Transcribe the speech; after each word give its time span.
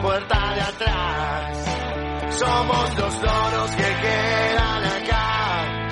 Puerta 0.00 0.54
de 0.54 0.60
atrás. 0.60 1.58
Somos 2.38 2.98
los 2.98 3.22
loros 3.22 3.70
que 3.72 3.82
quedan 3.82 4.84
acá. 4.84 5.88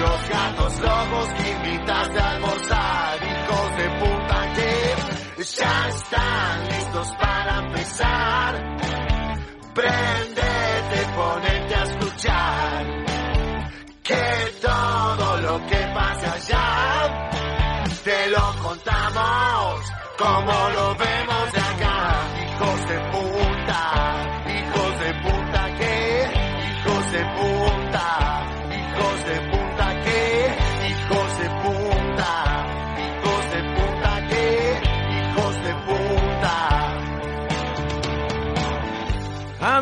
Los 0.00 0.28
gatos 0.28 0.80
locos 0.80 1.28
que 1.34 1.50
invitaste 1.50 2.18
a 2.20 2.30
almorzar. 2.30 3.18
Hijos 3.22 3.76
de 3.76 3.88
puta 4.00 4.52
que 4.54 5.44
ya 5.44 5.88
están 5.88 6.68
listos 6.68 7.08
para 7.20 7.58
empezar. 7.58 8.76
Prendete, 9.74 10.98
ponete 11.16 11.74
a 11.74 11.82
escuchar. 11.84 12.86
Que 14.02 14.52
todo 14.62 15.36
lo 15.38 15.66
que 15.66 15.76
pasa 15.94 16.32
allá 16.32 17.30
te 18.04 18.30
lo 18.30 18.62
contamos 18.62 19.98
como 20.18 20.52
lo 20.70 20.97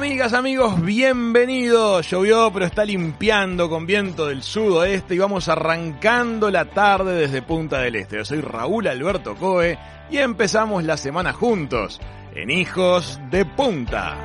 Amigas, 0.07 0.35
amigos, 0.35 0.81
bienvenidos. 0.83 2.09
Llovió, 2.09 2.53
pero 2.53 2.65
está 2.65 2.85
limpiando 2.85 3.69
con 3.69 3.87
viento 3.87 4.27
del 4.27 4.45
sudoeste 4.45 5.17
y 5.17 5.19
vamos 5.19 5.49
arrancando 5.49 6.49
la 6.49 6.67
tarde 6.67 7.17
desde 7.17 7.43
Punta 7.43 7.81
del 7.81 7.97
Este. 7.97 8.19
Yo 8.19 8.25
soy 8.25 8.41
Raúl 8.41 8.87
Alberto 8.87 9.35
Coe 9.35 9.77
y 10.09 10.19
empezamos 10.19 10.85
la 10.85 10.97
semana 10.97 11.33
juntos 11.33 12.01
en 12.37 12.51
Hijos 12.51 13.19
de 13.33 13.45
Punta. 13.47 14.17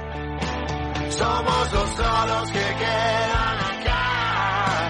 Somos 1.09 1.73
los 1.73 1.89
solos 1.89 2.51
que 2.51 2.59
quedan 2.59 3.57
acá, 3.57 4.89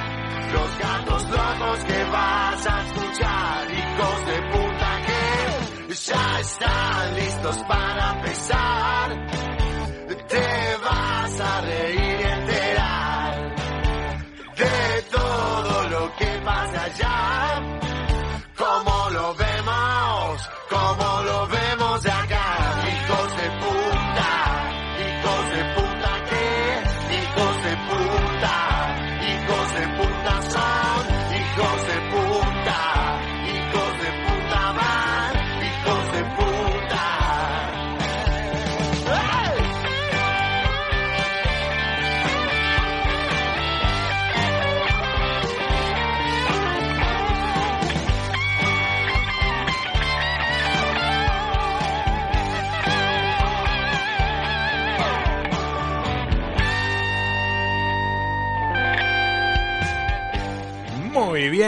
los 0.52 0.78
gatos 0.78 1.24
locos 1.30 1.84
que 1.86 2.04
vas 2.04 2.68
a 2.68 2.82
escuchar, 2.82 3.72
hijos 3.72 4.26
de 4.26 4.42
puta 4.52 5.02
que 5.88 5.94
ya 5.94 6.40
están 6.42 7.16
listos 7.16 7.58
para 7.66 8.12
empezar. 8.18 9.41
Te 10.32 10.78
vas 10.82 11.42
a 11.42 11.62
reír 11.62 12.20
y 12.20 12.24
enterar 12.24 13.56
de 14.56 15.02
todo 15.12 15.90
lo 15.90 16.16
que 16.16 16.26
pasa 16.46 16.84
allá, 16.86 17.31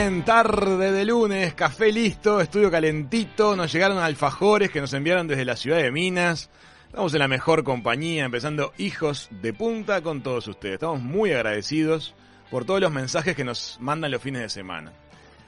tarde 0.04 0.92
de 0.92 1.06
lunes, 1.06 1.54
café 1.54 1.90
listo, 1.90 2.42
estudio 2.42 2.70
calentito, 2.70 3.56
nos 3.56 3.72
llegaron 3.72 4.00
alfajores 4.00 4.70
que 4.70 4.82
nos 4.82 4.92
enviaron 4.92 5.30
desde 5.30 5.46
la 5.46 5.56
ciudad 5.56 5.78
de 5.78 5.92
Minas. 5.92 6.50
Estamos 6.88 7.14
en 7.14 7.20
la 7.20 7.30
mejor 7.30 7.64
compañía, 7.64 8.26
empezando 8.26 8.74
Hijos 8.78 9.30
de 9.32 9.54
Punta 9.54 10.02
con 10.02 10.22
todos 10.22 10.50
ustedes. 10.50 10.74
Estamos 10.74 11.02
muy 11.02 11.32
agradecidos 11.32 12.16
por 12.52 12.66
todos 12.66 12.82
los 12.82 12.92
mensajes 12.92 13.34
que 13.34 13.46
nos 13.46 13.78
mandan 13.80 14.12
los 14.12 14.22
fines 14.22 14.42
de 14.42 14.50
semana. 14.50 14.92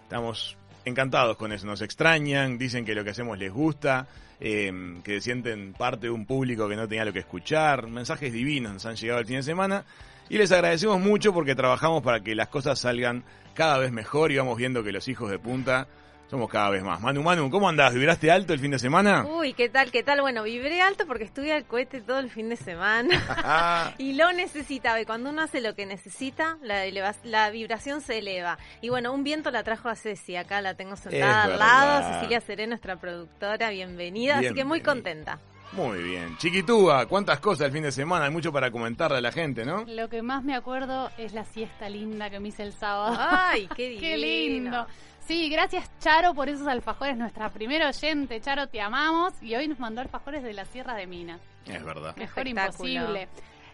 Estamos 0.03 0.55
encantados 0.85 1.35
con 1.35 1.51
eso, 1.51 1.67
nos 1.67 1.81
extrañan, 1.81 2.57
dicen 2.57 2.85
que 2.85 2.95
lo 2.95 3.03
que 3.03 3.09
hacemos 3.09 3.37
les 3.37 3.51
gusta, 3.51 4.07
eh, 4.39 4.72
que 5.03 5.19
sienten 5.19 5.73
parte 5.73 6.07
de 6.07 6.11
un 6.11 6.25
público 6.25 6.69
que 6.69 6.77
no 6.77 6.87
tenía 6.87 7.03
lo 7.03 7.11
que 7.11 7.19
escuchar, 7.19 7.87
mensajes 7.87 8.31
divinos 8.31 8.72
nos 8.72 8.85
han 8.85 8.95
llegado 8.95 9.19
el 9.19 9.25
fin 9.25 9.35
de 9.35 9.43
semana 9.43 9.83
y 10.29 10.37
les 10.37 10.53
agradecemos 10.53 11.01
mucho 11.01 11.33
porque 11.33 11.55
trabajamos 11.55 12.01
para 12.01 12.22
que 12.22 12.35
las 12.35 12.47
cosas 12.47 12.79
salgan 12.79 13.25
cada 13.55 13.79
vez 13.79 13.91
mejor 13.91 14.31
y 14.31 14.38
vamos 14.38 14.57
viendo 14.57 14.83
que 14.83 14.91
los 14.91 15.07
hijos 15.07 15.31
de 15.31 15.39
punta 15.39 15.88
somos 16.27 16.49
cada 16.49 16.71
vez 16.71 16.83
más. 16.83 16.99
Manu, 17.01 17.21
Manu, 17.21 17.51
¿cómo 17.51 17.69
andás? 17.69 17.93
¿Vibraste 17.93 18.31
alto 18.31 18.51
el 18.53 18.59
fin 18.59 18.71
de 18.71 18.79
semana? 18.79 19.25
Uy, 19.27 19.53
¿qué 19.53 19.69
tal? 19.69 19.91
¿Qué 19.91 20.01
tal? 20.01 20.21
Bueno, 20.21 20.41
vibré 20.41 20.81
alto 20.81 21.05
porque 21.05 21.23
estuve 21.23 21.53
al 21.53 21.66
cohete 21.66 22.01
todo 22.01 22.17
el 22.17 22.31
fin 22.31 22.49
de 22.49 22.55
semana 22.55 23.93
y 23.99 24.13
lo 24.13 24.31
necesitaba. 24.33 24.99
Y 24.99 25.05
cuando 25.05 25.29
uno 25.29 25.43
hace 25.43 25.61
lo 25.61 25.75
que 25.75 25.85
necesita, 25.85 26.57
la, 26.63 26.83
eleva- 26.85 27.16
la 27.23 27.51
vibración 27.51 28.01
se 28.01 28.17
eleva. 28.17 28.57
Y 28.81 28.89
bueno, 28.89 29.13
un 29.13 29.23
viento 29.23 29.51
la 29.51 29.63
trajo 29.63 29.87
a 29.87 29.95
Ceci. 29.95 30.35
Acá 30.35 30.61
la 30.61 30.73
tengo 30.73 30.95
sentada 30.95 31.43
al 31.43 31.59
lado. 31.59 32.13
Cecilia 32.16 32.41
Seré, 32.41 32.66
nuestra 32.66 32.95
productora, 32.95 33.69
bienvenida. 33.69 34.39
Así 34.39 34.53
que 34.55 34.66
muy 34.66 34.81
contenta. 34.81 35.39
Muy 35.71 36.01
bien. 36.03 36.37
Chiquitúa, 36.37 37.05
¿cuántas 37.05 37.39
cosas 37.39 37.67
el 37.67 37.73
fin 37.73 37.83
de 37.83 37.91
semana? 37.91 38.25
Hay 38.25 38.31
mucho 38.31 38.51
para 38.51 38.71
comentarle 38.71 39.17
a 39.17 39.21
la 39.21 39.31
gente, 39.31 39.65
¿no? 39.65 39.83
Lo 39.87 40.07
que 40.09 40.21
más 40.21 40.43
me 40.43 40.55
acuerdo 40.55 41.09
es 41.17 41.33
la 41.33 41.43
siesta 41.43 41.89
linda 41.89 42.29
que 42.29 42.39
me 42.39 42.49
hice 42.49 42.63
el 42.63 42.73
sábado. 42.73 43.17
Ay, 43.19 43.67
qué 43.75 43.89
divino. 43.89 44.01
Qué 44.01 44.17
lindo. 44.17 44.87
Sí, 45.27 45.49
gracias 45.49 45.89
Charo 45.99 46.35
por 46.35 46.49
esos 46.49 46.67
alfajores, 46.67 47.17
nuestra 47.17 47.49
primera 47.49 47.89
oyente. 47.89 48.39
Charo, 48.41 48.67
te 48.67 48.79
amamos. 48.79 49.33
Y 49.41 49.55
hoy 49.55 49.67
nos 49.67 49.79
mandó 49.79 50.01
alfajores 50.01 50.43
de 50.43 50.53
la 50.53 50.65
Sierra 50.65 50.93
de 50.95 51.07
Minas. 51.07 51.41
Es 51.65 51.83
verdad. 51.83 52.15
Mejor 52.15 52.47
imposible. 52.47 53.27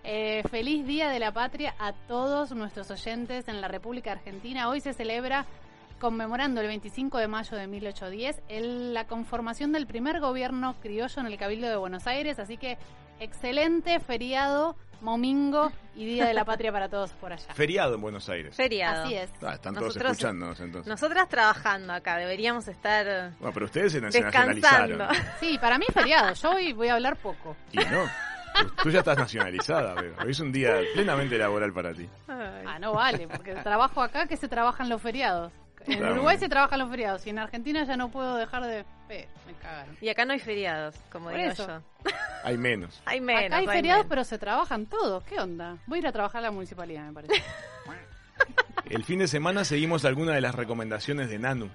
Eh, 0.04 0.42
feliz 0.50 0.88
Día 0.88 1.10
de 1.10 1.20
la 1.20 1.32
Patria 1.32 1.76
a 1.78 1.94
todos 1.94 2.52
nuestros 2.54 2.90
oyentes 2.90 3.48
en 3.48 3.62
la 3.62 3.68
República 3.68 4.14
Argentina. 4.14 4.68
Hoy 4.70 4.80
se 4.82 4.94
celebra 4.94 5.46
conmemorando 6.02 6.60
el 6.62 6.68
25 6.68 7.20
de 7.20 7.28
mayo 7.28 7.56
de 7.56 7.68
1810 7.68 8.42
el- 8.50 8.94
la 8.94 9.06
conformación 9.06 9.72
del 9.72 9.86
primer 9.88 10.20
gobierno 10.20 10.76
criollo 10.82 11.22
en 11.22 11.28
el 11.28 11.38
Cabildo 11.38 11.70
de 11.70 11.76
Buenos 11.78 12.08
Aires. 12.08 12.40
Así 12.40 12.58
que 12.58 12.78
excelente 13.20 14.00
feriado, 14.00 14.76
momingo 15.02 15.72
y 15.96 16.06
Día 16.06 16.26
de 16.26 16.34
la 16.34 16.44
Patria 16.44 16.72
para 16.72 16.90
todos 16.90 17.12
por 17.14 17.32
allá. 17.32 17.46
Feriado 17.54 17.94
en 17.96 18.02
Buenos 18.02 18.28
Aires. 18.30 18.56
Feriado. 18.56 19.04
Así 19.04 19.14
es. 19.14 19.30
Ah, 19.44 19.54
están 19.54 19.76
todos 19.76 19.88
Nosotros- 19.90 20.12
escuchándonos 20.14 20.60
entonces. 20.60 20.90
Nosotras 20.90 21.30
trabajando 21.30 21.94
acá, 21.94 22.18
deberíamos 22.18 22.68
estar 22.68 23.32
Bueno, 23.40 23.54
pero 23.54 23.66
ustedes 23.68 23.92
se 23.92 24.02
nacionalizaron. 24.02 25.08
Sí, 25.40 25.58
para 25.62 25.78
mí 25.78 25.86
feriado. 25.94 26.34
Yo 26.34 26.52
hoy 26.52 26.74
voy 26.74 26.88
a 26.88 26.96
hablar 26.96 27.16
poco. 27.18 27.56
Y 27.72 27.78
no. 27.78 28.06
Tú, 28.54 28.68
tú 28.84 28.90
ya 28.90 29.00
estás 29.00 29.18
nacionalizada, 29.18 29.96
pero 29.96 30.14
hoy 30.26 30.32
es 30.32 30.40
un 30.42 30.52
día 30.52 30.78
plenamente 30.94 31.38
laboral 31.38 31.72
para 31.72 31.94
ti. 31.94 32.10
Ay. 32.28 32.66
Ah, 32.68 32.80
no 32.80 32.92
vale, 32.94 33.28
porque 33.30 33.54
trabajo 33.56 34.02
acá 34.02 34.28
que 34.28 34.36
se 34.36 34.50
trabajan 34.50 34.90
los 34.90 35.02
feriados. 35.02 35.54
En 35.88 35.98
Claro. 35.98 36.14
Uruguay 36.14 36.38
se 36.38 36.48
trabajan 36.50 36.80
los 36.80 36.90
feriados 36.90 37.26
y 37.26 37.32
en 37.32 37.40
Argentina 37.40 37.84
ya 37.84 37.98
no 37.98 38.10
puedo 38.10 38.36
dejar 38.38 38.64
de... 38.66 38.86
Eh, 39.10 39.28
me 39.48 39.54
cagaron. 39.54 39.98
Y 40.00 40.10
acá 40.10 40.26
no 40.26 40.34
hay 40.34 40.40
feriados, 40.40 40.96
como 41.12 41.26
Por 41.30 41.38
digo 41.38 41.52
eso. 41.52 41.68
yo. 41.68 42.12
Hay 42.44 42.58
menos. 42.58 43.02
Hay 43.06 43.22
menos. 43.22 43.44
Acá 43.46 43.58
hay 43.58 43.68
hay 43.68 43.76
feriados, 43.76 44.00
menos. 44.06 44.10
pero 44.10 44.24
se 44.24 44.38
trabajan 44.40 44.86
todos. 44.88 45.24
¿Qué 45.26 45.40
onda? 45.40 45.78
Voy 45.86 45.98
a 45.98 46.02
ir 46.02 46.08
a 46.08 46.12
trabajar 46.12 46.40
a 46.40 46.46
la 46.48 46.52
municipalidad, 46.52 47.06
me 47.08 47.14
parece. 47.14 47.34
El 48.90 49.04
fin 49.04 49.20
de 49.20 49.28
semana 49.28 49.64
seguimos 49.64 50.04
alguna 50.06 50.34
de 50.34 50.42
las 50.42 50.56
recomendaciones 50.56 51.30
de 51.30 51.40
Nanu. 51.40 51.70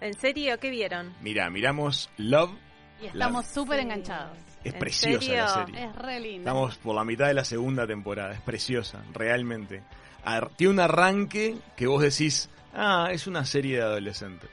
¿En 0.00 0.14
serio? 0.14 0.58
¿Qué 0.58 0.70
vieron? 0.70 1.12
Mira, 1.20 1.50
miramos 1.50 2.10
Love. 2.16 2.52
Y 3.02 3.06
estamos 3.06 3.46
súper 3.46 3.78
Sí. 3.78 3.82
enganchados. 3.84 4.38
Es 4.62 4.72
¿En 4.72 4.78
preciosa 4.78 5.32
la 5.34 5.48
serie. 5.66 5.84
Es 5.84 5.96
re 5.96 6.20
lindo. 6.20 6.38
Estamos 6.48 6.76
por 6.78 6.94
la 6.94 7.04
mitad 7.04 7.26
de 7.26 7.34
la 7.34 7.44
segunda 7.44 7.86
temporada. 7.86 8.32
Es 8.32 8.40
preciosa, 8.40 9.02
realmente. 9.12 9.82
ar- 10.24 10.48
tiene 10.56 10.72
un 10.74 10.80
arranque 10.80 11.56
que 11.76 11.86
vos 11.86 12.00
decís, 12.02 12.48
ah, 12.74 13.08
es 13.10 13.26
una 13.26 13.44
serie 13.44 13.76
de 13.78 13.82
adolescentes. 13.82 14.50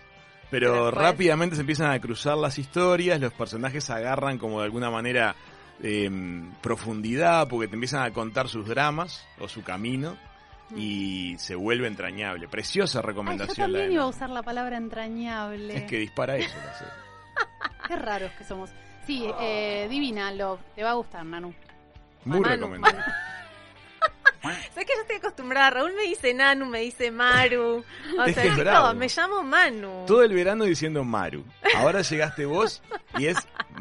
Pero 0.49 0.71
Pero 0.73 0.85
después- 0.87 1.03
rápidamente 1.05 1.55
se 1.55 1.61
empiezan 1.61 1.91
a 1.91 1.99
cruzar 1.99 2.37
las 2.37 2.57
historias, 2.57 3.19
los 3.21 3.33
personajes 3.33 3.89
agarran 3.89 4.37
como 4.37 4.59
de 4.59 4.65
alguna 4.65 4.89
manera 4.89 5.35
eh, 5.83 6.09
profundidad, 6.61 7.47
porque 7.47 7.67
te 7.67 7.73
empiezan 7.75 8.03
a 8.03 8.11
contar 8.11 8.47
sus 8.49 8.67
dramas 8.67 9.25
o 9.39 9.47
su 9.47 9.63
camino 9.63 10.15
y 10.75 11.35
se 11.39 11.55
vuelve 11.55 11.87
entrañable. 11.87 12.47
Preciosa 12.47 12.99
Ay, 12.99 13.03
yo 13.03 13.07
recomendación. 13.07 13.57
la 13.57 13.63
también 13.63 13.87
de 13.87 13.93
iba 13.95 14.03
a 14.03 14.07
usar 14.07 14.29
la 14.29 14.43
palabra 14.43 14.77
entrañable. 14.77 15.75
Es 15.75 15.83
que 15.83 15.97
dispara 15.99 16.35
eso. 16.37 16.55
la 16.65 16.73
serie. 16.73 16.93
Qué 17.87 17.95
raros 17.95 18.31
que 18.37 18.43
somos. 18.43 18.69
Sí, 19.07 19.25
eh, 19.39 19.87
divina, 19.89 20.31
Love. 20.31 20.59
Te 20.75 20.83
va 20.83 20.91
a 20.91 20.93
gustar, 20.93 21.25
Nanu. 21.25 21.53
Muy 22.25 22.39
Manu, 22.39 22.53
recomendable. 22.55 22.99
¿Sabes 24.73 24.87
que 24.87 24.93
yo 24.95 25.01
estoy 25.01 25.15
acostumbrada? 25.17 25.69
Raúl 25.69 25.93
me 25.95 26.03
dice 26.03 26.33
Nanu, 26.33 26.65
me 26.65 26.79
dice 26.81 27.11
Maru. 27.11 27.83
O 28.17 28.23
Es 28.25 28.33
sea, 28.35 28.43
que 28.43 28.49
es 28.49 28.57
bravo. 28.57 28.93
me 28.93 29.07
llamo 29.07 29.43
Manu. 29.43 30.05
Todo 30.07 30.23
el 30.23 30.33
verano 30.33 30.63
diciendo 30.65 31.03
Maru. 31.03 31.43
Ahora 31.77 32.01
llegaste 32.01 32.45
vos 32.45 32.81
y 33.17 33.27
es 33.27 33.37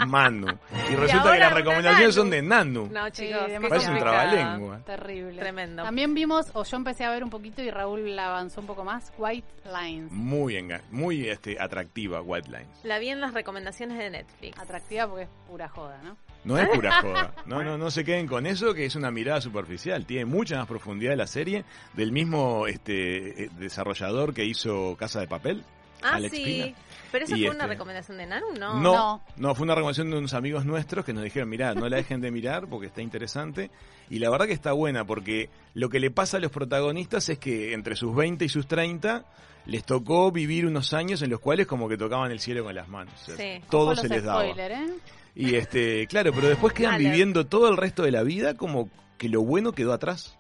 Manu. 0.07 0.47
Y 0.91 0.95
resulta 0.97 1.33
que 1.33 1.39
las 1.39 1.53
recomendaciones 1.55 2.15
son 2.15 2.31
de 2.31 2.43
Nanu. 2.43 2.89
No, 2.91 3.07
Sí, 3.07 3.27
chicos, 3.29 3.41
demasiado. 3.49 3.69
Parece 3.69 3.91
un 3.91 3.99
trabalengua. 3.99 4.79
Terrible. 4.85 5.39
Tremendo. 5.41 5.83
También 5.83 6.15
vimos, 6.15 6.51
o 6.55 6.63
yo 6.65 6.77
empecé 6.77 7.05
a 7.05 7.11
ver 7.11 7.25
un 7.25 7.31
poquito 7.31 7.63
y 7.63 7.71
Raúl 7.71 8.15
la 8.15 8.27
avanzó 8.29 8.61
un 8.61 8.67
poco 8.67 8.85
más, 8.85 9.13
White 9.19 9.49
Lines. 9.65 10.13
Muy, 10.13 10.55
enga- 10.55 10.83
muy 10.91 11.29
este, 11.29 11.61
atractiva, 11.61 12.21
White 12.23 12.49
Lines. 12.51 12.69
La 12.85 12.99
vi 12.99 13.09
en 13.09 13.21
las 13.21 13.35
recomendaciones 13.35 13.99
de 13.99 14.11
Netflix. 14.11 14.59
Atractiva 14.59 15.07
porque 15.09 15.25
es 15.25 15.31
pura 15.49 15.69
joda, 15.69 15.99
¿no? 16.05 16.17
No 16.45 16.59
es 16.59 16.69
pura 16.69 16.93
joda. 17.03 17.35
No, 17.47 17.63
no, 17.63 17.77
no 17.77 17.91
se 17.91 18.05
queden 18.05 18.27
con 18.27 18.47
eso, 18.47 18.73
que 18.75 18.85
es 18.87 18.95
una 18.97 19.11
mirada 19.11 19.41
superficial. 19.41 20.07
Tiene 20.07 20.25
mucha 20.25 20.57
más 20.57 20.67
profundidad 20.67 21.17
la 21.17 21.27
serie 21.27 21.65
del 21.95 22.13
mismo 22.13 22.67
este, 22.67 23.45
eh, 23.45 23.51
desarrollador 23.59 24.33
que 24.35 24.45
hizo 24.45 24.97
Casa 24.99 25.21
de 25.21 25.29
Papel. 25.29 25.65
Ah, 26.03 26.15
Alex 26.15 26.35
sí. 26.35 26.45
Pina. 26.45 26.77
Pero 27.13 27.25
eso 27.27 27.37
Y 27.37 27.41
fue 27.41 27.51
una 27.51 27.65
este- 27.65 27.75
recomendación 27.75 28.17
de 28.19 28.27
Nanu, 28.27 28.47
¿no? 28.59 28.75
No, 28.81 28.81
No. 28.81 29.23
no, 29.37 29.55
fue 29.55 29.65
una 29.65 29.75
recomendación 29.75 30.11
de 30.11 30.17
unos 30.19 30.33
amigos 30.33 30.65
nuestros 30.65 31.05
que 31.05 31.13
nos 31.13 31.25
dijeron, 31.25 31.49
mirá, 31.49 31.75
no 31.75 31.89
la 31.89 31.97
dejen 31.97 32.21
de 32.23 32.31
mirar 32.31 32.69
porque 32.69 32.87
está 32.87 33.03
interesante. 33.03 33.71
Y 34.09 34.19
la 34.21 34.31
verdad 34.31 34.47
que 34.47 34.53
está 34.55 34.73
buena 34.73 35.05
porque 35.05 35.51
lo 35.75 35.91
que 35.91 36.01
le 36.01 36.11
pasa 36.11 36.39
a 36.39 36.41
los 36.41 36.51
protagonistas 36.53 37.29
es 37.29 37.39
que 37.39 37.75
entre 37.75 37.97
sus 37.97 38.15
20 38.15 38.45
y 38.45 38.49
sus 38.49 38.67
30 38.67 39.25
les 39.67 39.85
tocó 39.85 40.31
vivir 40.33 40.65
unos 40.67 40.95
años 40.95 41.21
en 41.21 41.29
los 41.31 41.41
cuales 41.41 41.67
como 41.67 41.87
que 41.89 41.99
tocaban 41.99 42.31
el 42.31 42.41
cielo 42.41 42.65
con 42.65 42.75
las 42.75 42.89
manos. 42.89 43.13
O 43.23 43.27
sea, 43.27 43.37
Sí. 43.37 43.65
Todo 43.69 43.95
se 43.95 44.09
les 44.09 44.23
daba. 44.25 44.43
spoiler, 44.43 44.73
¿eh? 44.73 44.87
Y 45.35 45.55
este, 45.55 46.07
claro, 46.07 46.33
pero 46.35 46.49
después 46.49 46.73
quedan 46.73 46.99
viviendo 46.99 47.47
todo 47.47 47.69
el 47.69 47.77
resto 47.77 48.03
de 48.03 48.11
la 48.11 48.23
vida 48.23 48.55
como 48.55 48.89
que 49.19 49.29
lo 49.29 49.43
bueno 49.43 49.73
quedó 49.73 49.93
atrás. 49.93 50.37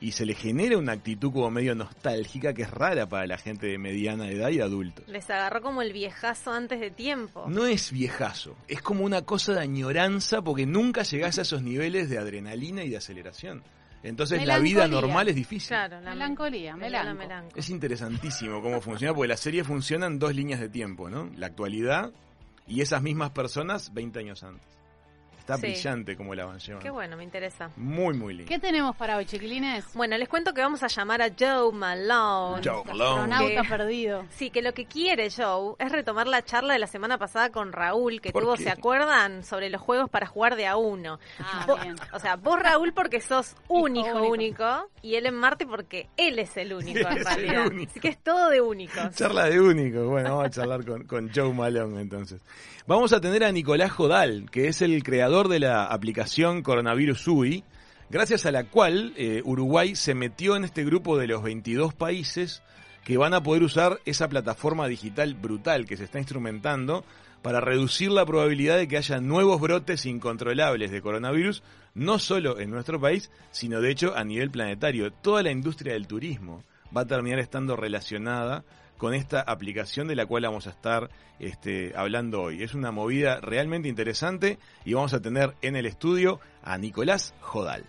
Y 0.00 0.12
se 0.12 0.24
le 0.24 0.34
genera 0.34 0.78
una 0.78 0.92
actitud 0.92 1.32
como 1.32 1.50
medio 1.50 1.74
nostálgica 1.74 2.54
que 2.54 2.62
es 2.62 2.70
rara 2.70 3.08
para 3.08 3.26
la 3.26 3.36
gente 3.36 3.66
de 3.66 3.78
mediana 3.78 4.30
edad 4.30 4.50
y 4.50 4.60
adultos. 4.60 5.04
Les 5.08 5.28
agarró 5.28 5.60
como 5.60 5.82
el 5.82 5.92
viejazo 5.92 6.52
antes 6.52 6.78
de 6.78 6.92
tiempo. 6.92 7.46
No 7.48 7.66
es 7.66 7.90
viejazo, 7.90 8.56
es 8.68 8.80
como 8.80 9.04
una 9.04 9.22
cosa 9.22 9.54
de 9.54 9.60
añoranza 9.60 10.40
porque 10.40 10.66
nunca 10.66 11.02
llegás 11.02 11.38
a 11.38 11.42
esos 11.42 11.62
niveles 11.62 12.08
de 12.08 12.18
adrenalina 12.18 12.84
y 12.84 12.90
de 12.90 12.96
aceleración. 12.96 13.64
Entonces 14.04 14.46
la 14.46 14.60
vida 14.60 14.86
normal 14.86 15.28
es 15.28 15.34
difícil. 15.34 15.66
Claro, 15.70 16.00
la 16.00 16.10
Melancolía, 16.12 16.76
me- 16.76 16.88
la 16.88 17.00
melanco. 17.02 17.18
melanco. 17.22 17.52
Es 17.56 17.68
interesantísimo 17.68 18.62
cómo 18.62 18.80
funciona 18.80 19.12
porque 19.12 19.26
la 19.28 19.36
serie 19.36 19.64
funciona 19.64 20.06
en 20.06 20.20
dos 20.20 20.32
líneas 20.32 20.60
de 20.60 20.68
tiempo, 20.68 21.10
¿no? 21.10 21.28
La 21.36 21.46
actualidad 21.48 22.12
y 22.68 22.80
esas 22.82 23.02
mismas 23.02 23.30
personas 23.30 23.92
20 23.94 24.18
años 24.20 24.42
antes. 24.42 24.77
Está 25.48 25.56
Sí. 25.66 25.72
brillante 25.72 26.14
como 26.14 26.34
la 26.34 26.44
van 26.44 26.58
llevando. 26.58 26.82
Qué 26.84 26.90
bueno, 26.90 27.16
me 27.16 27.24
interesa. 27.24 27.70
Muy, 27.76 28.14
muy 28.14 28.34
lindo. 28.34 28.48
¿Qué 28.50 28.58
tenemos 28.58 28.94
para 28.96 29.16
hoy, 29.16 29.24
chiquilines? 29.24 29.86
Bueno, 29.94 30.18
les 30.18 30.28
cuento 30.28 30.52
que 30.52 30.60
vamos 30.60 30.82
a 30.82 30.88
llamar 30.88 31.22
a 31.22 31.30
Joe 31.38 31.72
Malone. 31.72 32.60
Joe 32.62 32.84
Malone. 32.84 33.54
Que- 33.56 33.62
perdido. 33.68 34.26
Sí, 34.28 34.50
que 34.50 34.60
lo 34.60 34.74
que 34.74 34.84
quiere 34.84 35.30
Joe 35.30 35.74
es 35.78 35.90
retomar 35.90 36.26
la 36.26 36.44
charla 36.44 36.74
de 36.74 36.78
la 36.78 36.86
semana 36.86 37.16
pasada 37.16 37.50
con 37.50 37.72
Raúl, 37.72 38.20
que 38.20 38.30
¿Por 38.30 38.42
tuvo, 38.42 38.56
qué? 38.56 38.64
¿se 38.64 38.70
acuerdan? 38.70 39.42
Sobre 39.42 39.70
los 39.70 39.80
juegos 39.80 40.10
para 40.10 40.26
jugar 40.26 40.54
de 40.54 40.66
a 40.66 40.76
uno. 40.76 41.18
Ah, 41.38 41.64
Vos- 41.66 41.80
bien. 41.82 41.96
o 42.12 42.18
sea, 42.18 42.36
vos 42.36 42.60
Raúl 42.60 42.92
porque 42.92 43.22
sos 43.22 43.54
un 43.68 43.96
Hijo 43.96 44.06
hijo 44.08 44.18
único. 44.18 44.32
único. 44.32 44.90
y 45.00 45.14
él 45.14 45.24
en 45.26 45.34
Marte 45.36 45.64
porque 45.66 46.08
él 46.18 46.38
es 46.40 46.56
el 46.56 46.72
único 46.74 46.98
en 46.98 47.06
es 47.06 47.16
el 47.18 47.24
realidad. 47.24 47.66
único. 47.68 47.90
Así 47.92 48.00
que 48.00 48.08
es 48.08 48.18
todo 48.22 48.50
de 48.50 48.60
únicos. 48.60 49.14
Charla 49.14 49.44
de 49.46 49.60
único. 49.60 50.04
Bueno, 50.08 50.30
vamos 50.30 50.46
a 50.46 50.50
charlar 50.50 50.84
con, 50.84 51.04
con 51.04 51.30
Joe 51.34 51.54
Malone 51.54 52.00
entonces. 52.02 52.42
Vamos 52.86 53.12
a 53.12 53.20
tener 53.20 53.44
a 53.44 53.52
Nicolás 53.52 53.92
Jodal, 53.92 54.50
que 54.50 54.66
es 54.68 54.80
el 54.82 55.02
creador 55.04 55.37
de 55.46 55.60
la 55.60 55.84
aplicación 55.84 56.62
Coronavirus 56.62 57.28
UI, 57.28 57.64
gracias 58.10 58.46
a 58.46 58.50
la 58.50 58.64
cual 58.64 59.12
eh, 59.16 59.42
Uruguay 59.44 59.94
se 59.94 60.16
metió 60.16 60.56
en 60.56 60.64
este 60.64 60.84
grupo 60.84 61.16
de 61.16 61.28
los 61.28 61.44
22 61.44 61.94
países 61.94 62.64
que 63.04 63.16
van 63.16 63.34
a 63.34 63.42
poder 63.44 63.62
usar 63.62 64.00
esa 64.04 64.28
plataforma 64.28 64.88
digital 64.88 65.34
brutal 65.34 65.86
que 65.86 65.96
se 65.96 66.04
está 66.04 66.18
instrumentando 66.18 67.04
para 67.42 67.60
reducir 67.60 68.10
la 68.10 68.26
probabilidad 68.26 68.76
de 68.76 68.88
que 68.88 68.96
haya 68.96 69.20
nuevos 69.20 69.60
brotes 69.60 70.06
incontrolables 70.06 70.90
de 70.90 71.00
coronavirus, 71.00 71.62
no 71.94 72.18
solo 72.18 72.58
en 72.58 72.70
nuestro 72.70 73.00
país, 73.00 73.30
sino 73.52 73.80
de 73.80 73.92
hecho 73.92 74.16
a 74.16 74.24
nivel 74.24 74.50
planetario. 74.50 75.12
Toda 75.12 75.44
la 75.44 75.52
industria 75.52 75.92
del 75.92 76.08
turismo 76.08 76.64
va 76.94 77.02
a 77.02 77.06
terminar 77.06 77.38
estando 77.38 77.76
relacionada 77.76 78.64
con 78.98 79.14
esta 79.14 79.40
aplicación 79.40 80.08
de 80.08 80.16
la 80.16 80.26
cual 80.26 80.42
vamos 80.42 80.66
a 80.66 80.70
estar 80.70 81.08
este, 81.38 81.94
hablando 81.96 82.42
hoy. 82.42 82.62
Es 82.62 82.74
una 82.74 82.90
movida 82.90 83.40
realmente 83.40 83.88
interesante 83.88 84.58
y 84.84 84.92
vamos 84.92 85.14
a 85.14 85.22
tener 85.22 85.54
en 85.62 85.76
el 85.76 85.86
estudio 85.86 86.40
a 86.62 86.76
Nicolás 86.76 87.32
Jodal. 87.40 87.84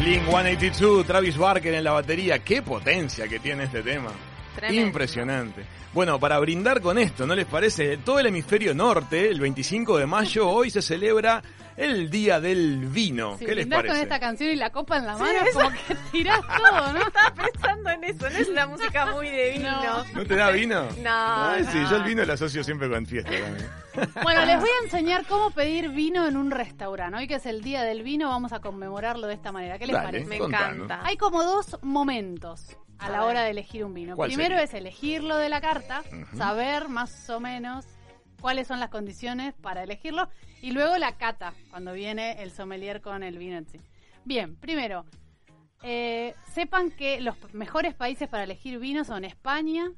Blink 0.00 0.24
182, 0.24 1.06
Travis 1.06 1.36
Barker 1.36 1.74
en 1.74 1.84
la 1.84 1.92
batería. 1.92 2.40
Qué 2.40 2.62
potencia 2.62 3.28
que 3.28 3.38
tiene 3.38 3.64
este 3.64 3.82
tema. 3.82 4.10
Tremendo. 4.56 4.86
Impresionante. 4.86 5.64
Bueno, 5.92 6.18
para 6.18 6.38
brindar 6.40 6.80
con 6.80 6.98
esto, 6.98 7.26
¿no 7.26 7.36
les 7.36 7.46
parece? 7.46 7.98
Todo 7.98 8.18
el 8.18 8.26
hemisferio 8.26 8.74
norte, 8.74 9.28
el 9.28 9.38
25 9.38 9.98
de 9.98 10.06
mayo, 10.06 10.48
hoy 10.48 10.70
se 10.70 10.82
celebra 10.82 11.42
el 11.76 12.10
Día 12.10 12.40
del 12.40 12.86
Vino. 12.86 13.36
Si 13.38 13.46
¿Qué 13.46 13.54
les 13.54 13.66
parece? 13.66 13.88
con 13.94 14.02
esta 14.02 14.20
canción 14.20 14.50
y 14.50 14.56
la 14.56 14.70
copa 14.70 14.96
en 14.98 15.06
la 15.06 15.16
mano, 15.16 15.38
es 15.46 15.54
como 15.54 15.70
que 15.70 15.94
tirás 16.12 16.40
todo, 16.56 16.92
¿no? 16.92 16.98
Estaba 17.06 17.34
pensando 17.34 17.90
en 17.90 18.04
eso, 18.04 18.30
no 18.30 18.36
es 18.38 18.48
una 18.48 18.66
música 18.66 19.06
muy 19.06 19.28
de 19.28 19.50
vino. 19.52 19.70
No. 19.84 20.04
¿No 20.14 20.24
te 20.26 20.36
da 20.36 20.50
vino? 20.50 20.88
No, 21.02 21.10
Ay, 21.50 21.64
sí, 21.64 21.78
no. 21.78 21.90
yo 21.90 21.96
el 21.96 22.02
vino 22.04 22.24
lo 22.24 22.32
asocio 22.32 22.62
siempre 22.62 22.88
con 22.88 23.04
fiesta 23.06 23.30
también. 23.30 23.68
Bueno, 24.22 24.44
les 24.44 24.58
voy 24.60 24.68
a 24.80 24.84
enseñar 24.84 25.24
cómo 25.26 25.50
pedir 25.50 25.90
vino 25.90 26.26
en 26.26 26.36
un 26.36 26.50
restaurante. 26.50 27.16
Hoy 27.18 27.26
que 27.28 27.34
es 27.36 27.46
el 27.46 27.62
día 27.62 27.82
del 27.82 28.02
vino, 28.02 28.28
vamos 28.28 28.52
a 28.52 28.60
conmemorarlo 28.60 29.26
de 29.26 29.34
esta 29.34 29.52
manera. 29.52 29.78
¿Qué 29.78 29.86
les 29.86 29.94
Dale. 29.94 30.06
parece? 30.06 30.26
Me 30.28 30.38
Contanos. 30.38 30.74
encanta. 30.84 31.00
Hay 31.06 31.16
como 31.16 31.42
dos 31.44 31.78
momentos 31.82 32.76
a 32.98 33.06
A 33.06 33.10
la 33.10 33.18
ver. 33.20 33.28
hora 33.28 33.42
de 33.42 33.50
elegir 33.50 33.84
un 33.84 33.94
vino. 33.94 34.16
¿Cuál 34.16 34.28
Primero 34.28 34.50
sería? 34.56 34.64
es 34.64 34.74
elegirlo 34.74 35.36
de 35.36 35.48
la 35.48 35.60
carta, 35.60 36.02
saber 36.36 36.88
más 36.88 37.28
o 37.30 37.40
menos 37.40 37.84
cuáles 38.44 38.66
son 38.66 38.78
las 38.78 38.90
condiciones 38.90 39.54
para 39.54 39.84
elegirlo 39.84 40.28
y 40.60 40.72
luego 40.72 40.98
la 40.98 41.16
cata, 41.16 41.54
cuando 41.70 41.94
viene 41.94 42.42
el 42.42 42.50
sommelier 42.50 43.00
con 43.00 43.22
el 43.22 43.38
vino 43.38 43.56
en 43.56 43.66
sí. 43.66 43.80
Bien, 44.26 44.54
primero, 44.56 45.06
eh, 45.82 46.34
sepan 46.52 46.90
que 46.90 47.22
los 47.22 47.36
mejores 47.54 47.94
países 47.94 48.28
para 48.28 48.44
elegir 48.44 48.78
vino 48.78 49.02
son 49.02 49.24
España, 49.24 49.90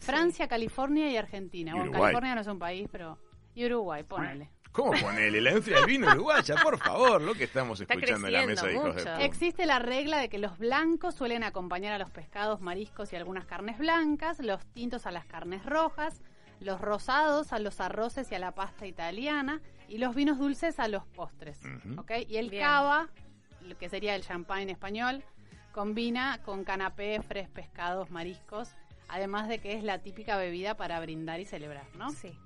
Francia, 0.00 0.48
California 0.48 1.08
y 1.12 1.16
Argentina. 1.16 1.74
Y 1.76 1.78
bueno. 1.78 1.92
California 1.92 2.34
no 2.34 2.40
es 2.40 2.48
un 2.48 2.58
país, 2.58 2.88
pero... 2.90 3.20
Y 3.54 3.64
Uruguay, 3.66 4.02
ponele. 4.02 4.50
¿Cómo 4.72 4.90
ponele 4.90 5.40
la 5.40 5.50
industria 5.50 5.76
del 5.76 5.86
vino 5.86 6.10
uruguaya? 6.10 6.56
Por 6.60 6.78
favor, 6.78 7.22
lo 7.22 7.34
que 7.34 7.44
estamos 7.44 7.80
Está 7.80 7.94
escuchando 7.94 8.26
en 8.26 8.32
la 8.32 8.46
mesa 8.46 8.66
de 8.66 8.72
hijos 8.72 8.84
de 8.84 8.92
mucho. 8.94 9.12
puta. 9.12 9.24
Existe 9.24 9.64
la 9.64 9.78
regla 9.78 10.18
de 10.18 10.28
que 10.28 10.38
los 10.38 10.58
blancos 10.58 11.14
suelen 11.14 11.44
acompañar 11.44 11.92
a 11.92 11.98
los 11.98 12.10
pescados, 12.10 12.60
mariscos 12.60 13.12
y 13.12 13.16
algunas 13.16 13.44
carnes 13.44 13.78
blancas, 13.78 14.40
los 14.40 14.66
tintos 14.72 15.06
a 15.06 15.12
las 15.12 15.24
carnes 15.24 15.64
rojas, 15.64 16.20
los 16.60 16.80
rosados 16.80 17.52
a 17.52 17.58
los 17.58 17.80
arroces 17.80 18.30
y 18.32 18.34
a 18.34 18.38
la 18.38 18.52
pasta 18.52 18.86
italiana 18.86 19.60
y 19.88 19.98
los 19.98 20.14
vinos 20.14 20.38
dulces 20.38 20.78
a 20.80 20.88
los 20.88 21.04
postres. 21.06 21.60
¿ok? 21.98 22.12
Y 22.28 22.36
el 22.38 22.50
Bien. 22.50 22.62
cava, 22.64 23.08
lo 23.62 23.76
que 23.78 23.88
sería 23.88 24.14
el 24.14 24.22
champagne 24.22 24.70
español, 24.72 25.22
combina 25.72 26.40
con 26.44 26.64
canapé, 26.64 27.20
fres, 27.22 27.48
pescados, 27.48 28.10
mariscos, 28.10 28.70
además 29.08 29.48
de 29.48 29.58
que 29.58 29.74
es 29.74 29.84
la 29.84 29.98
típica 29.98 30.36
bebida 30.38 30.76
para 30.76 30.98
brindar 31.00 31.38
y 31.40 31.44
celebrar, 31.44 31.84
¿no? 31.96 32.10
Sí, 32.10 32.36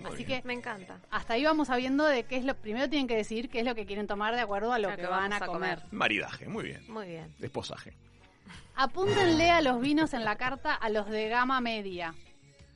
Muy 0.00 0.12
Así 0.12 0.24
bien. 0.24 0.42
que 0.42 0.46
me 0.46 0.54
encanta. 0.54 0.98
hasta 1.10 1.34
ahí 1.34 1.44
vamos 1.44 1.68
sabiendo 1.68 2.04
de 2.06 2.24
qué 2.24 2.36
es 2.36 2.44
lo 2.44 2.54
primero 2.54 2.88
tienen 2.88 3.06
que 3.08 3.16
decidir 3.16 3.48
qué 3.50 3.60
es 3.60 3.64
lo 3.66 3.74
que 3.74 3.84
quieren 3.86 4.06
tomar 4.06 4.34
de 4.34 4.40
acuerdo 4.40 4.72
a 4.72 4.78
lo 4.78 4.90
Lo 4.90 4.96
que, 4.96 5.02
que 5.02 5.08
van 5.08 5.32
a 5.32 5.40
comer. 5.40 5.82
Maridaje, 5.90 6.46
muy 6.48 6.64
bien. 6.64 6.84
Muy 6.88 7.06
bien. 7.06 7.34
Desposaje. 7.38 7.94
Apúntenle 8.76 9.50
a 9.50 9.60
los 9.60 9.80
vinos 9.80 10.14
en 10.14 10.24
la 10.24 10.36
carta 10.36 10.74
a 10.74 10.88
los 10.88 11.08
de 11.10 11.28
gama 11.28 11.60
media. 11.60 12.14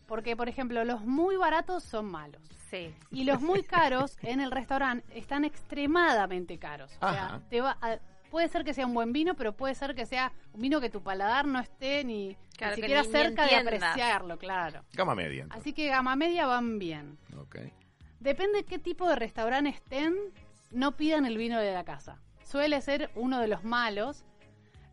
Porque, 0.07 0.37
por 0.37 0.49
ejemplo, 0.49 0.85
los 0.85 1.01
muy 1.05 1.37
baratos 1.37 1.83
son 1.83 2.07
malos. 2.07 2.43
Sí. 2.71 2.95
Y 3.11 3.25
los 3.25 3.41
muy 3.41 3.63
caros 3.63 4.17
en 4.23 4.41
el 4.41 4.51
restaurante 4.51 5.07
están 5.19 5.45
extremadamente 5.45 6.59
caros. 6.59 6.93
O 6.97 7.11
sea, 7.13 7.27
Ajá. 7.27 7.41
te 7.49 7.61
va 7.61 7.79
a- 7.81 7.99
puede 8.31 8.49
ser 8.49 8.65
que 8.65 8.75
sea 8.75 8.87
un 8.87 8.95
buen 8.95 9.13
vino, 9.13 9.35
pero 9.35 9.53
puede 9.57 9.75
ser 9.75 9.95
que 9.95 10.07
sea 10.07 10.33
un 10.53 10.61
vino 10.61 10.81
que 10.81 10.91
tu 10.91 11.03
paladar 11.03 11.47
no 11.47 11.61
esté 11.61 12.05
ni, 12.05 12.37
Claro, 12.57 12.75
ni 12.77 12.83
siquiera 12.83 13.03
ni- 13.03 13.07
ni 13.09 13.13
cerca 13.13 13.47
de 13.47 13.57
apreciarlo, 13.57 14.39
claro. 14.39 14.83
Gama 14.93 15.15
media. 15.15 15.43
entonces. 15.45 15.61
Así 15.63 15.73
que 15.73 15.87
gama 15.89 16.17
media 16.17 16.47
van 16.47 16.79
bien. 16.79 17.17
Ok. 17.39 17.59
Depende 18.21 18.59
de 18.59 18.65
qué 18.65 18.79
tipo 18.79 19.09
de 19.09 19.17
restaurante 19.17 19.71
estén, 19.71 20.15
no 20.71 20.97
pidan 20.97 21.27
el 21.27 21.37
vino 21.39 21.59
de 21.61 21.73
la 21.73 21.85
casa. 21.85 22.21
suele 22.45 22.81
ser 22.83 23.11
uno 23.17 23.41
de 23.41 23.49
los 23.49 23.65
malos. 23.65 24.25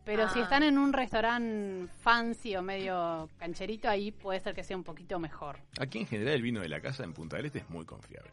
Pero 0.04 0.28
si 0.30 0.40
Ah. 0.40 0.42
están 0.44 0.62
en 0.64 0.78
un 0.78 0.92
restaurante 0.92 1.92
fancy 2.00 2.56
o 2.56 2.62
medio 2.62 3.28
cancherito, 3.38 3.88
ahí 3.88 4.10
puede 4.10 4.40
ser 4.40 4.54
que 4.54 4.64
sea 4.64 4.76
un 4.76 4.82
poquito 4.82 5.18
mejor. 5.20 5.58
Aquí 5.80 5.98
en 6.00 6.06
general 6.06 6.34
el 6.34 6.42
vino 6.42 6.60
de 6.60 6.68
la 6.68 6.80
casa 6.80 7.04
en 7.04 7.12
Punta 7.12 7.36
del 7.36 7.46
Este 7.46 7.60
es 7.60 7.70
muy 7.70 7.84
confiable. 7.84 8.30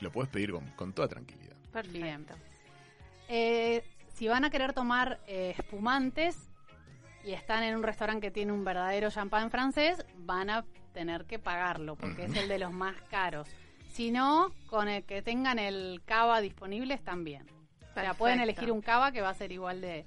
Lo 0.00 0.12
puedes 0.12 0.30
pedir 0.30 0.52
con, 0.52 0.66
con 0.72 0.92
toda 0.92 1.08
tranquilidad. 1.08 1.56
Perfecto. 1.72 2.34
Eh, 3.28 3.82
si 4.14 4.28
van 4.28 4.44
a 4.44 4.50
querer 4.50 4.72
tomar 4.72 5.18
eh, 5.26 5.54
espumantes 5.58 6.36
y 7.24 7.32
están 7.32 7.62
en 7.62 7.76
un 7.76 7.82
restaurante 7.82 8.26
que 8.26 8.30
tiene 8.30 8.52
un 8.52 8.64
verdadero 8.64 9.10
champán 9.10 9.50
francés, 9.50 10.04
van 10.18 10.50
a 10.50 10.64
tener 10.92 11.24
que 11.24 11.38
pagarlo 11.38 11.96
porque 11.96 12.24
es 12.24 12.36
el 12.36 12.48
de 12.48 12.58
los 12.58 12.72
más 12.72 12.96
caros. 13.10 13.48
Si 13.92 14.10
no, 14.10 14.52
con 14.66 14.88
el 14.88 15.04
que 15.04 15.22
tengan 15.22 15.58
el 15.58 16.02
cava 16.04 16.40
disponible 16.40 16.94
están 16.94 17.24
bien. 17.24 17.46
O 17.90 17.94
sea, 17.94 18.14
pueden 18.14 18.40
elegir 18.40 18.70
un 18.70 18.80
cava 18.82 19.10
que 19.10 19.20
va 19.20 19.30
a 19.30 19.34
ser 19.34 19.50
igual 19.52 19.80
de, 19.80 20.04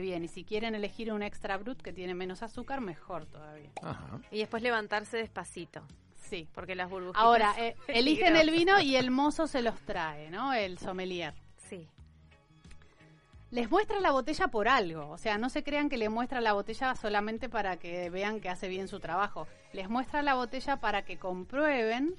bien. 0.00 0.24
Y 0.24 0.28
si 0.28 0.44
quieren 0.44 0.74
elegir 0.74 1.12
un 1.12 1.22
extra 1.22 1.56
brut 1.56 1.80
que 1.80 1.92
tiene 1.92 2.14
menos 2.14 2.42
azúcar, 2.42 2.80
mejor 2.80 3.26
todavía. 3.26 3.70
Ajá. 3.82 4.20
Y 4.30 4.38
después 4.38 4.62
levantarse 4.62 5.16
despacito, 5.16 5.82
Sí. 6.20 6.48
porque 6.54 6.74
las 6.74 6.88
burbujitas... 6.90 7.22
Ahora, 7.22 7.54
eh, 7.58 7.76
eligen 7.88 8.36
el 8.36 8.50
vino 8.50 8.80
y 8.80 8.96
el 8.96 9.10
mozo 9.10 9.46
se 9.46 9.62
los 9.62 9.78
trae, 9.80 10.30
¿no? 10.30 10.52
El 10.52 10.78
sommelier. 10.78 11.34
Sí. 11.56 11.88
Les 13.50 13.70
muestra 13.70 14.00
la 14.00 14.12
botella 14.12 14.48
por 14.48 14.66
algo, 14.66 15.10
o 15.10 15.18
sea, 15.18 15.36
no 15.36 15.50
se 15.50 15.62
crean 15.62 15.90
que 15.90 15.98
le 15.98 16.08
muestra 16.08 16.40
la 16.40 16.54
botella 16.54 16.94
solamente 16.94 17.50
para 17.50 17.76
que 17.76 18.08
vean 18.08 18.40
que 18.40 18.48
hace 18.48 18.66
bien 18.68 18.88
su 18.88 18.98
trabajo. 18.98 19.46
Les 19.74 19.90
muestra 19.90 20.22
la 20.22 20.34
botella 20.34 20.78
para 20.78 21.04
que 21.04 21.18
comprueben 21.18 22.14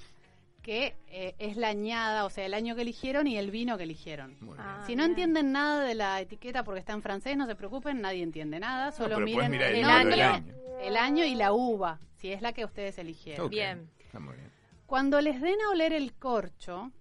que 0.63 0.96
eh, 1.08 1.36
es 1.39 1.58
la 1.58 1.67
añada, 1.67 2.25
o 2.25 2.29
sea, 2.32 2.46
el 2.46 2.53
año 2.55 2.74
que 2.75 2.82
eligieron 2.82 3.27
y 3.27 3.38
el 3.38 3.51
vino 3.51 3.77
que 3.77 3.84
eligieron. 3.84 4.36
Ah, 4.58 4.82
Si 4.88 4.96
no 4.96 5.03
bien. 5.03 5.12
entienden 5.12 5.51
nada 5.51 5.84
de 5.84 5.93
la 5.93 6.20
etiqueta 6.22 6.63
porque 6.63 6.79
está 6.79 6.93
en 6.93 7.01
francés, 7.03 7.38
no 7.38 7.46
se 7.46 7.53
preocupen, 7.55 8.01
nadie 8.01 8.24
entiende 8.24 8.60
nada, 8.60 8.91
solo 8.93 9.20
miren 9.20 9.53
el 9.53 9.84
año, 9.86 10.24
año. 10.24 10.53
el 10.82 10.98
año 10.98 11.25
y 11.25 11.36
la 11.36 11.51
uva, 11.53 12.00
si 12.15 12.32
es 12.32 12.41
la 12.41 12.53
que 12.53 12.63
ustedes 12.65 12.98
eligieron. 12.98 13.50
Bien. 13.50 13.89
Está 14.00 14.20
muy 14.20 14.36
bien. 14.36 14.50
Cuando 14.88 15.20
les 15.22 15.41
den 15.41 15.55
a 15.67 15.70
oler 15.72 15.91
el 15.93 16.13
corcho, 16.13 16.91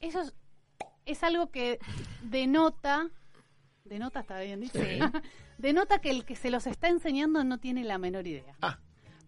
eso 0.00 0.20
es, 0.20 0.34
es 1.06 1.22
algo 1.24 1.50
que 1.50 1.78
denota, 2.22 3.08
denota 3.84 4.20
está 4.20 4.38
bien 4.40 4.60
dicho, 4.60 4.78
Sí. 4.78 4.98
denota 5.58 5.98
que 6.00 6.10
el 6.10 6.24
que 6.24 6.36
se 6.36 6.50
los 6.50 6.66
está 6.66 6.88
enseñando 6.88 7.42
no 7.44 7.58
tiene 7.58 7.84
la 7.84 7.98
menor 7.98 8.26
idea. 8.26 8.54
Ah. 8.62 8.78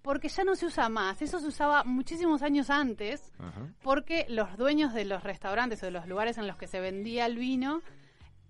Porque 0.06 0.28
ya 0.28 0.44
no 0.44 0.54
se 0.54 0.66
usa 0.66 0.88
más, 0.88 1.20
eso 1.20 1.40
se 1.40 1.48
usaba 1.48 1.82
muchísimos 1.82 2.42
años 2.42 2.70
antes, 2.70 3.32
Ajá. 3.40 3.72
porque 3.82 4.24
los 4.28 4.56
dueños 4.56 4.94
de 4.94 5.04
los 5.04 5.24
restaurantes 5.24 5.82
o 5.82 5.86
de 5.86 5.90
los 5.90 6.06
lugares 6.06 6.38
en 6.38 6.46
los 6.46 6.56
que 6.56 6.68
se 6.68 6.78
vendía 6.78 7.26
el 7.26 7.36
vino 7.36 7.82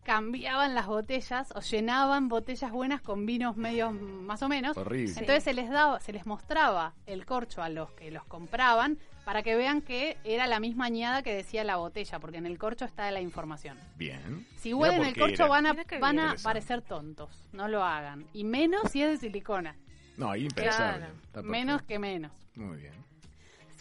cambiaban 0.05 0.75
las 0.75 0.87
botellas 0.87 1.55
o 1.57 1.61
llenaban 1.61 2.29
botellas 2.29 2.71
buenas 2.71 3.01
con 3.01 3.25
vinos 3.25 3.57
medios 3.57 3.95
más 3.95 4.43
o 4.43 4.51
menos. 4.51 4.77
Horrible. 4.77 5.15
Entonces 5.19 5.45
se 5.45 5.55
les 5.55 5.71
daba, 5.71 5.99
se 6.01 6.13
les 6.13 6.27
mostraba 6.27 6.93
el 7.07 7.25
corcho 7.25 7.63
a 7.63 7.71
los 7.71 7.91
que 7.93 8.11
los 8.11 8.25
compraban 8.25 8.99
para 9.25 9.43
que 9.43 9.57
vean 9.57 9.81
que 9.81 10.19
era 10.25 10.47
la 10.47 10.61
misma 10.61 10.85
añada 10.85 11.23
que 11.23 11.35
decía 11.35 11.65
la 11.65 11.77
botella, 11.77 12.21
porque 12.21 12.37
en 12.37 12.45
el 12.45 12.59
corcho 12.59 12.85
está 12.85 13.11
la 13.11 13.23
información. 13.23 13.79
Bien. 13.97 14.47
Si 14.57 14.75
huelen 14.75 15.05
el 15.05 15.17
corcho 15.17 15.45
era. 15.45 15.49
van 15.49 15.67
a, 15.67 15.75
van 16.01 16.19
a 16.19 16.35
parecer 16.43 16.83
tontos, 16.83 17.47
no 17.53 17.67
lo 17.67 17.83
hagan. 17.83 18.27
Y 18.35 18.45
menos 18.45 18.91
si 18.91 19.03
es 19.03 19.11
de 19.11 19.17
silicona, 19.17 19.75
No, 20.17 20.31
ahí 20.31 20.45
impensable. 20.45 21.07
Claro. 21.33 21.49
Menos 21.49 21.83
que 21.83 21.99
menos. 21.99 22.33
Muy 22.55 22.77
bien. 22.79 22.95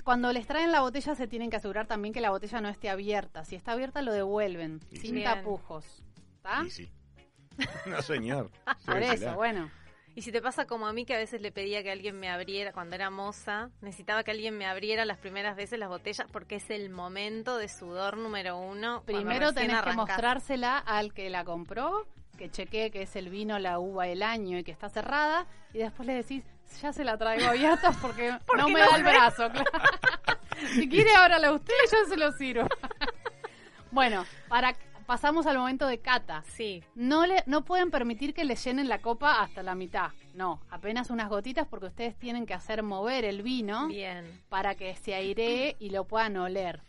Cuando 0.03 0.31
les 0.31 0.45
traen 0.45 0.71
la 0.71 0.81
botella 0.81 1.15
se 1.15 1.27
tienen 1.27 1.49
que 1.49 1.55
asegurar 1.55 1.87
también 1.87 2.13
que 2.13 2.21
la 2.21 2.29
botella 2.29 2.61
no 2.61 2.69
esté 2.69 2.89
abierta. 2.89 3.43
Si 3.43 3.55
está 3.55 3.71
abierta 3.71 4.03
lo 4.03 4.13
devuelven, 4.13 4.79
Y 4.91 4.97
sin 4.97 5.15
sí. 5.15 5.23
tapujos. 5.23 6.03
¿Está? 6.35 6.63
Y 6.63 6.69
sí. 6.69 6.91
no, 7.87 8.01
señor. 8.03 8.51
Por 8.85 9.01
eso, 9.01 9.33
bueno. 9.33 9.71
Y 10.13 10.21
si 10.21 10.31
te 10.31 10.41
pasa 10.41 10.65
como 10.65 10.87
a 10.87 10.93
mí, 10.93 11.05
que 11.05 11.13
a 11.13 11.17
veces 11.17 11.41
le 11.41 11.51
pedía 11.51 11.83
que 11.83 11.91
alguien 11.91 12.17
me 12.17 12.29
abriera, 12.29 12.71
cuando 12.71 12.95
era 12.95 13.09
moza, 13.09 13.69
necesitaba 13.81 14.23
que 14.23 14.31
alguien 14.31 14.57
me 14.57 14.65
abriera 14.65 15.03
las 15.03 15.17
primeras 15.17 15.57
veces 15.57 15.77
las 15.77 15.89
botellas 15.89 16.27
porque 16.31 16.55
es 16.55 16.69
el 16.69 16.89
momento 16.89 17.57
de 17.57 17.67
sudor 17.67 18.15
número 18.15 18.57
uno. 18.57 19.03
Primero 19.05 19.53
tenés 19.53 19.81
que 19.81 19.91
mostrársela 19.91 20.77
al 20.77 21.13
que 21.13 21.29
la 21.29 21.43
compró, 21.43 22.07
que 22.37 22.49
chequee 22.49 22.91
que 22.91 23.03
es 23.03 23.15
el 23.15 23.29
vino, 23.29 23.57
la 23.59 23.79
uva, 23.79 24.07
el 24.07 24.23
año 24.23 24.57
y 24.57 24.63
que 24.63 24.71
está 24.71 24.89
cerrada. 24.89 25.45
Y 25.73 25.79
después 25.79 26.05
le 26.07 26.13
decís, 26.13 26.43
ya 26.81 26.93
se 26.93 27.03
la 27.03 27.17
traigo 27.17 27.47
abierta 27.47 27.91
porque 28.01 28.31
no 28.57 28.67
me 28.69 28.79
no 28.79 28.89
da 28.91 28.97
el 28.97 29.03
brazo. 29.03 29.49
claro. 29.51 29.69
si 30.73 30.87
quiere, 30.89 31.13
ábrala 31.15 31.51
usted 31.51 31.73
yo 31.91 31.97
se 32.09 32.17
lo 32.17 32.31
sirvo. 32.33 32.67
bueno, 33.91 34.25
para 34.47 34.75
pasamos 35.05 35.45
al 35.45 35.57
momento 35.57 35.87
de 35.87 35.99
cata. 35.99 36.43
Sí, 36.47 36.83
No, 36.95 37.25
le, 37.25 37.43
no 37.45 37.63
pueden 37.63 37.91
permitir 37.91 38.33
que 38.33 38.43
le 38.43 38.55
llenen 38.55 38.89
la 38.89 38.99
copa 38.99 39.41
hasta 39.41 39.61
la 39.63 39.75
mitad. 39.75 40.11
No, 40.33 40.61
apenas 40.69 41.09
unas 41.09 41.29
gotitas 41.29 41.67
porque 41.67 41.87
ustedes 41.87 42.17
tienen 42.17 42.45
que 42.45 42.53
hacer 42.53 42.83
mover 42.83 43.23
el 43.23 43.43
vino 43.43 43.87
bien. 43.87 44.41
para 44.49 44.75
que 44.75 44.95
se 44.95 45.13
airee 45.13 45.75
y 45.79 45.91
lo 45.91 46.05
puedan 46.05 46.37
oler. 46.37 46.81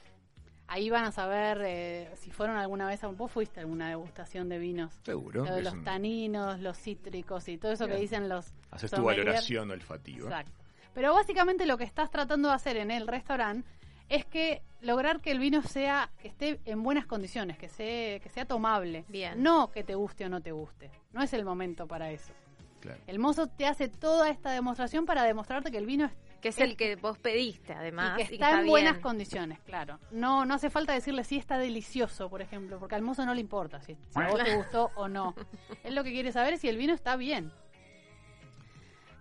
Ahí 0.69 0.91
van 0.91 1.05
a 1.05 1.13
saber 1.13 1.63
eh, 1.65 2.11
si 2.17 2.31
fueron 2.31 2.57
alguna 2.57 2.87
vez 2.89 3.05
a 3.05 3.09
vos 3.09 3.31
fuiste 3.31 3.61
a 3.61 3.63
alguna 3.63 3.89
degustación 3.89 4.49
de 4.49 4.59
vinos. 4.59 4.93
Seguro. 5.05 5.45
Lo 5.45 5.53
de 5.53 5.59
es 5.59 5.65
los 5.65 5.75
un- 5.75 5.85
taninos, 5.85 6.61
los 6.61 6.77
cítricos 6.77 7.49
y 7.49 7.57
todo 7.57 7.73
eso 7.73 7.87
que 7.87 7.97
dicen 7.97 8.29
los 8.29 8.53
Haces 8.71 8.91
tu 8.91 9.03
valoración 9.03 9.71
olfativa. 9.71 10.25
Exacto. 10.29 10.53
Pero 10.93 11.13
básicamente 11.15 11.67
lo 11.67 11.79
que 11.79 11.85
estás 11.85 12.11
tratando 12.11 12.49
de 12.49 12.55
hacer 12.55 12.77
en 12.79 12.91
el 12.91 13.07
restaurante 13.07 13.69
es 14.09 14.25
que 14.25 14.63
lograr 14.81 15.21
que 15.21 15.31
el 15.31 15.39
vino 15.39 15.63
sea 15.63 16.11
que 16.19 16.29
esté 16.29 16.61
en 16.65 16.83
buenas 16.83 17.07
condiciones, 17.07 17.59
que 17.59 17.69
sea 17.69 18.19
que 18.19 18.29
sea 18.29 18.45
tomable. 18.45 19.05
Bien. 19.09 19.43
No 19.43 19.71
que 19.71 19.85
te 19.85 19.95
guste 19.95 20.25
o 20.25 20.29
no 20.29 20.41
te 20.41 20.53
guste. 20.53 20.91
No 21.13 21.23
es 21.23 21.33
el 21.33 21.45
momento 21.45 21.87
para 21.87 22.11
eso. 22.11 22.33
Claro. 22.81 23.01
El 23.07 23.19
mozo 23.19 23.47
te 23.49 23.67
hace 23.67 23.89
toda 23.89 24.29
esta 24.31 24.51
demostración 24.53 25.07
para 25.07 25.25
demostrarte 25.25 25.71
que 25.71 25.79
el 25.79 25.87
vino 25.87 26.05
es 26.07 26.13
Que 26.41 26.49
es 26.51 26.59
el 26.61 26.77
que 26.77 26.95
vos 26.97 27.19
pediste, 27.19 27.73
además. 27.73 28.21
y 28.21 28.25
que 28.27 28.33
y 28.33 28.37
está, 28.37 28.61
en 28.61 28.67
buenas 28.67 28.93
bien. 28.95 29.03
condiciones, 29.03 29.59
claro. 29.61 29.99
No, 30.13 30.45
no 30.45 30.55
hace 30.55 30.71
falta 30.71 30.93
decirle 30.93 31.25
si 31.25 31.37
está 31.37 31.59
delicioso, 31.59 32.29
por 32.29 32.43
ejemplo, 32.43 32.79
porque 32.79 32.95
al 32.95 33.03
mozo 33.03 33.25
no 33.27 33.35
le 33.35 33.41
importa 33.41 33.81
si, 33.81 33.95
si 33.95 34.21
a 34.21 34.29
vos 34.29 34.43
te 34.45 34.55
gustó 34.57 34.91
o 34.95 35.09
no. 35.09 35.35
Él 35.85 35.95
lo 35.95 36.05
que 36.05 36.13
quiere 36.13 36.31
saber 36.33 36.55
es 36.55 36.61
si 36.61 36.69
el 36.69 36.77
vino 36.77 36.93
está 36.95 37.17
bien. 37.17 37.51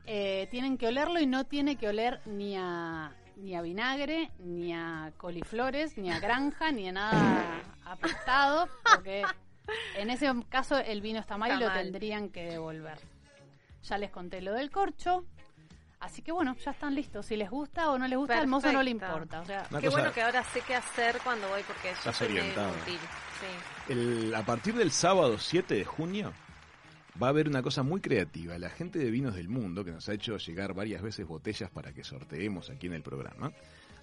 Eh, 0.07 0.47
tienen 0.51 0.77
que 0.77 0.87
olerlo 0.87 1.19
y 1.19 1.25
no 1.25 1.45
tiene 1.45 1.77
que 1.77 1.87
oler 1.87 2.21
ni 2.27 2.55
a 2.57 3.15
ni 3.37 3.53
a 3.55 3.61
vinagre, 3.61 4.31
ni 4.39 4.71
a 4.73 5.11
coliflores, 5.17 5.97
ni 5.97 6.09
a 6.09 6.19
granja, 6.19 6.71
ni 6.71 6.87
a 6.87 6.91
nada 6.93 7.61
apestado, 7.85 8.69
porque 8.83 9.23
en 9.97 10.09
ese 10.09 10.31
caso 10.47 10.77
el 10.77 11.01
vino 11.01 11.19
está 11.19 11.37
mal 11.37 11.51
Está 11.51 11.59
y 11.61 11.67
lo 11.67 11.69
mal. 11.73 11.83
tendrían 11.83 12.29
que 12.29 12.43
devolver. 12.43 12.97
Ya 13.87 13.97
les 13.97 14.11
conté 14.11 14.41
lo 14.41 14.53
del 14.53 14.71
corcho. 14.71 15.25
Así 15.99 16.21
que 16.21 16.31
bueno, 16.31 16.55
ya 16.63 16.71
están 16.71 16.93
listos. 16.93 17.25
Si 17.25 17.35
les 17.35 17.49
gusta 17.49 17.89
o 17.91 17.97
no 17.97 18.07
les 18.07 18.17
gusta, 18.17 18.37
al 18.37 18.47
mozo 18.47 18.71
no 18.71 18.83
le 18.83 18.91
importa. 18.91 19.41
O 19.41 19.45
sea, 19.45 19.63
Qué 19.63 19.75
cosa- 19.75 19.89
bueno 19.91 20.11
que 20.13 20.21
ahora 20.21 20.43
sé 20.43 20.61
qué 20.67 20.75
hacer 20.75 21.17
cuando 21.23 21.47
voy 21.49 21.61
porque 21.65 21.89
yo 21.89 22.09
Estás 22.11 22.21
inútil. 22.21 22.99
Sí. 23.39 23.91
El- 23.93 24.35
a 24.35 24.43
partir 24.45 24.75
del 24.75 24.91
sábado 24.91 25.37
7 25.39 25.73
de 25.75 25.85
junio 25.85 26.33
va 27.21 27.27
a 27.27 27.29
haber 27.29 27.47
una 27.47 27.63
cosa 27.63 27.81
muy 27.81 28.01
creativa. 28.01 28.57
La 28.59 28.69
gente 28.69 28.99
de 28.99 29.09
Vinos 29.09 29.35
del 29.35 29.49
Mundo, 29.49 29.83
que 29.85 29.91
nos 29.91 30.07
ha 30.09 30.13
hecho 30.13 30.37
llegar 30.37 30.73
varias 30.73 31.01
veces 31.01 31.25
botellas 31.25 31.69
para 31.71 31.93
que 31.93 32.03
sorteemos 32.03 32.69
aquí 32.69 32.87
en 32.87 32.93
el 32.93 33.01
programa, 33.03 33.51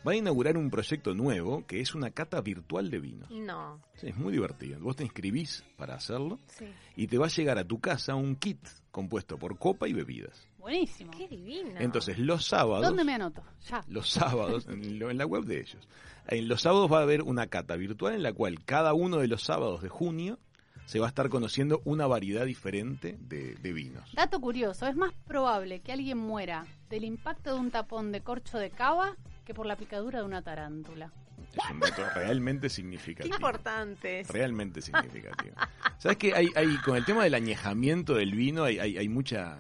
va 0.06 0.12
a 0.12 0.16
inaugurar 0.16 0.56
un 0.56 0.70
proyecto 0.70 1.14
nuevo 1.14 1.64
que 1.66 1.80
es 1.80 1.94
una 1.94 2.10
cata 2.10 2.40
virtual 2.40 2.90
de 2.90 2.98
vinos. 3.00 3.30
No, 3.30 3.80
Sí, 3.94 4.08
es 4.08 4.16
muy 4.16 4.32
divertido. 4.32 4.80
Vos 4.80 4.96
te 4.96 5.04
inscribís 5.04 5.64
para 5.76 5.94
hacerlo 5.94 6.40
sí. 6.48 6.66
y 6.96 7.06
te 7.06 7.18
va 7.18 7.26
a 7.26 7.30
llegar 7.30 7.58
a 7.58 7.64
tu 7.64 7.80
casa 7.80 8.14
un 8.14 8.36
kit 8.36 8.58
compuesto 8.90 9.38
por 9.38 9.58
copa 9.58 9.88
y 9.88 9.92
bebidas. 9.92 10.46
buenísimo. 10.58 11.10
Qué 11.16 11.26
divino. 11.28 11.78
Entonces 11.80 12.18
los 12.18 12.44
sábados... 12.46 12.86
¿Dónde 12.86 13.04
me 13.04 13.14
anoto? 13.14 13.42
Ya. 13.70 13.82
los 13.88 14.08
sábados, 14.10 14.66
en, 14.68 14.98
lo- 14.98 15.10
en 15.10 15.18
la 15.18 15.26
web 15.26 15.44
de 15.44 15.60
ellos. 15.60 15.88
En 16.28 16.46
los 16.48 16.60
sábados 16.62 16.92
va 16.92 16.98
a 16.98 17.02
haber 17.02 17.22
una 17.22 17.46
cata 17.46 17.76
virtual 17.76 18.14
en 18.14 18.22
la 18.22 18.32
cual 18.32 18.64
cada 18.64 18.92
uno 18.94 19.18
de 19.18 19.28
los 19.28 19.42
sábados 19.42 19.82
de 19.82 19.88
junio 19.88 20.38
se 20.84 20.98
va 20.98 21.06
a 21.06 21.08
estar 21.08 21.28
conociendo 21.30 21.80
una 21.84 22.06
variedad 22.06 22.44
diferente 22.44 23.16
de, 23.20 23.54
de 23.54 23.72
vinos. 23.72 24.12
Dato 24.14 24.40
curioso, 24.40 24.86
es 24.86 24.96
más 24.96 25.12
probable 25.26 25.80
que 25.80 25.92
alguien 25.92 26.18
muera 26.18 26.66
del 26.90 27.04
impacto 27.04 27.54
de 27.54 27.60
un 27.60 27.70
tapón 27.70 28.12
de 28.12 28.20
corcho 28.20 28.58
de 28.58 28.70
cava 28.70 29.16
que 29.44 29.54
por 29.54 29.66
la 29.66 29.76
picadura 29.76 30.20
de 30.20 30.24
una 30.24 30.42
tarántula. 30.42 31.12
Es 31.52 31.70
un 31.70 31.80
dato 31.80 32.02
realmente 32.14 32.66
Qué 32.66 32.70
significativo. 32.70 33.34
importante 33.34 34.20
es. 34.20 34.28
Realmente 34.28 34.80
significativo. 34.80 35.54
¿Sabes 35.98 36.16
que 36.18 36.34
hay, 36.34 36.48
hay, 36.54 36.76
con 36.78 36.96
el 36.96 37.04
tema 37.04 37.24
del 37.24 37.34
añejamiento 37.34 38.14
del 38.14 38.32
vino 38.32 38.64
hay, 38.64 38.78
hay, 38.78 38.96
hay 38.98 39.08
mucha 39.08 39.58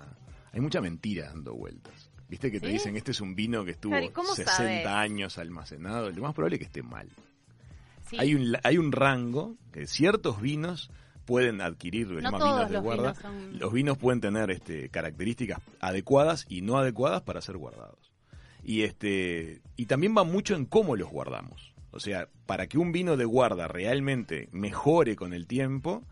hay 0.52 0.60
mucha 0.60 0.80
mentira 0.80 1.26
dando 1.26 1.54
vueltas? 1.54 2.10
¿Viste 2.28 2.50
que 2.50 2.60
te 2.60 2.66
¿Sí? 2.68 2.72
dicen 2.74 2.96
este 2.96 3.10
es 3.10 3.20
un 3.20 3.34
vino 3.34 3.64
que 3.64 3.72
estuvo 3.72 3.92
Claro, 3.92 4.06
¿y 4.06 4.10
cómo 4.10 4.28
60 4.34 4.52
sabes? 4.52 4.86
años 4.86 5.36
almacenado? 5.38 6.10
Lo 6.10 6.22
más 6.22 6.34
probable 6.34 6.56
es 6.56 6.60
que 6.60 6.66
esté 6.66 6.82
mal. 6.82 7.08
Sí, 8.08 8.16
Hay 8.18 8.34
un, 8.34 8.56
hay 8.62 8.78
un 8.78 8.92
rango 8.92 9.56
que 9.72 9.86
ciertos 9.86 10.40
vinos 10.40 10.90
pueden 11.26 11.60
adquirir, 11.60 12.08
lo 12.08 12.14
no 12.14 12.20
llaman 12.20 12.40
todos 12.40 12.54
vinos 12.54 12.68
de 12.68 12.74
los 12.74 12.82
guarda. 12.82 13.02
vinos 13.12 13.18
son... 13.18 13.58
Los 13.58 13.72
vinos 13.72 13.98
pueden 13.98 14.20
tener 14.20 14.50
este, 14.50 14.88
características 14.88 15.60
adecuadas 15.80 16.46
y 16.48 16.62
no 16.62 16.78
adecuadas 16.78 17.22
para 17.22 17.40
ser 17.42 17.56
guardados. 17.58 18.11
Y 18.62 18.82
este 18.82 19.60
y 19.76 19.86
también 19.86 20.14
va 20.16 20.24
mucho 20.24 20.54
en 20.54 20.66
cómo 20.66 20.96
los 20.96 21.10
guardamos. 21.10 21.74
O 21.90 22.00
sea, 22.00 22.28
para 22.46 22.66
que 22.66 22.78
un 22.78 22.90
vino 22.90 23.16
de 23.16 23.24
guarda 23.24 23.68
realmente 23.68 24.48
mejore 24.50 25.14
con 25.14 25.34
el 25.34 25.46
tiempo, 25.46 26.02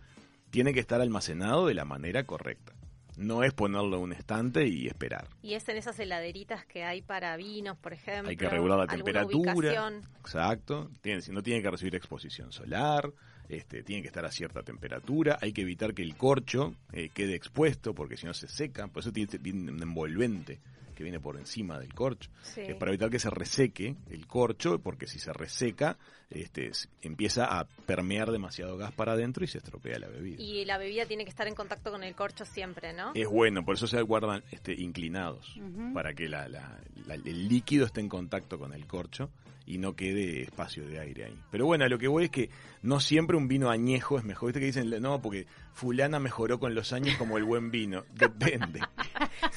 tiene 0.51 0.75
que 0.75 0.81
estar 0.81 1.01
almacenado 1.01 1.67
de 1.67 1.75
la 1.75 1.85
manera 1.85 2.25
correcta. 2.25 2.75
No 3.17 3.43
es 3.45 3.53
ponerlo 3.53 3.97
en 3.97 4.03
un 4.03 4.13
estante 4.13 4.67
y 4.67 4.87
esperar. 4.87 5.29
Y 5.43 5.55
es 5.55 5.69
en 5.69 5.77
esas 5.77 5.99
heladeritas 5.99 6.65
que 6.65 6.85
hay 6.85 7.03
para 7.03 7.37
vinos, 7.37 7.77
por 7.77 7.93
ejemplo. 7.93 8.31
Hay 8.31 8.37
que 8.37 8.49
regular 8.49 8.79
la 8.79 8.87
temperatura. 8.87 9.55
ubicación. 9.55 10.03
Exacto. 10.21 10.91
Tiene, 11.01 11.23
no 11.31 11.43
tiene 11.43 11.63
que 11.63 11.71
recibir 11.71 11.95
exposición 11.95 12.53
solar. 12.53 13.13
Este, 13.49 13.83
tiene 13.83 14.03
que 14.03 14.09
estar 14.09 14.25
a 14.25 14.31
cierta 14.31 14.63
temperatura. 14.63 15.39
Hay 15.41 15.53
que 15.53 15.63
evitar 15.63 15.93
que 15.93 16.03
el 16.03 16.17
corcho 16.17 16.75
eh, 16.93 17.11
quede 17.13 17.35
expuesto 17.35 17.95
porque 17.95 18.17
si 18.17 18.27
no 18.27 18.35
se 18.35 18.49
seca. 18.49 18.87
Por 18.89 19.03
eso 19.03 19.13
tiene, 19.13 19.39
tiene 19.39 19.73
un 19.73 19.83
envolvente 19.83 20.61
que 21.01 21.05
viene 21.05 21.19
por 21.21 21.39
encima 21.39 21.79
del 21.79 21.95
corcho. 21.95 22.31
Sí. 22.43 22.61
Es 22.61 22.77
para 22.77 22.91
evitar 22.91 23.09
que 23.09 23.19
se 23.19 23.31
reseque 23.31 23.97
el 24.11 24.27
corcho, 24.27 24.79
porque 24.79 25.07
si 25.07 25.19
se 25.19 25.33
reseca, 25.33 25.97
este, 26.29 26.71
empieza 27.01 27.47
a 27.59 27.65
permear 27.65 28.31
demasiado 28.31 28.77
gas 28.77 28.93
para 28.93 29.13
adentro 29.13 29.43
y 29.45 29.49
se 29.49 29.59
estropea 29.59 29.99
la 29.99 30.09
bebida. 30.09 30.37
Y 30.43 30.65
la 30.67 30.77
bebida 30.77 31.07
tiene 31.07 31.25
que 31.25 31.31
estar 31.31 31.49
en 31.49 31.55
contacto 31.55 31.91
con 31.91 32.03
el 32.05 32.15
corcho 32.15 32.45
siempre, 32.45 32.93
¿no? 32.93 33.13
Es 33.15 33.27
bueno, 33.29 33.65
por 33.65 33.77
eso 33.77 33.87
se 33.87 34.01
guardan 34.03 34.45
este, 34.51 34.75
inclinados, 34.75 35.59
para 35.95 36.13
que 36.13 36.29
la- 36.29 36.49
la- 36.49 36.79
la- 37.07 37.15
el 37.15 37.49
líquido 37.49 37.87
esté 37.87 38.01
en 38.01 38.09
contacto 38.11 38.59
con 38.59 38.75
el 38.75 38.87
corcho 38.87 39.31
y 39.71 39.79
no 39.79 39.95
quede 39.95 40.43
espacio 40.43 40.87
de 40.87 40.99
aire 40.99 41.25
ahí. 41.27 41.39
Pero 41.51 41.67
bueno, 41.67 41.85
a 41.85 41.89
lo 41.89 41.99
que 41.99 42.09
voy 42.09 42.25
es 42.25 42.31
que 42.31 42.51
no 42.83 42.99
siempre 42.99 43.37
un 43.37 43.47
vino 43.47 43.71
añejo 43.71 44.19
es 44.19 44.25
mejor. 44.25 44.49
Viste 44.49 44.61
que 44.61 44.67
dicen, 44.67 44.91
no, 45.03 45.23
porque 45.23 45.47
fulana 45.75 46.19
mejoró 46.19 46.59
con 46.59 46.75
los 46.75 46.93
años 46.93 47.17
como 47.17 47.39
el 47.39 47.45
buen 47.45 47.71
vino. 47.71 48.05
Depende, 48.15 48.81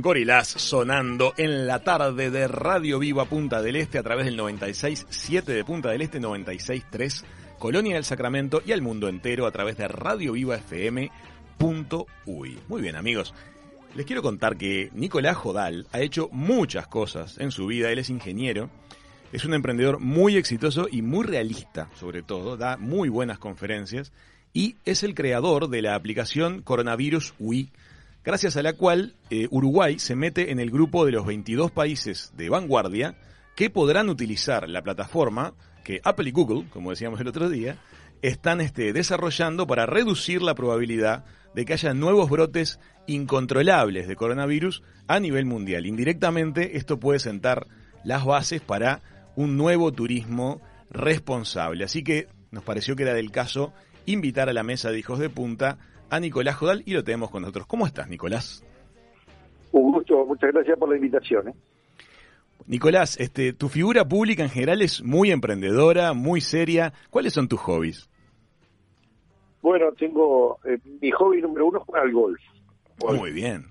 Gorilas 0.00 0.48
sonando 0.48 1.34
en 1.36 1.66
la 1.66 1.80
tarde 1.80 2.30
de 2.30 2.48
Radio 2.48 2.98
Viva 2.98 3.26
Punta 3.26 3.60
del 3.60 3.76
Este 3.76 3.98
a 3.98 4.02
través 4.02 4.24
del 4.24 4.38
96.7 4.38 5.44
de 5.44 5.64
Punta 5.64 5.90
del 5.90 6.00
Este, 6.00 6.20
96.3 6.20 7.24
Colonia 7.58 7.96
del 7.96 8.04
Sacramento 8.04 8.62
y 8.64 8.72
al 8.72 8.80
mundo 8.80 9.08
entero 9.08 9.46
a 9.46 9.50
través 9.50 9.76
de 9.76 9.88
Radio 9.88 10.32
Viva 10.32 10.56
FM. 10.56 11.10
Uy. 12.24 12.58
Muy 12.68 12.80
bien 12.80 12.96
amigos, 12.96 13.34
les 13.94 14.06
quiero 14.06 14.22
contar 14.22 14.56
que 14.56 14.90
Nicolás 14.94 15.36
Jodal 15.36 15.86
ha 15.92 16.00
hecho 16.00 16.30
muchas 16.32 16.86
cosas 16.86 17.36
en 17.38 17.50
su 17.50 17.66
vida, 17.66 17.90
él 17.90 17.98
es 17.98 18.08
ingeniero, 18.08 18.70
es 19.32 19.44
un 19.44 19.52
emprendedor 19.52 20.00
muy 20.00 20.36
exitoso 20.36 20.88
y 20.90 21.02
muy 21.02 21.26
realista 21.26 21.90
sobre 21.98 22.22
todo, 22.22 22.56
da 22.56 22.78
muy 22.78 23.10
buenas 23.10 23.38
conferencias 23.38 24.12
y 24.54 24.76
es 24.86 25.02
el 25.02 25.14
creador 25.14 25.68
de 25.68 25.82
la 25.82 25.94
aplicación 25.94 26.62
Coronavirus 26.62 27.34
UI 27.38 27.70
gracias 28.24 28.56
a 28.56 28.62
la 28.62 28.74
cual 28.74 29.14
eh, 29.30 29.48
Uruguay 29.50 29.98
se 29.98 30.16
mete 30.16 30.50
en 30.50 30.60
el 30.60 30.70
grupo 30.70 31.04
de 31.04 31.12
los 31.12 31.26
22 31.26 31.70
países 31.70 32.32
de 32.36 32.48
vanguardia 32.48 33.16
que 33.56 33.70
podrán 33.70 34.08
utilizar 34.08 34.68
la 34.68 34.82
plataforma 34.82 35.54
que 35.84 36.00
Apple 36.04 36.28
y 36.28 36.32
Google, 36.32 36.66
como 36.70 36.90
decíamos 36.90 37.20
el 37.20 37.28
otro 37.28 37.48
día, 37.48 37.78
están 38.22 38.60
este, 38.60 38.92
desarrollando 38.92 39.66
para 39.66 39.86
reducir 39.86 40.42
la 40.42 40.54
probabilidad 40.54 41.24
de 41.54 41.64
que 41.64 41.72
haya 41.72 41.94
nuevos 41.94 42.30
brotes 42.30 42.78
incontrolables 43.06 44.06
de 44.06 44.16
coronavirus 44.16 44.82
a 45.08 45.18
nivel 45.20 45.46
mundial. 45.46 45.86
Indirectamente, 45.86 46.76
esto 46.76 47.00
puede 47.00 47.18
sentar 47.18 47.66
las 48.04 48.24
bases 48.24 48.60
para 48.60 49.02
un 49.36 49.56
nuevo 49.56 49.92
turismo 49.92 50.60
responsable. 50.90 51.84
Así 51.84 52.02
que 52.02 52.28
nos 52.50 52.64
pareció 52.64 52.96
que 52.96 53.04
era 53.04 53.14
del 53.14 53.30
caso 53.30 53.72
invitar 54.06 54.48
a 54.48 54.52
la 54.52 54.62
mesa 54.62 54.90
de 54.90 54.98
hijos 54.98 55.18
de 55.18 55.30
punta 55.30 55.78
a 56.10 56.20
Nicolás 56.20 56.56
Jodal 56.56 56.82
y 56.84 56.92
lo 56.92 57.04
tenemos 57.04 57.30
con 57.30 57.42
nosotros. 57.42 57.66
¿Cómo 57.66 57.86
estás, 57.86 58.08
Nicolás? 58.08 58.64
Un 59.72 59.92
gusto, 59.92 60.26
muchas 60.26 60.52
gracias 60.52 60.78
por 60.78 60.88
la 60.88 60.96
invitación. 60.96 61.48
¿eh? 61.48 61.54
Nicolás, 62.66 63.18
este, 63.18 63.52
tu 63.52 63.68
figura 63.68 64.06
pública 64.06 64.42
en 64.42 64.50
general 64.50 64.82
es 64.82 65.02
muy 65.02 65.30
emprendedora, 65.30 66.12
muy 66.12 66.40
seria. 66.40 66.92
¿Cuáles 67.10 67.32
son 67.32 67.48
tus 67.48 67.60
hobbies? 67.60 68.08
Bueno, 69.62 69.92
tengo 69.92 70.58
eh, 70.64 70.78
mi 71.00 71.10
hobby 71.10 71.40
número 71.42 71.66
uno 71.66 71.78
es 71.78 71.84
jugar 71.84 72.02
al 72.02 72.12
golf. 72.12 72.40
Muy 73.08 73.30
bien. 73.30 73.66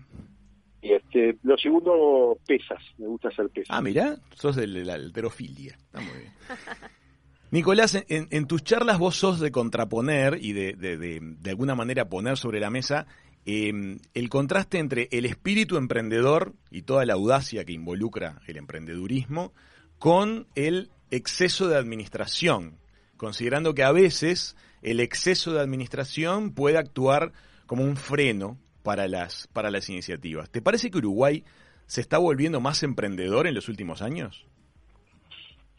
Y 0.81 0.93
este, 0.93 1.37
lo 1.43 1.57
segundo, 1.57 2.37
pesas. 2.47 2.81
Me 2.97 3.07
gusta 3.07 3.27
hacer 3.27 3.49
pesas. 3.49 3.69
Ah, 3.69 3.81
mirá, 3.81 4.15
sos 4.35 4.55
de 4.55 4.67
la 4.67 4.93
alterofilia. 4.93 5.73
Está 5.73 5.99
muy 5.99 6.17
bien. 6.19 6.33
Nicolás, 7.51 7.95
en, 8.07 8.27
en 8.29 8.45
tus 8.45 8.63
charlas 8.63 8.99
vos 8.99 9.15
sos 9.15 9.39
de 9.39 9.51
contraponer 9.51 10.37
y 10.41 10.53
de, 10.53 10.73
de, 10.73 10.97
de, 10.97 11.49
alguna 11.49 11.73
manera 11.73 12.07
poner 12.07 12.37
sobre 12.37 12.59
la 12.59 12.69
mesa 12.69 13.07
eh, 13.45 13.97
el 14.13 14.29
contraste 14.29 14.77
entre 14.77 15.07
el 15.11 15.25
espíritu 15.25 15.77
emprendedor 15.77 16.53
y 16.69 16.83
toda 16.83 17.05
la 17.05 17.13
audacia 17.13 17.65
que 17.65 17.73
involucra 17.73 18.41
el 18.45 18.57
emprendedurismo 18.57 19.53
con 19.97 20.47
el 20.53 20.91
exceso 21.09 21.67
de 21.67 21.77
administración, 21.77 22.77
considerando 23.17 23.73
que 23.73 23.83
a 23.83 23.91
veces 23.91 24.55
el 24.83 24.99
exceso 24.99 25.51
de 25.51 25.61
administración 25.61 26.51
puede 26.51 26.77
actuar 26.77 27.31
como 27.65 27.83
un 27.83 27.97
freno 27.97 28.59
para 28.83 29.07
las, 29.07 29.47
para 29.47 29.71
las 29.71 29.89
iniciativas. 29.89 30.49
¿Te 30.51 30.61
parece 30.61 30.91
que 30.91 30.99
Uruguay 30.99 31.43
se 31.87 32.01
está 32.01 32.19
volviendo 32.19 32.61
más 32.61 32.83
emprendedor 32.83 33.47
en 33.47 33.55
los 33.55 33.69
últimos 33.69 34.03
años? 34.03 34.45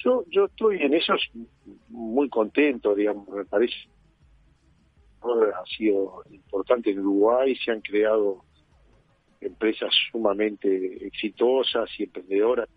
Yo, 0.02 0.24
yo 0.30 0.46
estoy 0.46 0.82
en 0.82 0.94
eso 0.94 1.14
muy 1.88 2.28
contento, 2.28 2.94
digamos, 2.94 3.28
me 3.28 3.44
parece. 3.44 3.74
Ha 5.22 5.66
sido 5.76 6.24
importante 6.30 6.90
en 6.90 7.00
Uruguay, 7.00 7.54
se 7.56 7.70
han 7.70 7.82
creado 7.82 8.42
empresas 9.40 9.90
sumamente 10.10 11.06
exitosas 11.06 11.88
y 11.98 12.04
emprendedoras. 12.04 12.68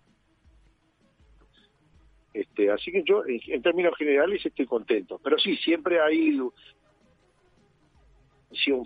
Este, 2.33 2.71
así 2.71 2.91
que 2.91 3.03
yo, 3.03 3.23
en, 3.25 3.61
términos 3.61 3.95
generales, 3.97 4.45
estoy 4.45 4.65
contento. 4.65 5.19
Pero 5.23 5.37
sí, 5.37 5.55
siempre 5.57 6.01
hay 6.01 6.39
un 6.39 6.51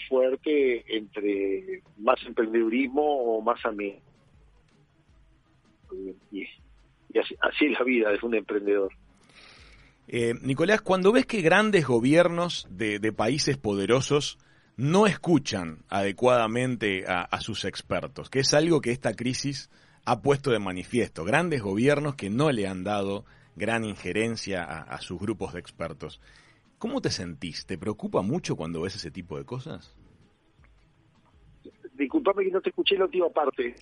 fuerte 0.08 0.84
entre 0.96 1.82
más 1.98 2.24
emprendedurismo 2.26 3.02
o 3.02 3.42
más 3.42 3.66
a 3.66 3.72
mí. 3.72 4.00
Y, 6.32 6.46
y 7.14 7.20
así, 7.20 7.36
así, 7.42 7.66
es 7.66 7.72
la 7.72 7.84
vida 7.84 8.12
de 8.12 8.20
un 8.22 8.36
emprendedor. 8.36 8.92
Eh, 10.08 10.36
Nicolás, 10.42 10.82
cuando 10.82 11.12
ves 11.12 11.26
que 11.26 11.42
grandes 11.42 11.86
gobiernos 11.86 12.68
de, 12.70 13.00
países 13.12 13.58
poderosos 13.58 14.38
no 14.78 15.06
escuchan 15.06 15.80
adecuadamente 15.90 17.06
a, 17.08 17.42
sus 17.42 17.66
expertos, 17.66 18.30
que 18.30 18.40
es 18.40 18.54
algo 18.54 18.80
que 18.80 18.92
esta 18.92 19.14
crisis 19.14 19.70
ha 20.06 20.22
puesto 20.22 20.52
de 20.52 20.60
manifiesto, 20.60 21.26
grandes 21.26 21.62
gobiernos 21.62 22.16
que 22.16 22.30
no 22.30 22.52
le 22.52 22.68
han 22.68 22.84
dado 22.84 23.26
gran 23.56 23.84
injerencia 23.84 24.64
a, 24.64 25.02
sus 25.02 25.20
grupos 25.20 25.54
de 25.54 25.60
expertos. 25.60 26.22
¿Cómo 26.78 27.02
te 27.02 27.10
sentís? 27.10 27.66
¿Te 27.66 27.78
preocupa 27.78 28.22
mucho 28.22 28.56
cuando 28.56 28.82
ves 28.82 28.96
ese 28.96 29.10
tipo 29.10 29.38
de 29.38 29.46
cosas? 29.46 29.96
Disculpame 31.94 32.46
que 32.46 32.52
no 32.52 32.62
te 32.62 32.70
escuché 32.70 32.98
la 32.98 33.06
última 33.06 33.30
parte. 33.30 33.76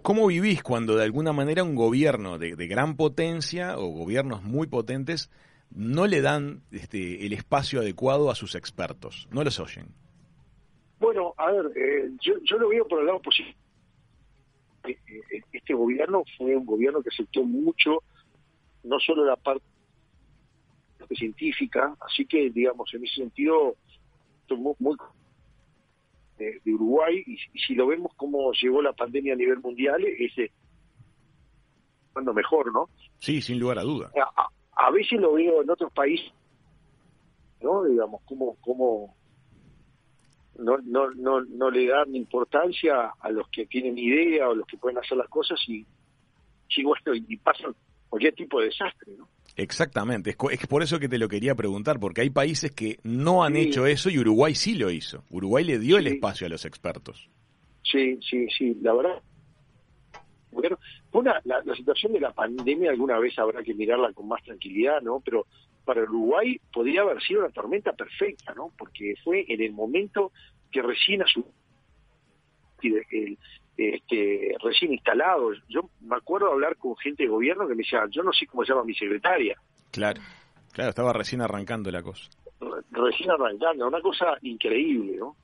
¿Cómo 0.00 0.26
vivís 0.26 0.62
cuando 0.62 0.96
de 0.96 1.04
alguna 1.04 1.32
manera 1.32 1.62
un 1.62 1.74
gobierno 1.74 2.38
de, 2.38 2.54
gran 2.66 2.96
potencia 2.96 3.78
o 3.78 3.88
gobiernos 3.88 4.42
muy 4.42 4.66
potentes 4.66 5.30
no 5.70 6.06
le 6.06 6.20
dan 6.20 6.62
este, 6.70 7.26
el 7.26 7.32
espacio 7.32 7.80
adecuado 7.80 8.30
a 8.30 8.34
sus 8.34 8.54
expertos? 8.54 9.28
No 9.30 9.44
los 9.44 9.60
oyen. 9.60 9.88
Bueno, 10.98 11.34
a 11.36 11.50
ver, 11.50 11.66
eh, 11.76 12.10
yo, 12.20 12.58
lo 12.58 12.68
veo 12.68 12.86
por 12.86 13.00
el 13.00 13.06
lado 13.06 13.20
positivo. 13.20 13.58
Eh, 14.84 14.96
eh, 15.08 15.40
este 15.52 15.74
gobierno 15.74 16.22
fue 16.38 16.56
un 16.56 16.64
gobierno 16.64 17.02
que 17.02 17.10
aceptó 17.10 17.42
mucho, 17.44 18.02
no 18.84 18.98
solo 18.98 19.24
la 19.24 19.36
parte 19.36 19.64
científica, 21.16 21.94
así 22.00 22.24
que, 22.26 22.50
digamos, 22.50 22.92
en 22.94 23.04
ese 23.04 23.16
sentido, 23.16 23.76
estoy 24.42 24.58
muy, 24.58 24.96
de, 26.38 26.60
Uruguay, 26.66 27.22
y, 27.26 27.36
si 27.58 27.74
lo 27.74 27.86
vemos 27.86 28.12
cómo 28.16 28.52
llegó 28.52 28.82
la 28.82 28.92
pandemia 28.92 29.34
a 29.34 29.36
nivel 29.36 29.60
mundial, 29.60 30.04
es 30.04 30.32
cuando 32.12 32.34
mejor, 32.34 32.72
¿no? 32.72 32.88
Sí, 33.18 33.40
sin 33.40 33.58
lugar 33.58 33.78
a 33.78 33.82
duda. 33.82 34.10
A, 34.76 34.90
veces 34.90 35.20
lo 35.20 35.34
veo 35.34 35.62
en 35.62 35.70
otros 35.70 35.92
países, 35.92 36.32
¿no? 37.60 37.84
Digamos, 37.84 38.22
como, 38.24 38.56
como 38.56 39.14
no, 40.58 40.78
no, 40.78 41.10
no, 41.12 41.40
no 41.40 41.70
le 41.70 41.86
dan 41.86 42.14
importancia 42.14 43.12
a 43.18 43.30
los 43.30 43.48
que 43.48 43.66
tienen 43.66 43.96
idea 43.96 44.48
o 44.48 44.54
los 44.54 44.66
que 44.66 44.76
pueden 44.76 44.98
hacer 44.98 45.16
las 45.16 45.28
cosas 45.28 45.58
y, 45.68 45.86
y 46.68 46.82
bueno, 46.84 47.14
y 47.14 47.36
pasan 47.36 47.74
cualquier 48.08 48.34
tipo 48.34 48.60
de 48.60 48.66
desastre, 48.66 49.12
¿no? 49.16 49.28
Exactamente, 49.56 50.30
es, 50.30 50.66
por 50.66 50.82
eso 50.82 50.98
que 50.98 51.08
te 51.08 51.18
lo 51.18 51.28
quería 51.28 51.54
preguntar, 51.54 52.00
porque 52.00 52.22
hay 52.22 52.30
países 52.30 52.70
que 52.72 52.98
no 53.02 53.44
han 53.44 53.56
hecho 53.56 53.86
eso 53.86 54.08
y 54.08 54.18
Uruguay 54.18 54.54
sí 54.54 54.74
lo 54.74 54.90
hizo. 54.90 55.24
Uruguay 55.28 55.64
le 55.64 55.78
dio 55.78 55.98
el 55.98 56.06
espacio 56.06 56.46
a 56.46 56.50
los 56.50 56.64
expertos. 56.64 57.28
Sí, 57.82 58.18
sí, 58.28 58.46
sí, 58.56 58.78
la 58.80 58.94
verdad. 58.94 59.22
Bueno, 60.50 60.78
una, 61.12 61.40
la, 61.44 61.62
la, 61.64 61.74
situación 61.74 62.12
de 62.12 62.20
la 62.20 62.32
pandemia 62.32 62.90
alguna 62.90 63.18
vez 63.18 63.38
habrá 63.38 63.62
que 63.62 63.74
mirarla 63.74 64.12
con 64.12 64.28
más 64.28 64.42
tranquilidad, 64.42 65.00
¿no? 65.02 65.20
Pero 65.20 65.46
para 65.84 66.02
Uruguay 66.02 66.60
podría 66.72 67.02
haber 67.02 67.22
sido 67.22 67.40
una 67.40 67.50
tormenta 67.50 67.92
perfecta, 67.92 68.54
¿no? 68.54 68.70
Porque 68.78 69.14
fue 69.24 69.44
en 69.48 69.60
el 69.60 69.72
momento 69.72 70.32
que 70.70 70.82
recién 70.82 71.22
a 71.22 71.26
su 71.26 71.44
este, 73.76 74.54
recién 74.62 74.92
instalado. 74.92 75.52
Yo 75.68 75.88
me 76.00 76.16
acuerdo 76.16 76.52
hablar 76.52 76.76
con 76.76 76.96
gente 76.96 77.24
de 77.24 77.28
gobierno 77.28 77.66
que 77.66 77.74
me 77.74 77.82
decía, 77.82 78.04
yo 78.10 78.22
no 78.22 78.32
sé 78.32 78.46
cómo 78.46 78.64
se 78.64 78.72
llama 78.72 78.84
mi 78.84 78.94
secretaria. 78.94 79.56
Claro, 79.90 80.20
claro, 80.72 80.90
estaba 80.90 81.12
recién 81.12 81.40
arrancando 81.40 81.90
la 81.90 82.02
cosa. 82.02 82.30
Recién 82.90 83.30
arrancando, 83.30 83.88
una 83.88 84.00
cosa 84.00 84.36
increíble, 84.42 85.16
¿no? 85.18 85.36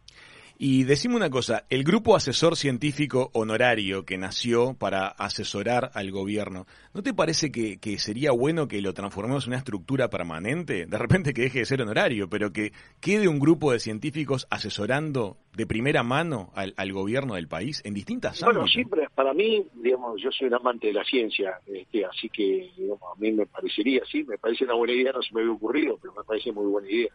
Y 0.60 0.82
decime 0.82 1.14
una 1.14 1.30
cosa, 1.30 1.64
el 1.70 1.84
grupo 1.84 2.16
asesor 2.16 2.56
científico 2.56 3.30
honorario 3.32 4.04
que 4.04 4.18
nació 4.18 4.74
para 4.74 5.06
asesorar 5.06 5.92
al 5.94 6.10
gobierno, 6.10 6.66
¿no 6.92 7.00
te 7.00 7.14
parece 7.14 7.52
que, 7.52 7.78
sería 7.98 8.32
bueno 8.32 8.66
que 8.66 8.82
lo 8.82 8.92
transformemos 8.92 9.44
en 9.44 9.50
una 9.50 9.58
estructura 9.58 10.10
permanente? 10.10 10.86
De 10.86 10.98
repente 10.98 11.32
que 11.32 11.42
deje 11.42 11.60
de 11.60 11.64
ser 11.64 11.80
honorario, 11.80 12.28
pero 12.28 12.52
que 12.52 12.72
quede 13.00 13.28
un 13.28 13.38
grupo 13.38 13.70
de 13.70 13.78
científicos 13.78 14.48
asesorando 14.50 15.36
de 15.56 15.64
primera 15.64 16.02
mano 16.02 16.50
al, 16.56 16.92
gobierno 16.92 17.36
del 17.36 17.46
país 17.46 17.80
en 17.84 17.94
distintas 17.94 18.42
áreas. 18.42 18.56
Bueno, 18.56 18.66
siempre, 18.66 19.06
para 19.14 19.32
mí, 19.32 19.64
digamos, 19.74 20.20
yo 20.20 20.32
soy 20.32 20.48
un 20.48 20.54
amante 20.54 20.88
de 20.88 20.94
la 20.94 21.04
ciencia, 21.04 21.60
este, 21.66 22.04
así 22.04 22.28
que 22.30 22.68
a 22.80 23.20
mí 23.20 23.30
me 23.30 23.46
parecería, 23.46 24.02
sí, 24.10 24.24
me 24.24 24.38
parece 24.38 24.64
una 24.64 24.74
buena 24.74 24.92
idea, 24.92 25.12
no 25.12 25.22
se 25.22 25.32
me 25.32 25.42
había 25.42 25.52
ocurrido, 25.52 25.98
pero 26.02 26.14
me 26.14 26.24
parece 26.24 26.50
muy 26.50 26.66
buena 26.66 26.90
idea. 26.90 27.10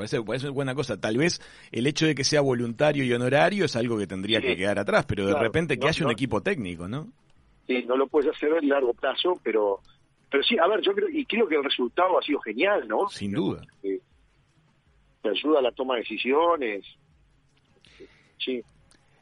Parece, 0.00 0.22
parece 0.22 0.48
buena 0.48 0.74
cosa. 0.74 0.98
Tal 0.98 1.18
vez 1.18 1.42
el 1.70 1.86
hecho 1.86 2.06
de 2.06 2.14
que 2.14 2.24
sea 2.24 2.40
voluntario 2.40 3.04
y 3.04 3.12
honorario 3.12 3.66
es 3.66 3.76
algo 3.76 3.98
que 3.98 4.06
tendría 4.06 4.40
que 4.40 4.56
quedar 4.56 4.78
atrás, 4.78 5.04
pero 5.04 5.26
de 5.26 5.38
repente 5.38 5.78
que 5.78 5.86
haya 5.86 6.06
un 6.06 6.10
equipo 6.10 6.40
técnico, 6.40 6.88
¿no? 6.88 7.08
Sí, 7.66 7.84
no 7.86 7.98
lo 7.98 8.06
puedes 8.06 8.34
hacer 8.34 8.50
a 8.50 8.62
largo 8.62 8.94
plazo, 8.94 9.38
pero 9.44 9.80
pero 10.30 10.42
sí, 10.42 10.56
a 10.56 10.66
ver, 10.68 10.80
yo 10.80 10.94
creo 10.94 11.10
y 11.10 11.26
creo 11.26 11.46
que 11.46 11.56
el 11.56 11.64
resultado 11.64 12.18
ha 12.18 12.22
sido 12.22 12.40
genial, 12.40 12.88
¿no? 12.88 13.10
Sin 13.10 13.32
duda. 13.32 13.60
te 13.82 15.28
ayuda 15.28 15.58
a 15.58 15.62
la 15.62 15.72
toma 15.72 15.96
de 15.96 16.00
decisiones. 16.00 16.86
Sí. 18.38 18.62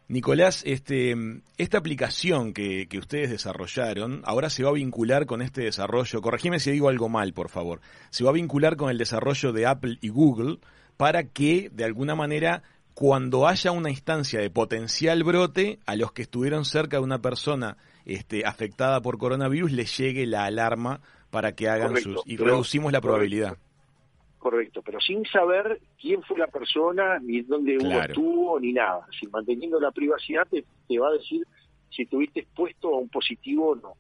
Nicolás, 0.09 0.62
este, 0.64 1.14
esta 1.59 1.77
aplicación 1.77 2.55
que, 2.55 2.88
que, 2.88 2.99
ustedes 2.99 3.29
desarrollaron 3.29 4.23
ahora 4.25 4.49
se 4.49 4.62
va 4.62 4.71
a 4.71 4.73
vincular 4.73 5.27
con 5.27 5.42
este 5.42 5.61
desarrollo, 5.62 6.23
corregime 6.23 6.61
si 6.61 6.71
digo 6.71 6.88
algo 6.88 7.11
mal, 7.11 7.35
por 7.35 7.51
favor, 7.51 7.83
se 8.09 8.25
va 8.25 8.31
a 8.31 8.33
vincular 8.33 8.77
con 8.77 8.90
el 8.90 8.97
desarrollo 8.97 9.53
de 9.53 9.66
Apple 9.66 9.99
y 10.01 10.09
Google 10.09 10.61
para 10.97 11.25
que, 11.25 11.71
de 11.73 11.85
alguna 11.85 12.14
manera, 12.14 12.62
cuando 12.94 13.47
haya 13.47 13.71
una 13.71 13.90
instancia 13.90 14.40
de 14.40 14.51
potencial 14.51 15.23
brote, 15.25 15.79
a 15.87 15.94
los 15.94 16.12
que 16.12 16.23
estuvieron 16.23 16.64
cerca 16.64 16.97
de 16.97 17.05
una 17.05 17.21
persona 17.21 17.77
este, 18.07 18.47
afectada 18.47 19.01
por 19.03 19.18
coronavirus 19.18 19.71
les 19.73 19.97
llegue 19.97 20.27
la 20.27 20.47
alarma 20.47 21.01
para 21.31 21.53
que 21.53 21.68
hagan 21.68 21.97
sus... 21.99 22.23
y 22.25 22.38
reducimos 22.38 22.92
la 22.92 23.01
probabilidad. 23.01 23.51
Correcto, 23.51 23.67
pero 24.85 25.01
sin 25.01 25.24
saber 25.27 25.81
quién 26.01 26.22
fue 26.22 26.38
la 26.38 26.46
persona, 26.46 27.18
ni 27.18 27.42
dónde 27.42 27.77
uno 27.79 28.01
estuvo, 28.01 28.61
ni 28.61 28.72
nada. 28.72 29.07
Si 29.18 29.27
manteniendo 29.29 29.81
la 29.81 29.90
privacidad 29.90 30.46
te, 30.48 30.64
va 30.98 31.09
a 31.09 31.12
decir 31.12 31.46
si 31.90 32.03
estuviste 32.03 32.40
expuesto 32.40 32.94
a 32.94 32.98
un 32.98 33.09
positivo 33.09 33.70
o 33.70 33.77
no. 33.77 33.94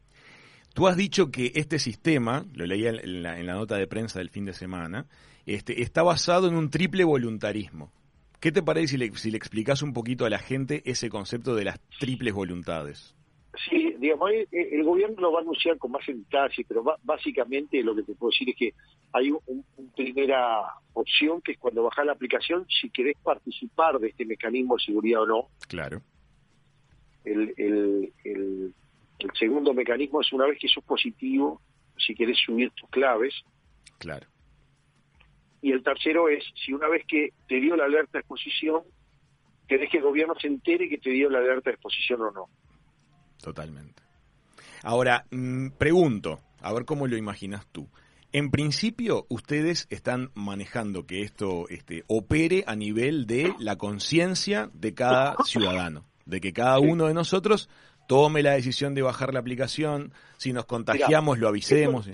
Tú 0.74 0.86
has 0.86 0.96
dicho 0.96 1.30
que 1.30 1.52
este 1.54 1.78
sistema, 1.78 2.44
lo 2.54 2.66
leía 2.66 2.90
en 2.90 3.22
la, 3.22 3.42
nota 3.42 3.76
de 3.76 3.86
prensa 3.86 4.20
del 4.20 4.30
fin 4.30 4.44
de 4.44 4.52
semana, 4.52 5.06
este, 5.46 5.82
está 5.82 6.02
basado 6.02 6.48
en 6.48 6.54
un 6.54 6.70
triple 6.70 7.04
voluntarismo. 7.04 7.90
¿Qué 8.38 8.52
te 8.52 8.62
parece 8.62 8.88
si 8.88 8.96
le, 8.98 9.16
si 9.16 9.30
le 9.30 9.38
explicas 9.38 9.82
un 9.82 9.92
poquito 9.92 10.24
a 10.24 10.30
la 10.30 10.38
gente 10.38 10.82
ese 10.84 11.08
concepto 11.08 11.56
de 11.56 11.64
las 11.64 11.80
triples 11.98 12.32
voluntades? 12.32 13.16
Sí, 13.54 13.94
digamos, 13.98 14.30
eh, 14.30 14.46
eh, 14.52 14.68
el, 14.72 14.84
gobierno 14.84 15.20
lo 15.20 15.32
va 15.32 15.38
a 15.38 15.42
anunciar 15.42 15.78
con 15.78 15.90
más 15.90 16.06
detalle, 16.06 16.64
pero 16.68 16.84
básicamente 17.02 17.82
lo 17.82 17.94
que 17.94 18.02
te 18.02 18.14
puedo 18.14 18.30
decir 18.30 18.50
es 18.50 18.56
que 18.56 18.74
hay 19.12 19.30
una 19.30 19.40
un 19.46 19.90
primera 19.96 20.74
opción 20.92 21.40
que 21.40 21.52
es 21.52 21.58
cuando 21.58 21.82
bajas 21.82 22.04
la 22.04 22.12
aplicación, 22.12 22.66
si 22.68 22.90
querés 22.90 23.16
participar 23.22 23.98
de 23.98 24.08
este 24.08 24.26
mecanismo 24.26 24.76
de 24.76 24.84
seguridad 24.84 25.22
o 25.22 25.26
no. 25.26 25.48
Claro. 25.66 26.02
El, 27.24 27.54
el, 27.56 28.12
el, 28.24 28.74
segundo 29.38 29.72
mecanismo 29.72 30.20
es 30.20 30.32
una 30.32 30.46
vez 30.46 30.58
que 30.58 30.68
sos 30.68 30.84
positivo, 30.84 31.60
si 31.96 32.14
querés 32.14 32.38
subir 32.38 32.70
tus 32.72 32.88
claves. 32.90 33.34
Claro. 33.98 34.26
Y 35.62 35.72
el 35.72 35.82
tercero 35.82 36.28
es, 36.28 36.44
si 36.54 36.72
una 36.72 36.88
vez 36.88 37.04
que 37.06 37.32
te 37.48 37.56
dio 37.56 37.76
la 37.76 37.86
alerta 37.86 38.12
de 38.12 38.20
exposición, 38.20 38.82
querés 39.66 39.90
que 39.90 39.96
el 39.96 40.04
gobierno 40.04 40.34
se 40.38 40.46
entere 40.46 40.88
que 40.88 40.98
te 40.98 41.10
dio 41.10 41.28
la 41.30 41.38
alerta 41.38 41.70
de 41.70 41.74
exposición 41.74 42.20
o 42.22 42.30
no. 42.30 42.48
Totalmente. 43.42 44.02
Ahora, 44.82 45.24
mm, 45.30 45.70
pregunto, 45.78 46.40
a 46.60 46.72
ver 46.72 46.84
cómo 46.84 47.06
lo 47.06 47.16
imaginas 47.16 47.66
tú. 47.72 47.88
En 48.32 48.50
principio, 48.50 49.26
ustedes 49.30 49.86
están 49.90 50.30
manejando 50.34 51.06
que 51.06 51.22
esto 51.22 51.66
este, 51.70 52.04
opere 52.08 52.62
a 52.66 52.76
nivel 52.76 53.26
de 53.26 53.54
la 53.58 53.76
conciencia 53.76 54.70
de 54.74 54.92
cada 54.92 55.36
ciudadano, 55.44 56.04
de 56.26 56.40
que 56.40 56.52
cada 56.52 56.78
uno 56.78 57.06
de 57.06 57.14
nosotros 57.14 57.70
tome 58.06 58.42
la 58.42 58.52
decisión 58.52 58.94
de 58.94 59.02
bajar 59.02 59.32
la 59.32 59.40
aplicación, 59.40 60.12
si 60.36 60.52
nos 60.52 60.66
contagiamos 60.66 61.38
lo 61.38 61.48
avisemos. 61.48 62.08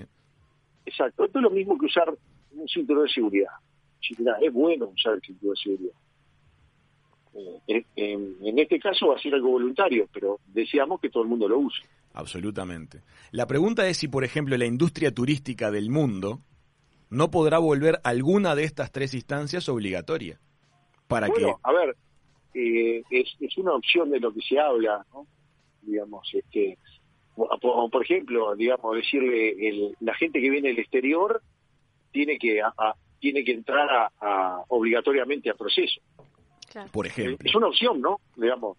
exacto, 0.85 1.25
esto 1.25 1.39
es 1.39 1.43
lo 1.43 1.49
mismo 1.49 1.77
que 1.77 1.85
usar 1.85 2.13
un 2.51 2.67
cinturón 2.67 3.05
de 3.05 3.11
seguridad. 3.11 3.51
es 4.41 4.53
bueno 4.53 4.87
usar 4.87 5.15
el 5.15 5.21
cinturón 5.21 5.53
de 5.53 5.61
seguridad. 5.61 5.95
Eh, 7.35 7.83
en, 7.95 8.59
este 8.59 8.79
caso 8.79 9.07
va 9.07 9.15
a 9.15 9.19
ser 9.19 9.33
algo 9.33 9.49
voluntario, 9.49 10.07
pero 10.13 10.39
deseamos 10.47 11.01
que 11.01 11.09
todo 11.09 11.23
el 11.23 11.29
mundo 11.29 11.47
lo 11.47 11.59
use. 11.59 11.83
Absolutamente. 12.13 13.01
La 13.31 13.45
pregunta 13.45 13.87
es 13.87 13.97
si, 13.97 14.07
por 14.07 14.23
ejemplo, 14.23 14.57
la 14.57 14.65
industria 14.65 15.13
turística 15.13 15.69
del 15.69 15.89
mundo 15.89 16.39
no 17.09 17.31
podrá 17.31 17.59
volver 17.59 17.99
alguna 18.03 18.55
de 18.55 18.63
estas 18.63 18.91
tres 18.91 19.13
instancias 19.13 19.67
obligatoria. 19.67 20.39
Para 21.07 21.27
bueno, 21.27 21.59
a 21.61 21.73
ver, 21.73 21.95
eh, 22.53 23.03
es, 23.11 23.57
una 23.57 23.73
opción 23.73 24.09
de 24.09 24.19
lo 24.19 24.33
que 24.33 24.41
se 24.41 24.57
habla, 24.57 25.05
¿no? 25.13 25.27
Digamos, 25.81 26.27
este, 26.33 26.77
por, 27.35 28.01
ejemplo, 28.01 28.55
digamos, 28.55 28.95
decirle 28.95 29.93
la 29.99 30.15
gente 30.15 30.41
que 30.41 30.49
viene 30.49 30.69
del 30.69 30.79
exterior 30.79 31.41
tiene 32.11 32.39
que 32.39 32.61
tiene 33.19 33.43
que 33.43 33.51
entrar 33.51 34.11
a, 34.19 34.63
obligatoriamente 34.69 35.49
a 35.49 35.53
proceso. 35.53 36.01
Por 36.91 37.07
ejemplo. 37.07 37.37
Es 37.47 37.55
una 37.55 37.67
opción, 37.67 38.01
¿no? 38.01 38.19
Digamos. 38.35 38.77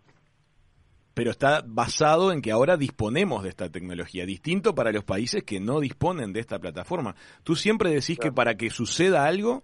pero 1.14 1.30
está 1.30 1.62
basado 1.66 2.30
en 2.30 2.42
que 2.42 2.52
ahora 2.52 2.76
disponemos 2.76 3.42
de 3.42 3.48
esta 3.48 3.70
tecnología, 3.70 4.26
distinto 4.26 4.74
para 4.74 4.92
los 4.92 5.04
países 5.04 5.44
que 5.44 5.60
no 5.60 5.80
disponen 5.80 6.32
de 6.32 6.40
esta 6.40 6.58
plataforma. 6.58 7.14
Tú 7.42 7.56
siempre 7.56 7.90
decís 7.90 8.18
que 8.18 8.32
para 8.32 8.56
que 8.56 8.68
suceda 8.68 9.24
algo, 9.24 9.62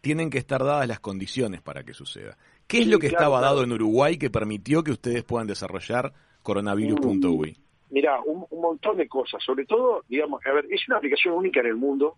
tienen 0.00 0.30
que 0.30 0.38
estar 0.38 0.64
dadas 0.64 0.88
las 0.88 1.00
condiciones 1.00 1.60
para 1.60 1.84
que 1.84 1.94
suceda. 1.94 2.36
¿Qué 2.66 2.78
es 2.78 2.86
lo 2.86 2.98
que 2.98 3.08
estaba 3.08 3.40
dado 3.40 3.62
en 3.62 3.72
Uruguay 3.72 4.16
que 4.16 4.30
permitió 4.30 4.82
que 4.82 4.92
ustedes 4.92 5.24
puedan 5.24 5.46
desarrollar 5.46 6.12
coronavirus.ui? 6.42 7.56
Mira, 7.90 8.20
un, 8.22 8.46
montón 8.60 8.96
de 8.96 9.08
cosas, 9.08 9.42
sobre 9.44 9.66
todo, 9.66 10.04
digamos, 10.08 10.40
a 10.46 10.52
ver, 10.52 10.66
es 10.70 10.86
una 10.86 10.98
aplicación 10.98 11.34
única 11.34 11.60
en 11.60 11.66
el 11.66 11.76
mundo, 11.76 12.16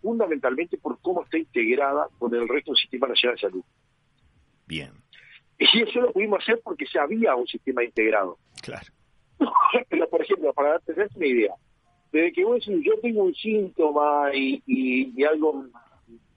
fundamentalmente 0.00 0.78
por 0.78 0.98
cómo 1.00 1.24
está 1.24 1.38
integrada 1.38 2.08
con 2.18 2.34
el 2.34 2.48
resto 2.48 2.70
del 2.70 2.78
Sistema 2.78 3.08
Nacional 3.08 3.36
de 3.36 3.40
Salud. 3.40 3.64
Bien. 4.66 4.92
Y 5.58 5.82
eso 5.82 6.00
lo 6.00 6.12
pudimos 6.12 6.42
hacer 6.42 6.60
porque 6.62 6.84
ya 6.92 7.02
había 7.02 7.34
un 7.34 7.46
sistema 7.46 7.84
integrado. 7.84 8.38
Claro. 8.62 8.86
Pero, 9.88 10.08
por 10.08 10.22
ejemplo, 10.22 10.52
para 10.52 10.70
darte 10.70 10.94
una 11.14 11.26
idea, 11.26 11.54
desde 12.12 12.32
que 12.32 12.44
vos 12.44 12.64
decís, 12.64 12.84
yo 12.84 12.98
tengo 13.00 13.24
un 13.24 13.34
síntoma 13.34 14.30
y, 14.34 14.62
y, 14.66 15.24
algo 15.24 15.66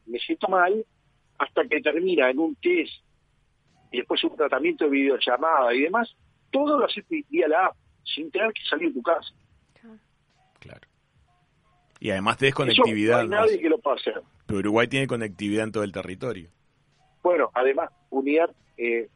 me 0.06 0.20
siento 0.20 0.48
mal, 0.48 0.86
hasta 1.38 1.68
que 1.68 1.82
termina 1.82 2.30
en 2.30 2.40
un 2.40 2.56
test 2.56 2.94
y 3.92 3.98
después 3.98 4.24
un 4.24 4.36
tratamiento 4.36 4.86
de 4.86 4.92
videollamada 4.92 5.74
y 5.74 5.82
demás, 5.82 6.16
todo 6.52 6.80
lo 6.80 6.86
haces 6.86 7.04
vía 7.10 7.48
la 7.48 7.68
app, 7.68 7.76
sin 8.04 8.32
tener 8.32 8.54
que 8.54 8.62
salir 8.70 8.90
de 8.90 8.94
tu 8.94 9.02
casa. 9.02 9.34
Claro. 10.60 10.88
Y 12.00 12.12
además 12.12 12.38
tenés 12.38 12.56
conectividad. 12.56 13.18
no 13.26 13.36
hay 13.36 13.48
nadie 13.48 13.60
que 13.60 13.70
lo 13.70 13.80
hacer. 13.92 14.22
Pero 14.46 14.60
Uruguay 14.60 14.88
tiene 14.88 15.08
conectividad 15.08 15.66
en 15.66 15.72
todo 15.72 15.84
el 15.84 15.92
territorio. 15.92 16.50
Bueno, 17.26 17.50
además, 17.56 17.90
unidad, 18.12 18.52
eh, 18.78 19.10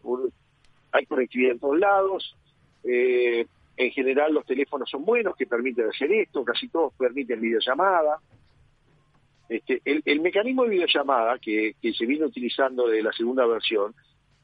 hay 0.92 1.06
conectividad 1.06 1.52
en 1.52 1.60
todos 1.60 1.78
lados. 1.78 2.36
Eh, 2.84 3.46
en 3.78 3.92
general 3.92 4.34
los 4.34 4.48
teléfonos 4.48 4.90
son 4.90 5.06
buenos 5.06 5.36
que 5.36 5.46
permiten 5.46 5.88
hacer 5.88 6.12
esto, 6.14 6.44
casi 6.44 6.70
todos 6.70 6.92
permiten 6.96 7.40
videollamada. 7.40 8.18
Este, 9.48 9.80
el, 9.86 10.22
mecanismo 10.22 10.64
de 10.64 10.72
videollamada 10.72 11.38
que, 11.38 11.76
se 11.84 12.06
viene 12.08 12.26
utilizando 12.26 12.88
de 12.88 13.04
la 13.04 13.14
segunda 13.14 13.46
versión 13.46 13.94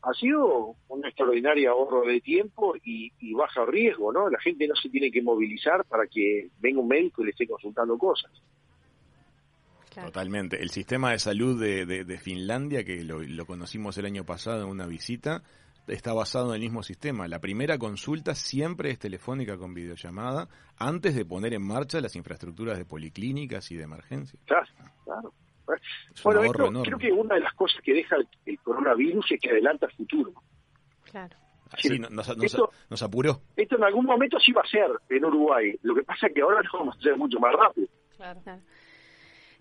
ha 0.03 0.13
sido 0.13 0.75
un 0.87 1.03
extraordinario 1.03 1.71
ahorro 1.71 2.05
de 2.05 2.21
tiempo 2.21 2.75
y, 2.83 3.33
baja 3.33 3.65
riesgo, 3.65 4.13
¿no? 4.13 4.29
La 4.29 4.39
gente 4.41 4.67
no 4.67 4.75
se 4.75 4.89
tiene 4.89 5.09
que 5.09 5.23
movilizar 5.23 5.85
para 5.85 6.05
que 6.05 6.49
venga 6.59 6.81
un 6.81 6.87
médico 6.87 7.23
y 7.23 7.25
le 7.25 7.31
esté 7.31 7.47
consultando 7.47 7.97
cosas. 7.97 8.31
Totalmente. 10.03 10.61
El 10.61 10.69
sistema 10.69 11.11
de 11.11 11.19
salud 11.19 11.59
de, 11.59 12.17
Finlandia, 12.17 12.83
que 12.83 13.03
lo, 13.03 13.45
conocimos 13.45 13.97
el 13.97 14.05
año 14.05 14.25
pasado 14.25 14.63
en 14.63 14.69
una 14.69 14.85
visita, 14.85 15.43
está 15.87 16.13
basado 16.13 16.49
en 16.49 16.55
el 16.55 16.61
mismo 16.61 16.83
sistema. 16.83 17.27
La 17.27 17.39
primera 17.39 17.77
consulta 17.77 18.35
siempre 18.35 18.91
es 18.91 18.99
telefónica 18.99 19.57
con 19.57 19.73
videollamada 19.73 20.47
antes 20.77 21.15
de 21.15 21.25
poner 21.25 21.53
en 21.53 21.65
marcha 21.65 22.01
las 22.01 22.15
infraestructuras 22.15 22.77
de 22.77 22.85
policlínicas 22.85 23.71
y 23.71 23.75
de 23.75 23.83
emergencia. 23.83 24.39
Claro, 24.45 24.67
claro. 25.03 25.33
Bueno, 26.23 26.83
creo 26.83 26.97
que 26.97 27.11
una 27.11 27.35
de 27.35 27.41
las 27.41 27.53
cosas 27.53 27.81
que 27.81 27.93
deja 27.93 28.17
el, 28.45 28.59
coronavirus 28.59 29.31
es 29.31 29.41
que 29.41 29.49
adelanta 29.49 29.87
el 29.87 29.93
futuro. 29.93 30.33
Claro. 31.09 31.35
Sí, 31.77 31.99
nos, 31.99 33.01
apuró. 33.01 33.41
Esto 33.55 33.75
en 33.75 33.83
algún 33.83 34.05
momento 34.05 34.39
sí 34.39 34.51
va 34.51 34.61
a 34.61 34.67
ser 34.67 34.87
en 35.09 35.25
Uruguay. 35.25 35.77
Lo 35.81 35.95
que 35.95 36.03
pasa 36.03 36.27
es 36.27 36.33
que 36.33 36.41
ahora 36.41 36.61
lo 36.61 36.79
vamos 36.79 36.95
a 36.95 36.99
hacer 36.99 37.17
mucho 37.17 37.39
más 37.39 37.53
rápido. 37.53 37.87
Claro. 38.15 38.41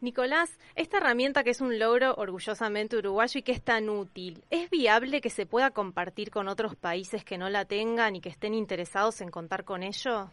Nicolás, 0.04 0.58
esta 0.76 0.98
herramienta 0.98 1.42
que 1.42 1.50
es 1.50 1.60
un 1.60 1.78
logro 1.78 2.14
orgullosamente 2.14 2.98
uruguayo 2.98 3.40
y 3.40 3.42
que 3.42 3.52
es 3.52 3.62
tan 3.62 3.88
útil, 3.88 4.44
¿es 4.50 4.70
viable 4.70 5.20
que 5.20 5.30
se 5.30 5.46
pueda 5.46 5.70
compartir 5.70 6.30
con 6.30 6.46
otros 6.46 6.76
países 6.76 7.24
que 7.24 7.38
no 7.38 7.48
la 7.48 7.64
tengan 7.64 8.14
y 8.14 8.20
que 8.20 8.28
estén 8.28 8.54
interesados 8.54 9.22
en 9.22 9.30
contar 9.30 9.64
con 9.64 9.82
ello? 9.82 10.30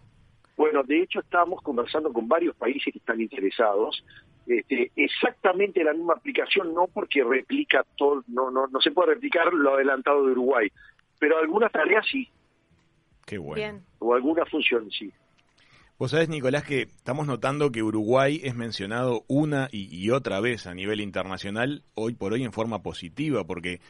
Bueno, 0.57 0.83
de 0.83 1.01
hecho 1.01 1.21
estamos 1.21 1.61
conversando 1.63 2.11
con 2.11 2.27
varios 2.27 2.55
países 2.55 2.91
que 2.91 2.99
están 2.99 3.19
interesados. 3.21 4.03
Este, 4.45 4.91
exactamente 4.95 5.83
la 5.83 5.93
misma 5.93 6.13
aplicación, 6.13 6.73
no 6.73 6.87
porque 6.93 7.23
replica 7.23 7.85
todo, 7.97 8.23
no, 8.27 8.51
no, 8.51 8.67
no 8.67 8.81
se 8.81 8.91
puede 8.91 9.13
replicar 9.13 9.53
lo 9.53 9.75
adelantado 9.75 10.25
de 10.25 10.33
Uruguay, 10.33 10.69
pero 11.17 11.37
algunas 11.37 11.71
tareas 11.71 12.05
sí. 12.11 12.27
Qué 13.25 13.37
bueno. 13.37 13.79
O 13.99 14.13
alguna 14.13 14.45
función 14.45 14.91
sí. 14.91 15.11
Vos 16.01 16.09
sabés, 16.09 16.29
Nicolás, 16.29 16.63
que 16.63 16.81
estamos 16.81 17.27
notando 17.27 17.71
que 17.71 17.83
Uruguay 17.83 18.41
es 18.43 18.55
mencionado 18.55 19.23
una 19.27 19.69
y, 19.71 20.09
otra 20.09 20.39
vez 20.39 20.65
a 20.65 20.73
nivel 20.73 20.99
internacional, 20.99 21.83
hoy 21.93 22.15
por 22.15 22.33
hoy 22.33 22.43
en 22.43 22.51
forma 22.51 22.81
positiva, 22.81 23.43
porque 23.43 23.81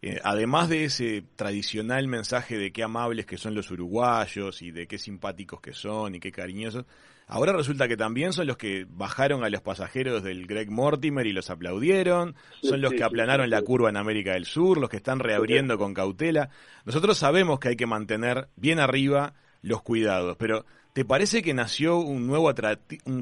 eh, 0.00 0.20
además 0.22 0.68
de 0.68 0.84
ese 0.84 1.24
tradicional 1.34 2.06
mensaje 2.06 2.56
de 2.56 2.70
qué 2.70 2.84
amables 2.84 3.26
que 3.26 3.36
son 3.36 3.56
los 3.56 3.68
uruguayos 3.72 4.62
y 4.62 4.70
de 4.70 4.86
qué 4.86 4.96
simpáticos 4.96 5.60
que 5.60 5.72
son 5.72 6.14
y 6.14 6.20
qué 6.20 6.30
cariñosos, 6.30 6.84
ahora 7.26 7.52
resulta 7.52 7.88
que 7.88 7.96
también 7.96 8.32
son 8.32 8.46
los 8.46 8.58
que 8.58 8.86
bajaron 8.88 9.42
a 9.42 9.50
los 9.50 9.60
pasajeros 9.60 10.22
del 10.22 10.46
Greg 10.46 10.70
Mortimer 10.70 11.26
y 11.26 11.32
los 11.32 11.50
aplaudieron, 11.50 12.36
son 12.62 12.80
los 12.80 12.92
que 12.92 13.02
aplanaron 13.02 13.50
la 13.50 13.62
curva 13.62 13.90
en 13.90 13.96
América 13.96 14.34
del 14.34 14.44
Sur, 14.44 14.78
los 14.78 14.88
que 14.88 14.98
están 14.98 15.18
reabriendo 15.18 15.78
con 15.78 15.94
cautela. 15.94 16.48
Nosotros 16.84 17.18
sabemos 17.18 17.58
que 17.58 17.70
hay 17.70 17.76
que 17.76 17.86
mantener 17.86 18.50
bien 18.54 18.78
arriba 18.78 19.34
los 19.62 19.82
cuidados, 19.82 20.36
pero 20.36 20.64
¿Te 20.96 21.04
parece 21.04 21.42
que 21.42 21.52
nació 21.52 21.98
un 21.98 22.26
nuevo 22.26 22.50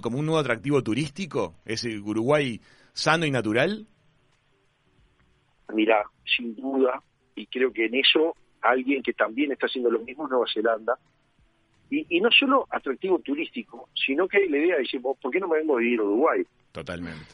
como 0.00 0.20
un 0.20 0.26
nuevo 0.26 0.38
atractivo 0.38 0.80
turístico, 0.84 1.56
ese 1.64 1.98
Uruguay 1.98 2.60
sano 2.92 3.26
y 3.26 3.32
natural? 3.32 3.88
Mira, 5.72 6.04
sin 6.24 6.54
duda, 6.54 7.02
y 7.34 7.46
creo 7.46 7.72
que 7.72 7.86
en 7.86 7.96
eso 7.96 8.36
alguien 8.60 9.02
que 9.02 9.12
también 9.12 9.50
está 9.50 9.66
haciendo 9.66 9.90
lo 9.90 9.98
mismo 9.98 10.22
es 10.22 10.30
Nueva 10.30 10.46
Zelanda, 10.54 10.96
y, 11.90 12.20
no 12.20 12.30
solo 12.30 12.68
atractivo 12.70 13.18
turístico, 13.18 13.88
sino 13.92 14.28
que 14.28 14.36
hay 14.36 14.48
la 14.48 14.58
idea 14.58 14.76
de 14.76 14.82
decir, 14.82 15.02
¿por 15.02 15.32
qué 15.32 15.40
no 15.40 15.48
me 15.48 15.58
vengo 15.58 15.76
a 15.76 15.80
vivir 15.80 15.98
a 15.98 16.04
Uruguay? 16.04 16.46
Totalmente. 16.70 17.26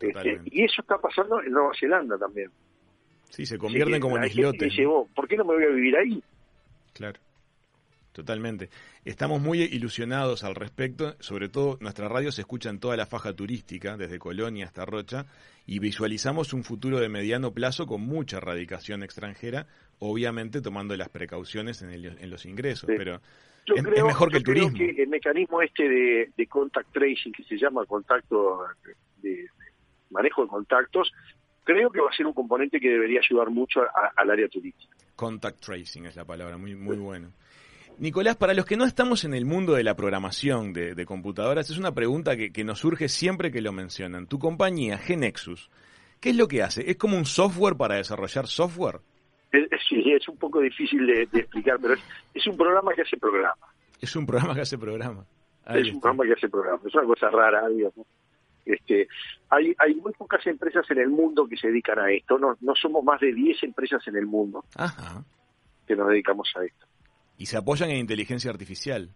Este, 0.00 0.40
y 0.46 0.64
eso 0.64 0.80
está 0.80 0.96
pasando 0.96 1.42
en 1.42 1.52
Nueva 1.52 1.72
Zelanda 1.78 2.16
también. 2.16 2.50
Sí, 3.28 3.44
se 3.44 3.58
convierten 3.58 4.00
como 4.00 4.16
en 4.16 4.24
islotes. 4.24 4.74
¿por 5.14 5.28
qué 5.28 5.36
no 5.36 5.44
me 5.44 5.56
voy 5.56 5.64
a 5.64 5.74
vivir 5.74 5.94
ahí? 5.98 6.22
Claro. 6.94 7.20
Totalmente. 8.12 8.70
Estamos 9.04 9.40
muy 9.40 9.62
ilusionados 9.62 10.42
al 10.42 10.56
respecto, 10.56 11.14
sobre 11.20 11.48
todo 11.48 11.78
nuestra 11.80 12.08
radio 12.08 12.32
se 12.32 12.40
escucha 12.40 12.68
en 12.68 12.80
toda 12.80 12.96
la 12.96 13.06
faja 13.06 13.32
turística, 13.32 13.96
desde 13.96 14.18
Colonia 14.18 14.66
hasta 14.66 14.84
Rocha, 14.84 15.26
y 15.64 15.78
visualizamos 15.78 16.52
un 16.52 16.64
futuro 16.64 16.98
de 16.98 17.08
mediano 17.08 17.52
plazo 17.52 17.86
con 17.86 18.00
mucha 18.00 18.40
radicación 18.40 19.04
extranjera, 19.04 19.68
obviamente 20.00 20.60
tomando 20.60 20.96
las 20.96 21.08
precauciones 21.08 21.82
en, 21.82 22.30
los 22.30 22.46
ingresos, 22.46 22.90
pero 22.96 23.20
es, 23.66 23.84
mejor 23.84 24.30
que 24.32 24.38
el 24.38 24.42
turismo. 24.42 24.76
el 24.80 25.08
mecanismo 25.08 25.62
este 25.62 25.88
de, 26.36 26.46
contact 26.48 26.92
tracing, 26.92 27.32
que 27.32 27.44
se 27.44 27.56
llama 27.56 27.86
contacto 27.86 28.64
de, 29.22 29.46
manejo 30.10 30.42
de 30.42 30.48
contactos, 30.48 31.12
creo 31.62 31.90
que 31.90 32.00
va 32.00 32.10
a 32.10 32.16
ser 32.16 32.26
un 32.26 32.32
componente 32.32 32.80
que 32.80 32.88
debería 32.88 33.20
ayudar 33.20 33.50
mucho 33.50 33.82
al 34.16 34.30
área 34.30 34.48
turística. 34.48 34.92
Contact 35.14 35.60
tracing 35.60 36.06
es 36.06 36.16
la 36.16 36.24
palabra, 36.24 36.56
muy, 36.56 36.74
muy 36.74 36.96
bueno. 36.96 37.30
Nicolás, 37.98 38.36
para 38.36 38.54
los 38.54 38.64
que 38.64 38.76
no 38.76 38.84
estamos 38.84 39.24
en 39.24 39.34
el 39.34 39.44
mundo 39.44 39.74
de 39.74 39.84
la 39.84 39.94
programación 39.94 40.72
de, 40.72 41.04
computadoras, 41.04 41.68
es 41.70 41.78
una 41.78 41.92
pregunta 41.92 42.36
que, 42.36 42.64
nos 42.64 42.78
surge 42.78 43.08
siempre 43.08 43.50
que 43.50 43.60
lo 43.60 43.72
mencionan. 43.72 44.26
Tu 44.26 44.38
compañía, 44.38 44.96
Genexus, 44.98 45.70
¿qué 46.18 46.30
es 46.30 46.36
lo 46.36 46.48
que 46.48 46.62
hace? 46.62 46.90
¿Es 46.90 46.96
como 46.96 47.16
un 47.16 47.26
software 47.26 47.76
para 47.76 47.96
desarrollar 47.96 48.46
software? 48.46 49.00
Sí, 49.52 50.12
es 50.12 50.28
un 50.28 50.36
poco 50.36 50.60
difícil 50.60 51.06
de, 51.06 51.22
explicar, 51.22 51.78
pero 51.80 51.94
es, 52.32 52.46
un 52.46 52.56
programa 52.56 52.94
que 52.94 53.02
hace 53.02 53.16
programa. 53.16 53.66
Es 54.00 54.14
un 54.16 54.24
programa 54.24 54.54
que 54.54 54.60
hace 54.60 54.78
programa. 54.78 55.24
es 55.66 55.92
un 55.92 56.00
programa 56.00 56.24
que 56.24 56.32
hace 56.32 56.48
programa. 56.48 56.80
Es 56.86 56.94
una 56.94 57.04
cosa 57.04 57.28
rara, 57.28 57.68
digamos. 57.68 58.06
Este, 58.64 59.08
hay, 59.48 59.74
hay 59.78 59.94
muy 59.96 60.12
pocas 60.12 60.46
empresas 60.46 60.88
en 60.90 60.98
el 60.98 61.08
mundo 61.08 61.48
que 61.48 61.56
se 61.56 61.68
dedican 61.68 61.98
a 61.98 62.10
esto. 62.10 62.38
No, 62.38 62.56
no 62.60 62.74
somos 62.76 63.02
más 63.02 63.20
de 63.20 63.32
10 63.32 63.64
empresas 63.64 64.06
en 64.06 64.16
el 64.16 64.26
mundo 64.26 64.64
que 65.86 65.96
nos 65.96 66.08
dedicamos 66.08 66.48
a 66.56 66.64
esto 66.64 66.89
y 67.40 67.46
se 67.46 67.56
apoyan 67.56 67.90
en 67.90 67.96
inteligencia 67.96 68.50
artificial. 68.50 69.08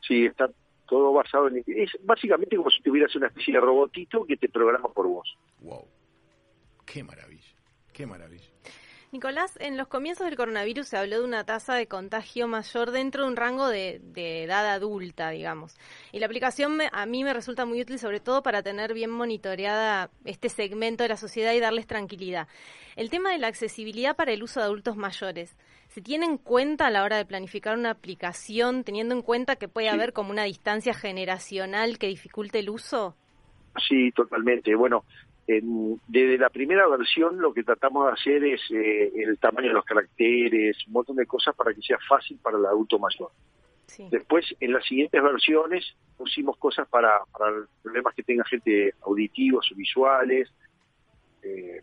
Sí, 0.00 0.24
está 0.24 0.50
todo 0.88 1.12
basado 1.12 1.48
en... 1.48 1.62
Es 1.66 1.90
básicamente 2.02 2.56
como 2.56 2.70
si 2.70 2.82
tuvieras 2.82 3.14
una 3.14 3.26
especie 3.26 3.52
de 3.52 3.60
robotito 3.60 4.24
que 4.24 4.38
te 4.38 4.48
programa 4.48 4.88
por 4.88 5.06
vos. 5.06 5.28
Wow. 5.60 5.86
Qué 6.86 7.04
maravilla, 7.04 7.54
qué 7.92 8.06
maravilla. 8.06 8.48
Nicolás, 9.12 9.58
en 9.60 9.76
los 9.76 9.88
comienzos 9.88 10.24
del 10.24 10.36
coronavirus 10.36 10.88
se 10.88 10.96
habló 10.96 11.18
de 11.18 11.24
una 11.24 11.44
tasa 11.44 11.74
de 11.74 11.86
contagio 11.86 12.48
mayor 12.48 12.92
dentro 12.92 13.24
de 13.24 13.28
un 13.28 13.36
rango 13.36 13.68
de, 13.68 14.00
edad 14.14 14.66
adulta, 14.66 15.28
digamos. 15.28 15.76
Y 16.12 16.20
la 16.20 16.26
aplicación 16.26 16.78
a 16.90 17.04
mí 17.04 17.24
me 17.24 17.34
resulta 17.34 17.66
muy 17.66 17.82
útil, 17.82 17.98
sobre 17.98 18.20
todo 18.20 18.42
para 18.42 18.62
tener 18.62 18.94
bien 18.94 19.10
monitoreada 19.10 20.10
este 20.24 20.48
segmento 20.48 21.02
de 21.02 21.10
la 21.10 21.18
sociedad 21.18 21.52
y 21.52 21.60
darles 21.60 21.86
tranquilidad. 21.86 22.48
El 22.96 23.10
tema 23.10 23.32
de 23.32 23.38
la 23.38 23.48
accesibilidad 23.48 24.16
para 24.16 24.32
el 24.32 24.42
uso 24.42 24.60
de 24.60 24.66
adultos 24.66 24.96
mayores. 24.96 25.56
¿Se 25.90 26.00
tiene 26.00 26.24
en 26.24 26.38
cuenta 26.38 26.86
a 26.86 26.90
la 26.90 27.02
hora 27.02 27.16
de 27.16 27.24
planificar 27.24 27.76
una 27.76 27.90
aplicación, 27.90 28.84
teniendo 28.84 29.12
en 29.12 29.22
cuenta 29.22 29.56
que 29.56 29.66
puede 29.66 29.88
haber 29.88 30.12
como 30.12 30.30
una 30.30 30.44
distancia 30.44 30.94
generacional 30.94 31.98
que 31.98 32.06
dificulte 32.06 32.60
el 32.60 32.70
uso? 32.70 33.16
Sí, 33.88 34.12
totalmente. 34.12 34.72
Bueno, 34.76 35.04
desde 35.48 36.38
la 36.38 36.48
primera 36.48 36.86
versión 36.86 37.40
lo 37.40 37.52
que 37.52 37.64
tratamos 37.64 38.06
de 38.06 38.12
hacer 38.12 38.44
es 38.44 38.60
eh, 38.70 39.10
el 39.16 39.36
tamaño 39.38 39.66
de 39.66 39.74
los 39.74 39.84
caracteres, 39.84 40.76
un 40.86 40.92
montón 40.92 41.16
de 41.16 41.26
cosas 41.26 41.56
para 41.56 41.74
que 41.74 41.82
sea 41.82 41.98
fácil 42.08 42.38
para 42.40 42.56
el 42.56 42.66
adulto 42.66 42.96
mayor. 43.00 43.32
Después, 44.12 44.46
en 44.60 44.72
las 44.72 44.86
siguientes 44.86 45.20
versiones, 45.20 45.96
pusimos 46.16 46.56
cosas 46.58 46.86
para, 46.86 47.18
problemas 47.82 48.14
que 48.14 48.22
tenga 48.22 48.44
gente 48.44 48.94
auditivos 49.02 49.68
o 49.72 49.74
visuales. 49.74 50.48
Eh, 51.42 51.82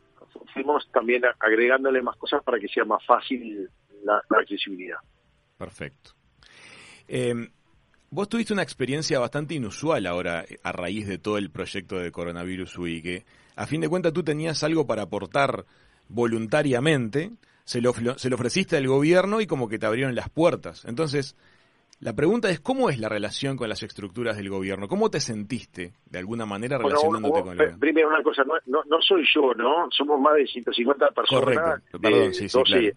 fuimos 0.53 0.89
también 0.93 1.23
agregándole 1.39 2.01
más 2.01 2.15
cosas 2.15 2.41
para 2.41 2.57
que 2.57 2.69
sea 2.69 2.85
más 2.85 3.05
fácil 3.05 3.69
la, 4.07 4.39
accesibilidad. 4.39 4.97
Perfecto. 5.57 6.11
Eh, 7.07 7.49
vos 8.09 8.29
tuviste 8.29 8.53
una 8.53 8.63
experiencia 8.63 9.19
bastante 9.19 9.55
inusual 9.55 10.05
ahora 10.05 10.45
a 10.63 10.71
raíz 10.71 11.07
de 11.07 11.17
todo 11.17 11.37
el 11.37 11.49
proyecto 11.49 11.97
de 11.97 12.11
Coronavirus 12.11 12.77
UI, 12.77 13.01
que 13.01 13.25
a 13.55 13.65
fin 13.65 13.81
de 13.81 13.89
cuentas 13.89 14.13
tú 14.13 14.23
tenías 14.23 14.63
algo 14.63 14.85
para 14.85 15.03
aportar 15.03 15.65
voluntariamente, 16.09 17.31
se 17.63 17.81
lo, 17.81 17.93
se 17.93 18.29
lo 18.29 18.35
ofreciste 18.35 18.77
al 18.77 18.87
gobierno 18.87 19.41
y 19.41 19.47
como 19.47 19.67
que 19.67 19.79
te 19.79 19.85
abrieron 19.85 20.15
las 20.15 20.29
puertas. 20.29 20.85
Entonces, 20.85 21.35
la 21.99 22.13
pregunta 22.13 22.49
es, 22.49 22.59
¿cómo 22.59 22.89
es 22.89 22.99
la 22.99 23.09
relación 23.09 23.57
con 23.57 23.69
las 23.69 23.81
estructuras 23.81 24.37
del 24.37 24.49
gobierno? 24.49 24.87
¿Cómo 24.87 25.09
te 25.09 25.19
sentiste, 25.19 25.93
de 26.05 26.19
alguna 26.19 26.45
manera, 26.45 26.77
relacionándote 26.77 27.41
con 27.41 27.59
el 27.59 27.79
Primero, 27.79 28.09
una 28.09 28.21
cosa, 28.21 28.43
no, 28.67 28.83
no, 28.85 29.01
soy 29.01 29.23
yo, 29.33 29.53
¿no? 29.55 29.87
Somos 29.89 30.21
más 30.21 30.35
de 30.35 30.45
150 30.45 31.09
personas. 31.09 31.43
Correcto, 31.43 31.99
perdón, 31.99 32.33
sí, 32.35 32.47
sí, 32.47 32.91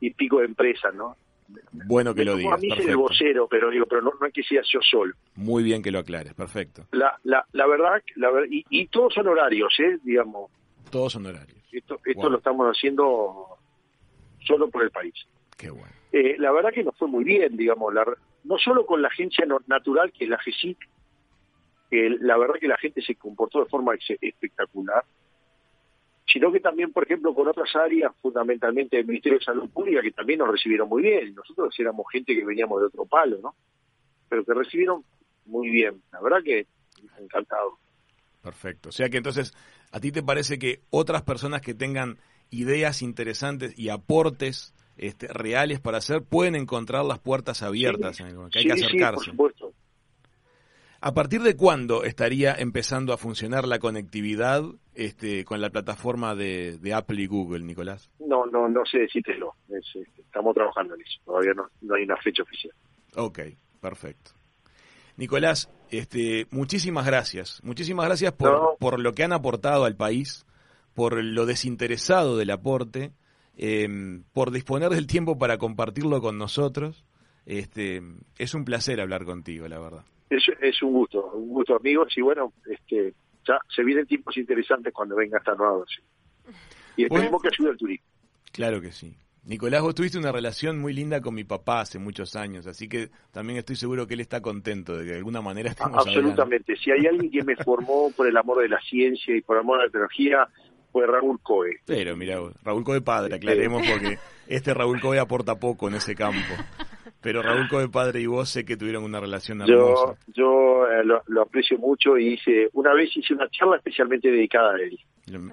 y 0.00 0.10
pico 0.10 0.38
de 0.38 0.46
empresas, 0.46 0.94
¿no? 0.94 1.16
Bueno 1.72 2.14
que 2.14 2.24
lo 2.24 2.36
digas. 2.36 2.54
A 2.54 2.56
mí 2.56 2.70
soy 2.70 2.86
el 2.86 2.96
vocero, 2.96 3.46
pero 3.48 3.70
digo, 3.70 3.86
pero 3.86 4.02
no, 4.02 4.12
no 4.20 4.26
es 4.26 4.32
que 4.32 4.42
sea 4.42 4.62
yo 4.64 4.80
solo. 4.82 5.14
Muy 5.36 5.62
bien 5.62 5.82
que 5.82 5.92
lo 5.92 6.00
aclares, 6.00 6.34
perfecto. 6.34 6.86
La, 6.92 7.18
la, 7.22 7.46
la 7.52 7.66
verdad, 7.66 8.02
la 8.16 8.30
y, 8.50 8.64
y, 8.68 8.86
todos 8.88 9.14
son 9.14 9.28
horarios, 9.28 9.72
¿eh? 9.78 9.98
Digamos. 10.02 10.50
Todos 10.90 11.12
son 11.12 11.26
horarios. 11.26 11.58
Esto, 11.70 12.00
esto 12.04 12.28
lo 12.30 12.38
estamos 12.38 12.66
haciendo 12.68 13.58
solo 14.40 14.68
por 14.70 14.82
el 14.82 14.90
país. 14.90 15.14
Qué 15.56 15.70
bueno. 15.70 15.94
Eh, 16.12 16.36
la 16.38 16.50
verdad 16.52 16.70
que 16.72 16.84
nos 16.84 16.96
fue 16.96 17.08
muy 17.08 17.24
bien, 17.24 17.56
digamos, 17.56 17.92
la, 17.92 18.04
no 18.44 18.58
solo 18.58 18.86
con 18.86 19.02
la 19.02 19.08
agencia 19.08 19.44
natural, 19.66 20.12
que 20.12 20.24
es 20.24 20.30
la 20.30 20.38
GESIC, 20.38 20.78
que 21.90 22.10
la 22.20 22.36
verdad 22.38 22.54
que 22.60 22.68
la 22.68 22.78
gente 22.78 23.02
se 23.02 23.16
comportó 23.16 23.60
de 23.60 23.68
forma 23.68 23.92
espectacular, 24.20 25.04
sino 26.26 26.50
que 26.50 26.60
también, 26.60 26.92
por 26.92 27.04
ejemplo, 27.04 27.34
con 27.34 27.48
otras 27.48 27.74
áreas, 27.76 28.12
fundamentalmente 28.20 28.98
el 28.98 29.06
Ministerio 29.06 29.38
de 29.38 29.44
Salud 29.44 29.70
Pública, 29.70 30.02
que 30.02 30.10
también 30.10 30.40
nos 30.40 30.50
recibieron 30.50 30.88
muy 30.88 31.02
bien. 31.02 31.34
Nosotros 31.34 31.74
éramos 31.78 32.06
gente 32.10 32.34
que 32.34 32.44
veníamos 32.44 32.80
de 32.80 32.86
otro 32.86 33.06
palo, 33.06 33.38
¿no? 33.40 33.54
Pero 34.28 34.44
que 34.44 34.54
recibieron 34.54 35.04
muy 35.46 35.70
bien. 35.70 36.02
La 36.12 36.20
verdad 36.20 36.42
que 36.44 36.66
encantado. 37.18 37.78
Perfecto. 38.42 38.88
O 38.88 38.92
sea 38.92 39.08
que 39.08 39.18
entonces, 39.18 39.54
¿a 39.92 40.00
ti 40.00 40.12
te 40.12 40.22
parece 40.22 40.58
que 40.58 40.80
otras 40.90 41.22
personas 41.22 41.62
que 41.62 41.74
tengan 41.74 42.18
ideas 42.50 43.02
interesantes 43.02 43.78
y 43.78 43.88
aportes 43.88 44.74
este, 44.96 45.28
reales 45.28 45.80
para 45.80 45.98
hacer 45.98 46.22
pueden 46.22 46.54
encontrar 46.54 47.04
las 47.04 47.18
puertas 47.18 47.62
abiertas? 47.62 48.16
que 48.16 48.58
hay 48.58 48.66
que 48.66 48.72
acercarse. 48.72 49.24
Sí, 49.24 49.30
por 49.30 49.52
supuesto. 49.52 49.65
¿A 51.06 51.14
partir 51.14 51.40
de 51.42 51.54
cuándo 51.54 52.02
estaría 52.02 52.56
empezando 52.58 53.12
a 53.12 53.16
funcionar 53.16 53.68
la 53.68 53.78
conectividad 53.78 54.64
este, 54.92 55.44
con 55.44 55.60
la 55.60 55.70
plataforma 55.70 56.34
de, 56.34 56.80
Apple 56.92 57.22
y 57.22 57.26
Google, 57.28 57.60
Nicolás? 57.60 58.10
No, 58.18 58.44
no, 58.46 58.68
no 58.68 58.84
sé 58.84 58.98
decírtelo. 58.98 59.54
Este, 59.68 60.00
estamos 60.18 60.52
trabajando 60.52 60.96
en 60.96 61.02
eso. 61.02 61.20
Todavía 61.24 61.52
no, 61.54 61.94
hay 61.94 62.02
una 62.02 62.16
fecha 62.16 62.42
oficial. 62.42 62.74
Ok, 63.14 63.38
perfecto. 63.80 64.32
Nicolás, 65.16 65.70
este, 65.92 66.48
muchísimas 66.50 67.06
gracias. 67.06 67.62
Muchísimas 67.62 68.06
gracias 68.06 68.32
por, 68.32 68.76
por 68.80 68.98
lo 68.98 69.12
que 69.12 69.22
han 69.22 69.32
aportado 69.32 69.84
al 69.84 69.94
país, 69.94 70.44
por 70.92 71.22
lo 71.22 71.46
desinteresado 71.46 72.36
del 72.36 72.50
aporte, 72.50 73.12
em, 73.56 74.24
por 74.32 74.50
disponer 74.50 74.90
del 74.90 75.06
tiempo 75.06 75.38
para 75.38 75.56
compartirlo 75.56 76.20
con 76.20 76.36
nosotros. 76.36 77.04
Este, 77.44 78.02
es 78.38 78.54
un 78.54 78.64
placer 78.64 79.00
hablar 79.00 79.24
contigo, 79.24 79.68
la 79.68 79.78
verdad 79.78 80.04
es, 80.30 80.44
es 80.60 80.82
un 80.82 80.92
gusto, 80.92 81.32
un 81.32 81.48
gusto 81.48 81.76
amigos 81.76 82.12
y 82.16 82.20
bueno, 82.20 82.52
este 82.70 83.14
ya 83.46 83.58
se 83.74 83.84
vienen 83.84 84.06
tiempos 84.06 84.36
interesantes 84.36 84.92
cuando 84.92 85.16
venga 85.16 85.38
esta 85.38 85.54
nueva 85.54 85.78
versión. 85.78 86.04
Y 86.96 87.04
esperemos 87.04 87.42
que 87.42 87.48
ayude 87.48 87.70
al 87.70 87.76
turismo. 87.76 88.06
Claro 88.52 88.80
que 88.80 88.90
sí. 88.90 89.16
Nicolás, 89.44 89.82
vos 89.82 89.94
tuviste 89.94 90.18
una 90.18 90.32
relación 90.32 90.80
muy 90.80 90.92
linda 90.92 91.20
con 91.20 91.32
mi 91.32 91.44
papá 91.44 91.82
hace 91.82 92.00
muchos 92.00 92.34
años, 92.34 92.66
así 92.66 92.88
que 92.88 93.10
también 93.30 93.60
estoy 93.60 93.76
seguro 93.76 94.04
que 94.04 94.14
él 94.14 94.20
está 94.20 94.40
contento 94.40 94.96
de 94.96 95.04
que 95.04 95.10
de 95.12 95.18
alguna 95.18 95.40
manera 95.40 95.70
estemos 95.70 96.04
Absolutamente. 96.04 96.74
Si 96.74 96.90
hay 96.90 97.06
alguien 97.06 97.30
que 97.30 97.44
me 97.44 97.54
formó 97.54 98.10
por 98.16 98.26
el 98.26 98.36
amor 98.36 98.62
de 98.62 98.68
la 98.68 98.80
ciencia 98.80 99.36
y 99.36 99.42
por 99.42 99.56
el 99.56 99.60
amor 99.60 99.78
de 99.78 99.84
la 99.84 99.90
tecnología, 99.90 100.48
fue 100.90 101.06
Raúl 101.06 101.38
Coe. 101.42 101.76
Pero 101.84 102.16
mira, 102.16 102.40
Raúl 102.64 102.82
Coe 102.82 103.00
padre, 103.02 103.36
aclaremos 103.36 103.86
porque 103.86 104.18
este 104.48 104.74
Raúl 104.74 105.00
Coe 105.00 105.20
aporta 105.20 105.54
poco 105.60 105.86
en 105.86 105.94
ese 105.94 106.16
campo. 106.16 106.40
Pero 107.26 107.42
Raúl 107.42 107.66
Coe 107.68 107.88
padre 107.88 108.20
y 108.20 108.26
vos 108.26 108.48
sé 108.48 108.64
que 108.64 108.76
tuvieron 108.76 109.02
una 109.02 109.18
relación 109.18 109.60
hermosa. 109.60 110.16
Yo, 110.28 110.32
yo 110.32 110.86
eh, 110.86 111.02
lo, 111.04 111.42
aprecio 111.42 111.76
mucho 111.76 112.16
y 112.16 112.34
hice 112.34 112.68
una 112.74 112.94
vez 112.94 113.10
hice 113.16 113.34
una 113.34 113.48
charla 113.50 113.78
especialmente 113.78 114.30
dedicada 114.30 114.74
a 114.74 114.76
él. 114.76 114.96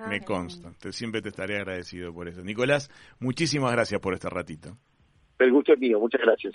Me 0.08 0.22
consta, 0.22 0.72
siempre 0.92 1.24
te 1.24 1.30
estaré 1.30 1.58
agradecido 1.58 2.14
por 2.14 2.28
eso. 2.28 2.44
Nicolás, 2.44 2.92
muchísimas 3.20 3.72
gracias 3.72 4.00
por 4.00 4.14
este 4.14 4.30
ratito. 4.30 4.78
El 5.40 5.52
gusto 5.52 5.74
es 5.74 5.80
mío, 5.80 6.00
muchas 6.00 6.22
gracias. 6.22 6.54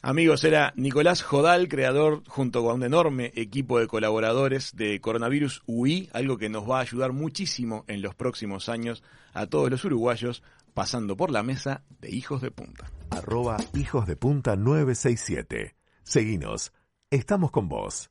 Amigos, 0.00 0.42
era 0.44 0.72
Nicolás 0.74 1.22
Jodal, 1.22 1.68
creador 1.68 2.22
junto 2.26 2.64
con 2.64 2.76
un 2.76 2.84
enorme 2.84 3.32
equipo 3.34 3.78
de 3.78 3.88
colaboradores 3.88 4.74
de 4.74 4.98
Coronavirus 5.02 5.62
UI, 5.66 6.08
algo 6.14 6.38
que 6.38 6.48
nos 6.48 6.66
va 6.66 6.78
a 6.78 6.80
ayudar 6.80 7.12
muchísimo 7.12 7.84
en 7.88 8.00
los 8.00 8.14
próximos 8.14 8.70
años 8.70 9.04
a 9.34 9.46
todos 9.46 9.70
los 9.70 9.84
uruguayos 9.84 10.42
pasando 10.80 11.14
por 11.14 11.30
la 11.30 11.42
mesa 11.42 11.84
de 12.00 12.08
Hijos 12.08 12.40
de 12.40 12.50
Punta. 12.50 12.90
Arroba 13.10 13.58
Hijos 13.74 14.06
de 14.06 14.16
Punta 14.16 14.56
967. 14.56 15.76
Seguinos. 16.02 16.72
Estamos 17.10 17.50
con 17.50 17.68
vos. 17.68 18.10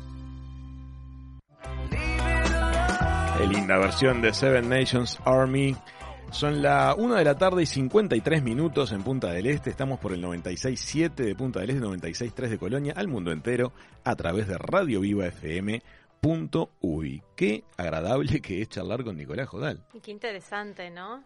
Linda 3.47 3.77
versión 3.77 4.21
de 4.21 4.33
Seven 4.33 4.69
Nations 4.69 5.19
Army. 5.25 5.75
Son 6.31 6.61
la 6.61 6.95
1 6.97 7.15
de 7.15 7.23
la 7.23 7.37
tarde 7.37 7.63
y 7.63 7.65
53 7.65 8.43
minutos 8.43 8.91
en 8.91 9.03
Punta 9.03 9.31
del 9.31 9.47
Este. 9.47 9.69
Estamos 9.69 9.99
por 9.99 10.13
el 10.13 10.23
96.7 10.23 11.13
de 11.15 11.35
Punta 11.35 11.59
del 11.59 11.71
Este, 11.71 11.85
96.3 11.85 12.49
de 12.49 12.57
Colonia, 12.57 12.93
al 12.95 13.07
mundo 13.07 13.31
entero, 13.31 13.73
a 14.03 14.15
través 14.15 14.47
de 14.47 14.57
Radio 14.57 15.01
Viva 15.01 15.25
FM. 15.27 15.81
Qué 17.35 17.63
agradable 17.77 18.41
que 18.41 18.61
es 18.61 18.69
charlar 18.69 19.03
con 19.03 19.17
Nicolás 19.17 19.49
Jodal. 19.49 19.83
qué 20.01 20.11
interesante, 20.11 20.89
¿no? 20.89 21.23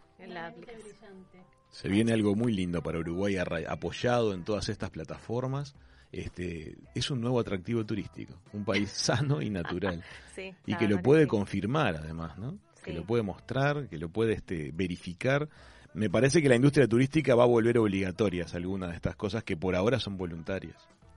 Se 1.69 1.89
viene 1.89 2.13
algo 2.13 2.35
muy 2.35 2.53
lindo 2.53 2.81
para 2.81 2.99
Uruguay 2.99 3.35
apoyado 3.67 4.33
en 4.33 4.43
todas 4.45 4.69
estas 4.69 4.89
plataformas 4.89 5.75
este, 6.21 6.75
es 6.93 7.11
un 7.11 7.21
nuevo 7.21 7.39
atractivo 7.39 7.85
turístico, 7.85 8.33
un 8.53 8.63
país 8.63 8.89
sano 8.93 9.41
y 9.41 9.49
natural. 9.49 10.03
y 10.65 10.75
que 10.75 10.87
lo 10.87 11.01
puede 11.01 11.27
confirmar 11.27 11.97
además, 11.97 12.37
¿no? 12.37 12.57
Que 12.83 12.93
lo 12.93 13.03
puede 13.03 13.23
mostrar, 13.23 13.87
que 13.87 13.97
lo 13.97 14.09
puede 14.09 14.33
este, 14.33 14.71
verificar. 14.71 15.49
Me 15.95 16.09
parece 16.09 16.41
que 16.41 16.49
la 16.49 16.55
industria 16.55 16.87
turística 16.87 17.33
va 17.33 17.43
a 17.43 17.47
volver 17.47 17.79
obligatorias 17.79 18.53
algunas 18.53 18.91
de 18.91 18.95
estas 18.95 19.15
cosas 19.15 19.43
que 19.43 19.57
por 19.57 19.75
ahora 19.75 19.99
son 19.99 20.17
voluntarias. 20.17 20.75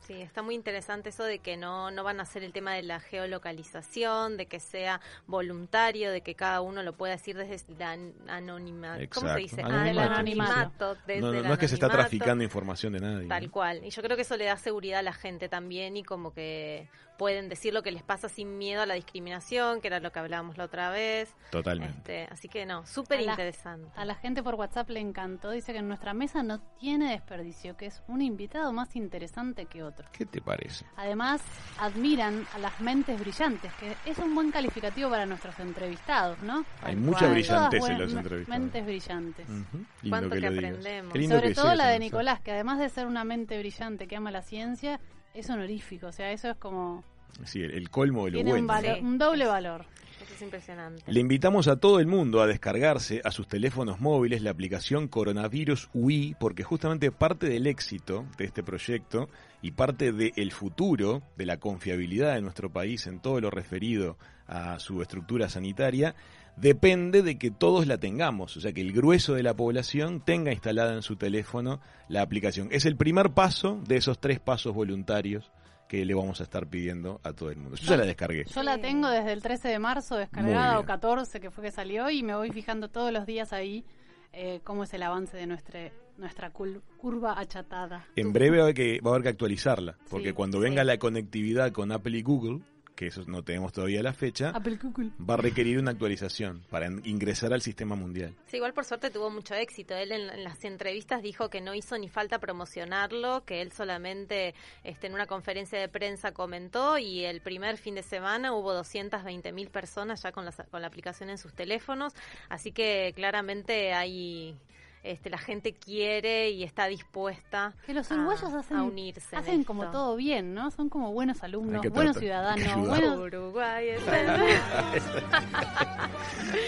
Sí, 0.09 0.23
está 0.23 0.41
muy 0.41 0.55
interesante 0.55 1.11
eso 1.11 1.23
de 1.23 1.41
que 1.41 1.59
no, 1.59 1.91
no 1.91 2.03
van 2.03 2.19
a 2.19 2.25
ser 2.25 2.43
el 2.43 2.51
tema 2.51 2.73
de 2.73 2.83
la 2.83 2.99
geolocalización, 2.99 4.39
de 4.39 4.47
que 4.47 4.59
sea 4.59 5.03
voluntario, 5.27 6.11
de 6.11 6.23
que 6.23 6.35
cada 6.35 6.63
uno 6.63 6.83
lo 6.83 6.95
pueda 6.95 7.13
decir 7.13 7.37
desde 7.37 7.75
la 7.79 7.99
anonimato. 8.27 9.05
¿Cómo 9.13 9.29
se 9.35 9.39
dice? 9.39 9.61
Anonimato. 9.61 10.97
no, 11.21 11.31
no, 11.31 11.53
es 11.53 11.59
que 11.59 11.69
se 11.69 11.75
está 11.75 11.91
traficando 11.91 12.43
información 12.43 12.95
de 12.95 13.01
nadie. 13.01 13.29
Tal 13.29 13.51
cual. 13.51 13.85
Y 13.85 13.91
yo 13.91 14.01
creo 14.01 14.17
que 14.17 14.23
eso 14.23 14.39
le 14.39 14.47
da 14.47 14.57
seguridad 14.57 15.01
a 15.01 15.03
la 15.03 15.13
gente 15.13 15.51
también 15.51 15.95
y 15.99 16.03
como 16.03 16.33
que 16.33 16.89
pueden 17.19 17.49
decir 17.49 17.75
lo 17.75 17.83
que 17.83 17.91
les 17.91 18.03
pasa 18.03 18.29
sin 18.29 18.57
miedo 18.57 18.81
a 18.81 18.87
la 18.87 18.95
discriminación, 18.95 19.81
que 19.81 19.89
era 19.89 19.99
lo 20.01 20.13
que 20.13 20.21
hablábamos 20.21 20.57
la 20.57 20.65
otra 20.65 20.89
vez. 20.91 21.35
Totalmente. 21.51 22.23
Este, 22.23 22.33
así 22.33 22.49
que 22.49 22.65
no, 22.65 22.87
súper 22.87 23.19
A 23.19 23.23
la- 23.23 23.33
interesante. 23.33 23.91
A 23.97 24.05
la 24.05 24.15
gente 24.15 24.43
por 24.43 24.55
WhatsApp 24.55 24.89
le 24.91 25.01
encantó. 25.01 25.51
Dice 25.51 25.73
que 25.73 25.81
en 25.81 25.89
nuestra 25.89 26.15
mesa 26.15 26.43
no 26.43 26.61
tiene 26.79 27.11
desperdicio, 27.11 27.77
que 27.77 27.87
es 27.87 28.03
un 28.07 28.23
invitado 28.23 28.73
más 28.73 28.95
interesante 28.97 29.67
que 29.67 29.83
otro. 29.83 30.09
¿Qué 30.13 30.25
te 30.27 30.41
parece? 30.41 30.87
Además, 30.97 31.43
admiran 31.79 32.47
a 32.55 32.59
las 32.59 32.81
mentes 32.81 33.19
brillantes, 33.21 33.73
que 33.75 33.95
es 34.11 34.19
un 34.19 34.35
buen 34.35 34.51
calificativo 34.51 35.11
para 35.11 35.27
nuestros 35.27 35.59
entrevistados, 35.59 36.39
¿no? 36.43 36.65
Hay 36.83 36.95
mucha 36.97 37.21
cual. 37.21 37.33
brillantez 37.33 37.85
en 37.89 37.99
los 37.99 38.13
entrevistados. 38.15 38.61
Mentes 38.61 38.85
brillantes. 38.87 39.49
Lindo 39.49 39.77
Cuánto 40.09 40.37
que 40.37 40.47
aprendemos. 40.47 41.13
Sobre 41.13 41.49
que 41.49 41.55
todo 41.55 41.75
la 41.75 41.89
de. 41.89 41.99
Nicolás, 41.99 42.41
que 42.41 42.53
además 42.53 42.79
de 42.79 42.89
ser 42.89 43.07
una 43.07 43.25
mente 43.25 43.59
brillante 43.59 44.07
que 44.07 44.15
ama 44.17 44.31
la 44.31 44.43
ciencia, 44.43 45.01
es 45.35 45.49
honorífico. 45.51 46.09
O 46.09 46.13
sea, 46.13 46.33
eso 46.33 46.51
es 46.51 46.57
como. 46.57 47.05
Sí, 47.45 47.61
el, 47.61 47.73
el 47.73 47.91
colmo 47.91 48.25
de 48.25 48.33
lo 48.33 48.37
Tiene 48.37 48.51
bueno. 48.51 48.63
un, 48.63 48.67
valor, 48.67 48.97
Sí. 48.97 49.03
un 49.05 49.19
doble 49.19 49.47
valor. 49.47 49.85
Eso 50.23 50.35
es 50.35 50.43
impresionante. 50.43 51.03
Le 51.07 51.21
invitamos 51.21 51.69
a 51.69 51.77
todo 51.77 52.01
el 52.01 52.07
mundo 52.09 52.41
a 52.43 52.47
descargarse 52.49 53.21
a 53.25 53.31
sus 53.31 53.47
teléfonos 53.47 54.01
móviles 54.01 54.43
la 54.43 54.51
aplicación 54.51 55.07
Coronavirus 55.07 55.91
UI 55.95 56.35
porque 56.41 56.65
justamente 56.65 57.13
parte 57.13 57.49
del 57.49 57.69
éxito 57.69 58.27
de 58.37 58.47
este 58.47 58.65
proyecto 58.65 59.29
y 59.63 59.71
parte 59.73 60.11
del 60.11 60.51
futuro 60.51 61.23
de 61.37 61.47
la 61.47 61.59
confiabilidad 61.59 62.35
de 62.35 62.41
nuestro 62.43 62.71
país 62.73 63.07
en 63.07 63.21
todo 63.21 63.41
lo 63.41 63.51
referido 63.51 64.17
a 64.49 64.81
su 64.81 65.01
estructura 65.03 65.49
sanitaria 65.49 66.17
depende 66.61 67.23
de 67.23 67.39
que 67.39 67.51
todos 67.51 67.87
la 67.87 67.99
tengamos, 67.99 68.57
o 68.57 68.61
sea 68.61 68.73
que 68.73 68.81
el 68.81 68.93
grueso 68.93 69.35
de 69.35 69.43
la 69.43 69.55
población 69.55 70.21
tenga 70.21 70.53
instalada 70.53 70.95
en 70.95 71.03
su 71.03 71.17
teléfono 71.17 71.81
la 72.09 72.23
aplicación. 72.23 72.69
Es 72.73 72.85
el 72.87 72.97
primer 72.97 73.31
paso 73.33 73.81
de 73.87 73.97
esos 73.97 74.19
tres 74.19 74.41
pasos 74.41 74.75
voluntarios 74.75 75.51
que 75.89 76.05
le 76.05 76.15
vamos 76.15 76.41
a 76.41 76.43
estar 76.45 76.67
pidiendo 76.67 77.21
a 77.25 77.33
todo 77.33 77.51
el 77.51 77.57
mundo. 77.57 77.77
Yo 77.77 77.89
ya 77.89 77.97
la 77.97 78.05
descargué. 78.05 78.45
Yo 78.45 78.63
la 78.63 78.79
tengo 78.79 79.09
desde 79.09 79.33
el 79.33 79.43
13 79.43 79.69
de 79.69 79.79
marzo 79.79 80.17
descargada 80.17 80.79
o 80.79 80.85
14 80.85 81.41
que 81.41 81.51
fue 81.51 81.65
que 81.65 81.71
salió 81.71 82.11
y 82.11 82.23
me 82.23 82.35
voy 82.35 82.51
fijando 82.51 82.89
todos 82.89 83.11
los 83.13 83.25
días 83.25 83.53
ahí 83.55 83.85
eh, 84.33 84.61
cómo 84.65 84.85
es 84.85 84.93
el 84.93 85.03
avance 85.03 85.37
de 85.37 85.47
nuestra 85.47 85.91
nuestra 86.19 86.51
curva 86.51 87.39
achatada. 87.39 88.05
En 88.17 88.33
breve 88.33 88.57
va 88.59 88.65
a 88.65 88.67
haber 88.67 88.75
que, 88.75 89.01
va 89.01 89.11
a 89.11 89.15
haber 89.15 89.23
que 89.23 89.29
actualizarla, 89.31 89.97
porque 90.11 90.29
Sí, 90.31 90.35
cuando 90.35 90.59
sí. 90.59 90.65
venga 90.65 90.83
la 90.83 90.99
conectividad 90.99 91.71
con 91.71 91.93
Apple 91.93 92.19
y 92.19 92.23
Google, 92.23 92.59
que 92.99 93.07
eso 93.07 93.23
no 93.29 93.45
tenemos 93.45 93.73
todavía 93.73 94.03
la 94.03 94.13
fecha, 94.13 94.51
Apple 94.51 94.77
Google. 94.83 95.13
va 95.19 95.35
a 95.35 95.37
requerir 95.37 95.79
una 95.79 95.93
actualización 95.93 96.65
para 96.69 96.89
ingresar 97.05 97.53
al 97.53 97.63
sistema 97.63 97.95
mundial. 97.95 98.35
Sí, 98.49 98.57
igual 98.57 98.75
por 98.75 98.85
suerte 98.85 99.11
tuvo 99.11 99.31
mucho 99.31 99.55
éxito. 99.55 99.95
Él 99.95 100.11
en, 100.11 100.29
en 100.29 100.43
las 100.43 100.65
entrevistas 100.65 101.23
dijo 101.23 101.49
que 101.49 101.61
no 101.61 101.77
hizo 101.77 101.97
ni 101.97 102.09
falta 102.09 102.41
promocionarlo, 102.41 103.45
que 103.45 103.63
él 103.63 103.71
solamente 103.71 104.57
este, 104.83 105.07
en 105.07 105.15
una 105.15 105.27
conferencia 105.27 105.79
de 105.79 105.89
prensa 105.89 106.33
comentó 106.33 106.99
y 106.99 107.25
el 107.25 107.41
primer 107.41 107.77
fin 107.77 107.95
de 107.95 108.03
semana 108.03 108.53
hubo 108.53 108.75
220 108.75 109.53
mil 109.53 109.71
personas 109.71 110.21
ya 110.25 110.33
con 110.33 110.45
la, 110.45 110.51
con 110.51 110.81
la 110.81 110.89
aplicación 110.89 111.31
en 111.31 111.39
sus 111.39 111.55
teléfonos. 111.55 112.15
Así 112.49 112.73
que 112.73 113.13
claramente 113.15 113.93
hay... 113.93 114.57
Este, 115.05 115.31
la 115.31 115.39
gente 115.39 115.75
quiere 115.75 116.51
y 116.51 116.65
está 116.65 116.87
dispuesta 116.87 117.75
Que 117.87 117.95
los 117.95 118.11
a- 118.11 118.15
uruguayos 118.15 118.53
hacen, 118.53 118.77
a 118.77 118.83
unirse. 118.83 119.21
en 119.33 119.39
hacen 119.39 119.65
como 119.65 119.85
esto. 119.85 119.93
todo 119.93 120.17
bien, 120.17 120.55
¿no? 120.55 120.71
Son 120.71 120.89
como 120.89 121.13
buenos 121.13 121.43
alumnos, 121.43 121.87
buenos 121.91 122.17
ciudadanos, 122.19 122.89
buenos... 122.89 123.19
Uruguay 123.19 123.89
es 123.91 124.01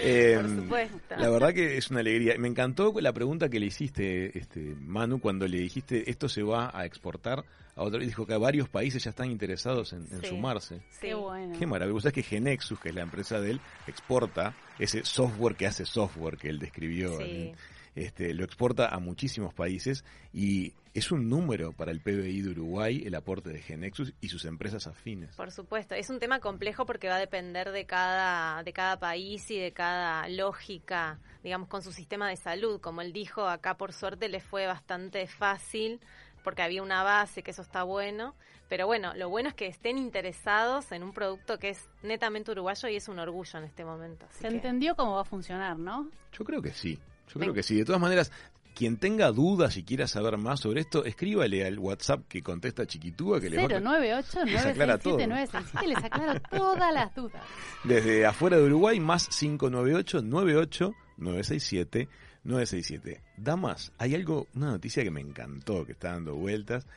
Eh, 0.03 0.37
Por 0.41 0.49
supuesto. 0.63 1.15
La 1.17 1.29
verdad 1.29 1.53
que 1.53 1.77
es 1.77 1.89
una 1.91 1.99
alegría. 1.99 2.35
Me 2.37 2.47
encantó 2.47 2.93
la 2.99 3.13
pregunta 3.13 3.49
que 3.49 3.59
le 3.59 3.67
hiciste, 3.67 4.37
este, 4.37 4.75
Manu, 4.79 5.19
cuando 5.19 5.47
le 5.47 5.59
dijiste 5.59 6.09
esto 6.09 6.29
se 6.29 6.43
va 6.43 6.71
a 6.73 6.85
exportar 6.85 7.43
a 7.75 7.83
otro. 7.83 7.99
Dijo 7.99 8.25
que 8.25 8.35
varios 8.37 8.69
países 8.69 9.03
ya 9.03 9.09
están 9.11 9.31
interesados 9.31 9.93
en, 9.93 10.01
en 10.11 10.21
Sí. 10.21 10.27
sumarse. 10.27 10.77
Sí. 10.89 11.07
Qué 11.07 11.13
bueno. 11.15 11.55
Qué 11.57 11.65
maravilloso. 11.65 11.93
Vos 11.95 12.03
sabés 12.03 12.13
que 12.15 12.23
Genexus, 12.23 12.79
que 12.79 12.89
es 12.89 12.95
la 12.95 13.01
empresa 13.01 13.39
de 13.39 13.51
él, 13.51 13.61
exporta 13.87 14.53
ese 14.79 15.03
software 15.03 15.55
que 15.55 15.67
hace 15.67 15.85
software 15.85 16.37
que 16.37 16.49
él 16.49 16.59
describió. 16.59 17.17
Sí. 17.17 17.23
en- 17.23 17.55
este, 17.95 18.33
lo 18.33 18.43
exporta 18.45 18.87
a 18.87 18.99
muchísimos 18.99 19.53
países 19.53 20.03
y 20.33 20.73
es 20.93 21.11
un 21.11 21.29
número 21.29 21.71
para 21.71 21.91
el 21.91 22.01
PBI 22.01 22.41
de 22.41 22.49
Uruguay 22.49 23.03
el 23.05 23.15
aporte 23.15 23.49
de 23.49 23.61
Genexus 23.61 24.13
y 24.21 24.27
sus 24.29 24.45
empresas 24.45 24.87
afines. 24.87 25.35
Por 25.35 25.51
supuesto, 25.51 25.95
es 25.95 26.09
un 26.09 26.19
tema 26.19 26.39
complejo 26.39 26.85
porque 26.85 27.07
va 27.07 27.15
a 27.15 27.19
depender 27.19 27.71
de 27.71 27.85
cada, 27.85 28.61
de 28.63 28.73
cada 28.73 28.99
país 28.99 29.49
y 29.51 29.57
de 29.59 29.71
cada 29.71 30.27
lógica, 30.27 31.19
digamos, 31.43 31.67
con 31.69 31.81
su 31.81 31.91
sistema 31.93 32.27
de 32.29 32.35
salud. 32.35 32.81
Como 32.81 33.01
él 33.01 33.13
dijo, 33.13 33.47
acá 33.47 33.75
por 33.77 33.93
suerte 33.93 34.27
le 34.29 34.41
fue 34.41 34.67
bastante 34.67 35.25
fácil 35.27 35.99
porque 36.43 36.61
había 36.63 36.81
una 36.83 37.03
base, 37.03 37.43
que 37.43 37.51
eso 37.51 37.61
está 37.61 37.83
bueno. 37.83 38.35
Pero 38.67 38.87
bueno, 38.87 39.13
lo 39.15 39.29
bueno 39.29 39.49
es 39.49 39.55
que 39.55 39.67
estén 39.67 39.97
interesados 39.97 40.91
en 40.91 41.03
un 41.03 41.13
producto 41.13 41.57
que 41.59 41.69
es 41.69 41.89
netamente 42.03 42.51
uruguayo 42.51 42.87
y 42.89 42.95
es 42.95 43.07
un 43.09 43.19
orgullo 43.19 43.59
en 43.59 43.65
este 43.65 43.83
momento. 43.85 44.25
así 44.29 44.39
Se 44.41 44.47
que- 44.49 44.55
entendió 44.55 44.95
cómo 44.95 45.15
va 45.15 45.21
a 45.21 45.25
funcionar, 45.25 45.77
¿no? 45.77 46.09
Yo 46.33 46.43
creo 46.45 46.61
que 46.61 46.71
sí. 46.71 46.99
Yo 47.33 47.39
creo 47.39 47.53
que 47.53 47.63
sí. 47.63 47.75
De 47.75 47.85
todas 47.85 48.01
maneras, 48.01 48.31
quien 48.75 48.97
tenga 48.97 49.31
dudas 49.31 49.75
y 49.77 49.83
quiera 49.83 50.07
saber 50.07 50.37
más 50.37 50.61
sobre 50.61 50.81
esto, 50.81 51.03
escríbale 51.05 51.65
al 51.65 51.77
WhatsApp 51.79 52.21
que 52.27 52.41
contesta 52.41 52.85
Chiquitúa 52.87 53.39
que 53.41 53.49
le 53.49 53.57
va 53.57 53.63
a- 53.77 53.79
098 53.79 54.45
Les 54.45 54.65
aclara 54.65 54.97
todo. 54.97 55.17
967 55.17 55.27
967 55.27 55.87
les 55.87 55.97
aclaro 56.03 56.39
todas 56.49 56.93
las 56.93 57.15
dudas. 57.15 57.41
Desde 57.83 58.25
afuera 58.25 58.57
de 58.57 58.63
Uruguay, 58.63 58.99
más 58.99 59.27
598 59.27 60.21
98 60.21 60.93
967 61.17 62.07
967. 62.43 63.21
Damas, 63.37 63.91
hay 63.97 64.15
algo, 64.15 64.47
una 64.55 64.67
noticia 64.71 65.03
que 65.03 65.11
me 65.11 65.21
encantó, 65.21 65.85
que 65.85 65.91
está 65.91 66.13
dando 66.13 66.35
vueltas. 66.35 66.87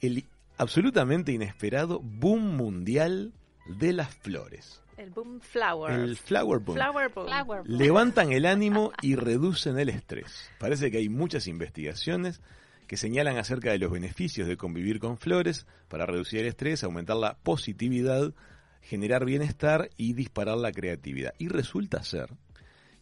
El 0.00 0.24
absolutamente 0.58 1.32
inesperado 1.32 2.00
boom 2.00 2.56
mundial 2.56 3.32
de 3.66 3.92
las 3.94 4.14
flores. 4.16 4.79
El 5.00 5.08
boom 5.08 5.40
flower. 5.40 5.98
El 5.98 6.14
flower 6.14 6.60
boom. 6.60 6.76
flower 6.76 7.10
boom. 7.10 7.26
Flower. 7.26 7.62
Levantan 7.66 8.32
el 8.32 8.44
ánimo 8.44 8.92
y 9.00 9.14
reducen 9.14 9.78
el 9.78 9.88
estrés. 9.88 10.50
Parece 10.58 10.90
que 10.90 10.98
hay 10.98 11.08
muchas 11.08 11.46
investigaciones 11.46 12.42
que 12.86 12.98
señalan 12.98 13.38
acerca 13.38 13.70
de 13.70 13.78
los 13.78 13.90
beneficios 13.90 14.46
de 14.46 14.58
convivir 14.58 15.00
con 15.00 15.16
flores 15.16 15.66
para 15.88 16.04
reducir 16.04 16.40
el 16.40 16.48
estrés, 16.48 16.84
aumentar 16.84 17.16
la 17.16 17.38
positividad, 17.38 18.34
generar 18.82 19.24
bienestar 19.24 19.88
y 19.96 20.12
disparar 20.12 20.58
la 20.58 20.70
creatividad. 20.70 21.32
Y 21.38 21.48
resulta 21.48 22.02
ser 22.02 22.28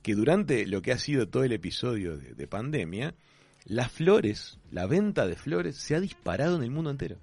que 0.01 0.15
durante 0.15 0.67
lo 0.67 0.83
que 0.83 0.93
ha 0.93 0.99
sido 0.99 1.29
todo 1.29 1.43
el 1.43 1.53
episodio 1.53 2.17
de, 2.17 2.33
de 2.33 2.47
pandemia, 2.47 3.17
las 3.65 3.91
flores, 3.91 4.61
la 4.71 4.87
venta 4.87 5.27
de 5.27 5.35
flores 5.35 5.75
se 5.75 5.97
ha 5.97 6.01
disparado 6.01 6.55
en 6.59 6.63
el 6.63 6.71
mundo 6.71 6.91
entero. 6.91 7.19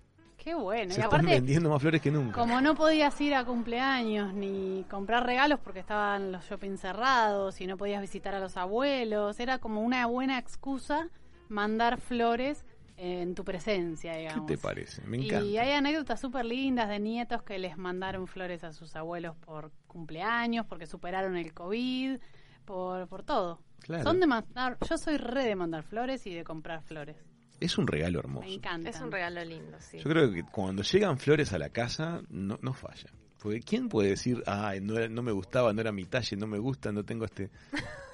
Qué 0.45 0.53
bueno. 0.53 0.93
Se 0.93 1.01
y 1.01 1.03
están 1.03 1.25
vendiendo 1.25 1.71
más 1.71 1.81
flores 1.81 1.99
que 1.99 2.11
nunca. 2.11 2.39
como 2.39 2.61
no 2.61 2.75
podías 2.75 3.19
ir 3.19 3.33
a 3.33 3.43
cumpleaños 3.43 4.31
ni 4.31 4.85
comprar 4.91 5.25
regalos 5.25 5.59
porque 5.59 5.79
estaban 5.79 6.31
los 6.31 6.45
shopping 6.45 6.77
cerrados 6.77 7.59
y 7.61 7.65
no 7.65 7.77
podías 7.77 7.99
visitar 7.99 8.35
a 8.35 8.39
los 8.39 8.55
abuelos, 8.55 9.39
era 9.39 9.57
como 9.57 9.81
una 9.81 10.05
buena 10.05 10.37
excusa 10.37 11.09
mandar 11.49 11.99
flores 11.99 12.63
en 12.95 13.33
tu 13.33 13.43
presencia, 13.43 14.13
¿Qué 14.13 14.19
digamos. 14.19 14.45
te 14.45 14.59
parece? 14.59 15.01
Me 15.07 15.17
encanta. 15.17 15.43
Y 15.43 15.57
hay 15.57 15.71
anécdotas 15.71 16.21
súper 16.21 16.45
lindas 16.45 16.89
de 16.89 16.99
nietos 16.99 17.41
que 17.41 17.57
les 17.57 17.75
mandaron 17.75 18.27
flores 18.27 18.63
a 18.63 18.71
sus 18.71 18.95
abuelos 18.95 19.35
por 19.37 19.71
cumpleaños, 19.87 20.67
porque 20.67 20.85
superaron 20.85 21.37
el 21.37 21.55
COVID, 21.55 22.19
por, 22.65 23.07
por 23.07 23.23
todo. 23.23 23.61
Claro. 23.79 24.03
Son 24.03 24.19
de 24.19 24.27
mandar, 24.27 24.77
yo 24.87 24.97
soy 24.99 25.17
re 25.17 25.43
de 25.43 25.55
mandar 25.55 25.81
flores 25.81 26.27
y 26.27 26.35
de 26.35 26.43
comprar 26.43 26.83
flores. 26.83 27.17
Es 27.59 27.77
un 27.77 27.87
regalo 27.87 28.19
hermoso. 28.19 28.47
Me 28.47 28.53
encanta. 28.55 28.89
Es 28.89 28.99
un 29.01 29.11
regalo 29.11 29.43
lindo, 29.43 29.77
sí. 29.79 29.97
Yo 29.99 30.03
creo 30.09 30.31
que 30.31 30.43
cuando 30.43 30.83
llegan 30.83 31.17
flores 31.17 31.53
a 31.53 31.57
la 31.57 31.69
casa, 31.69 32.21
no, 32.29 32.59
no 32.61 32.73
falla. 32.73 33.09
Porque 33.41 33.59
¿quién 33.61 33.89
puede 33.89 34.09
decir, 34.09 34.41
ay, 34.47 34.81
no, 34.81 34.97
era- 34.97 35.07
no 35.07 35.21
me 35.21 35.31
gustaba, 35.31 35.71
no 35.71 35.79
era 35.79 35.91
mi 35.91 36.05
talle, 36.05 36.35
no 36.35 36.47
me 36.47 36.57
gusta, 36.57 36.91
no 36.91 37.03
tengo 37.05 37.25
este... 37.25 37.49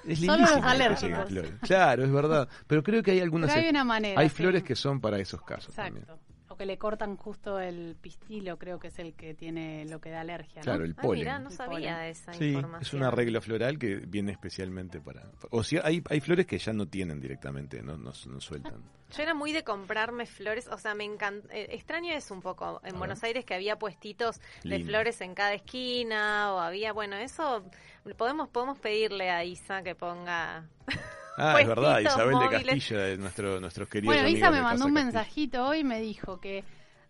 Es 0.06 0.20
lindísimo 0.20 0.60
que 0.60 0.68
alérgicos. 0.68 1.02
lleguen 1.02 1.26
flores. 1.26 1.52
Claro, 1.62 2.04
es 2.04 2.12
verdad. 2.12 2.48
Pero 2.66 2.82
creo 2.82 3.02
que 3.02 3.12
hay 3.12 3.20
algunas... 3.20 3.50
Pero 3.50 3.62
hay 3.62 3.70
una 3.70 3.84
manera. 3.84 4.20
hay 4.20 4.28
sí. 4.28 4.34
flores 4.36 4.62
que 4.62 4.76
son 4.76 5.00
para 5.00 5.18
esos 5.18 5.42
casos 5.42 5.74
también. 5.74 6.02
Exacto. 6.04 6.20
O 6.48 6.56
que 6.56 6.66
le 6.66 6.76
cortan 6.76 7.16
justo 7.16 7.58
el 7.58 7.96
pistilo, 7.98 8.58
creo 8.58 8.78
que 8.78 8.88
es 8.88 8.98
el 8.98 9.14
que 9.14 9.32
tiene 9.32 9.86
lo 9.86 10.02
que 10.02 10.10
da 10.10 10.20
alergia. 10.20 10.56
¿no? 10.56 10.64
Claro, 10.64 10.84
el 10.84 10.94
Ah, 10.98 11.00
polen. 11.00 11.20
mirá, 11.20 11.38
no 11.38 11.48
El 11.48 11.54
sabía 11.56 11.76
polen. 11.78 11.94
de 11.96 12.10
esa 12.10 12.32
Sí, 12.34 12.44
información. 12.52 12.82
es 12.82 12.92
un 12.92 13.02
arreglo 13.04 13.40
floral 13.40 13.78
que 13.78 13.94
viene 13.96 14.32
especialmente 14.32 15.00
para... 15.00 15.30
O 15.50 15.64
sea, 15.64 15.80
hay, 15.82 16.02
hay 16.10 16.20
flores 16.20 16.44
que 16.44 16.58
ya 16.58 16.74
no 16.74 16.86
tienen 16.88 17.18
directamente, 17.20 17.80
no, 17.82 17.96
no, 17.96 18.12
no 18.26 18.40
sueltan. 18.42 18.82
Yo 19.16 19.22
era 19.22 19.34
muy 19.34 19.52
de 19.52 19.62
comprarme 19.62 20.26
flores, 20.26 20.68
o 20.68 20.78
sea, 20.78 20.94
me 20.94 21.04
encanta. 21.04 21.48
extraño 21.54 22.12
es 22.14 22.30
un 22.30 22.40
poco 22.40 22.80
en 22.84 22.96
A 22.96 22.98
Buenos 22.98 23.20
ver. 23.20 23.28
Aires 23.28 23.44
que 23.44 23.54
había 23.54 23.78
puestitos 23.78 24.40
de 24.64 24.82
flores 24.84 25.20
en 25.20 25.34
cada 25.34 25.52
esquina 25.52 26.52
o 26.54 26.58
había, 26.60 26.92
bueno, 26.92 27.16
eso 27.16 27.64
podemos 28.16 28.48
podemos 28.48 28.78
pedirle 28.78 29.30
a 29.30 29.44
Isa 29.44 29.82
que 29.82 29.94
ponga. 29.94 30.66
Ah, 31.36 31.56
es 31.60 31.68
verdad, 31.68 32.00
Isabel 32.00 32.38
de. 32.38 32.48
Castilla, 32.48 32.98
de 33.02 33.16
nuestro, 33.18 33.60
nuestros 33.60 33.88
queridos 33.88 34.14
Bueno, 34.14 34.28
Isa 34.28 34.50
me 34.50 34.62
mandó 34.62 34.86
un 34.86 34.94
Castilla. 34.94 35.04
mensajito 35.04 35.66
hoy 35.66 35.80
y 35.80 35.84
me 35.84 36.00
dijo 36.00 36.40
que 36.40 36.64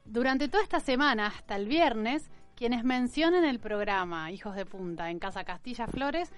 durante 0.04 0.48
toda 0.48 0.62
esta 0.62 0.80
semana, 0.80 1.26
hasta 1.28 1.56
el 1.56 1.66
viernes, 1.66 2.30
quienes 2.56 2.84
mencionen 2.84 3.44
el 3.44 3.58
programa 3.60 4.30
Hijos 4.30 4.54
de 4.54 4.66
Punta 4.66 5.10
en 5.10 5.18
Casa 5.18 5.44
Castilla 5.44 5.86
Flores, 5.86 6.32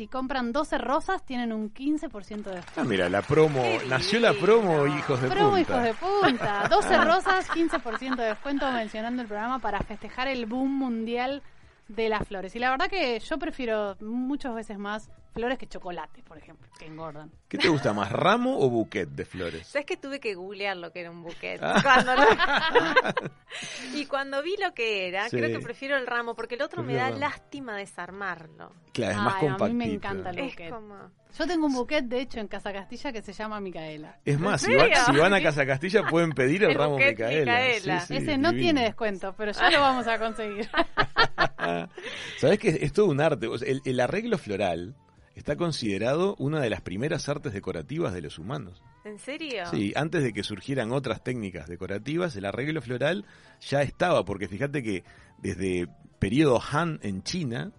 si 0.00 0.08
compran 0.08 0.50
12 0.50 0.78
rosas 0.78 1.26
tienen 1.26 1.52
un 1.52 1.74
15% 1.74 2.44
de 2.44 2.54
descuento. 2.54 2.62
Ah, 2.74 2.84
mira, 2.84 3.10
la 3.10 3.20
promo, 3.20 3.62
nació 3.86 4.18
la 4.18 4.32
promo, 4.32 4.86
hijos 4.86 5.20
de 5.20 5.28
Promo 5.28 5.50
punta. 5.50 5.60
hijos 5.60 5.82
de 5.82 5.94
punta. 5.94 6.68
12 6.70 6.96
rosas, 7.04 7.50
15% 7.50 8.16
de 8.16 8.24
descuento 8.24 8.72
mencionando 8.72 9.20
el 9.20 9.28
programa 9.28 9.58
para 9.58 9.80
festejar 9.80 10.26
el 10.28 10.46
boom 10.46 10.70
mundial 10.70 11.42
de 11.88 12.08
las 12.08 12.26
flores. 12.26 12.56
Y 12.56 12.60
la 12.60 12.70
verdad 12.70 12.88
que 12.88 13.18
yo 13.18 13.38
prefiero 13.38 13.94
muchas 14.00 14.54
veces 14.54 14.78
más 14.78 15.10
flores 15.32 15.58
que 15.58 15.66
chocolate, 15.66 16.22
por 16.22 16.38
ejemplo, 16.38 16.68
que 16.78 16.86
engordan. 16.86 17.30
¿Qué 17.48 17.58
te 17.58 17.68
gusta 17.68 17.92
más, 17.92 18.10
ramo 18.10 18.58
o 18.58 18.68
buquet 18.68 19.08
de 19.08 19.24
flores? 19.24 19.66
¿Sabes 19.66 19.86
que 19.86 19.96
tuve 19.96 20.20
que 20.20 20.34
googlear 20.34 20.76
lo 20.76 20.92
que 20.92 21.00
era 21.00 21.10
un 21.10 21.22
buquet? 21.22 21.60
Ah. 21.62 21.80
Cuando 21.82 22.14
lo- 22.16 22.24
y 23.94 24.06
cuando 24.06 24.42
vi 24.42 24.56
lo 24.62 24.72
que 24.74 25.08
era, 25.08 25.28
Sí. 25.28 25.36
creo 25.36 25.50
que 25.50 25.64
prefiero 25.64 25.96
el 25.96 26.06
ramo, 26.06 26.34
porque 26.34 26.54
el 26.56 26.62
otro 26.62 26.82
me 26.82 26.94
da 26.94 27.10
lástima 27.10 27.76
desarmarlo. 27.76 28.72
Claro, 28.92 29.12
es 29.12 29.18
más 29.18 29.34
Ay, 29.34 29.38
a 29.38 29.42
mí 29.42 29.48
compactito. 29.48 29.74
me 29.78 29.84
encanta 29.92 30.30
el 30.30 30.38
Es 30.38 30.50
buquet. 30.52 30.70
como... 30.70 31.10
Yo 31.38 31.46
tengo 31.46 31.66
un 31.66 31.74
buquet, 31.74 32.04
de 32.06 32.20
hecho, 32.22 32.40
en 32.40 32.48
Casa 32.48 32.72
Castilla 32.72 33.12
que 33.12 33.22
se 33.22 33.32
llama 33.32 33.60
Micaela. 33.60 34.18
Es 34.24 34.38
más, 34.40 34.62
si, 34.62 34.74
van 34.74 35.32
a 35.32 35.40
Casa 35.40 35.64
Castilla 35.64 36.02
pueden 36.08 36.32
pedir 36.32 36.64
el, 36.64 36.70
El 36.70 36.76
ramo 36.76 36.96
Micaela. 36.98 37.52
Micaela. 37.60 38.00
Sí, 38.00 38.06
sí, 38.08 38.16
Ese 38.16 38.36
no 38.36 38.52
tiene 38.52 38.82
descuento, 38.82 39.32
pero 39.36 39.52
ya 39.52 39.70
lo 39.70 39.80
vamos 39.80 40.08
a 40.08 40.18
conseguir. 40.18 40.68
¿Sabes 42.38 42.58
que 42.58 42.68
es 42.82 42.92
todo 42.92 43.06
un 43.06 43.20
arte? 43.20 43.46
El 43.84 44.00
arreglo 44.00 44.38
floral 44.38 44.96
está 45.34 45.56
considerado 45.56 46.34
una 46.38 46.60
de 46.60 46.70
las 46.70 46.80
primeras 46.80 47.28
artes 47.28 47.52
decorativas 47.52 48.12
de 48.12 48.20
los 48.22 48.38
humanos. 48.38 48.82
¿En 49.04 49.18
serio? 49.18 49.64
Sí, 49.70 49.92
antes 49.96 50.22
de 50.22 50.32
que 50.32 50.42
surgieran 50.42 50.92
otras 50.92 51.22
técnicas 51.24 51.68
decorativas, 51.68 52.36
el 52.36 52.44
arreglo 52.44 52.82
floral 52.82 53.24
ya 53.60 53.82
estaba, 53.82 54.24
porque 54.24 54.48
fíjate 54.48 54.82
que 54.82 55.04
desde 55.38 55.88
periodo 56.18 56.60
Han 56.72 56.98
en 57.02 57.22
China, 57.22 57.72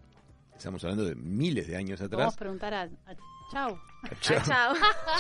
estamos 0.57 0.83
hablando 0.83 1.05
de 1.05 1.15
miles 1.15 1.67
de 1.67 1.75
años 1.77 1.99
Vamos 1.99 2.13
atrás, 2.13 2.33
a 2.33 2.37
preguntar 2.39 2.73
a, 2.73 2.81
a 2.83 3.15
Chau. 3.51 3.77
ya, 4.23 4.37
Ah, 4.37 4.41
chao. 4.43 4.73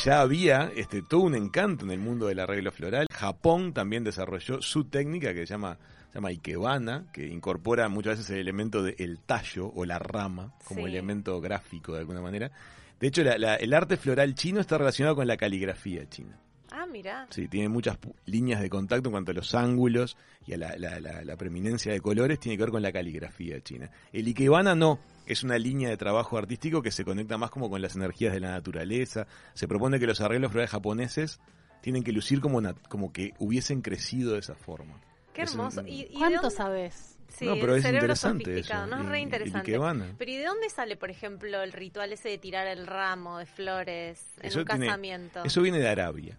ya 0.03 0.21
había 0.21 0.71
este, 0.75 1.01
todo 1.03 1.21
un 1.21 1.35
encanto 1.35 1.85
en 1.85 1.91
el 1.91 1.99
mundo 1.99 2.27
del 2.27 2.39
arreglo 2.39 2.71
floral. 2.71 3.05
Japón 3.11 3.73
también 3.73 4.03
desarrolló 4.03 4.61
su 4.61 4.85
técnica 4.85 5.33
que 5.33 5.45
se 5.45 5.53
llama, 5.53 5.77
se 6.11 6.15
llama 6.15 6.29
Ikebana, 6.29 7.05
que 7.13 7.25
incorpora 7.27 7.87
muchas 7.89 8.17
veces 8.17 8.31
el 8.31 8.39
elemento 8.39 8.83
del 8.83 9.19
tallo 9.25 9.71
o 9.73 9.85
la 9.85 9.97
rama 9.97 10.53
como 10.65 10.81
Sí. 10.81 10.87
elemento 10.87 11.39
gráfico 11.39 11.93
de 11.93 11.99
alguna 11.99 12.21
manera. 12.21 12.51
De 12.99 13.07
hecho, 13.07 13.23
la- 13.23 13.37
la- 13.37 13.55
el 13.55 13.73
arte 13.73 13.97
floral 13.97 14.35
chino 14.35 14.59
está 14.59 14.77
relacionado 14.77 15.15
con 15.15 15.25
la 15.25 15.37
caligrafía 15.37 16.07
china. 16.09 16.37
Ah, 16.73 16.85
mira. 16.85 17.27
Sí, 17.29 17.47
tiene 17.47 17.67
muchas 17.69 17.97
líneas 18.25 18.61
de 18.61 18.69
contacto 18.69 19.09
en 19.09 19.11
cuanto 19.11 19.31
a 19.31 19.33
los 19.33 19.55
ángulos 19.55 20.15
y 20.47 20.53
a 20.53 20.57
la, 20.57 20.77
la- 20.77 21.35
preeminencia 21.37 21.91
de 21.91 21.99
colores, 22.01 22.39
tiene 22.39 22.57
que 22.57 22.63
ver 22.63 22.71
con 22.71 22.81
la 22.81 22.91
caligrafía 22.91 23.61
china. 23.61 23.89
El 24.13 24.27
Ikebana 24.27 24.75
no, 24.75 24.99
es 25.25 25.43
una 25.43 25.57
línea 25.57 25.89
de 25.89 25.97
trabajo 25.97 26.37
artístico 26.37 26.81
que 26.81 26.91
se 26.91 27.03
conecta 27.05 27.37
más 27.37 27.49
como 27.51 27.69
con 27.69 27.81
las 27.81 27.95
energías 27.95 28.33
de 28.33 28.39
la 28.41 28.51
naturaleza. 28.51 29.27
Se 29.53 29.67
propone 29.67 29.99
que 29.99 30.07
los 30.07 30.21
arreglos 30.21 30.51
florales 30.51 30.71
japoneses 30.71 31.39
tienen 31.81 32.03
que 32.03 32.11
lucir 32.11 32.39
como, 32.41 32.61
como 32.89 33.11
que 33.11 33.33
hubiesen 33.39 33.81
crecido 33.81 34.33
de 34.33 34.39
esa 34.39 34.55
forma. 34.55 34.99
Qué 35.33 35.41
un- 35.43 35.47
hermoso. 35.49 35.81
¿Y, 35.85 36.01
y 36.01 36.05
de 36.05 36.13
¿Cuánto 36.13 36.41
dónde- 36.41 36.55
sabes? 36.55 37.07
Sí, 37.29 37.45
no, 37.45 37.53
pero 37.55 37.73
el 37.73 37.77
es 37.79 37.83
cerebro 37.83 38.05
interesante 38.07 38.43
sofisticado, 38.43 38.85
eso. 38.85 38.95
¿no? 38.95 39.01
Es 39.03 39.09
re 39.09 39.19
interesante. 39.21 39.79
Pero 40.17 40.31
¿y 40.31 40.37
de 40.37 40.45
dónde 40.45 40.69
sale, 40.69 40.97
por 40.97 41.09
ejemplo, 41.09 41.61
el 41.63 41.71
ritual 41.71 42.11
ese 42.13 42.29
de 42.29 42.37
tirar 42.37 42.67
el 42.67 42.85
ramo 42.85 43.37
de 43.39 43.45
flores 43.45 44.25
en 44.41 44.45
Eso 44.47 44.59
un 44.59 44.65
tiene- 44.65 44.85
casamiento? 44.87 45.43
Eso 45.43 45.61
viene 45.61 45.79
de 45.79 45.87
Arabia. 45.89 46.37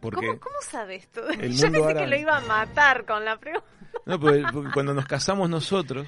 Porque, 0.00 0.26
¿Cómo, 0.28 0.40
¿Cómo 0.40 0.56
sabes 0.62 1.08
el 1.16 1.22
Yo 1.56 1.62
pensé 1.62 1.66
árabe- 1.66 2.00
que 2.00 2.06
lo 2.06 2.16
iba 2.16 2.36
a 2.36 2.40
matar 2.42 3.04
con 3.06 3.24
la 3.24 3.38
pregunta. 3.38 3.66
No, 4.06 4.20
porque, 4.20 4.42
porque 4.52 4.70
cuando 4.72 4.94
nos 4.94 5.06
casamos 5.06 5.48
nosotros, 5.50 6.06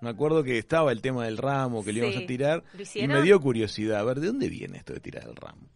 me 0.00 0.10
acuerdo 0.10 0.42
que 0.44 0.56
estaba 0.58 0.92
el 0.92 1.00
tema 1.02 1.24
del 1.24 1.36
ramo, 1.38 1.82
que 1.84 1.92
le 1.92 1.98
íbamos 2.00 2.16
Sí. 2.16 2.24
a 2.24 2.26
tirar, 2.26 2.64
¿Lo 2.74 2.82
y 2.94 3.08
me 3.08 3.22
dio 3.22 3.40
curiosidad, 3.40 3.98
a 3.98 4.04
ver, 4.04 4.20
¿de 4.20 4.28
dónde 4.28 4.48
viene 4.48 4.78
esto 4.78 4.92
de 4.92 5.00
tirar 5.00 5.24
el 5.26 5.36
ramo? 5.36 5.66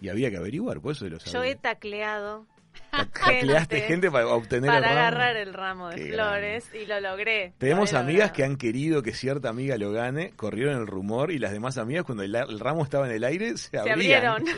Y 0.00 0.08
había 0.08 0.30
que 0.30 0.38
averiguar, 0.38 0.80
por 0.80 0.92
eso 0.92 1.04
lo 1.08 1.18
Yo 1.18 1.26
sabía. 1.26 1.50
he 1.52 1.56
tacleado 1.56 2.46
Tacleaste 2.90 3.80
gente 3.88 4.10
para 4.10 4.26
obtener 4.28 4.68
para 4.68 4.78
el 4.78 4.84
ramo. 4.84 4.98
agarrar 4.98 5.36
el 5.36 5.52
ramo 5.54 5.88
de 5.90 5.96
Qué 5.96 6.12
flores 6.12 6.70
y 6.74 6.86
lo 6.86 7.00
logré. 7.00 7.52
Tenemos 7.58 7.92
Lo 7.92 7.98
amigas 7.98 8.28
logrado. 8.28 8.32
que 8.36 8.44
han 8.44 8.56
querido 8.56 9.02
que 9.02 9.12
cierta 9.12 9.48
amiga 9.48 9.76
lo 9.78 9.90
gane, 9.92 10.30
corrieron 10.36 10.76
el 10.80 10.86
rumor 10.86 11.30
y 11.32 11.38
las 11.38 11.52
demás 11.52 11.76
amigas 11.78 12.04
cuando 12.04 12.22
el, 12.22 12.34
el 12.34 12.60
ramo 12.60 12.84
estaba 12.84 13.06
en 13.08 13.12
el 13.14 13.24
aire 13.24 13.56
se, 13.56 13.78
abrieron. 13.78 14.44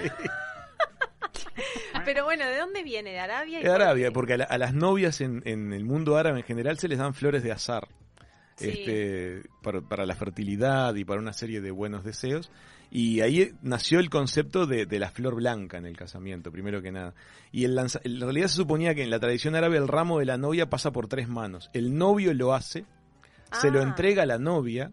Pero 2.04 2.24
bueno, 2.24 2.46
¿de 2.46 2.56
dónde 2.58 2.82
viene? 2.82 3.10
¿De 3.12 3.18
Arabia? 3.18 3.60
y 3.60 3.64
De 3.64 3.70
Arabia, 3.70 4.10
porque 4.12 4.34
a, 4.34 4.36
la- 4.38 4.44
a 4.44 4.58
las 4.58 4.74
novias 4.74 5.20
en, 5.20 5.42
en 5.44 5.72
el 5.72 5.84
mundo 5.84 6.16
árabe 6.16 6.38
en 6.40 6.44
general 6.44 6.78
se 6.78 6.88
les 6.88 6.98
dan 6.98 7.14
flores 7.14 7.42
de 7.42 7.52
azar. 7.52 7.88
Sí. 8.56 8.68
Este, 8.70 9.42
para, 9.62 9.80
para 9.82 10.06
la 10.06 10.14
fertilidad 10.14 10.94
y 10.94 11.04
para 11.04 11.20
una 11.20 11.32
serie 11.32 11.60
de 11.60 11.70
buenos 11.70 12.04
deseos. 12.04 12.50
Y 12.90 13.20
ahí 13.20 13.52
nació 13.62 13.98
el 14.00 14.08
concepto 14.10 14.66
de, 14.66 14.86
de 14.86 14.98
la 14.98 15.10
flor 15.10 15.34
blanca 15.34 15.76
en 15.76 15.86
el 15.86 15.96
casamiento, 15.96 16.50
primero 16.52 16.80
que 16.82 16.92
nada. 16.92 17.14
Y 17.52 17.64
el 17.64 17.74
lanza- 17.74 18.00
en 18.04 18.20
realidad 18.20 18.48
se 18.48 18.56
suponía 18.56 18.94
que 18.94 19.02
en 19.02 19.10
la 19.10 19.18
tradición 19.20 19.54
árabe 19.56 19.76
el 19.76 19.88
ramo 19.88 20.18
de 20.20 20.24
la 20.26 20.36
novia 20.38 20.70
pasa 20.70 20.92
por 20.92 21.08
tres 21.08 21.28
manos. 21.28 21.68
El 21.72 21.96
novio 21.98 22.32
lo 22.32 22.54
hace, 22.54 22.84
se 23.52 23.70
lo 23.70 23.80
Ah. 23.80 23.82
entrega 23.82 24.22
a 24.22 24.26
la 24.26 24.38
novia 24.38 24.92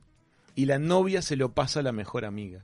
y 0.55 0.65
la 0.65 0.79
novia 0.79 1.21
se 1.21 1.35
lo 1.35 1.53
pasa 1.53 1.79
a 1.79 1.83
la 1.83 1.91
mejor 1.91 2.25
amiga. 2.25 2.63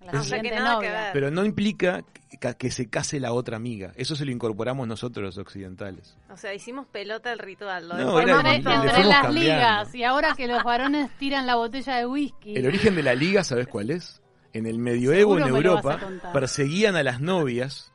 La 0.00 0.20
O 0.20 0.22
sea 0.22 0.36
que 0.40 0.48
siguiente 0.48 0.60
nada 0.60 0.78
que 0.80 0.86
novia. 0.86 0.92
ver. 1.02 1.12
Pero 1.14 1.30
no 1.32 1.44
implica 1.44 2.04
que, 2.40 2.54
que 2.56 2.70
se 2.70 2.88
case 2.88 3.18
la 3.18 3.32
otra 3.32 3.56
amiga. 3.56 3.92
Eso 3.96 4.14
se 4.14 4.24
lo 4.24 4.30
incorporamos 4.30 4.86
nosotros 4.86 5.24
los 5.24 5.38
occidentales. 5.38 6.16
O 6.30 6.36
sea, 6.36 6.54
hicimos 6.54 6.86
pelota 6.86 7.32
el 7.32 7.40
ritual. 7.40 7.88
Lo 7.88 7.96
No, 7.96 8.20
era- 8.20 8.40
le- 8.42 8.56
Entre, 8.56 8.72
le 8.76 8.84
las 8.84 9.22
cambiando. 9.22 9.32
ligas 9.32 9.94
y 9.94 10.04
ahora 10.04 10.34
que 10.36 10.46
los 10.46 10.62
varones 10.62 11.10
tiran 11.18 11.46
la 11.46 11.56
botella 11.56 11.96
de 11.96 12.06
whisky. 12.06 12.54
El 12.56 12.66
origen 12.68 12.94
de 12.94 13.02
la 13.02 13.14
liga, 13.16 13.42
¿sabes 13.42 13.66
cuál 13.66 13.90
es? 13.90 14.22
En 14.52 14.66
el 14.66 14.78
medioevo 14.78 15.36
Seguro 15.36 15.46
en 15.46 15.52
a 15.52 15.56
Europa 15.56 16.00
perseguían 16.32 16.96
a 16.96 17.02
las 17.02 17.20
novias 17.20 17.92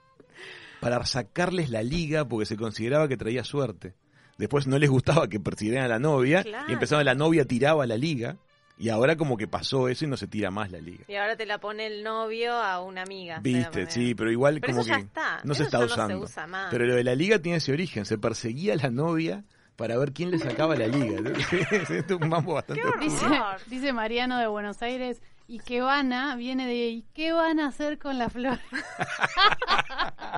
para 0.80 1.04
sacarles 1.06 1.70
la 1.70 1.84
liga 1.84 2.26
porque 2.28 2.46
se 2.46 2.58
consideraba 2.58 3.08
que 3.08 3.18
traía 3.18 3.44
suerte. 3.44 3.94
Después 4.38 4.66
no 4.68 4.80
les 4.80 4.90
gustaba 4.90 5.28
que 5.28 5.40
persiguieran 5.40 5.86
a 5.86 5.88
la 5.88 6.00
novia 6.00 6.44
Claro. 6.44 6.70
y 6.70 6.74
empezaban 6.74 7.06
la 7.06 7.16
novia 7.16 7.46
tiraba 7.46 7.86
la 7.86 7.98
liga 7.98 8.38
y 8.78 8.90
ahora 8.90 9.16
como 9.16 9.38
que 9.38 9.48
pasó 9.48 9.88
eso 9.90 10.06
y 10.06 10.08
no 10.08 10.18
se 10.18 10.26
tira 10.26 10.50
más 10.50 10.72
la 10.72 10.80
liga. 10.80 11.04
Y 11.08 11.16
ahora 11.16 11.36
te 11.36 11.46
la 11.46 11.60
pone 11.60 11.86
el 11.86 12.04
novio 12.04 12.54
a 12.54 12.82
una 12.82 13.04
amiga. 13.04 13.40
Viste, 13.42 13.86
sí, 13.92 14.16
pero 14.16 14.32
igual 14.32 14.60
Pero 14.60 14.74
como 14.74 14.82
eso 14.82 14.90
ya 14.90 14.98
que 14.98 15.04
está. 15.04 15.42
no 15.44 15.54
se 15.54 15.64
Eso 15.64 15.64
está 15.66 15.78
ya 15.78 15.84
no 15.84 15.88
se 15.88 15.94
usando. 15.94 16.20
usa 16.24 16.48
más. 16.48 16.68
Pero 16.72 16.86
lo 16.88 16.96
de 16.96 17.04
la 17.04 17.14
liga 17.14 17.38
tiene 17.40 17.60
ese 17.60 17.72
origen, 17.74 18.06
se 18.06 18.18
perseguía 18.18 18.74
a 18.74 18.78
la 18.78 18.90
novia 18.90 19.44
para 19.76 19.98
ver 19.98 20.14
quién 20.14 20.32
le 20.32 20.40
sacaba 20.40 20.76
la 20.76 20.88
liga. 20.88 21.18
es 21.72 22.12
un 22.12 22.28
mambo 22.30 22.56
bastante 22.56 22.82
Qué 22.82 23.06
Dice, 23.06 23.26
horror. 23.26 23.58
dice 23.68 23.94
Mariano 23.94 24.40
de 24.40 24.48
Buenos 24.48 24.82
Aires, 24.82 25.22
y 25.52 25.60
qué 25.60 25.82
van 25.82 26.14
a, 26.14 26.38
viene 26.38 26.66
de 26.66 26.88
¿y 26.88 27.06
qué 27.14 27.34
van 27.34 27.60
a 27.60 27.68
hacer 27.68 28.00
con 28.00 28.18
la 28.18 28.30
flor? 28.30 28.58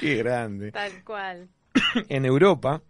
Qué 0.00 0.16
grande. 0.16 0.72
Tal 0.72 1.04
cual. 1.04 1.48
en 2.08 2.24
Europa, 2.24 2.82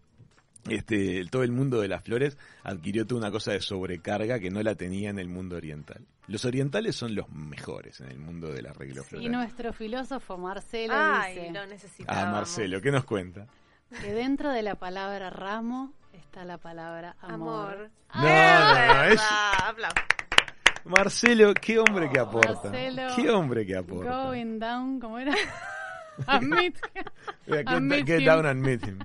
este, 0.68 1.24
todo 1.30 1.43
el 1.43 1.53
mundo 1.53 1.80
de 1.80 1.89
las 1.89 2.03
flores 2.03 2.39
adquirió 2.64 3.07
toda 3.07 3.20
una 3.20 3.30
cosa 3.30 3.53
de 3.53 3.61
sobrecarga 3.61 4.39
que 4.41 4.51
no 4.51 4.62
la 4.62 4.74
tenía 4.74 5.11
en 5.11 5.18
el 5.18 5.28
mundo 5.28 5.57
oriental. 5.57 6.07
Los 6.28 6.45
orientales 6.45 6.97
son 6.97 7.14
los 7.14 7.28
mejores 7.30 8.01
en 8.01 8.11
el 8.11 8.18
mundo 8.18 8.53
del 8.53 8.66
arreglo 8.66 9.03
Y 9.03 9.05
floral. 9.05 9.33
nuestro 9.33 9.72
filósofo 9.72 10.39
Marcelo 10.39 10.95
Ay, 10.97 11.35
dice 11.35 11.53
lo 11.53 11.66
necesitábamos. 11.66 12.28
Ah, 12.28 12.33
Marcelo, 12.33 12.80
¿qué 12.80 12.91
nos 12.91 13.05
cuenta? 13.05 13.47
que 14.01 14.12
dentro 14.12 14.51
de 14.51 14.62
la 14.62 14.76
palabra 14.76 15.28
ramo 15.30 15.93
está 16.14 16.45
la 16.47 16.57
palabra 16.59 17.14
amor. 17.20 17.74
Amor. 17.74 17.91
No, 18.14 18.20
Ah, 18.28 19.05
no, 19.07 19.12
es-. 19.12 19.20
Aplausos. 19.64 20.03
Marcelo, 20.85 21.55
qué 21.55 21.78
hombre 21.78 22.11
que 22.11 22.18
aporta. 22.18 22.70
Marcelo, 22.70 23.03
Qué 23.16 23.30
hombre 23.30 23.66
que 23.66 23.76
aporta. 23.76 24.24
Going 24.24 24.59
down, 24.59 25.01
¿cómo 25.01 25.18
era? 25.18 25.35
Admit. 26.26 26.76
Get, 27.47 27.68
Admit 27.68 28.07
get 28.07 28.20
him. 28.20 28.26
down 28.26 28.47
and 28.47 28.61
meet 28.64 28.83
him. 28.87 28.99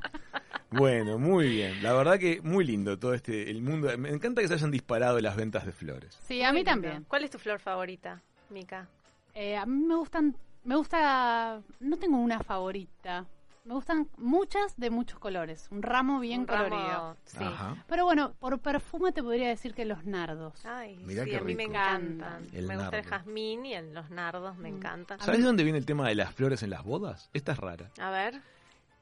Bueno, 0.70 1.18
muy 1.18 1.48
bien. 1.50 1.82
La 1.82 1.94
verdad 1.94 2.20
que 2.20 2.42
muy 2.42 2.66
lindo 2.66 3.00
todo 3.00 3.14
este 3.14 3.50
el 3.50 3.62
mundo. 3.62 3.96
Me 3.98 4.10
encanta 4.10 4.42
que 4.42 4.48
se 4.48 4.56
hayan 4.56 4.72
disparado 4.72 5.20
las 5.20 5.36
ventas 5.36 5.66
de 5.66 5.72
flores. 5.72 6.18
Sí, 6.28 6.44
a 6.44 6.52
mí 6.52 6.64
también. 6.64 7.06
¿Cuál 7.08 7.24
es 7.24 7.32
tu 7.32 7.40
flor 7.40 7.60
favorita, 7.60 8.22
Mica? 8.50 8.88
Eh, 9.34 9.56
a 9.56 9.66
mí 9.66 9.86
me 9.86 9.96
gustan, 9.96 10.36
me 10.66 10.76
gusta, 10.76 11.62
no 11.80 11.98
tengo 11.98 12.18
una 12.18 12.40
favorita. 12.40 13.26
Me 13.68 13.74
gustan 13.74 14.07
muchas 14.18 14.78
de 14.78 14.89
muchos 14.89 15.20
colores. 15.20 15.68
Un 15.72 15.82
ramo 15.84 16.20
bien 16.22 16.41
Un 16.41 16.47
ramo, 16.47 16.70
colorido. 16.70 17.18
Sí. 17.26 17.38
Ajá. 17.43 17.84
Pero 17.88 18.05
bueno, 18.05 18.34
por 18.39 18.57
perfume 18.59 19.11
te 19.11 19.22
podría 19.22 19.49
decir 19.49 19.74
que 19.74 19.84
los 19.84 20.05
nardos. 20.05 20.65
Ay, 20.65 20.97
Mirá 21.03 21.26
sí, 21.26 21.32
qué 21.32 21.38
a 21.38 21.41
mí 21.41 21.53
me 21.53 21.63
encantan. 21.63 22.47
El 22.53 22.65
me 22.65 22.76
gusta 22.78 22.97
el 22.97 23.03
nardo. 23.03 23.09
jazmín 23.09 23.65
y 23.65 23.74
el- 23.74 23.93
los 23.93 24.09
nardos 24.09 24.57
me 24.57 24.72
Mm. 24.72 24.76
encantan. 24.78 25.20
¿Sabes 25.20 25.41
de 25.41 25.45
dónde 25.47 25.63
viene 25.65 25.80
el 25.80 25.86
tema 25.86 26.07
de 26.07 26.15
las 26.15 26.34
flores 26.34 26.63
en 26.63 26.70
las 26.70 26.84
bodas? 26.84 27.30
Esta 27.34 27.51
es 27.51 27.57
rara. 27.57 27.91
A 27.99 28.09
ver. 28.09 28.41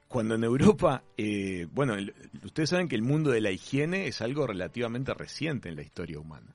Cuando 0.08 0.34
en 0.34 0.42
Europa, 0.44 1.02
eh, 1.16 1.66
bueno, 1.72 1.94
el- 1.94 2.12
ustedes 2.44 2.70
saben 2.70 2.88
que 2.88 2.96
el 2.96 3.02
mundo 3.02 3.30
de 3.30 3.40
la 3.40 3.50
higiene 3.52 4.06
es 4.08 4.20
algo 4.20 4.46
relativamente 4.48 5.14
reciente 5.14 5.68
en 5.68 5.76
la 5.76 5.82
historia 5.82 6.18
humana. 6.18 6.54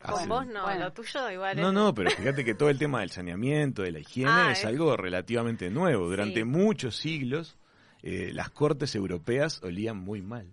Con 0.00 0.14
Hace- 0.14 0.28
vos 0.28 0.46
no, 0.46 0.62
bueno. 0.62 0.84
lo 0.84 0.92
tuyo 0.92 1.30
igual 1.30 1.56
No, 1.60 1.68
es- 1.68 1.74
no, 1.74 1.92
pero 1.94 2.10
fíjate 2.12 2.44
que 2.44 2.54
todo 2.54 2.70
el 2.70 2.78
tema 2.78 3.00
del 3.00 3.10
saneamiento, 3.10 3.82
de 3.82 3.90
la 3.92 3.98
higiene, 3.98 4.30
Ah, 4.32 4.52
es 4.52 4.60
es- 4.60 4.64
algo 4.64 4.96
relativamente 4.96 5.70
nuevo. 5.70 6.08
Durante 6.08 6.40
Sí. 6.40 6.44
muchos 6.44 6.96
siglos, 6.96 7.56
eh, 8.02 8.30
las 8.32 8.50
cortes 8.50 8.94
europeas 8.94 9.60
olían 9.62 9.96
muy 9.98 10.22
mal. 10.22 10.46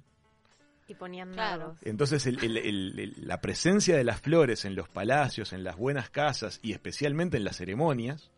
Y 0.87 0.95
ponían 0.95 1.31
Claro. 1.31 1.77
Entonces 1.83 2.25
el- 2.25 2.43
el- 2.43 2.57
el- 2.57 2.99
el- 2.99 3.13
la 3.27 3.39
presencia 3.41 3.95
de 3.95 4.03
las 4.03 4.19
flores 4.21 4.65
en 4.65 4.75
los 4.75 4.89
palacios, 4.89 5.53
en 5.53 5.63
las 5.63 5.75
buenas 5.77 6.09
casas 6.09 6.59
y 6.63 6.73
especialmente 6.73 7.37
en 7.37 7.43
las 7.43 7.57
ceremonias, 7.57 8.31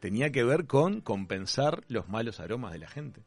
tenía 0.00 0.30
que 0.30 0.42
ver 0.42 0.66
con 0.66 1.00
compensar 1.00 1.84
los 1.88 2.08
malos 2.08 2.40
aromas 2.40 2.72
de 2.72 2.78
la 2.78 2.88
gente. 2.88 3.22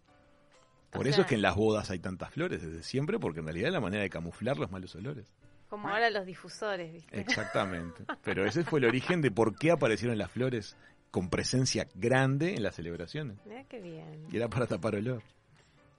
Por 0.91 1.05
O 1.05 1.09
eso 1.09 1.16
sea- 1.18 1.22
es 1.24 1.28
que 1.30 1.36
en 1.36 1.41
las 1.41 1.55
bodas 1.55 1.89
hay 1.91 1.99
tantas 1.99 2.32
flores 2.32 2.61
desde 2.61 2.84
siempre, 2.84 3.20
porque 3.20 3.39
en 3.39 3.45
realidad 3.45 3.68
es 3.70 3.74
la 3.74 3.82
manera 3.82 4.03
de 4.03 4.09
camuflar 4.09 4.57
los 4.57 4.72
malos 4.72 4.93
olores. 4.95 5.26
Como 5.70 5.89
ahora 5.89 6.09
los 6.09 6.26
difusores, 6.26 6.91
¿viste? 6.93 7.20
Exactamente. 7.20 8.05
Pero 8.24 8.45
ese 8.45 8.63
fue 8.63 8.80
el 8.80 8.86
origen 8.86 9.22
de 9.22 9.32
por 9.32 9.55
qué 9.57 9.72
aparecieron 9.72 10.18
las 10.18 10.32
flores 10.32 10.76
con 11.11 11.30
presencia 11.30 11.88
grande 11.95 12.55
en 12.55 12.63
las 12.63 12.76
celebraciones. 12.76 13.38
Mirá 13.45 13.63
qué 13.66 13.80
bien. 13.82 14.28
Y 14.32 14.38
era 14.38 14.47
para 14.49 14.68
tapar 14.68 14.95
olor. 14.95 15.22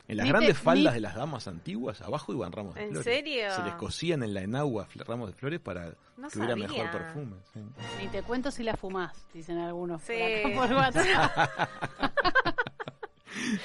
En 0.09 0.19
las 0.19 0.25
Ni 0.27 0.31
te- 0.33 0.39
grandes 0.39 0.59
faldas 0.59 0.93
ni- 0.93 0.99
de 0.99 1.01
las 1.01 1.17
damas 1.17 1.49
antiguas, 1.49 2.01
abajo 2.01 2.33
iban 2.33 2.53
ramos 2.53 2.77
de 2.77 2.83
¿En 2.85 2.91
flores. 2.91 3.05
serio? 3.05 3.51
Se 3.57 3.63
les 3.65 3.75
cosían 3.75 4.23
en 4.23 4.35
la 4.35 4.43
enagua 4.43 4.87
ramos 5.05 5.31
de 5.31 5.35
flores 5.35 5.59
para 5.59 5.95
No 6.17 6.29
que 6.29 6.39
hubiera 6.39 6.55
sabía. 6.55 6.69
mejor 6.69 6.91
perfume. 6.93 7.37
sí. 7.53 7.61
Ni 8.01 8.07
te 8.09 8.23
cuento 8.23 8.53
si 8.53 8.63
la 8.63 8.77
fumás, 8.77 9.27
dicen 9.35 9.59
algunos. 9.59 10.01
por 10.01 10.15
Sí. 10.15 10.23
acá 10.23 10.55
por 10.55 10.73
WhatsApp. 10.73 11.51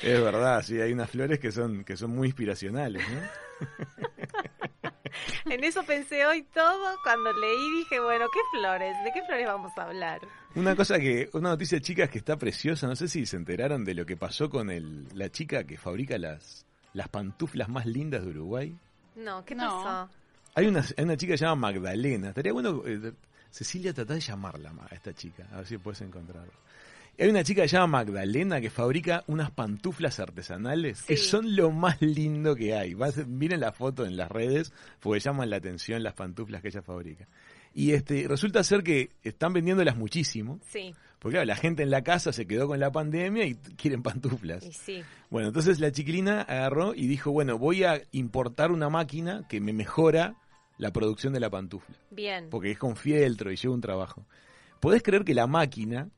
Es 0.04 0.20
verdad, 0.22 0.62
sí, 0.64 0.80
hay 0.82 0.92
unas 0.92 1.10
flores 1.10 1.40
que 1.40 1.52
son, 1.52 1.84
que 1.86 1.96
son 1.96 2.12
muy 2.12 2.28
inspiracionales. 2.28 3.04
¿no? 3.10 3.68
En 5.46 5.64
eso 5.64 5.84
pensé 5.84 6.26
hoy 6.26 6.44
todo 6.54 6.96
cuando 7.04 7.32
leí 7.34 7.72
dije, 7.80 8.00
bueno, 8.00 8.26
¿qué 8.34 8.40
flores? 8.58 8.96
¿De 9.04 9.12
qué 9.12 9.22
flores 9.26 9.46
vamos 9.48 9.72
a 9.78 9.84
hablar? 9.84 10.20
Una 10.56 10.76
cosa 10.76 11.00
que, 11.00 11.30
una 11.34 11.50
noticia 11.50 11.80
chicas 11.80 12.10
que 12.10 12.18
está 12.18 12.38
preciosa, 12.38 12.88
no 12.88 12.96
sé 12.96 13.08
si 13.08 13.26
se 13.26 13.38
enteraron 13.38 13.84
de 13.86 13.94
lo 13.94 14.06
que 14.06 14.18
pasó 14.18 14.50
con 14.50 14.70
el, 14.70 15.08
la 15.14 15.30
chica 15.30 15.64
que 15.64 15.78
fabrica 15.78 16.18
las, 16.18 16.66
las 16.94 17.08
pantuflas 17.10 17.70
más 17.70 17.86
lindas 17.86 18.24
de 18.24 18.30
Uruguay. 18.30 18.76
No, 19.16 19.44
¿qué 19.46 19.56
No. 19.56 19.84
pasó? 19.84 20.10
Hay 20.56 20.68
una, 20.68 20.82
hay 20.98 21.04
una 21.06 21.16
chica 21.18 21.34
que 21.34 21.38
se 21.38 21.46
llama 21.46 21.68
Magdalena. 21.68 22.30
Estaría 22.30 22.52
bueno, 22.52 22.82
eh, 22.86 23.14
Cecilia, 23.50 23.94
tratá 23.94 24.14
de 24.16 24.20
llamarla 24.20 24.72
ma, 24.74 24.86
a 24.90 24.96
esta 24.96 25.14
chica, 25.14 25.48
a 25.54 25.58
ver 25.58 25.68
si 25.68 25.78
puedes 25.78 26.02
encontrarla. 26.02 26.52
Hay 27.20 27.30
una 27.30 27.44
chica 27.44 27.62
que 27.62 27.68
se 27.68 27.76
llama 27.78 28.00
Magdalena 28.00 28.60
que 28.62 28.70
fabrica 28.72 29.24
unas 29.28 29.52
pantuflas 29.52 30.20
artesanales 30.20 31.04
que 31.04 31.18
son 31.18 31.56
lo 31.56 31.70
más 31.72 32.02
lindo 32.02 32.56
que 32.56 32.74
hay. 32.74 32.94
Vas- 32.96 33.28
miren 33.28 33.60
la 33.60 33.72
foto 33.74 34.06
en 34.06 34.18
las 34.18 34.32
redes 34.32 34.74
porque 35.00 35.20
llaman 35.20 35.50
la 35.50 35.58
atención 35.58 36.02
las 36.02 36.14
pantuflas 36.14 36.62
que 36.62 36.70
ella 36.70 36.82
fabrica. 36.82 37.28
Y 37.74 37.92
este 37.92 38.28
resulta 38.28 38.64
ser 38.64 38.82
que 38.84 39.12
están 39.24 39.54
vendiéndolas 39.54 39.96
muchísimo, 39.96 40.60
Sí, 40.68 40.94
porque 41.20 41.36
claro, 41.36 41.46
la 41.46 41.56
gente 41.56 41.84
en 41.84 41.92
la 41.92 42.02
casa 42.04 42.34
se 42.34 42.48
quedó 42.48 42.68
con 42.68 42.80
la 42.80 42.92
pandemia 42.92 43.46
y 43.46 43.54
quieren 43.56 44.02
pantuflas. 44.02 44.66
y 44.66 44.74
sí. 44.74 45.04
Bueno, 45.30 45.50
entonces 45.50 45.80
la 45.80 45.92
chiquilina 45.92 46.42
agarró 46.42 46.96
y 46.96 47.06
dijo, 47.08 47.32
bueno, 47.32 47.58
voy 47.60 47.84
a 47.84 48.02
importar 48.12 48.72
una 48.72 48.90
máquina 48.90 49.46
que 49.48 49.62
me 49.62 49.74
mejora 49.74 50.36
la 50.80 50.92
producción 50.92 51.32
de 51.34 51.40
la 51.40 51.50
pantufla, 51.52 51.96
Bien. 52.10 52.50
porque 52.50 52.72
es 52.72 52.78
con 52.80 52.96
fieltro 52.96 53.52
y 53.52 53.56
lleva 53.58 53.76
un 53.76 53.82
trabajo. 53.82 54.26
¿Podés 54.80 55.04
creer 55.04 55.24
que 55.24 55.36
la 55.36 55.46
máquina 55.46 56.10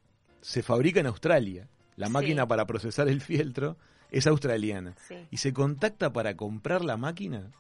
se 0.44 0.62
fabrica 0.62 1.00
en 1.00 1.08
Australia? 1.08 1.68
La 1.96 2.08
Sí. 2.08 2.14
máquina 2.14 2.48
para 2.48 2.66
procesar 2.68 3.08
el 3.08 3.22
fieltro 3.22 3.78
es 4.12 4.28
australiana. 4.28 4.94
Sí. 5.08 5.16
Y 5.32 5.38
se 5.38 5.54
contacta 5.54 6.12
para 6.14 6.36
comprar 6.36 6.84
la 6.84 6.98
máquina 6.98 7.52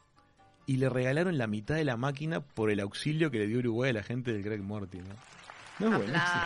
y 0.65 0.77
le 0.77 0.89
regalaron 0.89 1.37
la 1.37 1.47
mitad 1.47 1.75
de 1.75 1.83
la 1.83 1.97
máquina 1.97 2.41
por 2.41 2.69
el 2.69 2.79
auxilio 2.79 3.31
que 3.31 3.39
le 3.39 3.47
dio 3.47 3.59
Uruguay 3.59 3.89
a 3.89 3.93
la 3.93 4.03
gente 4.03 4.31
del 4.33 4.43
Greg 4.43 4.61
Mortimer. 4.61 5.15
No 5.79 5.87
es 5.87 5.97
buenísimo. 5.97 6.43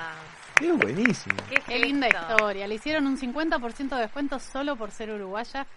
Es 0.61 0.77
buenísimo. 0.77 1.35
Qué, 1.49 1.61
Qué 1.67 1.79
linda 1.79 2.07
historia. 2.07 2.67
Le 2.67 2.75
hicieron 2.75 3.05
un 3.07 3.17
50% 3.17 3.95
de 3.95 4.01
descuento 4.01 4.39
solo 4.39 4.75
por 4.75 4.91
ser 4.91 5.11
uruguaya, 5.11 5.67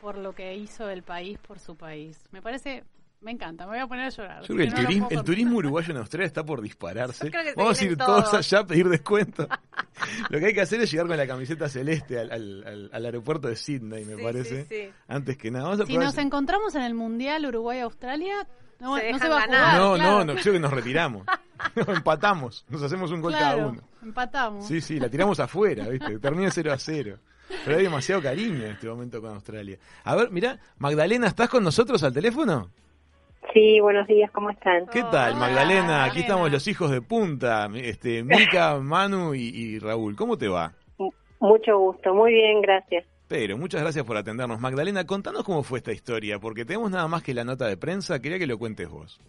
por 0.00 0.16
lo 0.18 0.34
que 0.34 0.54
hizo 0.56 0.88
el 0.90 1.02
país 1.02 1.38
por 1.38 1.58
su 1.58 1.76
país. 1.76 2.18
Me 2.32 2.42
parece, 2.42 2.84
me 3.20 3.32
encanta, 3.32 3.64
me 3.66 3.72
voy 3.72 3.80
a 3.80 3.86
poner 3.86 4.06
a 4.06 4.08
llorar. 4.10 4.40
Yo 4.42 4.54
creo 4.54 4.58
que 4.58 4.80
el, 4.92 5.00
no 5.00 5.08
el 5.10 5.22
turismo 5.24 5.56
uruguayo 5.58 5.90
en 5.90 5.96
Australia 5.98 6.26
está 6.26 6.44
por 6.44 6.60
dispararse. 6.62 7.30
Yo 7.30 7.38
Vamos 7.56 7.80
a 7.80 7.84
ir 7.84 7.96
todos 7.96 8.32
allá 8.34 8.58
a 8.60 8.66
pedir 8.66 8.88
descuento. 8.88 9.48
Lo 10.30 10.38
que 10.38 10.46
hay 10.46 10.54
que 10.54 10.60
hacer 10.60 10.80
es 10.80 10.90
llegar 10.90 11.06
con 11.08 11.16
la 11.16 11.26
camiseta 11.26 11.68
celeste 11.68 12.18
al, 12.18 12.30
al- 12.30 12.64
al- 12.66 12.90
al 12.92 13.04
aeropuerto 13.04 13.48
de 13.48 13.56
Sydney, 13.56 14.04
me 14.04 14.14
Sí, 14.16 14.22
parece. 14.22 14.62
sí, 14.62 14.68
sí. 14.68 14.90
Antes 15.08 15.36
que 15.36 15.50
nada. 15.50 15.64
Vamos 15.64 15.80
a 15.80 15.86
Si 15.86 15.92
probar 15.92 16.06
nos 16.06 16.18
encontramos 16.18 16.74
en 16.76 16.82
el 16.82 16.94
Mundial 16.94 17.44
Uruguay-Australia, 17.46 18.46
no, 18.80 18.96
Se 18.96 19.10
no 19.12 19.18
se 19.18 19.24
dejan 19.24 19.30
va 19.32 19.36
a 19.36 19.46
ganar. 19.46 19.60
jugar. 19.60 19.76
No, 19.80 19.94
claro. 19.96 20.10
no, 20.18 20.24
no, 20.34 20.40
creo 20.40 20.52
que 20.54 20.60
nos 20.60 20.72
retiramos. 20.72 21.26
Nos 21.74 21.88
empatamos, 21.88 22.64
nos 22.68 22.80
hacemos 22.84 23.10
un 23.10 23.20
gol 23.20 23.32
Claro, 23.32 23.56
cada 23.56 23.68
uno. 23.70 23.82
empatamos. 24.00 24.64
Sí, 24.68 24.80
sí, 24.80 25.00
la 25.00 25.08
tiramos 25.08 25.40
afuera, 25.40 25.88
¿viste? 25.88 26.20
Termina 26.20 26.52
0 26.52 26.72
a 26.72 26.78
0. 26.78 27.18
Pero 27.64 27.76
hay 27.78 27.82
demasiado 27.82 28.22
cariño 28.22 28.64
en 28.64 28.70
este 28.72 28.86
momento 28.86 29.20
con 29.20 29.32
Australia. 29.34 29.76
A 30.04 30.14
ver, 30.14 30.30
mira, 30.30 30.60
Magdalena, 30.78 31.26
¿estás 31.26 31.48
con 31.48 31.64
nosotros 31.64 32.00
al 32.04 32.12
teléfono? 32.12 32.70
Sí, 33.52 33.80
buenos 33.80 34.06
días, 34.06 34.30
¿cómo 34.30 34.50
están? 34.50 34.86
¿Qué 34.88 35.02
tal, 35.10 35.32
Hola, 35.32 35.40
Magdalena? 35.40 36.04
Aquí 36.04 36.18
Magdalena. 36.18 36.20
estamos 36.20 36.52
los 36.52 36.68
hijos 36.68 36.90
de 36.90 37.00
punta, 37.00 37.68
este, 37.76 38.22
Mica, 38.22 38.78
Manu 38.80 39.34
y, 39.34 39.48
y 39.48 39.78
Raúl. 39.78 40.16
¿Cómo 40.16 40.36
te 40.36 40.48
va? 40.48 40.72
Mucho 41.40 41.78
gusto, 41.78 42.14
muy 42.14 42.32
bien, 42.32 42.60
gracias. 42.60 43.06
Pero 43.28 43.56
muchas 43.56 43.80
gracias 43.82 44.04
por 44.04 44.16
atendernos. 44.16 44.60
Magdalena, 44.60 45.06
contanos 45.06 45.44
cómo 45.44 45.62
fue 45.62 45.78
esta 45.78 45.92
historia, 45.92 46.38
porque 46.38 46.64
tenemos 46.64 46.90
nada 46.90 47.06
más 47.08 47.22
que 47.22 47.32
la 47.34 47.44
nota 47.44 47.66
de 47.66 47.76
prensa, 47.76 48.20
quería 48.20 48.38
que 48.38 48.46
lo 48.46 48.58
cuentes 48.58 48.88
vos. 48.88 49.20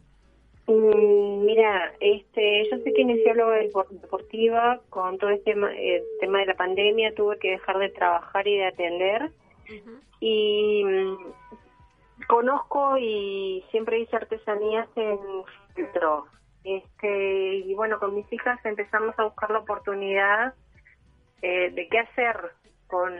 Mm, 0.67 1.45
mira, 1.45 1.93
este, 1.99 2.69
yo 2.69 2.77
sé 2.83 2.93
que 2.93 3.01
inició 3.01 3.33
lo 3.33 3.49
deportiva 3.51 4.79
con 4.89 5.17
todo 5.17 5.29
este 5.31 5.53
tema, 5.53 5.71
eh, 5.75 6.03
tema 6.19 6.39
de 6.39 6.45
la 6.47 6.55
pandemia, 6.55 7.13
tuve 7.15 7.37
que 7.39 7.51
dejar 7.51 7.77
de 7.79 7.89
trabajar 7.89 8.47
y 8.47 8.57
de 8.57 8.65
atender 8.67 9.23
Ujú. 9.65 9.97
y 10.19 10.83
mm, 10.83 11.17
conozco 12.29 12.95
y 12.99 13.65
siempre 13.71 13.99
hice 13.99 14.15
artesanías 14.15 14.87
en 14.95 15.17
filtro. 15.73 16.27
Este, 16.63 17.55
y 17.55 17.73
bueno, 17.73 17.99
con 17.99 18.13
mis 18.13 18.31
hijas 18.31 18.63
empezamos 18.65 19.17
a 19.17 19.23
buscar 19.23 19.49
la 19.49 19.59
oportunidad 19.59 20.53
eh, 21.41 21.71
de 21.71 21.87
qué 21.87 21.99
hacer 21.99 22.51
con, 22.85 23.11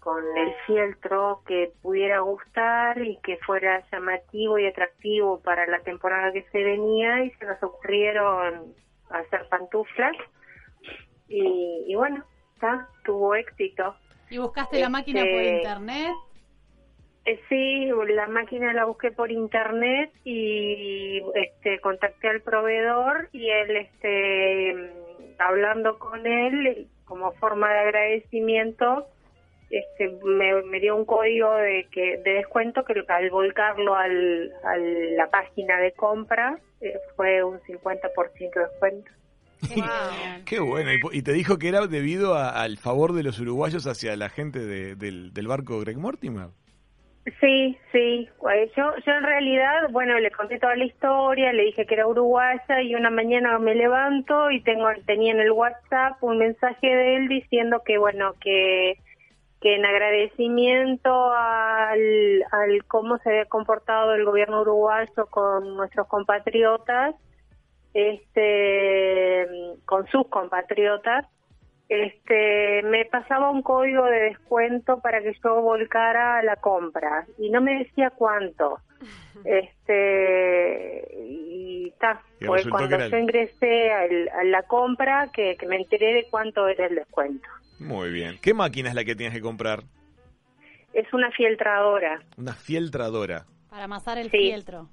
con 0.00 0.24
el 0.38 0.54
fieltro 0.66 1.42
que 1.46 1.72
pudiera 1.82 2.20
gustar 2.20 3.02
y 3.02 3.18
que 3.18 3.36
fuera 3.38 3.84
llamativo 3.90 4.58
y 4.58 4.66
atractivo 4.66 5.40
para 5.40 5.66
la 5.66 5.80
temporada 5.80 6.32
que 6.32 6.44
se 6.52 6.62
venía 6.62 7.24
y 7.24 7.30
se 7.32 7.44
nos 7.44 7.62
ocurrieron 7.62 8.74
hacer 9.10 9.46
pantuflas 9.50 10.16
y, 11.28 11.84
y 11.86 11.94
bueno, 11.96 12.24
está, 12.54 12.88
tuvo 13.04 13.34
éxito. 13.34 13.94
¿Y 14.30 14.38
buscaste 14.38 14.80
la 14.80 14.88
máquina 14.88 15.20
por 15.20 15.28
Este- 15.42 15.56
internet? 15.58 16.12
Eh, 17.24 17.40
Sí, 17.48 17.88
la 18.08 18.26
máquina 18.26 18.72
la 18.72 18.84
busqué 18.84 19.10
por 19.12 19.30
internet 19.30 20.10
y 20.24 21.22
este 21.34 21.78
contacté 21.80 22.28
al 22.28 22.40
proveedor 22.40 23.28
y 23.32 23.48
él 23.48 23.76
este 23.76 24.90
hablando 25.38 25.98
con 25.98 26.26
él 26.26 26.88
como 27.04 27.32
forma 27.32 27.72
de 27.72 27.78
agradecimiento 27.78 29.06
este 29.70 30.10
me, 30.24 30.62
me 30.64 30.80
dio 30.80 30.96
un 30.96 31.04
código 31.04 31.54
de 31.54 31.86
que 31.90 32.18
de 32.18 32.32
descuento 32.34 32.84
que 32.84 32.94
al 33.08 33.30
volcarlo 33.30 33.94
al, 33.94 34.52
a 34.64 34.76
la 34.76 35.30
página 35.30 35.78
de 35.78 35.92
compra 35.92 36.58
eh, 36.80 36.94
fue 37.16 37.42
un 37.44 37.58
50% 37.60 38.54
de 38.54 38.60
descuento. 38.60 39.10
Wow. 39.76 39.84
Qué 40.44 40.58
bueno, 40.58 40.92
y, 40.92 40.98
po- 40.98 41.12
y 41.12 41.22
te 41.22 41.32
dijo 41.32 41.56
que 41.56 41.68
era 41.68 41.86
debido 41.86 42.34
a- 42.34 42.50
al 42.50 42.76
favor 42.78 43.12
de 43.12 43.22
los 43.22 43.38
uruguayos 43.38 43.86
hacia 43.86 44.16
la 44.16 44.28
gente 44.28 44.58
de- 44.58 44.96
del, 44.96 45.32
del 45.32 45.46
barco 45.46 45.78
Greg 45.80 45.96
Mortimer. 45.98 46.48
Sí, 47.40 47.78
sí. 47.92 48.28
Pues 48.38 48.70
Yo, 48.76 48.94
yo 49.06 49.12
en 49.12 49.22
realidad, 49.22 49.88
bueno, 49.90 50.18
le 50.18 50.30
conté 50.32 50.58
toda 50.58 50.74
la 50.74 50.84
historia, 50.84 51.52
le 51.52 51.64
dije 51.64 51.86
que 51.86 51.94
era 51.94 52.06
uruguaya 52.06 52.80
y 52.82 52.94
una 52.96 53.10
mañana 53.10 53.58
me 53.58 53.74
levanto 53.74 54.50
y 54.50 54.60
tengo 54.62 54.88
tenía 55.06 55.32
en 55.32 55.40
el 55.40 55.52
WhatsApp 55.52 56.22
un 56.22 56.38
mensaje 56.38 56.86
de 56.86 57.16
él 57.16 57.28
diciendo 57.28 57.82
que, 57.84 57.98
bueno, 57.98 58.34
que 58.40 58.98
que 59.62 59.76
en 59.76 59.86
agradecimiento 59.86 61.32
al, 61.32 62.44
al 62.50 62.84
cómo 62.88 63.18
se 63.18 63.30
había 63.30 63.44
comportado 63.46 64.12
el 64.14 64.24
gobierno 64.24 64.62
uruguayo 64.62 65.26
con 65.30 65.76
nuestros 65.76 66.08
compatriotas, 66.08 67.14
este, 67.94 69.46
con 69.84 70.06
sus 70.08 70.26
compatriotas, 70.28 71.26
este, 71.92 72.82
me 72.84 73.04
pasaba 73.04 73.50
un 73.50 73.62
código 73.62 74.04
de 74.06 74.20
descuento 74.20 75.00
para 75.00 75.20
que 75.22 75.34
yo 75.44 75.60
volcara 75.60 76.42
la 76.42 76.56
compra 76.56 77.26
y 77.38 77.50
no 77.50 77.60
me 77.60 77.78
decía 77.78 78.10
cuánto. 78.10 78.78
Este, 79.44 81.08
y 81.26 81.88
está, 81.88 82.22
Y 82.40 82.44
fue 82.46 82.62
cuando 82.70 82.98
yo 82.98 83.04
el- 83.16 83.22
ingresé 83.22 83.92
al- 83.92 84.28
a 84.28 84.44
la 84.44 84.62
compra 84.62 85.30
que, 85.32 85.56
que 85.56 85.66
me 85.66 85.76
enteré 85.76 86.12
de 86.14 86.26
cuánto 86.30 86.68
era 86.68 86.86
el 86.86 86.94
descuento. 86.94 87.48
Muy 87.78 88.10
bien. 88.10 88.38
¿Qué 88.40 88.54
máquina 88.54 88.88
es 88.90 88.94
la 88.94 89.04
que 89.04 89.14
tienes 89.16 89.34
que 89.34 89.40
comprar? 89.42 89.80
Es 90.92 91.12
una 91.12 91.30
fieltradora 91.32 92.22
Una 92.36 92.52
fieltradora. 92.52 93.44
Para 93.70 93.84
amasar 93.84 94.18
el 94.18 94.30
Sí. 94.30 94.38
fieltro. 94.38 94.88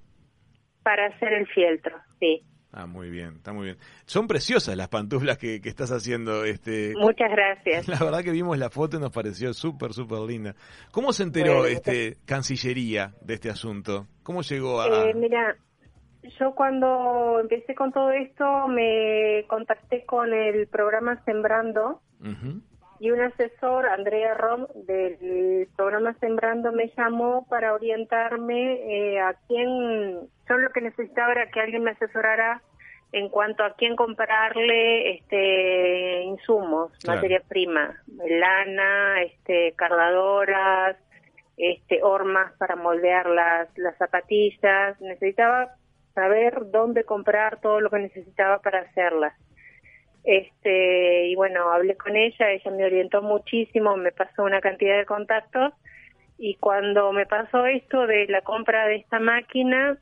para 0.84 1.08
hacer 1.08 1.34
el 1.34 1.45
fieltro, 1.47 1.97
sí. 2.20 2.41
Ah, 2.72 2.86
muy 2.86 3.09
bien, 3.09 3.38
está 3.38 3.51
muy 3.51 3.65
bien. 3.65 3.78
Son 4.05 4.28
preciosas 4.28 4.78
las 4.78 4.89
pantuflas 4.89 5.38
que, 5.38 5.59
que 5.59 5.70
estás 5.70 5.91
haciendo. 5.91 6.45
Este, 6.45 6.93
Muchas 6.95 7.32
gracias. 7.32 7.88
La 7.99 7.99
verdad 7.99 8.24
que 8.24 8.32
vimos 8.32 8.57
la 8.59 8.70
foto 8.70 8.97
y 8.97 8.99
nos 8.99 9.11
pareció 9.11 9.53
súper, 9.53 9.93
súper 9.93 10.20
linda. 10.20 10.55
¿Cómo 10.91 11.11
se 11.11 11.24
enteró 11.24 11.59
Bueno, 11.59 11.65
este 11.65 12.17
Cancillería 12.26 13.13
de 13.22 13.34
este 13.34 13.49
asunto? 13.49 14.07
¿Cómo 14.22 14.41
llegó 14.41 14.82
a...? 14.82 15.09
Eh, 15.09 15.13
mira, 15.15 15.57
yo 16.39 16.53
cuando 16.53 17.39
empecé 17.39 17.74
con 17.74 17.91
todo 17.91 18.11
esto 18.11 18.67
me 18.67 19.45
contacté 19.47 20.05
con 20.05 20.32
el 20.34 20.67
programa 20.67 21.24
Sembrando 21.26 22.01
Ujú. 22.22 22.61
Y 23.00 23.12
un 23.12 23.22
asesor, 23.22 23.88
Andrea 23.88 24.34
Rom, 24.34 24.68
del 24.76 25.68
programa 25.76 26.14
Sembrando, 26.20 26.72
me 26.72 26.91
llamó 26.97 27.47
para 27.50 27.74
orientarme 27.74 29.14
eh, 29.14 29.20
a 29.22 29.36
quién, 29.47 30.28
yo 30.50 30.58
lo 30.58 30.70
que 30.72 30.82
necesitaba 30.82 31.32
era 31.32 31.50
que 31.50 31.62
alguien 31.62 31.84
me 31.84 31.91
asesorara 31.91 32.62
en 33.12 33.30
cuanto 33.30 33.64
a 33.64 33.74
quién 33.76 33.95
comprarle 33.95 35.16
este 35.16 36.24
insumos, 36.24 36.91
Claro. 37.00 37.18
materia 37.18 37.41
prima, 37.47 37.95
lana, 38.28 39.22
este 39.24 39.74
cargadoras, 39.76 40.97
este 41.58 42.04
hormas 42.04 42.54
para 42.58 42.76
moldear 42.76 43.28
las, 43.28 43.76
las 43.78 43.97
zapatillas, 43.97 45.00
necesitaba 45.02 45.76
saber 46.14 46.70
dónde 46.72 47.04
comprar 47.04 47.60
todo 47.62 47.80
lo 47.82 47.89
que 47.89 48.00
necesitaba 48.00 48.60
para 48.60 48.82
hacerlas. 48.82 49.34
Este, 50.24 51.28
y 51.28 51.36
bueno, 51.36 51.72
hablé 51.72 51.95
con 51.95 52.15
ella, 52.15 52.51
ella 52.51 52.72
me 52.72 52.86
orientó 52.86 53.22
muchísimo, 53.22 53.95
me 53.97 54.11
pasó 54.11 54.43
una 54.43 54.61
cantidad 54.61 54.97
de 54.97 55.05
contactos 55.05 55.74
y 56.38 56.55
cuando 56.55 57.11
me 57.11 57.26
pasó 57.26 57.65
esto 57.65 58.07
de 58.07 58.28
la 58.28 58.41
compra 58.41 58.88
de 58.88 58.97
esta 58.97 59.20
máquina, 59.20 59.97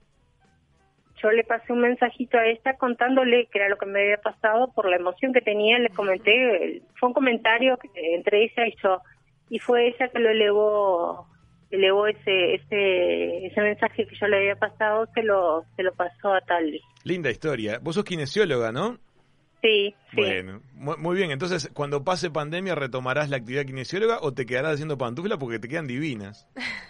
yo 1.22 1.32
le 1.32 1.44
pasé 1.44 1.74
un 1.74 1.80
mensajito 1.80 2.38
a 2.38 2.46
ella 2.46 2.78
contándole 2.78 3.48
que 3.48 3.60
era 3.60 3.70
lo 3.70 3.78
que 3.78 3.88
me 3.88 4.02
había 4.02 4.18
pasado 4.18 4.72
por 4.74 4.88
la 4.90 4.98
emoción 4.98 5.34
que 5.34 5.42
tenía, 5.42 5.80
le 5.80 5.90
comenté, 5.90 6.82
fue 7.00 7.10
un 7.10 7.14
comentario 7.14 7.78
entre 7.96 8.44
ella 8.44 8.68
y 8.68 8.76
yo 8.82 9.02
y 9.50 9.60
fue 9.60 9.88
ella 9.88 10.10
que 10.10 10.20
lo 10.20 10.30
elevó 10.30 11.28
elevó 11.70 12.08
ese 12.08 12.56
ese 12.56 13.48
ese 13.48 13.62
mensaje 13.62 14.06
que 14.06 14.16
yo 14.16 14.28
le 14.28 14.38
había 14.38 14.56
pasado 14.56 15.06
se 15.14 15.24
lo 15.24 15.66
se 15.76 15.84
lo 15.84 15.94
pasó 15.94 16.34
a 16.34 16.42
Talvi. 16.42 16.82
Linda 17.04 17.30
historia. 17.30 17.80
Vos 17.82 17.96
sos 17.96 18.04
kinesióloga, 18.04 18.72
¿no? 18.72 19.00
Sí, 19.62 19.96
sí. 20.12 20.16
Bueno, 20.16 20.62
mu- 20.74 20.98
muy 20.98 21.16
bien. 21.16 21.32
Entonces, 21.32 21.70
cuando 21.74 22.04
pase 22.04 22.30
pandemia, 22.30 22.76
¿retomarás 22.76 23.30
la 23.30 23.38
actividad 23.38 23.66
kinesióloga 23.66 24.20
o 24.22 24.32
te 24.32 24.46
quedarás 24.46 24.74
haciendo 24.76 24.98
pantuflas 24.98 25.40
porque 25.40 25.58
te 25.60 25.68
quedan 25.68 25.88
divinas? 25.88 26.48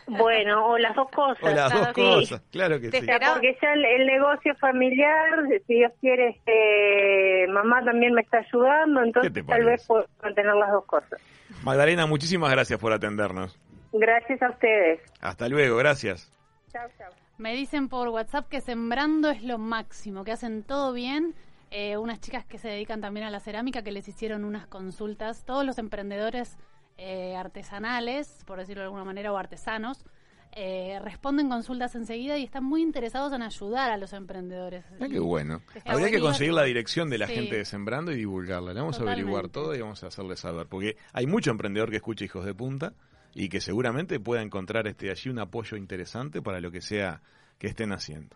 Bueno, 0.07 0.68
o 0.68 0.78
las 0.78 0.93
dos 0.95 1.09
cosas. 1.11 1.43
O 1.43 1.49
las 1.55 1.74
dos 1.74 1.88
Sí. 1.88 1.93
cosas, 1.93 2.41
claro 2.51 2.80
que 2.82 2.91
sí. 2.91 2.99
porque 3.07 3.57
ya 3.61 3.74
el, 3.74 3.86
el 3.86 4.05
negocio 4.07 4.53
familiar, 4.55 5.47
si 5.68 5.74
Dios 5.76 5.91
quiere, 6.01 6.30
este, 6.30 7.47
mamá 7.51 7.84
también 7.84 8.13
me 8.13 8.22
está 8.22 8.39
ayudando, 8.39 9.01
entonces 9.01 9.45
tal 9.45 9.63
vez 9.65 9.86
puedo 9.88 10.05
mantener 10.22 10.53
las 10.55 10.72
dos 10.72 10.86
cosas. 10.86 11.22
Magdalena, 11.63 12.05
muchísimas 12.05 12.51
gracias 12.51 12.80
por 12.80 12.91
atendernos. 12.91 13.57
Gracias 13.93 14.41
a 14.41 14.49
ustedes. 14.49 14.99
Hasta 15.22 15.47
luego, 15.47 15.78
gracias. 15.78 16.30
Chao, 16.72 16.88
chao. 16.97 17.11
Me 17.38 17.53
dicen 17.53 17.88
por 17.88 18.09
WhatsApp 18.09 18.47
que 18.49 18.61
sembrando 18.61 19.30
es 19.30 19.41
lo 19.43 19.57
máximo, 19.57 20.24
que 20.24 20.32
hacen 20.34 20.63
todo 20.63 20.91
bien. 20.91 21.34
Eh, 21.70 21.97
unas 21.97 22.20
chicas 22.22 22.45
que 22.45 22.57
se 22.57 22.70
dedican 22.70 23.01
también 23.01 23.26
a 23.26 23.30
la 23.30 23.39
cerámica 23.39 23.82
que 23.82 23.91
les 23.91 24.07
hicieron 24.07 24.45
unas 24.45 24.68
consultas. 24.68 25.43
Todos 25.45 25.65
los 25.65 25.78
emprendedores 25.78 26.57
eh, 26.97 27.36
artesanales, 27.36 28.43
por 28.45 28.57
decirlo 28.59 28.82
de 28.82 28.86
alguna 28.86 29.03
manera, 29.03 29.32
o 29.34 29.38
artesanos, 29.38 30.05
eh, 30.53 30.97
responden 31.03 31.49
consultas 31.49 31.93
enseguida 31.95 32.38
y 32.38 32.43
están 32.43 32.63
muy 32.63 32.82
interesados 32.82 33.34
en 33.34 33.41
ayudar 33.43 33.91
a 33.91 33.97
los 33.97 34.13
emprendedores. 34.13 34.86
Ah, 34.99 35.07
qué 35.09 35.20
bueno. 35.20 35.61
Habría 35.86 36.09
que 36.09 36.20
conseguir 36.20 36.53
la 36.53 36.63
dirección 36.63 37.09
de 37.09 37.18
la 37.18 37.28
Sí. 37.28 37.34
gente 37.36 37.57
de 37.57 37.65
Sembrando 37.65 38.11
y 38.11 38.15
divulgarla. 38.15 38.74
Le 38.74 38.80
vamos 38.80 38.97
a 38.99 39.03
averiguar 39.03 39.49
todo 39.49 39.76
y 39.76 39.82
vamos 39.82 40.03
a 40.03 40.07
hacerle 40.07 40.36
saber. 40.38 40.68
Porque 40.68 40.97
hay 41.13 41.28
mucho 41.28 41.51
emprendedor 41.51 41.89
que 41.91 41.97
escucha 41.97 42.26
Hijos 42.26 42.45
de 42.45 42.55
Punta 42.55 42.93
y 43.36 43.49
que 43.49 43.61
seguramente 43.61 44.20
pueda 44.20 44.41
encontrar 44.41 44.88
este 44.88 45.11
allí 45.11 45.30
un 45.30 45.38
apoyo 45.39 45.78
interesante 45.78 46.41
para 46.41 46.59
lo 46.59 46.72
que 46.72 46.82
sea 46.82 47.22
que 47.59 47.68
estén 47.68 47.91
haciendo. 47.91 48.36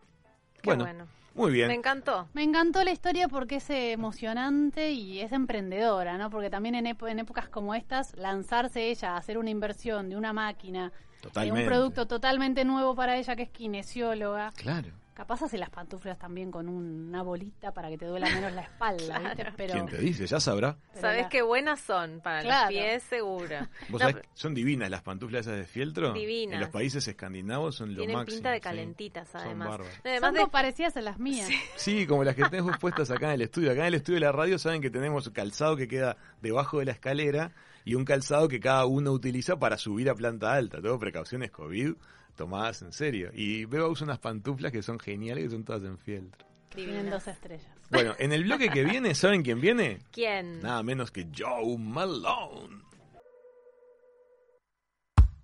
Qué 0.62 0.62
bueno, 0.66 0.84
bueno. 0.84 1.08
Muy 1.34 1.52
bien. 1.52 1.68
Me 1.68 1.74
encantó. 1.76 2.28
Me 2.34 2.44
encantó 2.44 2.84
la 2.84 2.92
historia 2.92 3.28
porque 3.28 3.58
es 3.58 3.70
eh, 3.70 3.92
emocionante 3.92 4.92
y 4.92 5.22
es 5.22 5.32
emprendedora, 5.32 6.18
¿no? 6.18 6.30
Porque 6.30 6.50
también 6.50 6.76
en, 6.76 6.88
épocas 6.88 7.48
como 7.50 7.74
estas, 7.74 8.16
lanzarse 8.18 8.90
ella 8.90 9.14
a 9.14 9.18
hacer 9.18 9.38
una 9.38 9.50
inversión 9.50 10.10
de 10.10 10.18
una 10.18 10.34
máquina, 10.34 10.92
de 11.34 11.52
un 11.52 11.66
producto 11.66 12.08
totalmente 12.08 12.66
nuevo 12.66 12.96
para 12.96 13.18
ella 13.18 13.36
que 13.36 13.44
es 13.44 13.50
kinesióloga. 13.50 14.52
Claro. 14.56 14.90
Capaz 15.14 15.42
hace 15.44 15.58
las 15.58 15.70
pantuflas 15.70 16.18
también 16.18 16.52
con 16.52 16.70
un- 16.70 17.10
una 17.10 17.22
bolita 17.22 17.74
para 17.74 17.90
que 17.90 17.98
te 17.98 18.06
duela 18.06 18.30
menos 18.30 18.54
la 18.54 18.62
espalda, 18.62 19.20
¿viste? 19.20 19.46
Pero 19.58 19.74
¿Quién 19.74 19.86
te 19.88 19.98
dice? 19.98 20.26
Ya 20.26 20.40
sabrá. 20.40 20.78
Pero 20.94 21.02
Sabés 21.02 21.22
la- 21.24 21.30
qué 21.30 21.42
buenas 21.42 21.82
son 21.82 22.22
para 22.22 22.42
Claro. 22.42 22.72
los 22.72 22.80
pies, 22.82 23.04
seguro. 23.04 23.56
Vos 23.90 23.92
No, 23.92 24.00
sabés 24.00 24.16
que 24.16 24.30
son 24.34 24.54
divinas 24.54 24.90
las 24.90 25.02
pantuflas 25.02 25.42
esas 25.46 25.58
de 25.58 25.66
fieltro. 25.66 26.14
Divinas. 26.14 26.56
En 26.56 26.62
los 26.62 26.70
países 26.70 27.06
escandinavos 27.08 27.76
son 27.76 27.90
lo 27.94 27.98
Tienen 27.98 28.16
máximo. 28.18 28.38
pinta 28.38 28.52
de 28.52 28.58
sí. 28.58 28.62
calentitas, 28.62 29.36
además. 29.36 29.80
Además 30.04 30.22
son 30.22 30.34
de 30.34 30.40
como 30.40 30.52
parecidas 30.52 30.96
a 30.98 31.02
las 31.02 31.20
mías. 31.20 31.50
Sí, 31.76 32.08
como 32.08 32.24
las 32.24 32.36
que 32.36 32.44
tenemos 32.46 32.78
puestas 32.78 33.12
acá 33.12 33.28
en 33.28 33.34
el 33.34 33.42
estudio. 33.42 33.72
Acá 33.72 33.82
en 33.82 33.88
el 33.88 33.96
estudio 33.96 34.16
de 34.20 34.26
la 34.26 34.32
radio 34.32 34.58
saben 34.58 34.82
que 34.82 34.90
tenemos 34.90 35.30
calzado 35.32 35.76
que 35.76 35.88
queda 35.90 36.16
debajo 36.42 36.80
de 36.80 36.86
la 36.86 36.94
escalera 36.94 37.52
y 37.84 37.96
un 37.96 38.06
calzado 38.06 38.48
que 38.48 38.60
cada 38.62 38.86
uno 38.86 39.12
utiliza 39.12 39.60
para 39.60 39.78
subir 39.78 40.10
a 40.10 40.16
planta 40.16 40.54
alta. 40.54 40.82
Todo 40.82 40.98
precauciones 41.00 41.52
COVID 41.52 41.94
tomadas 42.36 42.82
en 42.82 42.92
serio. 42.92 43.32
Y 43.34 43.66
Beba 43.66 43.88
usa 43.88 44.06
unas 44.06 44.20
pantuflas 44.20 44.72
que 44.72 44.82
son 44.82 45.00
geniales, 45.00 45.46
que 45.46 45.50
son 45.52 45.64
todas 45.64 45.84
en 45.84 45.98
fieltro. 45.98 46.46
Tienen 46.70 47.10
dos 47.10 47.28
estrellas. 47.28 47.68
Bueno, 47.90 48.16
en 48.18 48.32
el 48.32 48.46
bloque 48.46 48.70
que 48.70 48.86
viene, 48.86 49.14
¿saben 49.14 49.44
quién 49.44 49.60
viene? 49.60 50.00
¿Quién? 50.12 50.62
Nada 50.62 50.82
menos 50.84 51.12
que 51.12 51.28
Joe 51.38 51.78
Malone. 51.78 52.82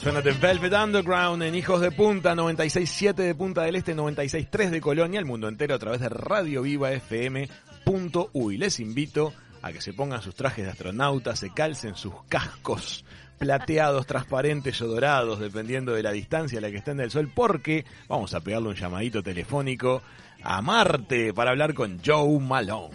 Suena 0.00 0.22
The 0.22 0.32
Velvet 0.32 0.72
Underground 0.72 1.42
en 1.42 1.54
Hijos 1.54 1.80
de 1.80 1.90
Punta, 1.90 2.34
96.7 2.34 3.14
de 3.14 3.34
Punta 3.34 3.62
del 3.62 3.76
Este, 3.76 3.94
96.3 3.94 4.70
de 4.70 4.80
Colonia, 4.80 5.18
el 5.18 5.26
mundo 5.26 5.48
entero 5.48 5.74
a 5.74 5.78
través 5.78 6.00
de 6.00 6.08
Radio 6.08 6.62
Viva 6.62 6.92
FM.uy. 6.92 8.56
Les 8.56 8.80
invito 8.80 9.34
a 9.60 9.72
que 9.72 9.80
se 9.80 9.92
pongan 9.92 10.22
sus 10.22 10.34
trajes 10.34 10.64
de 10.64 10.70
astronautas, 10.70 11.40
se 11.40 11.50
calcen 11.52 11.94
sus 11.94 12.14
cascos 12.28 13.04
plateados, 13.38 14.06
transparentes 14.06 14.80
o 14.82 14.86
dorados, 14.86 15.40
dependiendo 15.40 15.92
de 15.92 16.02
la 16.02 16.12
distancia 16.12 16.58
a 16.58 16.62
la 16.62 16.70
que 16.70 16.78
estén 16.78 16.96
del 16.96 17.10
sol, 17.10 17.30
porque 17.34 17.84
vamos 18.08 18.34
a 18.34 18.40
pegarle 18.40 18.68
un 18.68 18.74
llamadito 18.74 19.22
telefónico 19.22 20.02
a 20.42 20.62
Marte 20.62 21.34
para 21.34 21.50
hablar 21.50 21.74
con 21.74 22.00
Joe 22.04 22.38
Malone. 22.40 22.94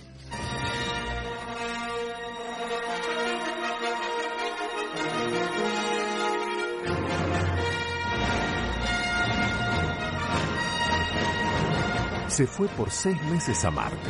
Se 12.34 12.48
fue 12.48 12.68
por 12.70 12.90
seis 12.90 13.22
meses 13.26 13.64
a 13.64 13.70
Marte, 13.70 14.10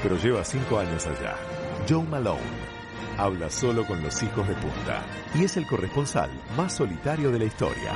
pero 0.00 0.16
lleva 0.16 0.44
cinco 0.44 0.78
años 0.78 1.04
allá. 1.04 1.34
Joe 1.88 2.04
Malone 2.04 2.40
habla 3.18 3.50
solo 3.50 3.84
con 3.84 4.00
los 4.04 4.22
hijos 4.22 4.46
de 4.46 4.54
punta 4.54 5.02
y 5.34 5.42
es 5.42 5.56
el 5.56 5.66
corresponsal 5.66 6.30
más 6.56 6.74
solitario 6.74 7.32
de 7.32 7.40
la 7.40 7.44
historia. 7.46 7.92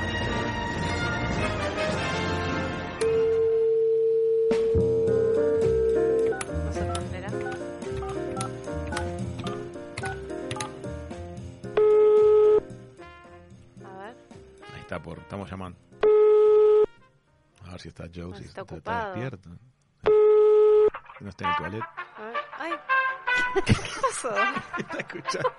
No 6.65 6.73
se 6.73 6.79
entenderá. 6.81 7.29
A 13.85 13.97
ver. 13.99 14.15
Ahí 14.73 14.81
está, 14.81 15.01
por, 15.01 15.17
estamos 15.19 15.49
llamando. 15.49 15.77
Si 17.81 17.87
está 17.89 18.03
Joe, 18.13 18.31
Ah, 18.31 18.37
si 18.37 18.43
está 18.45 18.63
despierto. 18.63 19.49
Si 21.17 21.23
no 21.23 21.29
está 21.31 21.45
en 21.45 21.49
el 21.49 21.55
toilet. 21.57 21.83
A 22.15 22.23
ver. 22.25 22.35
Ay. 22.59 22.71
¿Qué 23.65 23.73
pasó? 23.73 24.29
Está 24.77 24.97
escuchando. 24.99 25.51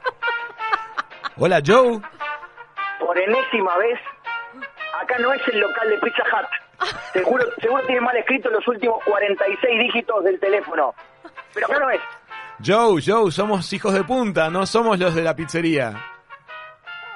Hola, 1.36 1.60
Joe. 1.66 2.00
Por 3.00 3.18
enésima 3.18 3.76
vez, 3.78 3.98
acá 5.00 5.18
no 5.18 5.32
es 5.32 5.42
el 5.48 5.58
local 5.58 5.90
de 5.90 5.98
Pizza 5.98 6.22
Hut. 6.22 6.88
Seguro, 7.12 7.44
seguro 7.60 7.82
tiene 7.86 8.00
mal 8.02 8.16
escrito 8.16 8.50
los 8.50 8.66
últimos 8.68 9.02
46 9.04 9.78
dígitos 9.80 10.22
del 10.22 10.38
teléfono. 10.38 10.94
Pero 11.52 11.66
acá 11.66 11.78
no 11.80 11.90
es. 11.90 12.00
Joe, 12.64 13.02
Joe, 13.04 13.32
somos 13.32 13.72
hijos 13.72 13.94
de 13.94 14.04
punta, 14.04 14.48
no 14.48 14.64
somos 14.64 14.96
los 14.96 15.12
de 15.14 15.22
la 15.22 15.34
pizzería. 15.34 15.92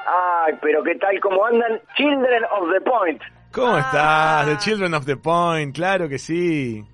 Ay, 0.05 0.55
pero 0.61 0.83
¿qué 0.83 0.97
tal? 0.97 1.21
¿Cómo 1.21 1.47
andan? 1.47 1.81
Children 1.97 2.45
of 2.51 2.73
the 2.73 2.81
Point. 2.81 3.23
¿Cómo 3.57 3.79
estás? 3.79 4.47
The 4.47 4.57
Children 4.59 4.95
of 4.95 5.07
the 5.07 5.17
Point, 5.17 5.75
claro 5.75 6.09
que 6.09 6.19
sí. 6.19 6.85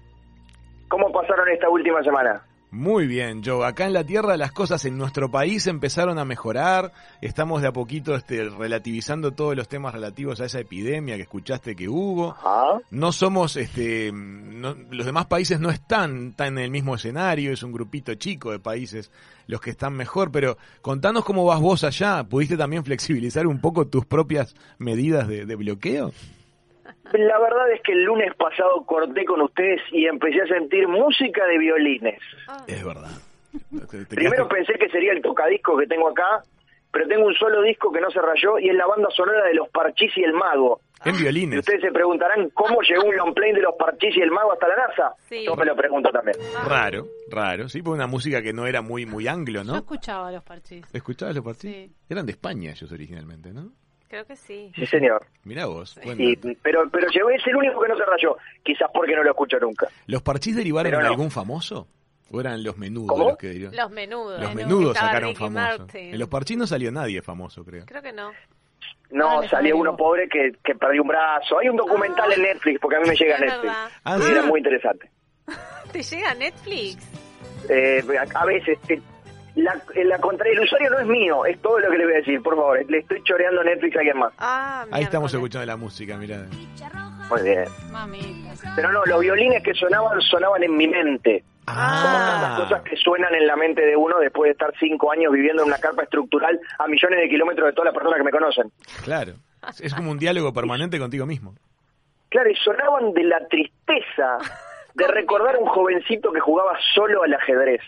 ¿Cómo 0.89 1.11
pasaron 1.13 1.49
esta 1.49 1.69
última 1.69 2.03
semana? 2.03 2.43
Muy 2.71 3.07
bien, 3.07 3.43
Joe. 3.45 3.67
Acá 3.67 3.85
en 3.87 3.93
la 3.93 4.03
Tierra 4.05 4.35
las 4.39 4.53
cosas 4.53 4.83
en 4.87 4.97
nuestro 4.97 5.31
país 5.31 5.67
empezaron 5.67 6.19
a 6.19 6.25
mejorar. 6.25 6.93
Estamos 7.21 7.61
de 7.61 7.69
a 7.69 7.73
poquito 7.73 8.15
este, 8.15 8.49
relativizando 8.49 9.33
todos 9.33 9.55
los 9.55 9.69
temas 9.69 9.93
relativos 9.93 10.41
a 10.41 10.47
esa 10.47 10.61
epidemia 10.61 11.17
que 11.17 11.23
escuchaste 11.23 11.77
que 11.77 11.89
hubo. 11.91 12.35
No 12.91 13.13
somos, 13.13 13.57
este, 13.57 14.11
no- 14.13 14.75
los 14.91 15.05
demás 15.05 15.27
países 15.27 15.61
no 15.61 15.69
están 15.69 16.33
tan 16.33 16.57
en 16.57 16.65
el 16.65 16.71
mismo 16.71 16.95
escenario. 16.95 17.53
Es 17.53 17.63
un 17.63 17.73
grupito 17.73 18.15
chico 18.15 18.53
de 18.53 18.59
países 18.59 19.11
los 19.49 19.61
que 19.61 19.71
están 19.71 19.93
mejor. 19.93 20.31
Pero 20.33 20.57
contanos 20.81 21.25
cómo 21.27 21.45
vas 21.45 21.61
vos 21.61 21.85
allá. 21.85 22.25
¿Pudiste 22.25 22.57
también 22.57 22.85
flexibilizar 22.85 23.47
un 23.47 23.61
poco 23.61 23.87
tus 23.89 24.07
propias 24.07 24.55
medidas 24.79 25.29
de, 25.29 25.45
de 25.45 25.57
bloqueo? 25.57 26.13
La 27.13 27.39
verdad 27.39 27.71
es 27.73 27.83
que 27.83 27.93
el 27.93 28.05
lunes 28.05 28.35
pasado 28.37 28.85
corté 28.87 29.25
con 29.25 29.41
ustedes 29.43 29.81
y 29.91 30.07
empecé 30.07 30.43
a 30.43 30.47
sentir 30.47 30.87
música 30.89 31.45
de 31.47 31.59
violines. 31.59 32.21
Es 32.67 32.85
verdad. 32.85 33.11
Primero 34.09 34.49
pensé 34.49 34.75
que 34.75 34.89
sería 34.89 35.13
el 35.13 35.21
tocadisco 35.21 35.77
que 35.77 35.87
tengo 35.87 36.09
acá, 36.09 36.43
pero 36.91 37.07
tengo 37.09 37.27
un 37.27 37.35
solo 37.35 37.61
disco 37.63 37.93
que 37.93 38.01
no 38.01 38.11
se 38.11 38.21
rayó 38.21 38.59
y 38.59 38.69
es 38.71 38.75
la 38.77 38.87
banda 38.87 39.09
sonora 39.11 39.45
de 39.47 39.55
Los 39.55 39.69
Parchís 39.69 40.11
y 40.17 40.23
el 40.23 40.33
Mago. 40.33 40.81
en 41.05 41.17
Y 41.17 41.19
violines. 41.23 41.59
ustedes 41.59 41.81
se 41.83 41.91
preguntarán 41.91 42.49
cómo 42.51 42.81
llegó 42.83 43.05
un 43.09 43.17
long 43.17 43.35
play 43.35 43.53
de 43.53 43.61
Los 43.61 43.75
Parchís 43.79 44.17
y 44.17 44.21
el 44.21 44.31
Mago 44.31 44.53
hasta 44.53 44.69
la 44.69 44.77
NASA. 44.77 45.15
Sí. 45.29 45.45
Yo 45.45 45.55
me 45.57 45.65
lo 45.67 45.75
pregunto 45.77 46.11
también. 46.11 46.37
Raro, 46.67 47.07
raro. 47.31 47.69
Sí, 47.69 47.83
fue 47.83 47.93
una 47.95 48.07
música 48.07 48.41
que 48.41 48.53
no 48.53 48.67
era 48.67 48.81
muy, 48.81 49.05
muy 49.05 49.27
anglo, 49.29 49.63
Yo 49.63 49.73
¿no? 49.73 49.77
escuchaba 49.79 50.31
los 50.31 50.43
parchís. 50.45 50.85
¿Escuchabas 50.95 51.35
los? 51.35 51.57
Sí. 51.59 51.91
Eran 52.09 52.25
de 52.25 52.33
España 52.33 52.71
ellos 52.71 52.91
originalmente, 52.93 53.53
¿no? 53.53 53.73
Creo 54.13 54.27
que 54.27 54.37
sí. 54.37 54.71
Sí, 54.77 54.85
señor. 54.85 55.25
Mirá 55.45 55.65
vos. 55.65 55.99
Sí, 56.05 56.39
pero, 56.63 56.83
pero 56.91 57.09
llegó, 57.09 57.31
es 57.31 57.41
el 57.47 57.57
único 57.57 57.81
que 57.81 57.89
no 57.89 57.97
se 57.97 58.05
rayó. 58.05 58.37
Quizás 58.63 58.91
porque 58.93 59.17
no 59.17 59.23
lo 59.23 59.31
escucho 59.31 59.59
nunca. 59.59 59.89
¿Los 60.07 60.21
parchís 60.21 60.55
derivaron 60.55 60.93
de 60.93 60.99
no. 60.99 61.07
algún 61.07 61.31
famoso? 61.31 61.89
¿O 62.31 62.39
eran 62.39 62.63
los 62.63 62.77
menudos 62.77 63.09
¿Cómo? 63.09 63.29
los 63.31 63.39
que 63.39 63.47
derivaron? 63.47 63.75
Los 63.79 63.91
menudos. 63.91 64.39
Los 64.39 64.55
menudos 64.55 64.99
sacaron 64.99 65.31
Ricky 65.31 65.39
famosos. 65.45 65.79
Martin. 65.79 66.13
En 66.13 66.19
los 66.19 66.29
parchís 66.29 66.59
no 66.59 66.67
salió 66.67 66.93
nadie 66.93 67.23
famoso, 67.23 67.65
creo. 67.65 67.87
Creo 67.87 68.03
que 68.03 68.13
no. 68.13 68.33
No, 69.13 69.41
Ah, 69.41 69.49
salió 69.49 69.79
uno 69.79 69.97
pobre 69.97 70.29
que, 70.29 70.53
que 70.63 70.75
perdió 70.75 71.01
un 71.01 71.09
brazo. 71.09 71.59
Hay 71.59 71.71
un 71.71 71.77
documental 71.79 72.31
Ah. 72.31 72.35
en 72.37 72.43
Netflix, 72.43 72.81
porque 72.83 72.97
a 72.97 73.01
mí 73.01 73.09
me 73.09 73.17
llega 73.17 73.39
Netflix. 73.39 73.73
Ah, 74.05 74.17
Y 74.19 74.23
¿sí? 74.25 74.31
era 74.31 74.43
muy 74.43 74.61
interesante. 74.61 75.11
¿Te 75.91 76.03
llega 76.03 76.35
Netflix? 76.35 76.99
Eh, 77.71 78.05
a, 78.35 78.45
veces, 78.45 78.79
eh, 78.89 79.01
la, 79.55 79.75
eh, 79.95 80.05
la 80.05 80.19
contra, 80.19 80.49
el 80.49 80.61
usuario 80.61 80.91
no 80.91 80.99
es 81.01 81.07
mío, 81.07 81.45
es 81.47 81.61
todo 81.61 81.79
lo 81.79 81.91
que 81.91 81.99
le 81.99 82.05
voy 82.05 82.15
a 82.15 82.17
decir, 82.19 82.43
por 82.43 82.55
favor. 82.57 82.85
Le 82.91 82.99
estoy 82.99 83.23
choreando 83.23 83.63
Netflix 83.65 83.97
a 83.97 83.99
alguien 83.99 84.19
más. 84.19 84.33
Ah, 84.39 84.87
Ahí 84.91 85.05
estamos 85.05 85.33
escuchando 85.33 85.67
la 85.67 85.77
música, 85.77 86.17
mirá. 86.17 86.47
Muy 87.31 87.43
bien. 87.43 87.65
Mamita. 87.91 88.73
Pero 88.77 88.93
no, 88.93 89.05
los 89.05 89.21
violines 89.21 89.63
que 89.63 89.75
sonaban, 89.75 90.21
sonaban 90.23 90.63
en 90.63 90.77
mi 90.77 90.87
mente. 90.89 91.45
Como 91.65 91.77
tantas 91.79 92.51
Ah, 92.51 92.57
cosas 92.65 92.83
que 92.83 92.97
suenan 92.97 93.33
en 93.35 93.47
la 93.47 93.55
mente 93.57 93.83
de 93.87 93.95
uno 93.97 94.19
después 94.19 94.49
de 94.49 94.53
estar 94.53 94.73
cinco 94.81 95.13
años 95.13 95.33
viviendo 95.33 95.63
en 95.63 95.69
una 95.69 95.79
carpa 95.79 96.03
estructural 96.03 96.59
a 96.79 96.89
millones 96.89 97.21
de 97.21 97.29
kilómetros 97.29 97.67
de 97.69 97.73
todas 97.73 97.87
las 97.87 97.95
personas 97.95 98.19
que 98.19 98.25
me 98.25 98.31
conocen. 98.33 98.73
claro. 99.05 99.33
Es 99.81 99.95
como 99.95 100.11
un 100.11 100.19
diálogo 100.19 100.53
permanente 100.53 100.99
contigo 100.99 101.25
mismo. 101.25 101.55
Claro, 102.31 102.51
y 102.51 102.57
sonaban 102.57 103.13
de 103.13 103.23
la 103.23 103.47
tristeza 103.47 104.39
de 104.95 105.07
recordar 105.09 105.55
a 105.55 105.59
un 105.61 105.67
jovencito 105.69 106.33
que 106.33 106.41
jugaba 106.41 106.77
solo 106.97 107.23
al 107.23 107.33
ajedrez. 107.35 107.81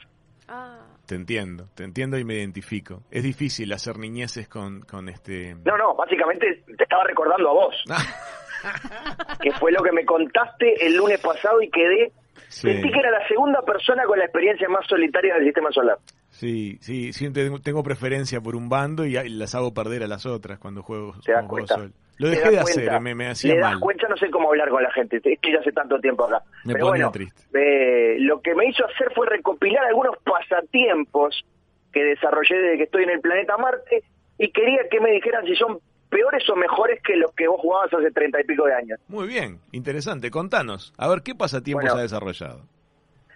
Ah, 0.47 0.79
Te 1.07 1.15
entiendo, 1.15 1.69
te 1.75 1.85
entiendo 1.85 2.19
y 2.19 2.25
me 2.25 2.35
identifico. 2.35 3.03
Es 3.11 3.23
difícil 3.23 3.73
hacer 3.73 3.99
niñeces 3.99 4.49
con, 4.49 4.81
con 4.83 5.09
este... 5.09 5.55
No, 5.65 5.77
no, 5.77 5.95
básicamente 5.95 6.63
te 6.77 6.83
estaba 6.83 7.05
recordando 7.05 7.51
a 7.51 7.53
vos, 7.53 7.85
que 9.43 9.53
fue 9.53 9.71
lo 9.73 9.83
que 9.83 9.93
me 9.93 10.05
contaste 10.07 10.87
el 10.87 10.97
lunes 10.97 11.21
pasado 11.21 11.61
y 11.61 11.71
quedé... 11.71 12.13
Sí. 12.55 12.69
Sentí 12.73 12.91
que 12.93 12.99
era 13.01 13.11
la 13.11 13.27
segunda 13.27 13.63
persona 13.63 14.05
con 14.05 14.19
la 14.19 14.25
experiencia 14.27 14.69
más 14.69 14.87
solitaria 14.87 15.35
del 15.35 15.45
sistema 15.45 15.71
solar. 15.73 15.99
Sí, 16.31 16.79
sí, 16.81 17.13
siempre 17.13 17.49
tengo- 17.63 17.83
preferencia 17.83 18.41
por 18.41 18.55
un 18.57 18.69
bando 18.69 19.05
y 19.05 19.13
las 19.31 19.55
hago 19.55 19.75
perder 19.75 20.03
a 20.05 20.07
las 20.07 20.25
otras 20.27 20.59
cuando 20.59 20.83
juego, 20.83 21.15
¿Te 21.25 21.33
das 21.33 21.47
juego 21.47 21.67
solo. 21.67 21.91
Lo 22.19 22.31
¿Te 22.31 22.37
dejé 22.37 22.51
de 22.51 22.59
hacer, 22.61 23.01
me, 23.01 23.15
me 23.17 23.27
hacía 23.29 23.55
Le 23.55 23.61
das 23.61 23.73
mal. 23.73 23.81
cuenta, 23.81 24.07
no 24.09 24.17
sé 24.17 24.31
cómo 24.31 24.49
hablar 24.51 24.69
con 24.69 24.83
la 24.83 24.91
gente, 24.93 25.17
es 25.17 25.39
que 25.41 25.53
ya 25.53 25.59
hace 25.59 25.73
tanto 25.73 25.99
tiempo 25.99 26.25
acá. 26.25 26.43
Me 26.65 26.75
Pero 26.75 26.87
bueno, 26.89 27.11
triste. 27.11 27.43
eh, 27.55 28.17
lo 28.21 28.41
que 28.41 28.55
me 28.55 28.67
hizo 28.69 28.85
hacer 28.87 29.13
fue 29.17 29.27
recopilar 29.29 29.85
algunos 29.87 30.17
pasatiempos 30.23 31.45
que 31.93 32.05
desarrollé 32.05 32.57
desde 32.57 32.77
que 32.79 32.83
estoy 32.85 33.03
en 33.05 33.11
el 33.11 33.21
planeta 33.21 33.57
Marte 33.57 34.03
y 34.39 34.51
quería 34.51 34.89
que 34.89 35.01
me 35.01 35.11
dijeran 35.11 35.45
si 35.45 35.55
son 35.57 35.79
peores 36.15 36.49
o 36.49 36.55
mejores 36.55 37.03
que 37.03 37.17
los 37.17 37.33
que 37.33 37.49
vos 37.49 37.61
jugabas 37.61 37.93
hace 37.93 38.13
treinta 38.13 38.41
y 38.41 38.45
pico 38.45 38.65
de 38.67 38.75
años. 38.75 39.01
Muy 39.09 39.27
bien, 39.27 39.59
interesante, 39.73 40.31
contanos. 40.31 40.93
A 40.97 41.09
ver, 41.09 41.23
¿qué 41.23 41.35
pasatiempos 41.35 41.83
Bueno. 41.87 41.99
ha 41.99 42.03
desarrollado? 42.03 42.61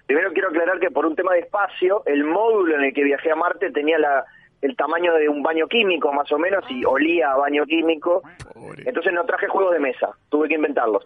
Primero 0.06 0.32
quiero 0.32 0.48
aclarar 0.50 0.78
que 0.78 0.90
por 0.92 1.04
un 1.04 1.16
tema 1.16 1.32
de 1.34 1.40
espacio, 1.40 2.02
el 2.06 2.22
módulo 2.24 2.76
en 2.76 2.84
el 2.84 2.94
que 2.94 3.02
viajé 3.02 3.32
a 3.32 3.34
Marte 3.34 3.72
tenía 3.72 3.98
la, 3.98 4.24
el 4.62 4.76
tamaño 4.76 5.12
de 5.14 5.28
un 5.28 5.42
baño 5.42 5.66
químico 5.66 6.12
más 6.12 6.30
o 6.30 6.38
menos 6.38 6.64
y 6.70 6.84
olía 6.84 7.32
a 7.32 7.36
baño 7.36 7.64
químico. 7.66 8.22
Pobre. 8.54 8.84
Entonces 8.86 9.12
no 9.12 9.24
traje 9.24 9.48
juegos 9.48 9.74
de 9.74 9.80
mesa, 9.80 10.10
tuve 10.28 10.46
que 10.48 10.54
inventarlos. 10.54 11.04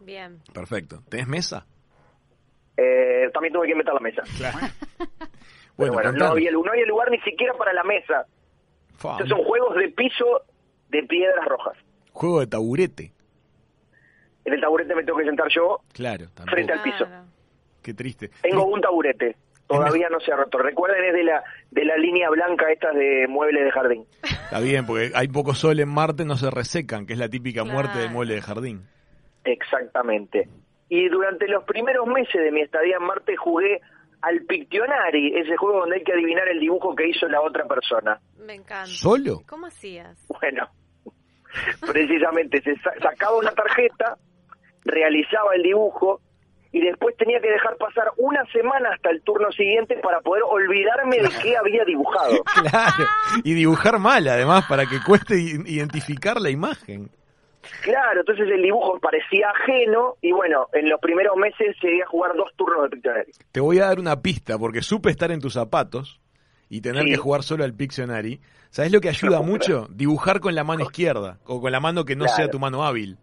bien. 0.00 0.40
Perfecto. 0.52 1.00
¿Tenés 1.08 1.26
mesa? 1.26 1.66
Eh, 2.76 3.30
también 3.32 3.54
tuve 3.54 3.66
que 3.66 3.72
inventar 3.72 3.94
la 3.94 4.00
mesa. 4.00 4.22
Claro. 4.36 4.58
Bueno, 5.76 5.94
bueno, 5.94 6.12
no 6.12 6.26
había, 6.26 6.50
no 6.52 6.70
había 6.70 6.86
lugar 6.86 7.10
ni 7.10 7.18
siquiera 7.20 7.54
para 7.54 7.72
la 7.72 7.82
mesa. 7.82 8.26
Estos 8.94 9.28
son 9.28 9.42
juegos 9.42 9.74
de 9.76 9.88
piso 9.88 10.42
de 10.94 11.02
piedras 11.06 11.44
rojas. 11.46 11.76
Juego 12.12 12.40
de 12.40 12.46
taburete. 12.46 13.12
En 14.44 14.52
el 14.54 14.60
taburete 14.60 14.94
me 14.94 15.02
tengo 15.04 15.18
que 15.18 15.24
sentar 15.24 15.48
yo 15.54 15.80
Claro, 15.92 16.26
tampoco. 16.34 16.50
frente 16.52 16.72
al 16.72 16.82
piso. 16.82 17.04
Claro. 17.06 17.24
Qué 17.82 17.94
triste. 17.94 18.30
Tengo 18.42 18.66
un 18.66 18.80
taburete. 18.80 19.36
Todavía 19.66 20.08
no 20.10 20.20
se 20.20 20.30
ha 20.30 20.36
roto. 20.36 20.58
Recuerden, 20.58 21.02
es 21.04 21.14
de 21.14 21.24
la, 21.24 21.42
de 21.70 21.84
la 21.86 21.96
línea 21.96 22.28
blanca 22.28 22.70
estas 22.70 22.94
de 22.94 23.26
muebles 23.28 23.64
de 23.64 23.70
jardín. 23.70 24.04
Está 24.22 24.60
bien, 24.60 24.84
porque 24.86 25.10
hay 25.14 25.28
poco 25.28 25.54
sol 25.54 25.80
en 25.80 25.88
Marte, 25.88 26.24
no 26.26 26.36
se 26.36 26.50
resecan, 26.50 27.06
que 27.06 27.14
es 27.14 27.18
la 27.18 27.28
típica 27.30 27.64
muerte 27.64 27.98
del 27.98 28.10
mueble 28.10 28.34
de 28.34 28.42
jardín. 28.42 28.86
Exactamente. 29.44 30.48
Y 30.90 31.08
durante 31.08 31.48
los 31.48 31.64
primeros 31.64 32.06
meses 32.06 32.34
de 32.42 32.52
mi 32.52 32.60
estadía 32.60 32.96
en 33.00 33.06
Marte 33.06 33.36
jugué 33.36 33.80
al 34.20 34.42
Pictionary, 34.42 35.34
ese 35.38 35.56
juego 35.56 35.80
donde 35.80 35.96
hay 35.96 36.04
que 36.04 36.12
adivinar 36.12 36.46
el 36.48 36.60
dibujo 36.60 36.94
que 36.94 37.08
hizo 37.08 37.26
la 37.28 37.40
otra 37.40 37.64
persona. 37.66 38.20
Me 38.38 38.54
encanta. 38.54 38.86
¿Solo? 38.86 39.40
¿Cómo 39.48 39.66
hacías? 39.66 40.26
Bueno, 40.40 40.68
precisamente 41.80 42.60
se 42.62 42.76
sa- 42.76 42.94
sacaba 43.02 43.36
una 43.36 43.52
tarjeta, 43.52 44.16
realizaba 44.84 45.54
el 45.54 45.62
dibujo 45.62 46.20
y 46.72 46.80
después 46.80 47.16
tenía 47.16 47.40
que 47.40 47.50
dejar 47.50 47.76
pasar 47.76 48.06
una 48.16 48.44
semana 48.46 48.90
hasta 48.94 49.10
el 49.10 49.22
turno 49.22 49.50
siguiente 49.52 49.96
para 50.02 50.20
poder 50.20 50.42
olvidarme 50.44 51.18
de 51.18 51.28
qué 51.42 51.56
había 51.56 51.84
dibujado. 51.84 52.42
Claro. 52.68 53.04
Y 53.44 53.54
dibujar 53.54 53.98
mal, 53.98 54.26
además, 54.26 54.64
para 54.68 54.86
que 54.86 54.98
cueste 55.06 55.36
identificar 55.38 56.40
la 56.40 56.50
imagen. 56.50 57.10
Claro, 57.82 58.20
entonces 58.20 58.46
el 58.50 58.60
dibujo 58.60 58.98
parecía 59.00 59.48
ajeno 59.50 60.16
y 60.20 60.32
bueno, 60.32 60.66
en 60.72 60.88
los 60.90 61.00
primeros 61.00 61.36
meses 61.36 61.74
llegué 61.82 62.02
a 62.02 62.06
jugar 62.06 62.34
dos 62.36 62.50
turnos 62.56 62.82
de 62.84 62.88
Pictionary. 62.90 63.32
Te 63.52 63.60
voy 63.60 63.78
a 63.78 63.86
dar 63.86 63.98
una 63.98 64.20
pista, 64.20 64.58
porque 64.58 64.82
supe 64.82 65.10
estar 65.10 65.30
en 65.30 65.40
tus 65.40 65.54
zapatos 65.54 66.20
y 66.68 66.80
tener 66.80 67.04
Sí. 67.04 67.10
que 67.10 67.16
jugar 67.16 67.42
solo 67.42 67.64
al 67.64 67.74
Pictionary. 67.74 68.40
¿Sabes 68.70 68.90
lo 68.92 69.00
que 69.00 69.08
ayuda 69.08 69.40
mucho? 69.40 69.86
Dibujar 69.90 70.40
con 70.40 70.54
la 70.54 70.64
mano 70.64 70.82
izquierda 70.84 71.38
o 71.44 71.60
con 71.60 71.70
la 71.72 71.80
mano 71.80 72.04
que 72.04 72.16
no 72.16 72.24
Claro. 72.24 72.36
sea 72.36 72.50
tu 72.50 72.58
mano 72.58 72.84
hábil. 72.84 73.16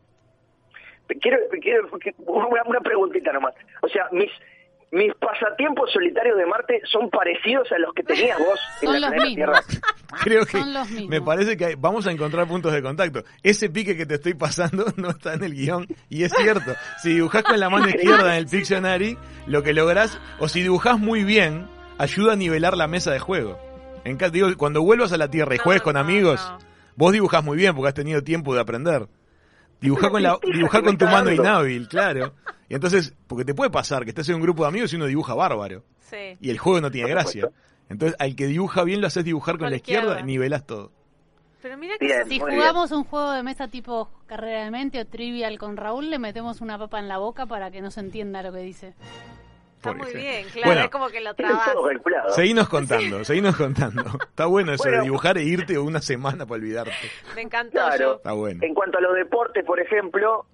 Quiero, 1.22 1.38
quiero 1.62 1.90
una, 2.26 2.64
una 2.66 2.80
preguntita 2.80 3.34
nomás. 3.34 3.54
O 3.82 3.88
sea, 3.90 4.06
mis 4.12 4.30
mis 4.94 5.14
pasatiempos 5.16 5.90
solitarios 5.94 6.38
de 6.38 6.46
Marte 6.46 6.82
son 6.92 7.10
parecidos 7.10 7.72
a 7.72 7.78
los 7.80 7.94
que 7.94 8.04
tenías 8.04 8.38
vos 8.38 8.60
en 8.82 8.88
Son 8.90 9.00
la 9.02 9.10
los 9.10 9.24
Tierra. 9.34 9.62
Creo 10.24 10.46
que 10.46 10.52
Son 10.58 10.74
los 10.74 10.90
mismos. 10.90 11.10
me 11.10 11.22
parece 11.22 11.56
que 11.56 11.66
hay- 11.66 11.76
vamos 11.76 12.08
a 12.08 12.12
encontrar 12.12 12.46
puntos 12.46 12.74
de 12.74 12.82
contacto. 12.82 13.24
Ese 13.42 13.70
pique 13.70 13.96
que 13.96 14.06
te 14.06 14.16
estoy 14.16 14.34
pasando 14.34 14.84
no 14.98 15.12
está 15.12 15.34
en 15.34 15.44
el 15.46 15.54
guion 15.54 15.88
y 16.10 16.24
es 16.24 16.34
cierto. 16.34 16.74
Si 17.02 17.14
dibujás 17.14 17.44
con 17.44 17.58
la 17.60 17.70
mano 17.70 17.88
izquierda 17.90 18.34
en 18.34 18.40
el 18.40 18.48
Pictionary, 18.48 19.18
lo 19.48 19.64
que 19.64 19.72
lográs, 19.74 20.20
o 20.40 20.50
si 20.50 20.62
dibujás 20.62 21.00
muy 21.00 21.24
bien, 21.24 21.68
ayuda 22.02 22.34
a 22.34 22.36
nivelar 22.36 22.76
la 22.76 22.88
mesa 22.88 23.12
de 23.12 23.20
juego. 23.20 23.60
En 24.04 24.18
digo, 24.32 24.48
cuando 24.58 24.82
vuelvas 24.82 25.14
a 25.14 25.18
la 25.18 25.30
Tierra 25.30 25.54
y 25.54 25.58
No, 25.60 25.64
juegues 25.64 25.84
con 25.84 25.94
no, 25.94 26.00
amigos, 26.00 26.42
no. 26.50 26.58
vos 26.96 27.14
dibujás 27.14 27.44
muy 27.44 27.58
bien 27.58 27.76
porque 27.76 27.90
has 27.90 27.94
tenido 27.94 28.24
tiempo 28.24 28.56
de 28.56 28.62
aprender. 28.62 29.08
Dibujá 29.80 30.10
con 30.10 30.24
la, 30.24 30.38
que 30.42 30.82
con 30.84 30.98
tu 30.98 31.06
mano 31.06 31.32
inhábil, 31.32 31.88
claro. 31.88 32.34
Y 32.70 32.76
entonces, 32.76 33.14
porque 33.28 33.46
te 33.46 33.54
puede 33.54 33.70
pasar 33.70 34.04
que 34.04 34.10
estés 34.10 34.30
en 34.30 34.36
un 34.36 34.42
grupo 34.42 34.64
de 34.64 34.70
amigos 34.70 34.92
y 34.94 34.96
uno 34.96 35.06
dibuja 35.06 35.34
bárbaro. 35.36 35.84
Sí. 36.00 36.38
Y 36.40 36.50
el 36.50 36.58
juego 36.58 36.82
no 36.82 36.90
tiene 36.92 37.10
gracia. 37.10 37.50
Entonces, 37.90 38.16
al 38.20 38.36
que 38.36 38.48
dibuja 38.48 38.84
bien 38.84 39.02
lo 39.02 39.08
haces 39.08 39.24
dibujar 39.24 39.56
con, 39.56 39.66
Con 39.66 39.70
la 39.72 39.76
izquierda, 39.76 40.04
izquierda. 40.04 40.22
y 40.22 40.24
nivelas 40.24 40.66
todo. 40.66 40.92
Pero 41.62 41.78
mira 41.78 41.96
que 42.00 42.06
Bien, 42.06 42.28
Si 42.28 42.40
jugamos 42.40 42.92
un 42.92 43.04
juego 43.04 43.32
de 43.32 43.44
mesa 43.44 43.68
tipo 43.68 44.10
carrera 44.26 44.64
de 44.64 44.72
mente 44.72 45.00
o 45.00 45.06
trivial 45.06 45.60
con 45.60 45.78
Raúl, 45.78 46.10
le 46.10 46.18
metemos 46.18 46.62
una 46.62 46.78
papa 46.80 46.98
en 47.00 47.08
la 47.08 47.18
boca 47.20 47.46
para 47.46 47.70
que 47.70 47.82
no 47.82 47.92
se 47.92 48.00
entienda 48.00 48.42
lo 48.42 48.52
que 48.52 48.60
dice. 48.60 48.96
Está 49.90 49.94
muy 49.94 50.08
ejemplo. 50.10 50.22
bien, 50.22 50.46
claro, 50.50 50.68
Bueno. 50.68 50.82
es 50.82 50.90
como 50.90 51.10
que 51.10 51.22
lo. 51.22 51.34
Tienen 51.36 51.56
trabas. 51.56 51.74
todo 51.74 51.88
calculado. 51.88 52.30
Seguinos 52.32 52.70
contando, 52.70 53.18
contando. 53.58 54.04
Está 54.24 54.46
bueno 54.46 54.74
eso 54.74 54.90
de 54.90 55.02
dibujar 55.02 55.38
e 55.38 55.44
irte 55.44 55.78
una 55.78 56.02
semana 56.02 56.46
para 56.46 56.60
olvidarte. 56.62 56.92
Me 57.36 57.42
encantó 57.42 57.72
Claro. 57.72 58.16
Está 58.18 58.34
bueno. 58.34 58.60
En 58.64 58.74
cuanto 58.74 58.98
a 58.98 59.02
los 59.02 59.16
deportes, 59.16 59.66
por 59.66 59.80
ejemplo, 59.80 60.46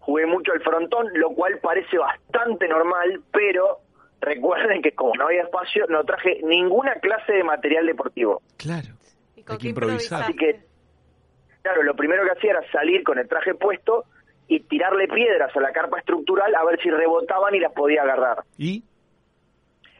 jugué 0.00 0.26
mucho 0.26 0.52
al 0.52 0.60
frontón, 0.60 1.08
lo 1.14 1.30
cual 1.30 1.58
parece 1.60 1.98
bastante 1.98 2.68
normal, 2.68 3.22
pero 3.32 3.80
recuerden 4.20 4.82
que 4.82 4.92
como 4.92 5.14
no 5.14 5.26
había 5.26 5.42
espacio, 5.42 5.86
no 5.88 6.04
traje 6.04 6.40
ninguna 6.44 6.94
clase 6.96 7.32
de 7.32 7.44
material 7.44 7.86
deportivo. 7.86 8.42
Claro. 8.56 8.88
¿Y 9.36 9.42
con 9.42 9.54
Hay 9.54 9.58
que 9.58 9.68
improvisar. 9.68 10.22
Así 10.22 10.34
que, 10.34 10.60
claro, 11.62 11.82
lo 11.82 11.94
primero 11.96 12.24
que 12.24 12.30
hacía 12.32 12.52
era 12.52 12.70
salir 12.72 13.02
con 13.04 13.18
el 13.18 13.28
traje 13.28 13.54
puesto 13.54 14.04
y 14.48 14.60
tirarle 14.60 15.08
piedras 15.08 15.54
a 15.56 15.60
la 15.60 15.72
carpa 15.72 15.98
estructural 15.98 16.54
a 16.54 16.64
ver 16.64 16.80
si 16.80 16.90
rebotaban 16.90 17.54
y 17.54 17.60
las 17.60 17.72
podía 17.72 18.02
agarrar. 18.02 18.38
¿Y? 18.58 18.82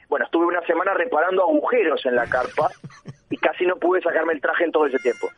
Bueno, 0.08 0.24
estuve 0.26 0.46
una 0.46 0.64
semana 0.66 0.94
reparando 0.94 1.42
agujeros 1.42 2.04
en 2.06 2.14
la 2.14 2.26
carpa 2.26 2.68
y 3.30 3.36
casi 3.38 3.66
no 3.66 3.76
pude 3.76 4.00
sacarme 4.02 4.34
el 4.34 4.40
traje 4.40 4.64
en 4.64 4.72
todo 4.72 4.86
ese 4.86 4.98
tiempo. 4.98 5.28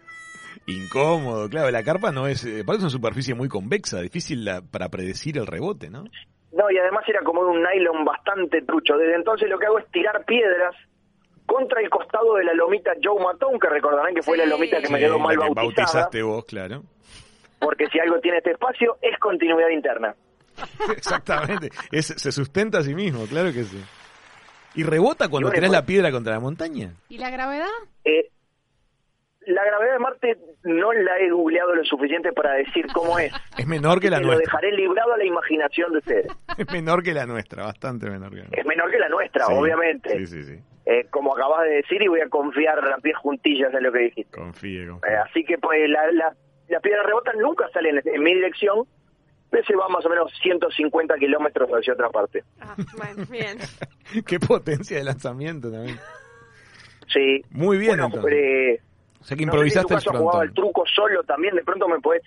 Incómodo, 0.67 1.49
claro, 1.49 1.71
la 1.71 1.83
carpa 1.83 2.11
no 2.13 2.27
es, 2.27 2.45
eh, 2.45 2.61
aparte 2.63 2.79
es 2.79 2.83
una 2.85 2.91
superficie 2.91 3.35
muy 3.35 3.49
convexa, 3.49 4.01
difícil 4.01 4.45
la- 4.45 4.61
para 4.61 4.89
predecir 4.91 5.39
el 5.39 5.47
rebote, 5.47 5.89
¿no? 5.89 6.05
No, 6.53 6.71
y 6.71 6.79
además 6.79 7.05
era 7.09 7.21
como 7.23 7.41
un 7.43 7.63
nylon 7.63 8.05
bastante 8.05 8.63
trucho. 8.63 8.97
Desde 8.99 9.15
entonces 9.15 9.49
lo 9.49 9.59
que 9.59 9.67
hago 9.67 9.79
es 9.79 9.87
tirar 9.91 10.25
piedras 10.27 10.75
contra 11.47 11.81
el 11.81 11.89
costado 11.89 12.35
de 12.35 12.45
la 12.45 12.53
lomita 12.53 12.93
Joe 13.03 13.23
Matón, 13.23 13.59
que 13.59 13.69
recordarán 13.69 14.15
que 14.15 14.23
fue 14.23 14.37
Sí. 14.37 14.43
la 14.45 14.47
lomita 14.51 14.81
que 14.83 14.89
me 14.91 14.99
quedó 14.99 15.17
la 15.17 15.25
mal 15.25 15.33
que 15.33 15.39
bautizada, 15.39 15.63
bautizaste 15.63 16.23
vos, 16.23 16.45
claro. 16.45 16.83
Porque 17.61 17.87
si 17.87 17.99
algo 17.99 18.19
tiene 18.21 18.39
este 18.39 18.53
espacio 18.53 18.97
es 19.03 19.19
continuidad 19.19 19.69
interna. 19.71 20.15
Exactamente, 20.97 21.71
es, 21.93 22.07
se 22.07 22.33
sustenta 22.33 22.79
a 22.79 22.83
sí 22.83 22.95
mismo, 22.95 23.27
claro 23.27 23.53
que 23.53 23.65
sí. 23.65 23.83
¿Y 24.75 24.83
rebota 24.85 25.29
cuando 25.29 25.51
tirás 25.51 25.71
la 25.71 25.85
piedra 25.87 26.11
contra 26.11 26.35
la 26.35 26.41
montaña? 26.41 26.93
¿Y 27.09 27.19
la 27.19 27.31
gravedad? 27.31 27.67
Eh, 28.05 28.31
la 29.47 29.65
gravedad 29.65 29.93
de 29.95 29.99
Marte 29.99 30.37
no 30.65 30.93
la 30.93 31.19
he 31.19 31.31
googleado 31.31 31.75
lo 31.75 31.83
suficiente 31.85 32.33
para 32.33 32.53
decir 32.55 32.87
cómo 32.93 33.19
es. 33.19 33.33
Es 33.59 33.67
menor 33.67 33.99
que 34.01 34.11
la 34.11 34.17
Así 34.19 34.27
lo 34.27 34.35
nuestra. 34.35 34.59
dejaré 34.61 34.77
librado 34.77 35.15
a 35.15 35.17
la 35.17 35.25
imaginación 35.25 35.93
de 35.93 35.99
ustedes. 35.99 36.27
Es 36.59 36.71
menor 36.73 37.03
que 37.03 37.15
la 37.15 37.25
nuestra, 37.27 37.65
bastante 37.65 38.09
menor 38.11 38.31
que 38.31 38.37
la 38.37 38.43
nuestra. 38.43 38.61
Es 38.61 38.67
menor 38.67 38.91
que 38.91 38.99
la 38.99 39.09
nuestra, 39.09 39.47
Sí, 39.47 39.53
obviamente. 39.55 40.19
Sí, 40.19 40.27
sí, 40.27 40.43
sí. 40.45 40.59
Eh, 40.87 41.07
como 41.11 41.35
acabas 41.37 41.63
de 41.65 41.71
decir, 41.77 42.01
y 42.03 42.09
voy 42.09 42.21
a 42.21 42.29
confiar 42.29 42.83
las 42.87 43.01
pies 43.01 43.17
juntillas 43.17 43.73
en 43.75 43.83
lo 43.83 43.93
que 43.93 43.99
dijiste. 44.01 44.39
Confíe, 44.39 44.83
Eh, 44.85 45.17
así 45.25 45.45
que 45.45 45.59
pues 45.59 45.89
la, 45.89 46.11
la, 46.13 46.35
la 46.69 46.81
piedra 46.81 47.03
rebota 47.03 47.33
nunca 47.35 47.69
sale 47.73 47.91
en, 47.91 48.01
en 48.05 48.23
mi 48.23 48.35
dirección, 48.35 48.87
pero 49.51 49.65
se 49.65 49.75
va 49.77 49.89
más 49.89 50.05
o 50.05 50.09
menos 50.09 50.31
150 50.43 51.17
kilómetros 51.17 51.69
hacia 51.71 51.95
otra 51.95 52.11
parte. 52.11 52.45
Ah, 52.61 52.75
bueno, 52.97 53.25
bien. 53.31 53.59
Qué 54.27 54.39
potencia 54.39 54.97
de 54.99 55.05
lanzamiento 55.05 55.71
también. 55.71 55.99
Sí. 57.13 57.43
Muy 57.51 57.79
bien, 57.79 57.93
Bueno, 57.93 58.07
entonces. 58.07 58.33
eh, 58.35 58.81
O 59.21 59.25
sea 59.25 59.37
que 59.37 59.47
no 59.47 59.53
sé 59.53 59.59
si 59.71 59.79
en 59.79 59.85
tu 59.85 59.87
improvisaste 59.87 59.95
el 59.95 59.99
caso 60.01 60.11
has 60.11 60.17
jugado 60.19 60.41
al 60.41 60.47
frontón. 60.49 60.65
truco 60.65 60.85
solo 60.95 61.23
también, 61.25 61.55
de 61.57 61.65
pronto 61.65 61.89
me 61.89 61.99
puedes 62.01 62.23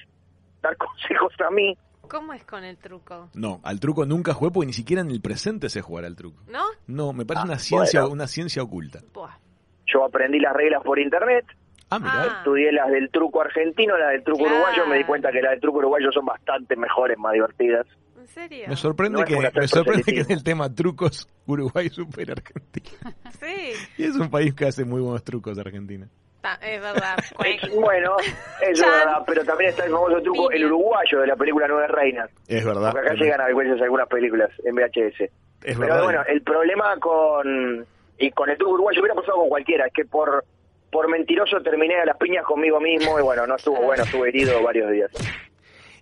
dar 0.61 0.75
consejos 0.77 1.33
a 1.47 1.51
mí. 1.51 1.77
¿Cómo 2.09 2.33
es 2.33 2.43
con 2.43 2.63
el 2.65 2.77
truco? 2.77 3.29
No, 3.35 3.61
al 3.63 3.79
truco 3.79 4.05
nunca 4.05 4.33
jugué 4.33 4.51
porque 4.51 4.67
ni 4.67 4.73
siquiera 4.73 5.01
en 5.01 5.11
el 5.11 5.21
presente 5.21 5.69
sé 5.69 5.81
jugar 5.81 6.03
al 6.05 6.15
truco. 6.15 6.41
¿No? 6.47 6.63
No, 6.87 7.13
me 7.13 7.25
parece 7.25 7.43
Ah, 7.43 7.49
una 7.51 7.59
ciencia, 7.59 8.01
bueno. 8.01 8.13
una 8.13 8.27
ciencia 8.27 8.61
oculta. 8.63 8.99
Buah. 9.13 9.37
Yo 9.85 10.03
aprendí 10.03 10.39
las 10.39 10.53
reglas 10.53 10.83
por 10.83 10.99
internet, 10.99 11.45
Ah, 11.91 11.99
mira. 11.99 12.11
Ah. 12.23 12.35
estudié 12.37 12.71
las 12.71 12.89
del 12.89 13.09
truco 13.11 13.41
argentino, 13.41 13.97
las 13.97 14.11
del 14.11 14.23
truco 14.23 14.39
Claro. 14.43 14.55
uruguayo, 14.55 14.85
me 14.87 14.97
di 14.97 15.03
cuenta 15.03 15.31
que 15.31 15.41
las 15.41 15.51
del 15.51 15.59
truco 15.61 15.79
uruguayo 15.79 16.11
son 16.11 16.25
bastante 16.25 16.75
mejores, 16.75 17.17
más 17.17 17.33
divertidas. 17.33 17.85
¿En 18.17 18.27
serio? 18.27 18.65
Me 18.69 18.75
sorprende 18.75 19.19
No 19.19 19.25
que 19.25 19.35
me 19.59 19.67
sorprende 19.67 20.03
que 20.03 20.21
en 20.21 20.31
el 20.31 20.43
tema 20.43 20.73
trucos 20.73 21.27
Uruguay 21.47 21.89
supera 21.89 22.33
Argentina. 22.33 22.89
Sí, 23.41 23.71
Y 23.97 24.03
es 24.05 24.15
un 24.15 24.29
país 24.29 24.53
que 24.53 24.65
hace 24.67 24.85
muy 24.85 25.01
buenos 25.01 25.23
trucos 25.23 25.57
Argentina. 25.57 26.07
ta- 26.41 26.59
es 26.61 26.79
verdad. 26.81 27.17
Bueno, 27.81 28.15
es 28.61 28.79
Chan. 28.79 28.89
verdad, 28.89 29.23
pero 29.27 29.43
también 29.43 29.71
está 29.71 29.85
el 29.85 29.91
famoso 29.91 30.21
truco, 30.21 30.47
Piña. 30.47 30.57
el 30.59 30.65
uruguayo 30.71 31.19
de 31.21 31.27
la 31.27 31.35
película 31.35 31.67
Nueve 31.67 31.87
Reinas. 31.87 32.29
Es 32.47 32.63
verdad. 32.65 32.91
Porque 32.91 33.07
acá 33.09 33.15
llegan 33.15 33.41
a 33.41 33.47
veces 33.47 33.81
algunas 33.81 34.07
películas 34.07 34.49
en 34.63 34.75
VHS. 34.75 35.21
Es 35.21 35.29
Pero 35.63 35.79
verdad. 35.79 36.03
bueno, 36.03 36.21
el 36.27 36.41
problema 36.43 36.95
con 36.99 37.85
y 38.17 38.31
con 38.31 38.49
el 38.49 38.57
truco 38.57 38.73
uruguayo 38.75 39.01
hubiera 39.01 39.15
pasado 39.15 39.39
con 39.39 39.49
cualquiera, 39.49 39.87
es 39.87 39.93
que 39.93 40.05
por 40.05 40.45
por 40.91 41.09
mentiroso 41.09 41.61
terminé 41.61 41.95
a 41.99 42.05
las 42.05 42.17
piñas 42.17 42.43
conmigo 42.45 42.79
mismo 42.79 43.17
y 43.19 43.21
bueno, 43.23 43.47
no 43.47 43.55
estuvo 43.55 43.81
bueno, 43.81 44.03
estuve 44.03 44.29
herido 44.29 44.61
varios 44.61 44.91
días. 44.91 45.11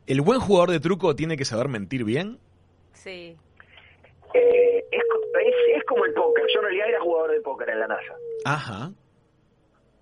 ¿El 0.08 0.22
buen 0.22 0.40
jugador 0.40 0.72
de 0.72 0.80
truco 0.80 1.16
tiene 1.16 1.38
que 1.38 1.46
saber 1.46 1.68
mentir 1.68 2.04
bien? 2.04 2.40
Sí. 2.94 3.38
Eh, 4.34 4.86
es, 4.92 5.02
es, 5.02 5.56
es 5.78 5.84
como 5.86 6.06
el 6.06 6.14
póker, 6.14 6.44
yo 6.54 6.60
en 6.60 6.66
realidad 6.66 6.90
era 6.90 7.00
jugador 7.02 7.32
de 7.32 7.42
póker 7.42 7.70
en 7.70 7.80
la 7.80 7.88
NASA. 7.88 8.14
Ajá. 8.46 8.92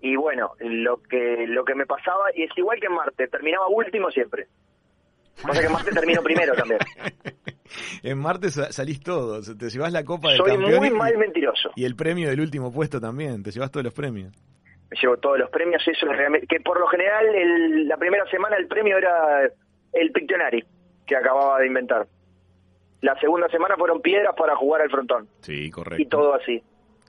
Y 0.00 0.16
bueno, 0.16 0.52
lo 0.60 1.02
que 1.02 1.44
lo 1.48 1.64
que 1.64 1.74
me 1.74 1.84
pasaba, 1.84 2.26
y 2.34 2.44
es 2.44 2.50
igual 2.56 2.78
que 2.80 2.86
en 2.86 2.92
Marte, 2.94 3.26
terminaba 3.28 3.66
último 3.68 4.10
siempre. 4.10 4.46
Pasa 5.42 5.60
que 5.60 5.66
en 5.66 5.72
Marte 5.72 5.90
termino 5.92 6.22
primero 6.22 6.54
también. 6.54 6.80
En 8.02 8.16
Marte 8.16 8.50
sa- 8.50 8.72
salís 8.72 9.00
todo. 9.00 9.42
Te 9.42 9.68
llevas 9.68 9.92
la 9.92 10.02
copa 10.02 10.28
del 10.30 10.38
Soy 10.38 10.52
campeón 10.52 10.78
muy 10.78 10.88
y, 10.88 10.90
mal 10.90 11.18
mentiroso. 11.18 11.70
y 11.76 11.84
el 11.84 11.96
premio 11.96 12.30
del 12.30 12.40
último 12.40 12.72
puesto 12.72 12.98
también. 12.98 13.42
Te 13.42 13.50
llevas 13.50 13.70
todos 13.70 13.84
los 13.84 13.92
premios. 13.92 14.32
Me 14.90 14.96
llevo 15.00 15.16
todos 15.18 15.38
los 15.38 15.50
premios, 15.50 15.82
eso 15.86 16.06
es 16.10 16.16
realmente, 16.16 16.46
que 16.46 16.60
por 16.60 16.78
lo 16.80 16.86
general 16.86 17.26
el- 17.34 17.86
la 17.88 17.96
primera 17.96 18.24
semana 18.30 18.56
el 18.56 18.66
premio 18.68 18.96
era 18.96 19.42
el 19.92 20.12
Pictionary 20.12 20.64
que 21.06 21.16
acababa 21.16 21.58
de 21.60 21.66
inventar. 21.66 22.06
La 23.00 23.18
segunda 23.20 23.48
semana 23.48 23.76
fueron 23.76 24.00
piedras 24.02 24.34
para 24.36 24.56
jugar 24.56 24.82
al 24.82 24.90
frontón 24.90 25.28
Sí, 25.40 25.70
correcto. 25.70 26.02
y 26.02 26.06
todo 26.06 26.34
así. 26.34 26.62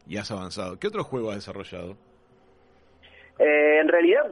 Y 0.07 0.17
has 0.17 0.29
avanzado. 0.31 0.77
¿Qué 0.79 0.87
otro 0.87 1.03
juego 1.03 1.29
has 1.29 1.37
desarrollado? 1.37 1.95
Eh, 3.39 3.79
en 3.79 3.87
realidad, 3.87 4.23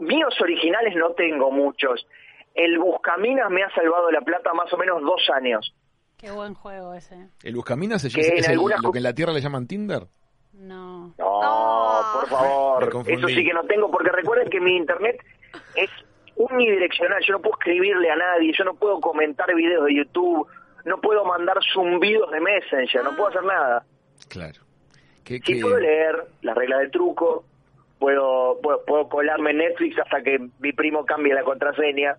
míos 0.00 0.34
originales 0.40 0.94
no 0.96 1.12
tengo 1.12 1.50
muchos. 1.50 2.06
El 2.54 2.78
Buscaminas 2.78 3.50
me 3.50 3.62
ha 3.62 3.70
salvado 3.74 4.10
la 4.10 4.20
plata 4.20 4.52
más 4.52 4.72
o 4.72 4.76
menos 4.76 5.00
dos 5.02 5.28
años. 5.32 5.74
Qué 6.16 6.32
buen 6.32 6.54
juego 6.54 6.94
ese. 6.94 7.28
¿El 7.44 7.54
Buscaminas 7.54 8.04
es, 8.04 8.12
Que 8.14 8.20
es 8.22 8.28
en 8.30 8.38
el- 8.38 8.50
algunas 8.52 8.82
lo 8.82 8.90
que 8.90 8.98
en 8.98 9.04
la 9.04 9.14
Tierra 9.14 9.32
le 9.32 9.40
llaman 9.40 9.68
Tinder? 9.68 10.02
No. 10.58 11.14
No, 11.18 11.40
No. 11.42 12.20
por 12.20 12.28
favor. 12.28 13.04
Eso 13.06 13.28
sí 13.28 13.44
que 13.44 13.52
no 13.52 13.62
tengo, 13.64 13.90
porque 13.90 14.10
recuerden 14.10 14.50
que 14.50 14.60
mi 14.60 14.76
internet 14.76 15.16
es 15.74 15.90
unidireccional. 16.36 17.22
Yo 17.26 17.34
no 17.34 17.40
puedo 17.40 17.54
escribirle 17.58 18.10
a 18.10 18.16
nadie, 18.16 18.52
yo 18.56 18.64
no 18.64 18.74
puedo 18.74 19.00
comentar 19.00 19.52
videos 19.54 19.84
de 19.86 19.94
YouTube, 19.94 20.46
no 20.84 21.00
puedo 21.00 21.24
mandar 21.24 21.58
zumbidos 21.72 22.30
de 22.30 22.40
Messenger, 22.40 23.04
no 23.04 23.10
puedo 23.16 23.28
hacer 23.28 23.44
nada. 23.44 23.84
Claro. 24.28 24.60
¿Qué, 25.24 25.40
Sí 25.44 25.60
puedo 25.60 25.78
leer 25.78 26.24
las 26.42 26.56
reglas 26.56 26.80
del 26.80 26.90
truco, 26.90 27.44
puedo, 27.98 28.58
puedo, 28.62 28.82
puedo 28.86 29.08
colarme 29.08 29.50
en 29.50 29.58
Netflix 29.58 29.98
hasta 29.98 30.22
que 30.22 30.38
mi 30.60 30.72
primo 30.72 31.04
cambie 31.04 31.34
la 31.34 31.42
contraseña 31.44 32.16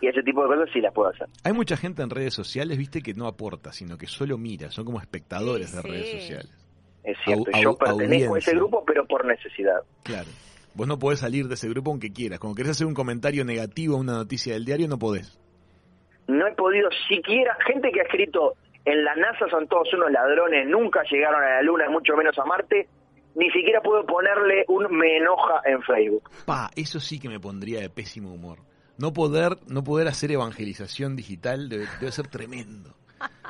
y 0.00 0.06
ese 0.08 0.22
tipo 0.22 0.42
de 0.42 0.48
cosas 0.56 0.70
sí 0.72 0.80
las 0.80 0.94
puedo 0.94 1.10
hacer. 1.10 1.28
Hay 1.44 1.52
mucha 1.52 1.76
gente 1.76 2.02
en 2.02 2.08
redes 2.08 2.32
sociales, 2.32 2.78
viste, 2.78 3.02
que 3.02 3.12
no 3.12 3.26
aporta, 3.26 3.72
sino 3.72 3.98
que 3.98 4.06
solo 4.06 4.38
mira. 4.38 4.70
Son 4.70 4.86
como 4.86 4.98
espectadores 5.00 5.68
Sí, 5.70 5.76
de 5.76 5.82
sí. 5.82 5.88
redes 5.88 6.10
sociales. 6.22 6.59
Es 7.04 7.16
cierto, 7.24 7.50
Au- 7.52 7.62
yo 7.62 7.76
pertenezco 7.76 8.34
a 8.34 8.38
ese 8.38 8.54
grupo, 8.54 8.84
pero 8.86 9.06
por 9.06 9.24
necesidad. 9.24 9.80
Claro. 10.02 10.28
Vos 10.74 10.86
no 10.86 10.98
podés 10.98 11.18
salir 11.20 11.48
de 11.48 11.54
ese 11.54 11.68
grupo 11.68 11.90
aunque 11.90 12.12
quieras. 12.12 12.38
Cuando 12.38 12.54
querés 12.56 12.70
hacer 12.72 12.86
un 12.86 12.94
comentario 12.94 13.44
negativo 13.44 13.96
a 13.96 14.00
una 14.00 14.12
noticia 14.12 14.52
del 14.54 14.64
diario, 14.64 14.86
no 14.88 14.98
podés. 14.98 15.38
No 16.28 16.46
he 16.46 16.52
podido 16.54 16.88
siquiera, 17.08 17.56
gente 17.66 17.90
que 17.90 18.00
ha 18.00 18.04
escrito 18.04 18.54
en 18.84 19.04
la 19.04 19.14
NASA 19.16 19.46
son 19.50 19.66
todos 19.66 19.92
unos 19.94 20.10
ladrones, 20.12 20.66
nunca 20.68 21.02
llegaron 21.10 21.42
a 21.42 21.56
la 21.56 21.62
Luna, 21.62 21.90
mucho 21.90 22.14
menos 22.16 22.38
a 22.38 22.44
Marte, 22.44 22.88
ni 23.34 23.50
siquiera 23.50 23.80
puedo 23.80 24.06
ponerle 24.06 24.64
un 24.68 24.96
me 24.96 25.16
enoja 25.16 25.60
en 25.64 25.82
Facebook. 25.82 26.30
Pa, 26.46 26.70
eso 26.76 27.00
sí 27.00 27.18
que 27.18 27.28
me 27.28 27.40
pondría 27.40 27.80
de 27.80 27.90
pésimo 27.90 28.32
humor. 28.32 28.58
No 28.96 29.12
poder, 29.12 29.56
no 29.66 29.82
poder 29.82 30.08
hacer 30.08 30.30
evangelización 30.30 31.16
digital 31.16 31.68
debe, 31.68 31.86
debe 32.00 32.12
ser 32.12 32.28
tremendo. 32.28 32.94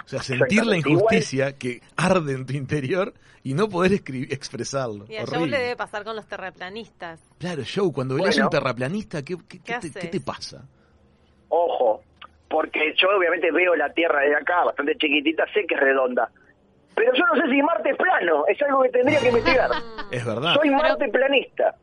O 0.05 0.09
sea, 0.09 0.23
sentir 0.23 0.67
la 0.67 0.77
injusticia 0.77 1.57
que 1.57 1.81
arde 1.97 2.33
en 2.35 2.47
tu 2.47 2.53
interior 2.55 3.15
y 3.45 3.55
no 3.55 3.69
poder 3.69 3.93
escribir, 3.93 4.33
expresarlo. 4.33 5.07
Y 5.09 5.17
a 5.17 5.25
Joe 5.27 5.39
Horrible. 5.39 5.57
le 5.59 5.63
debe 5.63 5.77
pasar 5.77 6.05
con 6.05 6.17
los 6.17 6.27
terraplanistas. 6.27 7.21
Claro, 7.39 7.63
Joe, 7.73 7.93
cuando 7.93 8.15
ves 8.17 8.25
Bueno. 8.25 8.45
un 8.47 8.51
terraplanista, 8.51 9.23
¿qué, 9.25 9.37
qué- 9.49 9.61
qué 9.61 9.79
¿Qué 9.81 9.91
te, 9.91 10.01
qué 10.01 10.09
te 10.09 10.21
pasa? 10.21 10.67
Ojo, 11.49 12.03
porque 12.49 12.95
yo 13.01 13.09
obviamente 13.17 13.51
veo 13.53 13.75
la 13.77 13.93
Tierra 13.93 14.21
desde 14.23 14.37
acá, 14.37 14.65
bastante 14.65 14.97
chiquitita, 14.97 15.45
sé 15.55 15.65
que 15.69 15.75
es 15.75 15.81
redonda. 15.81 16.31
Pero 16.95 17.13
yo 17.15 17.23
no 17.33 17.41
sé 17.41 17.49
si 17.51 17.63
Marte 17.63 17.91
es 17.91 17.97
plano, 17.97 18.45
es 18.47 18.61
algo 18.63 18.83
que 18.83 18.89
tendría 18.91 19.21
que 19.21 19.29
investigar. 19.29 19.71
Es 20.11 20.25
verdad. 20.25 20.55
Soy 20.55 20.71
Marte 20.71 21.09
planista. 21.09 21.77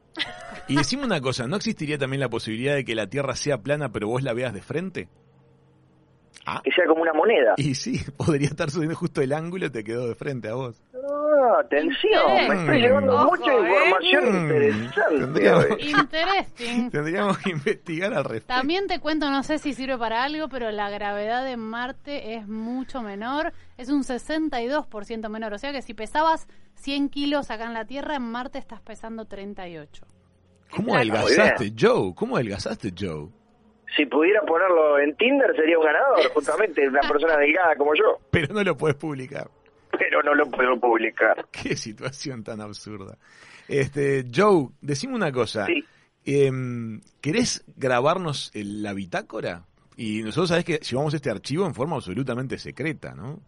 Y 0.68 0.76
decime 0.76 1.06
una 1.06 1.22
cosa, 1.22 1.48
¿no 1.48 1.56
existiría 1.56 1.98
también 1.98 2.20
la 2.20 2.28
posibilidad 2.30 2.76
de 2.76 2.84
que 2.84 2.94
la 2.94 3.08
Tierra 3.08 3.36
sea 3.36 3.60
plana 3.60 3.90
pero 3.94 4.10
vos 4.10 4.22
la 4.22 4.34
veas 4.34 4.54
de 4.54 4.62
frente? 4.62 5.08
Ah, 6.50 6.62
Que 6.64 6.72
sea 6.72 6.86
como 6.88 7.02
una 7.02 7.12
moneda. 7.12 7.56
y 7.58 7.76
sí, 7.76 8.00
podría 8.18 8.48
estar 8.48 8.72
subiendo 8.72 8.95
justo 8.95 9.22
el 9.22 9.34
ángulo 9.34 9.66
y 9.66 9.70
te 9.70 9.84
quedó 9.84 10.08
de 10.08 10.16
frente 10.16 10.48
a 10.48 10.54
vos. 10.54 10.82
Ah, 10.93 11.60
atención, 11.60 12.24
me 12.48 12.56
estoy 12.62 12.82
llevando 12.82 13.14
Ojo, 13.16 13.36
mucha 13.36 13.52
¿eh? 13.54 13.60
información 13.60 14.24
Mm, 14.24 14.41
interesante. 14.43 15.18
tendríamos-. 15.20 15.68
Tendríamos 16.91 17.38
que 17.39 17.50
investigar 17.52 18.14
al 18.14 18.24
respecto. 18.24 18.54
También 18.54 18.88
te 18.88 19.00
cuento, 19.00 19.30
no 19.30 19.43
sé 19.43 19.58
si 19.60 19.74
sirve 19.74 19.98
para 19.98 20.24
algo, 20.24 20.48
pero 20.50 20.72
la 20.72 20.89
gravedad 20.89 21.43
de 21.45 21.58
Marte 21.58 22.36
es 22.36 22.48
mucho 22.48 23.02
menor, 23.02 23.54
es 23.78 23.89
un 23.89 24.04
62% 24.04 25.30
menor. 25.30 25.54
O 25.54 25.58
sea 25.58 25.72
que 25.72 25.82
si 25.82 25.93
pesabas 25.93 26.48
100 26.76 27.10
kilos 27.10 27.52
acá 27.52 27.66
en 27.66 27.74
la 27.74 27.86
Tierra, 27.86 28.16
en 28.16 28.24
Marte 28.24 28.58
estás 28.58 28.82
pesando 28.82 29.26
38. 29.26 30.06
¿Cómo 30.72 30.95
adelgazaste, 30.95 31.74
Joe? 31.78 32.14
¿Cómo 32.16 32.36
adelgazaste, 32.36 32.93
Joe? 32.98 33.30
Si 33.96 34.06
pudiera 34.06 34.42
ponerlo 34.42 35.00
en 35.00 35.16
Tinder 35.16 35.56
sería 35.56 35.78
un 35.80 35.86
ganador, 35.86 36.20
justamente, 36.34 36.88
una 36.88 37.02
persona 37.02 37.38
delgada 37.38 37.76
como 37.76 37.94
yo. 37.96 38.20
Pero 38.32 38.54
no 38.54 38.64
lo 38.64 38.76
puedes 38.76 38.98
publicar. 38.98 39.50
Pero 39.98 40.22
no 40.24 40.36
lo 40.36 40.46
puedo 40.52 40.80
publicar. 40.80 41.46
Qué 41.52 41.76
situación 41.76 42.44
tan 42.44 42.62
absurda. 42.62 43.18
Este, 43.68 44.26
Joe, 44.34 44.68
decime 44.82 45.16
una 45.16 45.32
cosa. 45.32 45.66
Sí. 45.66 45.84
Em, 46.26 47.02
¿Querés 47.22 47.64
grabarnos 47.78 48.52
el- 48.54 48.84
la 48.84 48.94
bitácora? 48.94 49.64
Y 49.96 50.22
nosotros 50.22 50.50
sabés 50.50 50.66
que 50.66 50.78
llevamos 50.78 51.14
este 51.14 51.32
archivo 51.32 51.66
en 51.66 51.74
forma 51.74 51.96
absolutamente 51.96 52.58
secreta, 52.60 53.16
¿no? 53.16 53.40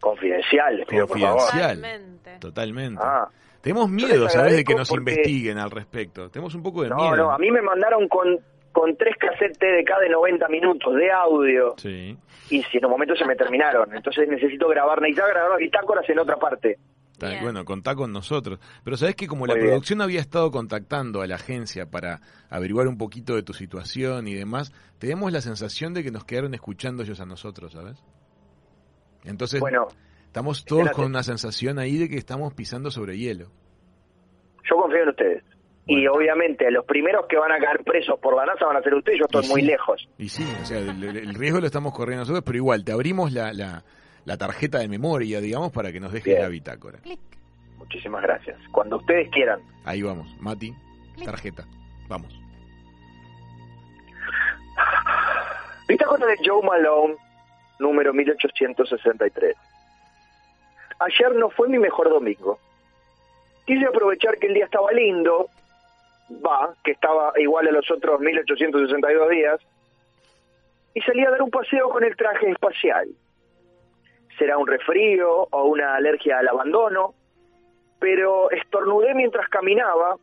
Confidencial, 0.00 0.84
pido 0.88 1.06
por 1.06 1.18
favor. 1.18 1.38
Confidencial. 1.40 1.76
Totalmente. 1.76 2.38
Totalmente. 2.40 3.00
Ah. 3.02 3.28
Tenemos 3.62 3.88
miedo, 3.88 4.28
¿sabes? 4.28 4.56
De 4.56 4.64
que 4.64 4.74
nos 4.74 4.88
porque- 4.88 5.12
investiguen 5.12 5.56
al 5.58 5.70
respecto. 5.70 6.28
Tenemos 6.28 6.54
un 6.54 6.62
poco 6.62 6.82
de 6.82 6.90
No, 6.90 6.96
miedo. 6.96 7.16
no, 7.16 7.30
a 7.30 7.38
mí 7.38 7.50
me 7.50 7.62
mandaron 7.62 8.06
con, 8.08 8.38
con 8.74 8.94
tres 8.98 9.16
cassettes 9.16 9.56
TDK 9.58 10.00
de 10.00 10.08
90 10.10 10.48
minutos 10.48 10.94
de 10.96 11.10
audio 11.10 11.74
Sí. 11.78 12.14
y 12.50 12.62
si 12.64 12.76
en 12.78 12.84
un 12.84 12.90
momento 12.90 13.14
se 13.16 13.24
me 13.24 13.36
terminaron. 13.36 13.94
Entonces 13.94 14.28
necesito 14.28 14.68
grabar, 14.68 15.00
necesitaba 15.00 15.30
grabar 15.30 15.58
bitácoras 15.58 16.06
en 16.10 16.18
otra 16.18 16.36
parte. 16.36 16.78
Bueno, 17.40 17.64
contá 17.64 17.94
con 17.94 18.12
nosotros. 18.12 18.58
Pero 18.84 18.96
sabés 18.98 19.14
que 19.14 19.26
como 19.28 19.46
la 19.46 19.54
bien. 19.54 19.68
producción 19.68 20.02
había 20.02 20.20
estado 20.20 20.50
contactando 20.50 21.22
a 21.22 21.26
la 21.26 21.36
agencia 21.36 21.86
para 21.86 22.20
averiguar 22.50 22.86
un 22.88 22.98
poquito 22.98 23.34
de 23.36 23.42
tu 23.44 23.54
situación 23.54 24.26
y 24.28 24.34
demás, 24.34 24.72
tenemos 24.98 25.32
la 25.32 25.40
sensación 25.40 25.94
de 25.94 26.02
que 26.02 26.10
nos 26.10 26.24
quedaron 26.24 26.52
escuchando 26.52 27.02
ellos 27.04 27.20
a 27.20 27.24
nosotros, 27.26 27.72
¿sabes? 27.72 28.02
Entonces, 29.24 29.60
Bueno, 29.60 29.86
estamos 30.26 30.64
todos 30.64 30.80
espérate. 30.82 30.96
con 30.96 31.06
una 31.10 31.22
sensación 31.22 31.78
ahí 31.78 31.96
de 31.96 32.08
que 32.10 32.16
estamos 32.16 32.52
pisando 32.52 32.90
sobre 32.90 33.16
hielo. 33.16 33.46
yo 34.68 34.76
confío 34.76 35.02
en 35.04 35.08
ustedes. 35.10 35.44
Y 35.86 35.96
Bueno. 36.06 36.12
obviamente 36.14 36.70
los 36.70 36.84
primeros 36.86 37.26
que 37.26 37.36
van 37.36 37.52
a 37.52 37.58
caer 37.58 37.84
presos 37.84 38.18
por 38.18 38.34
la 38.36 38.46
NASA 38.46 38.64
van 38.66 38.76
a 38.78 38.82
ser 38.82 38.94
ustedes, 38.94 39.18
yo 39.18 39.26
estoy 39.26 39.44
Y 39.44 39.48
muy 39.48 39.60
sí. 39.60 39.66
lejos. 39.66 40.08
Y 40.18 40.28
sí, 40.30 40.44
o 40.62 40.64
sea, 40.64 40.78
el, 40.78 41.02
el- 41.04 41.16
el 41.18 41.34
riesgo 41.34 41.60
lo 41.60 41.66
estamos 41.66 41.92
corriendo 41.92 42.22
nosotros, 42.22 42.42
pero 42.46 42.56
igual, 42.56 42.84
te 42.84 42.92
abrimos 42.92 43.32
la, 43.32 43.52
la, 43.52 43.84
la 44.24 44.36
tarjeta 44.38 44.78
de 44.78 44.88
memoria, 44.88 45.40
digamos, 45.40 45.72
para 45.72 45.92
que 45.92 46.00
nos 46.00 46.10
dejes 46.12 46.24
Bien. 46.34 46.42
la 46.42 46.48
bitácora. 46.48 46.98
Clic. 47.00 47.20
Muchísimas 47.76 48.22
gracias. 48.22 48.56
Cuando 48.72 48.96
ustedes 48.96 49.28
quieran. 49.30 49.60
Ahí 49.84 50.00
vamos, 50.00 50.26
Mati, 50.40 50.72
Clic. 51.16 51.26
tarjeta. 51.26 51.64
Vamos. 52.08 52.32
Bitácora 55.86 56.26
de 56.26 56.36
Joe 56.44 56.62
Malone, 56.66 57.14
número 57.78 58.12
1863. 58.14 59.54
Ayer 61.00 61.34
no 61.34 61.50
fue 61.50 61.68
mi 61.68 61.78
mejor 61.78 62.08
domingo. 62.08 62.58
Quise 63.66 63.84
aprovechar 63.86 64.38
que 64.38 64.46
el 64.46 64.54
día 64.54 64.64
estaba 64.64 64.90
lindo, 64.92 65.48
va, 66.30 66.74
que 66.82 66.92
estaba 66.92 67.32
igual 67.36 67.68
a 67.68 67.72
los 67.72 67.90
otros 67.90 68.20
1862 68.20 69.30
días, 69.30 69.60
y 70.94 71.00
salí 71.00 71.24
a 71.24 71.30
dar 71.30 71.42
un 71.42 71.50
paseo 71.50 71.88
con 71.90 72.04
el 72.04 72.16
traje 72.16 72.50
espacial. 72.50 73.08
Será 74.38 74.58
un 74.58 74.66
resfrío 74.66 75.48
o 75.50 75.64
una 75.64 75.96
alergia 75.96 76.38
al 76.38 76.48
abandono, 76.48 77.14
pero 77.98 78.50
estornudé 78.50 79.14
mientras 79.14 79.48
caminaba 79.48 80.16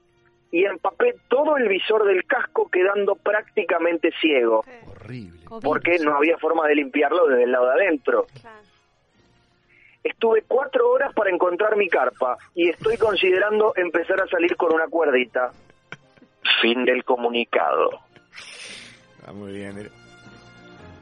y 0.52 0.66
empapé 0.66 1.16
todo 1.30 1.58
el 1.58 1.68
visor 1.68 2.06
del 2.06 2.26
casco 2.26 2.70
quedando 2.70 3.16
prácticamente 3.16 4.12
ciego 4.20 4.66
Horrible. 4.86 5.40
Porque 5.62 5.98
no 6.00 6.16
había 6.16 6.38
forma 6.38 6.68
de 6.68 6.76
limpiarlo 6.76 7.28
desde 7.28 7.44
el 7.44 7.52
lado 7.52 7.68
de 7.68 7.74
adentro. 7.74 8.26
Claro. 8.42 8.62
Estuve 10.04 10.44
cuatro 10.48 10.90
horas 10.90 11.14
para 11.14 11.30
encontrar 11.30 11.76
mi 11.78 11.88
carpa 11.88 12.38
y 12.56 12.70
estoy 12.70 12.98
considerando 12.98 13.74
empezar 13.76 14.20
a 14.22 14.28
salir 14.28 14.56
con 14.56 14.74
una 14.74 14.88
cuerdita. 14.88 15.52
Fin 16.62 16.86
del 16.86 17.04
comunicado. 17.04 17.90
Ah, 19.26 19.34
muy 19.34 19.52
bien. 19.54 19.78
era- 19.78 19.90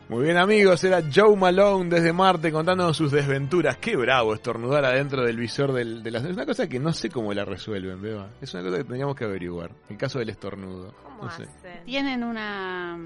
Muy 0.07 0.23
bien 0.23 0.37
amigos, 0.37 0.83
era 0.83 1.01
Joe 1.13 1.35
Malone 1.35 1.89
desde 1.89 2.11
Marte 2.13 2.51
contándonos 2.51 2.97
sus 2.97 3.11
desventuras. 3.11 3.77
Qué 3.77 3.95
bravo 3.95 4.33
estornudar 4.33 4.83
adentro 4.85 5.23
del 5.23 5.37
visor 5.37 5.71
del, 5.71 6.01
de 6.01 6.09
las... 6.11 6.23
Es 6.23 6.33
una 6.33 6.45
cosa 6.47 6.67
que 6.67 6.79
no 6.79 6.91
sé 6.93 7.09
cómo 7.09 7.31
la 7.33 7.45
resuelven, 7.45 8.01
Beba. 8.01 8.27
Es 8.41 8.51
una 8.55 8.63
cosa 8.63 8.77
que 8.77 8.83
teníamos 8.85 9.15
que 9.15 9.25
averiguar. 9.25 9.69
El 9.87 9.97
caso 9.97 10.17
del 10.17 10.29
estornudo. 10.29 10.95
¿Cómo 11.03 11.25
No 11.25 11.29
sé. 11.29 11.45
Tienen 11.85 12.23
una 12.23 12.97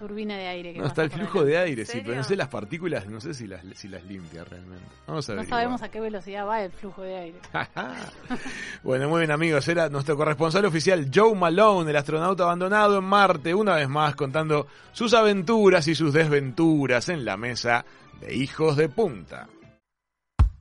turbina 0.00 0.36
de 0.36 0.48
aire 0.48 0.72
que 0.72 0.78
No, 0.80 0.86
está 0.86 1.02
el 1.02 1.10
flujo 1.10 1.44
de 1.44 1.58
aire, 1.58 1.84
sí, 1.84 2.00
pero 2.02 2.16
no 2.16 2.24
sé 2.24 2.34
las 2.34 2.48
partículas, 2.48 3.06
no 3.06 3.20
sé 3.20 3.34
si 3.34 3.46
las, 3.46 3.60
si 3.74 3.86
las 3.86 4.02
limpia 4.04 4.42
realmente. 4.44 4.84
Vamos 5.06 5.28
a 5.28 5.34
No 5.34 5.40
ver. 5.42 5.48
sabemos 5.48 5.82
a 5.82 5.90
qué 5.90 6.00
velocidad 6.00 6.46
va 6.46 6.62
el 6.62 6.72
flujo 6.72 7.02
de 7.02 7.16
aire. 7.16 7.38
bueno, 8.82 9.08
muy 9.08 9.20
bien 9.20 9.30
amigos, 9.30 9.68
era 9.68 9.88
nuestro 9.88 10.16
corresponsal 10.16 10.64
oficial 10.64 11.10
Joe 11.14 11.34
Malone, 11.34 11.90
el 11.90 11.96
astronauta 11.96 12.44
abandonado 12.44 12.98
en 12.98 13.04
Marte, 13.04 13.54
una 13.54 13.76
vez 13.76 13.88
más 13.88 14.16
contando 14.16 14.66
sus 14.92 15.12
aventuras 15.14 15.86
y 15.88 15.94
sus 15.94 16.12
desventuras 16.12 17.08
en 17.10 17.24
la 17.24 17.36
mesa 17.36 17.84
de 18.20 18.34
hijos 18.34 18.76
de 18.76 18.88
punta. 18.88 19.46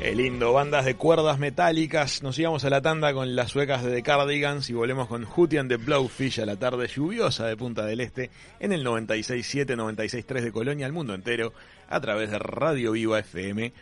Qué 0.00 0.14
lindo, 0.14 0.52
bandas 0.52 0.84
de 0.84 0.94
cuerdas 0.94 1.40
metálicas. 1.40 2.22
Nos 2.22 2.38
íbamos 2.38 2.64
a 2.64 2.70
la 2.70 2.80
tanda 2.80 3.12
con 3.12 3.34
las 3.34 3.50
suecas 3.50 3.82
de 3.82 3.90
The 3.90 4.04
Cardigans 4.04 4.70
y 4.70 4.72
volvemos 4.72 5.08
con 5.08 5.24
Hootie 5.24 5.58
and 5.58 5.68
the 5.68 5.76
Blowfish 5.76 6.40
a 6.40 6.46
la 6.46 6.54
tarde 6.54 6.86
lluviosa 6.86 7.46
de 7.46 7.56
Punta 7.56 7.84
del 7.84 8.00
Este 8.00 8.30
en 8.60 8.72
el 8.72 8.86
96.7, 8.86 9.74
96.3 9.74 10.40
de 10.40 10.52
Colonia 10.52 10.86
al 10.86 10.92
mundo 10.92 11.14
entero 11.14 11.52
a 11.88 12.00
través 12.00 12.30
de 12.30 12.38
Radio 12.38 12.92
Viva 12.92 13.18
FM.uy. 13.18 13.74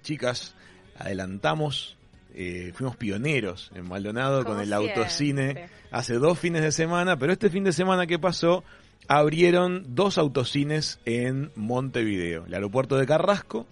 Chicas, 0.00 0.56
adelantamos, 0.98 1.96
eh, 2.34 2.72
fuimos 2.74 2.96
pioneros 2.96 3.70
en 3.76 3.88
Maldonado 3.88 4.42
Como 4.42 4.56
con 4.56 4.62
el 4.62 4.70
siempre. 4.70 4.90
autocine 4.90 5.68
hace 5.92 6.14
dos 6.14 6.36
fines 6.36 6.62
de 6.62 6.72
semana, 6.72 7.16
pero 7.16 7.32
este 7.32 7.48
fin 7.48 7.62
de 7.62 7.72
semana 7.72 8.08
que 8.08 8.18
pasó 8.18 8.64
abrieron 9.06 9.94
dos 9.94 10.18
autocines 10.18 10.98
en 11.04 11.52
Montevideo, 11.54 12.46
el 12.46 12.54
aeropuerto 12.54 12.96
de 12.96 13.06
Carrasco 13.06 13.68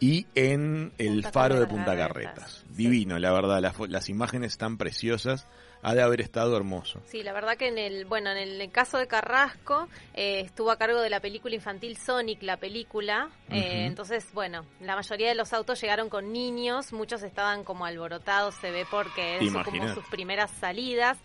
y 0.00 0.26
en 0.34 0.92
el 0.96 1.22
Punta 1.22 1.32
faro 1.32 1.60
de. 1.60 1.66
Punta 1.66 1.94
Carretas. 1.96 2.64
Divino, 2.70 3.18
la 3.18 3.32
verdad, 3.32 3.60
las, 3.88 4.08
imágenes 4.08 4.52
están 4.52 4.78
preciosas, 4.78 5.46
ha 5.82 5.94
de 5.94 6.00
haber 6.00 6.22
estado 6.22 6.56
hermoso. 6.56 7.02
Sí, 7.04 7.22
la 7.22 7.34
verdad 7.34 7.56
que 7.58 7.68
en 7.68 7.76
el, 7.76 8.06
bueno, 8.06 8.30
en 8.30 8.38
el 8.38 8.70
caso 8.70 8.96
de 8.96 9.06
Carrasco 9.06 9.88
eh, 10.14 10.40
estuvo 10.40 10.70
a 10.70 10.78
cargo 10.78 11.00
de 11.02 11.10
la 11.10 11.20
película 11.20 11.54
infantil 11.54 11.98
Sonic, 11.98 12.42
la 12.42 12.56
película. 12.56 13.28
eh, 13.50 13.84
entonces, 13.84 14.26
bueno, 14.32 14.64
la 14.80 14.96
mayoría 14.96 15.28
de 15.28 15.34
los 15.34 15.52
autos 15.52 15.78
llegaron 15.80 16.08
con 16.08 16.32
niños, 16.32 16.94
muchos 16.94 17.22
estaban 17.22 17.64
como 17.64 17.84
alborotados, 17.84 18.54
se 18.54 18.70
ve 18.70 18.86
porque 18.90 19.38
es 19.38 19.52
como 19.52 19.88
sus 19.92 20.06
primeras 20.06 20.50
salidas. 20.52 21.18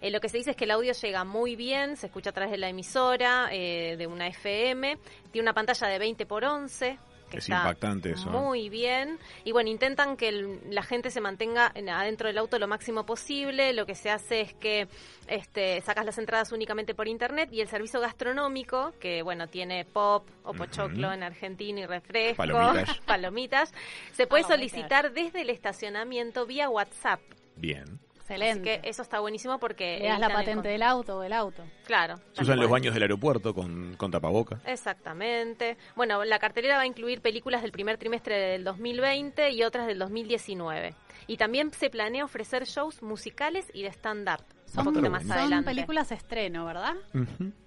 Eh, 0.00 0.10
lo 0.12 0.20
que 0.20 0.28
se 0.28 0.38
dice 0.38 0.50
es 0.50 0.56
que 0.56 0.64
el 0.64 0.70
audio 0.70 0.92
llega 0.92 1.24
muy 1.24 1.56
bien, 1.56 1.96
se 1.96 2.06
escucha 2.06 2.30
a 2.30 2.32
través 2.32 2.52
de 2.52 2.58
la 2.58 2.68
emisora, 2.68 3.48
eh, 3.50 3.96
de 3.98 4.06
una 4.06 4.28
FM, 4.28 4.98
tiene 5.32 5.44
una 5.44 5.54
pantalla 5.54 5.88
de 5.88 5.98
20 5.98 6.26
por 6.26 6.44
11. 6.44 6.98
Que 7.30 7.38
Es 7.38 7.44
está 7.44 7.58
impactante 7.58 8.10
eso, 8.10 8.28
¿eh? 8.28 8.32
Muy 8.32 8.68
bien. 8.68 9.18
Y 9.44 9.52
bueno, 9.52 9.70
intentan 9.70 10.16
que 10.16 10.28
el- 10.28 10.58
la 10.68 10.82
gente 10.82 11.10
se 11.10 11.20
mantenga 11.20 11.70
en- 11.74 11.88
adentro 11.88 12.26
del 12.26 12.38
auto 12.38 12.58
lo 12.58 12.66
máximo 12.66 13.06
posible. 13.06 13.72
Lo 13.72 13.86
que 13.86 13.94
se 13.94 14.10
hace 14.10 14.40
es 14.40 14.54
que 14.54 14.88
este, 15.28 15.80
sacas 15.82 16.04
las 16.04 16.18
entradas 16.18 16.50
únicamente 16.50 16.94
por 16.94 17.06
internet 17.06 17.48
y 17.52 17.60
el 17.60 17.68
servicio 17.68 18.00
gastronómico, 18.00 18.92
que 18.98 19.22
bueno, 19.22 19.46
tiene 19.46 19.84
pop 19.84 20.28
o 20.42 20.52
pochoclo 20.52 21.12
en 21.12 21.22
Argentina 21.22 21.80
y 21.80 21.86
refresco, 21.86 22.36
Palomitas. 22.38 22.98
palomitas, 23.06 23.72
se 24.12 24.26
puede 24.26 24.42
Palomitas. 24.42 24.70
solicitar 24.72 25.12
desde 25.12 25.42
el 25.42 25.50
estacionamiento 25.50 26.46
vía 26.46 26.68
WhatsApp. 26.68 27.20
Bien. 27.56 28.00
Excelente. 28.34 28.72
Así 28.72 28.80
que 28.82 28.88
eso 28.88 29.02
está 29.02 29.20
buenísimo 29.20 29.58
porque... 29.58 29.98
Le 30.00 30.08
das 30.08 30.20
la 30.20 30.26
el 30.26 30.32
patente 30.32 30.54
con- 30.54 30.62
del 30.62 30.82
auto 30.82 31.16
o 31.16 31.20
del 31.20 31.32
auto. 31.32 31.64
Claro. 31.86 32.16
Se 32.32 32.42
usan 32.42 32.58
los 32.60 32.70
baños 32.70 32.94
del 32.94 33.02
aeropuerto 33.02 33.54
con, 33.54 33.96
con 33.96 34.10
tapaboca. 34.10 34.60
Exactamente. 34.66 35.76
Bueno, 35.96 36.24
la 36.24 36.38
cartelera 36.38 36.76
va 36.76 36.82
a 36.82 36.86
incluir 36.86 37.20
películas 37.20 37.62
del 37.62 37.72
primer 37.72 37.96
trimestre 37.98 38.36
del 38.36 38.64
2020 38.64 39.50
y 39.50 39.62
otras 39.62 39.86
del 39.86 39.98
2019. 39.98 40.94
Y 41.26 41.36
también 41.36 41.72
se 41.72 41.90
planea 41.90 42.24
ofrecer 42.24 42.64
shows 42.64 43.02
musicales 43.02 43.70
y 43.72 43.82
de 43.82 43.88
stand-up. 43.92 44.42
Un 44.70 44.74
Son, 44.74 44.84
poquito 44.84 45.10
más 45.10 45.22
son 45.22 45.32
adelante. 45.32 45.70
películas 45.70 46.12
estreno, 46.12 46.64
¿verdad? 46.64 46.94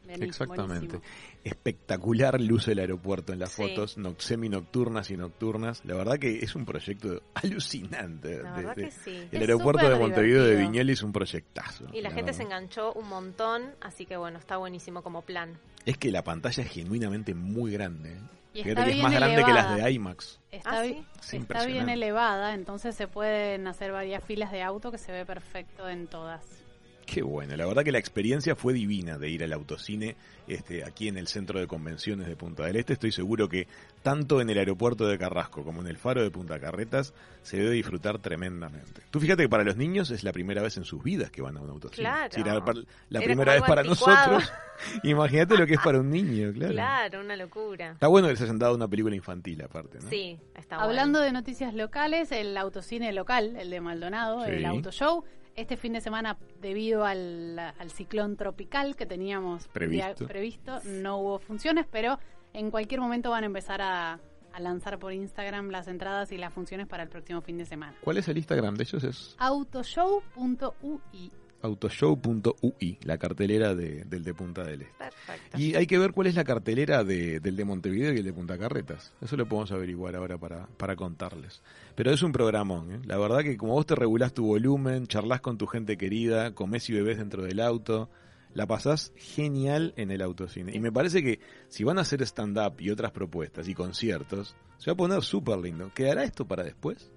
Exactamente. 0.07 0.97
buenísimo. 0.97 1.01
Espectacular 1.43 2.39
luce 2.39 2.71
el 2.71 2.79
aeropuerto 2.79 3.33
en 3.33 3.39
las 3.39 3.51
Sí. 3.51 3.61
fotos, 3.63 3.97
no, 3.97 4.15
semi-nocturnas 4.17 5.11
y 5.11 5.17
nocturnas. 5.17 5.83
La 5.85 5.95
verdad 5.95 6.17
que 6.17 6.39
es 6.39 6.55
un 6.55 6.65
proyecto 6.65 7.21
alucinante. 7.33 8.41
La 8.41 8.51
verdad 8.53 8.75
de- 8.75 8.83
que 8.85 8.91
sí. 8.91 9.11
el 9.15 9.27
Es 9.31 9.41
aeropuerto 9.41 9.87
de 9.89 9.95
Montevideo 9.99 10.43
de. 10.45 10.55
Viñeli 10.55 10.93
es 10.93 11.03
un 11.03 11.11
proyectazo. 11.11 11.85
Y 11.93 12.01
la, 12.01 12.09
gente 12.09 12.23
verdad. 12.31 12.37
se 12.37 12.43
enganchó 12.43 12.93
un 12.93 13.07
montón, 13.09 13.63
así 13.81 14.05
que 14.05 14.17
bueno, 14.17 14.39
está 14.39 14.57
buenísimo 14.57 15.01
como 15.03 15.21
plan. 15.21 15.57
Es 15.85 15.97
que 15.97 16.11
la 16.11 16.23
pantalla 16.23 16.63
es 16.63 16.69
genuinamente 16.71 17.33
muy 17.33 17.71
grande. 17.71 18.13
¿eh? 18.13 18.19
Y 18.53 18.63
Fíjate 18.63 18.69
está 18.69 18.83
que 18.85 18.89
es 18.91 18.95
bien 18.95 19.03
más 19.03 19.13
grande 19.15 19.43
que 19.43 19.51
las 19.51 19.75
de 19.75 19.91
IMAX. 19.91 20.39
Está, 20.51 20.79
Ah, 20.79 20.81
bi- 20.83 20.93
¿sí? 21.21 21.37
Es 21.37 21.41
está 21.43 21.65
bien 21.65 21.89
elevada, 21.89 22.53
entonces 22.53 22.95
se 22.95 23.07
pueden 23.07 23.67
hacer 23.67 23.91
varias 23.91 24.23
filas 24.23 24.51
de 24.51 24.61
auto 24.61 24.91
que 24.91 24.99
se 24.99 25.11
ve 25.11 25.25
perfecto 25.25 25.89
en 25.89 26.05
todas. 26.07 26.62
Qué 27.05 27.21
bueno, 27.21 27.55
la 27.57 27.65
verdad 27.65 27.83
que 27.83 27.91
la 27.91 27.99
experiencia 27.99 28.55
fue 28.55 28.73
divina 28.73 29.17
de 29.17 29.29
ir 29.29 29.43
al 29.43 29.51
autocine 29.53 30.15
este, 30.47 30.83
aquí 30.85 31.09
en 31.09 31.17
el 31.17 31.27
centro 31.27 31.59
de 31.59 31.67
convenciones 31.67 32.27
de 32.27 32.35
Punta 32.35 32.65
del 32.65 32.77
Este. 32.77 32.93
Estoy 32.93 33.11
seguro 33.11 33.49
que 33.49 33.67
tanto 34.01 34.39
en 34.41 34.49
el 34.49 34.57
aeropuerto 34.57 35.05
de 35.07 35.17
Carrasco 35.17 35.63
como 35.63 35.81
en 35.81 35.87
el 35.87 35.97
faro 35.97 36.23
de 36.23 36.31
Punta 36.31 36.59
Carretas 36.59 37.13
se 37.41 37.57
debe 37.57 37.71
disfrutar 37.71 38.19
tremendamente. 38.19 39.01
Tú 39.11 39.19
fíjate 39.19 39.43
que 39.43 39.49
para 39.49 39.63
los 39.65 39.75
niños 39.75 40.11
es 40.11 40.23
la 40.23 40.31
primera 40.31 40.61
vez 40.61 40.77
en 40.77 40.85
sus 40.85 41.03
vidas 41.03 41.29
que 41.29 41.41
van 41.41 41.57
a 41.57 41.61
un 41.61 41.69
autocine. 41.71 42.03
Claro. 42.07 42.29
Si 42.33 42.39
era 42.41 42.63
par- 42.63 42.75
la 43.09 43.19
Era 43.19 43.25
primera 43.25 43.53
vez 43.53 43.63
para 43.63 43.81
anticuado. 43.81 44.31
nosotros, 44.39 44.53
imagínate 45.03 45.57
lo 45.57 45.67
que 45.67 45.73
es 45.73 45.81
para 45.81 45.99
un 45.99 46.09
niño, 46.09 46.51
claro. 46.53 46.73
Claro, 46.73 47.19
una 47.21 47.35
locura. 47.35 47.91
Está 47.91 48.07
bueno 48.07 48.27
que 48.29 48.35
se 48.37 48.43
hayan 48.45 48.59
dado 48.59 48.75
una 48.75 48.87
película 48.87 49.15
infantil 49.15 49.61
aparte, 49.61 49.99
¿no? 50.01 50.09
Sí, 50.09 50.39
está 50.55 50.77
Hablando 50.77 51.19
bueno. 51.19 51.25
de 51.25 51.31
noticias 51.33 51.73
locales, 51.73 52.31
el 52.31 52.55
autocine 52.57 53.11
local, 53.13 53.55
el 53.57 53.69
de 53.69 53.81
Maldonado, 53.81 54.45
Sí. 54.45 54.51
el 54.51 54.65
Auto 54.65 54.91
Show, 54.91 55.23
este 55.55 55.77
fin 55.77 55.93
de 55.93 56.01
semana, 56.01 56.37
debido 56.59 57.05
al, 57.05 57.57
al 57.59 57.91
ciclón 57.91 58.35
tropical 58.35 58.95
que 58.95 59.05
teníamos 59.05 59.67
previsto, 59.67 60.79
no 60.85 61.17
hubo 61.17 61.39
funciones, 61.39 61.85
pero 61.91 62.19
en 62.53 62.71
cualquier 62.71 63.01
momento 63.01 63.29
van 63.29 63.43
a 63.43 63.47
empezar 63.47 63.81
a, 63.81 64.19
a 64.53 64.59
lanzar 64.59 64.99
por 64.99 65.11
Instagram 65.13 65.69
las 65.69 65.87
entradas 65.87 66.31
y 66.31 66.37
las 66.37 66.53
funciones 66.53 66.87
para 66.87 67.03
el 67.03 67.09
próximo 67.09 67.41
fin 67.41 67.57
de 67.57 67.65
semana. 67.65 67.95
¿Cuál 68.01 68.17
es 68.17 68.27
el 68.27 68.37
Instagram 68.37 68.75
de 68.75 68.83
ellos? 68.83 69.03
Es 69.03 69.35
Autoshow.ui. 69.39 71.31
autoshow.ui, 71.63 72.97
la 73.03 73.17
cartelera 73.17 73.73
de- 73.75 74.03
del 74.05 74.23
de 74.23 74.33
Punta 74.33 74.63
del 74.63 74.83
Este. 74.83 74.93
Perfecto. 74.97 75.57
Y 75.59 75.75
hay 75.75 75.87
que 75.87 75.97
ver 75.97 76.11
cuál 76.11 76.27
es 76.27 76.35
la 76.35 76.43
cartelera 76.43 77.03
de- 77.03 77.39
del 77.39 77.55
de 77.55 77.65
Montevideo 77.65 78.13
y 78.13 78.17
el 78.17 78.23
de 78.23 78.33
Punta 78.33 78.57
Carretas. 78.57 79.13
Eso 79.21 79.35
lo 79.37 79.47
podemos 79.47 79.71
averiguar 79.71 80.15
ahora 80.15 80.37
para, 80.37 80.67
para 80.77 80.95
contarles. 80.95 81.61
Pero 81.95 82.11
es 82.11 82.21
un 82.21 82.31
programón, 82.31 82.91
¿eh? 82.91 82.99
La 83.05 83.17
verdad 83.17 83.39
que 83.41 83.57
como 83.57 83.73
vos 83.73 83.85
te 83.85 83.95
regulás 83.95 84.33
tu 84.33 84.45
volumen, 84.45 85.07
charlas 85.07 85.41
con 85.41 85.57
tu 85.57 85.65
gente 85.67 85.97
querida, 85.97 86.53
comés 86.53 86.89
y 86.89 86.93
bebés 86.93 87.17
dentro 87.17 87.43
del 87.43 87.59
auto, 87.59 88.09
la 88.53 88.67
pasás 88.67 89.11
genial 89.15 89.93
en 89.97 90.11
el 90.11 90.21
autocine. 90.21 90.75
Y 90.75 90.79
me 90.79 90.91
parece 90.91 91.23
que 91.23 91.39
si 91.69 91.83
van 91.83 91.97
a 91.97 92.01
hacer 92.01 92.21
stand-up 92.21 92.79
y 92.79 92.91
otras 92.91 93.11
propuestas 93.11 93.67
y 93.67 93.73
conciertos, 93.73 94.55
se 94.77 94.91
va 94.91 94.93
a 94.93 94.97
poner 94.97 95.21
súper 95.23 95.57
lindo. 95.57 95.91
¿Quedará 95.95 96.23
esto 96.23 96.45
para 96.45 96.63
después? 96.63 97.11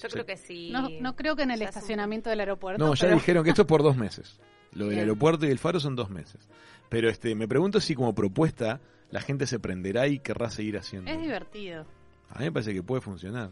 Yo 0.00 0.08
creo 0.08 0.26
que 0.26 0.36
sí. 0.36 0.70
No, 0.72 0.88
no 1.00 1.14
creo 1.16 1.36
que 1.36 1.42
en 1.42 1.50
el 1.50 1.60
Ya 1.60 1.66
estacionamiento 1.68 2.30
del 2.30 2.40
aeropuerto. 2.40 2.84
No, 2.84 2.94
ya 2.94 3.02
pero- 3.02 3.14
dijeron 3.16 3.44
que 3.44 3.50
esto 3.50 3.62
es 3.62 3.68
por 3.68 3.82
dos 3.82 3.96
meses. 3.96 4.40
Lo 4.72 4.84
del 4.86 4.94
Bien. 4.94 5.00
aeropuerto 5.00 5.46
y 5.46 5.50
el 5.50 5.58
faro 5.58 5.78
son 5.80 5.94
dos 5.96 6.08
meses. 6.10 6.48
Pero 6.88 7.08
este, 7.10 7.34
me 7.34 7.46
pregunto 7.46 7.80
si 7.80 7.94
como 7.94 8.14
propuesta 8.14 8.80
la 9.10 9.20
gente 9.20 9.46
se 9.46 9.58
prenderá 9.58 10.06
y 10.08 10.18
querrá 10.18 10.48
seguir 10.50 10.78
haciendo. 10.78 11.10
Es 11.10 11.20
divertido. 11.20 11.86
A 12.30 12.38
mí 12.38 12.46
me 12.46 12.52
parece 12.52 12.72
que 12.72 12.82
puede 12.82 13.00
funcionar. 13.02 13.50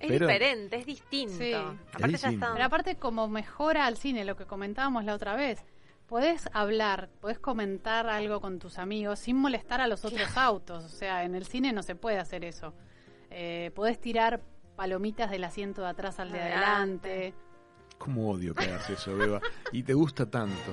Es 0.00 0.08
pero- 0.08 0.26
diferente, 0.26 0.76
es 0.76 0.86
distinto. 0.86 1.34
Sí. 1.38 1.52
Aparte 1.52 2.00
ya 2.00 2.06
distinto. 2.08 2.34
está. 2.46 2.52
Pero 2.54 2.64
aparte, 2.64 2.96
como 2.96 3.28
mejora 3.28 3.86
al 3.86 3.96
cine, 3.98 4.24
lo 4.24 4.36
que 4.36 4.46
comentábamos 4.46 5.04
la 5.04 5.14
otra 5.14 5.36
vez, 5.36 5.62
podés 6.08 6.48
hablar, 6.54 7.10
podés 7.20 7.38
comentar 7.38 8.06
algo 8.08 8.40
con 8.40 8.58
tus 8.58 8.78
amigos 8.78 9.18
sin 9.18 9.36
molestar 9.36 9.80
a 9.82 9.86
los 9.86 10.04
otros 10.04 10.36
autos. 10.36 10.84
O 10.84 10.88
sea, 10.88 11.24
en 11.24 11.34
el 11.34 11.44
cine 11.44 11.72
no 11.72 11.82
se 11.82 11.94
puede 11.94 12.18
hacer 12.18 12.44
eso. 12.44 12.72
Eh, 13.30 13.70
podés 13.74 14.00
tirar 14.00 14.40
palomitas 14.76 15.30
del 15.30 15.44
asiento 15.44 15.82
de 15.82 15.88
atrás 15.88 16.18
al 16.20 16.32
de 16.32 16.40
Adelante. 16.40 17.10
adelante. 17.10 17.34
¿Cómo 17.98 18.30
odio 18.30 18.54
que 18.54 18.64
hagas 18.64 18.90
eso, 18.90 19.16
Beba? 19.16 19.40
Y 19.70 19.84
te 19.84 19.94
gusta 19.94 20.28
tanto. 20.28 20.72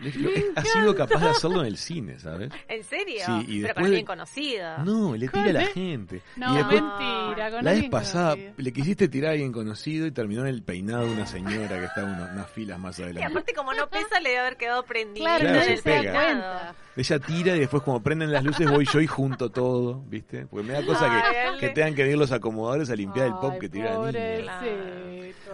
Has 0.56 0.68
sido 0.68 0.94
capaz 0.94 1.20
de 1.20 1.28
hacerlo 1.28 1.60
en 1.60 1.66
el 1.66 1.76
cine, 1.76 2.18
¿sabes? 2.18 2.50
¿En 2.68 2.82
serio? 2.84 3.20
Sí, 3.26 3.32
y 3.48 3.62
Pero 3.62 3.66
después 3.68 3.74
con 3.74 3.82
de- 3.82 3.88
alguien 3.88 4.06
conocido. 4.06 4.78
No, 4.84 5.16
le 5.16 5.28
tira 5.28 5.44
a 5.44 5.52
la 5.52 5.64
¿Con 5.64 5.72
gente. 5.74 6.22
No, 6.36 6.52
y 6.52 6.56
después, 6.56 6.82
mentira. 6.82 7.50
Con 7.50 7.64
la 7.64 7.70
vez 7.70 7.72
alguien 7.74 7.90
pasada, 7.90 8.30
conocido. 8.30 8.54
le 8.56 8.72
quisiste 8.72 9.08
tirar 9.08 9.28
a 9.30 9.32
alguien 9.32 9.52
conocido 9.52 10.06
y 10.06 10.10
terminó 10.12 10.42
en 10.42 10.48
el 10.48 10.62
peinado 10.62 11.04
de 11.06 11.12
una 11.12 11.26
señora 11.26 11.68
que 11.78 11.84
estaba 11.84 12.06
una- 12.08 12.30
unas 12.32 12.50
filas 12.50 12.78
más 12.78 12.98
Y 12.98 13.02
adelante. 13.02 13.26
aparte 13.30 13.52
como 13.54 13.74
no 13.74 13.88
pesa 13.88 14.20
le 14.20 14.28
debe 14.30 14.40
haber 14.40 14.56
quedado 14.56 14.82
prendido. 14.84 15.26
Claro, 15.26 15.44
Claro, 15.44 15.60
se 15.62 15.76
se 15.76 15.90
da 15.90 16.00
pega. 16.00 16.12
cuenta. 16.12 16.74
Ella 16.96 17.18
tira 17.20 17.56
y 17.56 17.60
después 17.60 17.82
como 17.82 18.02
prenden 18.02 18.32
las 18.32 18.42
luces 18.44 18.68
voy 18.70 18.86
yo 18.92 19.00
y 19.00 19.06
junto 19.06 19.50
todo, 19.50 20.02
¿viste? 20.08 20.46
Porque 20.46 20.66
me 20.66 20.72
da 20.74 20.84
cosa 20.84 21.08
Ay, 21.10 21.56
que, 21.60 21.66
que 21.68 21.72
tengan 21.72 21.94
que 21.94 22.02
venir 22.02 22.18
los 22.18 22.32
acomodadores 22.32 22.90
a 22.90 22.96
limpiar 22.96 23.26
el 23.26 23.34
pop 23.34 23.58
que 23.60 23.68
tira 23.68 23.94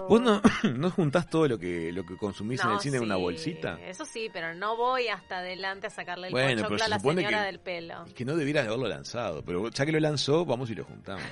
¿Vos 0.09 0.21
no, 0.21 0.41
no 0.77 0.91
juntás 0.91 1.29
todo 1.29 1.47
lo 1.49 1.59
que, 1.59 1.93
lo 1.93 2.05
que 2.05 2.17
consumís 2.17 2.63
en 2.65 2.71
el 2.71 2.81
cine 2.81 2.97
en 2.99 3.03
una 3.05 3.17
sí, 3.17 3.21
bolsita? 3.23 3.79
Eso 3.81 4.05
sí, 4.05 4.29
pero 4.33 4.55
no 4.55 4.77
voy 4.77 5.09
hasta 5.09 5.39
adelante 5.39 5.87
a 5.87 5.91
sacarle 5.91 6.29
el 6.29 6.33
Bueno, 6.33 6.49
pero 6.49 6.69
pochoclo 6.69 6.79
se 6.79 6.85
a 6.85 6.89
la 6.89 6.99
señora 6.99 7.41
que- 7.41 7.47
del 7.47 7.61
pelo. 7.61 8.05
Es 8.07 8.15
que 8.15 8.25
no 8.25 8.37
debieras 8.37 8.67
haberlo 8.67 8.89
lanzado, 8.89 9.45
pero 9.45 9.69
ya 9.71 9.87
que 9.87 9.93
lo 9.93 10.01
lanzó, 10.01 10.45
vamos 10.45 10.71
y 10.71 10.75
lo 10.75 10.85
juntamos. 10.85 11.25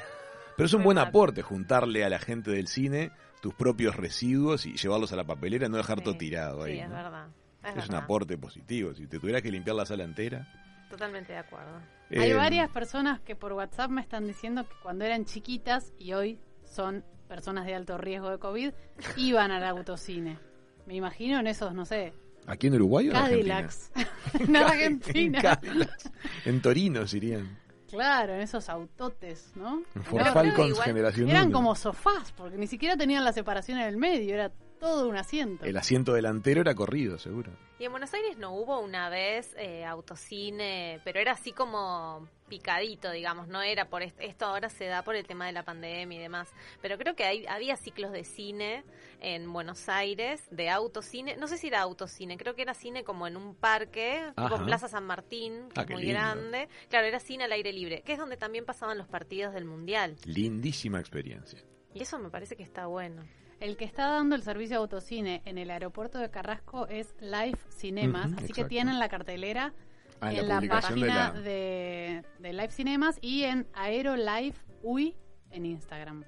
Pero 0.57 0.67
es 0.67 0.73
un 0.75 0.85
buen 0.85 0.99
aporte 0.99 1.43
juntarle 1.43 2.05
a 2.05 2.09
la 2.09 2.19
gente 2.21 2.51
del 2.53 2.69
cine 2.69 3.11
tus 3.43 3.55
propios 3.55 3.97
residuos 3.97 4.65
y 4.67 4.77
llevarlos 4.77 5.13
a 5.13 5.17
la 5.17 5.25
papelera, 5.25 5.69
no 5.69 5.77
dejar 5.77 6.01
todo 6.01 6.13
Sí, 6.13 6.19
tirado 6.19 6.65
Sí, 6.65 6.71
ahí. 6.73 6.79
es 6.81 6.89
¿no? 6.89 6.95
verdad. 6.95 7.27
Es, 7.65 7.77
Es 7.77 7.89
un 7.89 7.95
aporte 7.97 8.39
positivo. 8.39 8.95
Si 8.95 9.07
te 9.07 9.19
tuvieras 9.19 9.43
que 9.43 9.51
limpiar 9.51 9.75
la 9.77 9.85
sala 9.85 10.05
entera. 10.05 10.47
Totalmente 10.91 11.33
de 11.33 11.39
acuerdo. 11.39 11.81
Hay 12.11 12.31
eh, 12.31 12.35
varias 12.35 12.71
personas 12.71 13.19
que 13.21 13.35
por 13.35 13.53
WhatsApp 13.55 13.91
me 13.91 14.01
están 14.01 14.27
diciendo 14.27 14.63
que 14.69 14.75
cuando 14.83 15.05
eran 15.05 15.25
chiquitas 15.25 15.93
y 15.99 16.13
hoy 16.13 16.39
son 16.65 17.05
personas 17.29 17.67
de 17.67 17.75
alto 17.75 17.99
riesgo 17.99 18.31
de 18.31 18.39
COVID, 18.39 18.73
iban 19.17 19.51
al 19.51 19.65
autocine. 19.65 20.39
Me 20.87 20.95
imagino 20.95 21.41
en 21.41 21.47
esos, 21.47 21.75
no 21.75 21.85
sé, 21.85 22.13
¿Aquí 22.47 22.67
en 22.67 22.75
Uruguay 22.75 23.09
o 23.09 23.11
en 23.13 23.17
Argentina? 23.17 23.55
Cadillacs. 23.55 23.93
en 24.41 24.57
Argentina. 24.57 25.39
En 25.39 25.43
Cadillacs. 25.43 26.11
En 26.45 26.63
Torino 26.63 27.01
irían. 27.13 27.59
Claro, 27.89 28.35
en 28.35 28.41
esos 28.41 28.69
autotes, 28.69 29.53
¿no? 29.55 29.83
Ford 30.03 30.27
Falcons 30.33 30.81
generación 30.81 31.31
Eran 31.31 31.47
1. 31.47 31.53
como 31.53 31.75
sofás, 31.75 32.33
porque 32.33 32.59
ni 32.59 32.67
siquiera 32.67 32.97
tenían 32.97 33.25
la 33.25 33.33
separación 33.33 33.79
en 33.79 33.87
el 33.87 33.97
medio, 33.97 34.35
era 34.35 34.53
todo 34.85 35.09
un 35.09 35.17
asiento. 35.17 35.65
El 35.65 35.77
asiento 35.77 36.13
delantero 36.13 36.61
era 36.61 36.75
corrido, 36.75 37.19
seguro. 37.19 37.51
Y 37.79 37.85
en 37.85 37.91
Buenos 37.91 38.13
Aires 38.15 38.37
no 38.39 38.53
hubo 38.55 38.81
una 38.81 39.09
vez 39.09 39.55
eh, 39.57 39.85
autocine, 39.85 41.01
pero 41.05 41.21
era 41.21 41.33
así 41.33 41.53
como 41.53 42.29
picadito, 42.49 43.11
digamos, 43.11 43.49
no 43.49 43.63
era 43.63 43.89
por 43.89 44.03
est- 44.03 44.21
esto 44.21 44.45
ahora 44.45 44.69
se 44.69 44.85
da 44.85 45.03
por 45.03 45.17
el 45.17 45.27
tema 45.27 45.47
de 45.47 45.53
la 45.53 45.65
pandemia 45.65 46.19
y 46.19 46.23
demás, 46.23 46.49
pero 46.83 46.99
creo 46.99 47.17
que 47.17 47.25
hay, 47.25 47.47
había 47.47 47.77
ciclos 47.77 48.13
de 48.13 48.23
cine 48.25 48.85
en 49.21 49.51
Buenos 49.53 49.89
Aires, 49.89 50.43
de 50.51 50.69
autocine, 50.69 51.37
no 51.37 51.49
sé 51.49 51.57
si 51.57 51.69
era 51.69 51.81
autocine, 51.81 52.37
creo 52.37 52.55
que 52.55 52.63
era 52.63 52.75
cine 52.75 53.03
como 53.03 53.27
en 53.27 53.37
un 53.39 53.55
parque, 53.55 54.23
tipo 54.37 54.55
Ajá. 54.57 54.67
Plaza 54.67 54.89
San 54.89 55.05
Martín, 55.07 55.69
que 55.71 55.81
Ah, 55.81 55.85
es 55.85 55.91
muy 55.91 56.03
lindo. 56.03 56.19
grande, 56.19 56.69
claro, 56.91 57.07
era 57.07 57.19
cine 57.21 57.45
al 57.45 57.53
aire 57.53 57.73
libre, 57.73 58.03
que 58.03 58.13
es 58.13 58.19
donde 58.19 58.37
también 58.37 58.65
pasaban 58.67 58.99
los 58.99 59.09
partidos 59.09 59.55
del 59.55 59.65
Mundial, 59.65 60.17
Lindísima 60.27 61.01
experiencia. 61.01 61.59
y 61.95 62.03
eso 62.03 62.19
me 62.19 62.29
parece 62.29 62.55
que 62.57 62.63
está 62.63 62.87
bueno. 62.87 63.23
El 63.61 63.77
que 63.77 63.85
está 63.85 64.09
dando 64.09 64.35
el 64.35 64.43
servicio 64.43 64.77
de 64.77 64.81
autocine 64.83 65.43
en 65.45 65.59
el 65.59 65.71
aeropuerto 65.71 66.19
de 66.19 66.31
Carrasco 66.31 66.87
es 66.89 67.15
Live 67.21 67.59
Cinemas, 67.71 68.27
así 68.27 68.33
exacto. 68.35 68.55
que 68.55 68.65
tienen 68.65 68.99
la 68.99 69.09
cartelera 69.09 69.73
Ah, 70.21 70.33
en 70.33 70.49
la, 70.49 70.57
publicación 70.57 71.01
de 71.01 71.07
página 71.07 71.33
la- 71.35 71.41
de, 71.41 72.23
de 72.39 72.53
Live 72.53 72.71
Cinemas 72.71 73.19
y 73.21 73.43
en 73.45 73.67
Aerolife 73.75 74.59
UI 74.83 75.15
en 75.51 75.67
Instagram. 75.67 76.25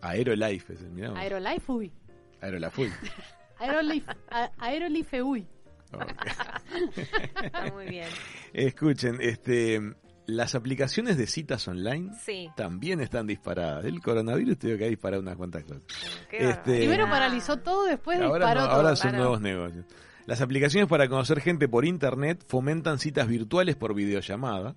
Aerolife, 0.00 0.72
es 0.74 0.80
el 0.82 0.90
mirá 0.90 1.10
vos. 1.10 1.18
Aerolife 1.18 1.72
UI. 1.72 1.92
Aerolife 2.40 2.80
UI. 2.82 2.92
Aerolife, 3.58 4.10
a- 4.30 4.50
Aerolife 4.58 5.22
UI. 5.22 5.46
Ok. 5.92 6.12
Está 7.44 7.72
muy 7.72 7.86
bien. 7.86 8.08
Escuchen, 8.52 9.18
este, 9.20 9.80
las 10.26 10.54
aplicaciones 10.54 11.16
de 11.16 11.26
citas 11.26 11.66
online 11.68 12.12
Sí. 12.24 12.48
también 12.56 13.00
están 13.00 13.26
disparadas. 13.26 13.84
El 13.84 14.00
coronavirus 14.02 14.58
tuvo 14.58 14.76
que 14.76 14.84
ha 14.84 14.88
disparado 14.88 15.22
unas 15.22 15.36
cuantas 15.36 15.64
cosas. 15.64 15.82
Este. 16.30 16.78
Primero 16.78 17.08
paralizó 17.08 17.58
todo, 17.58 17.84
después 17.86 18.20
ahora 18.20 18.38
disparó 18.38 18.60
no, 18.60 18.66
todo. 18.66 18.76
ahora 18.76 18.96
son 18.96 19.10
claro. 19.10 19.24
nuevos 19.24 19.40
negocios. 19.40 19.84
Las 20.26 20.40
aplicaciones 20.40 20.88
para 20.88 21.08
conocer 21.08 21.40
gente 21.40 21.68
por 21.68 21.84
internet 21.84 22.44
fomentan 22.48 22.98
citas 22.98 23.28
virtuales 23.28 23.76
por 23.76 23.94
videollamada. 23.94 24.74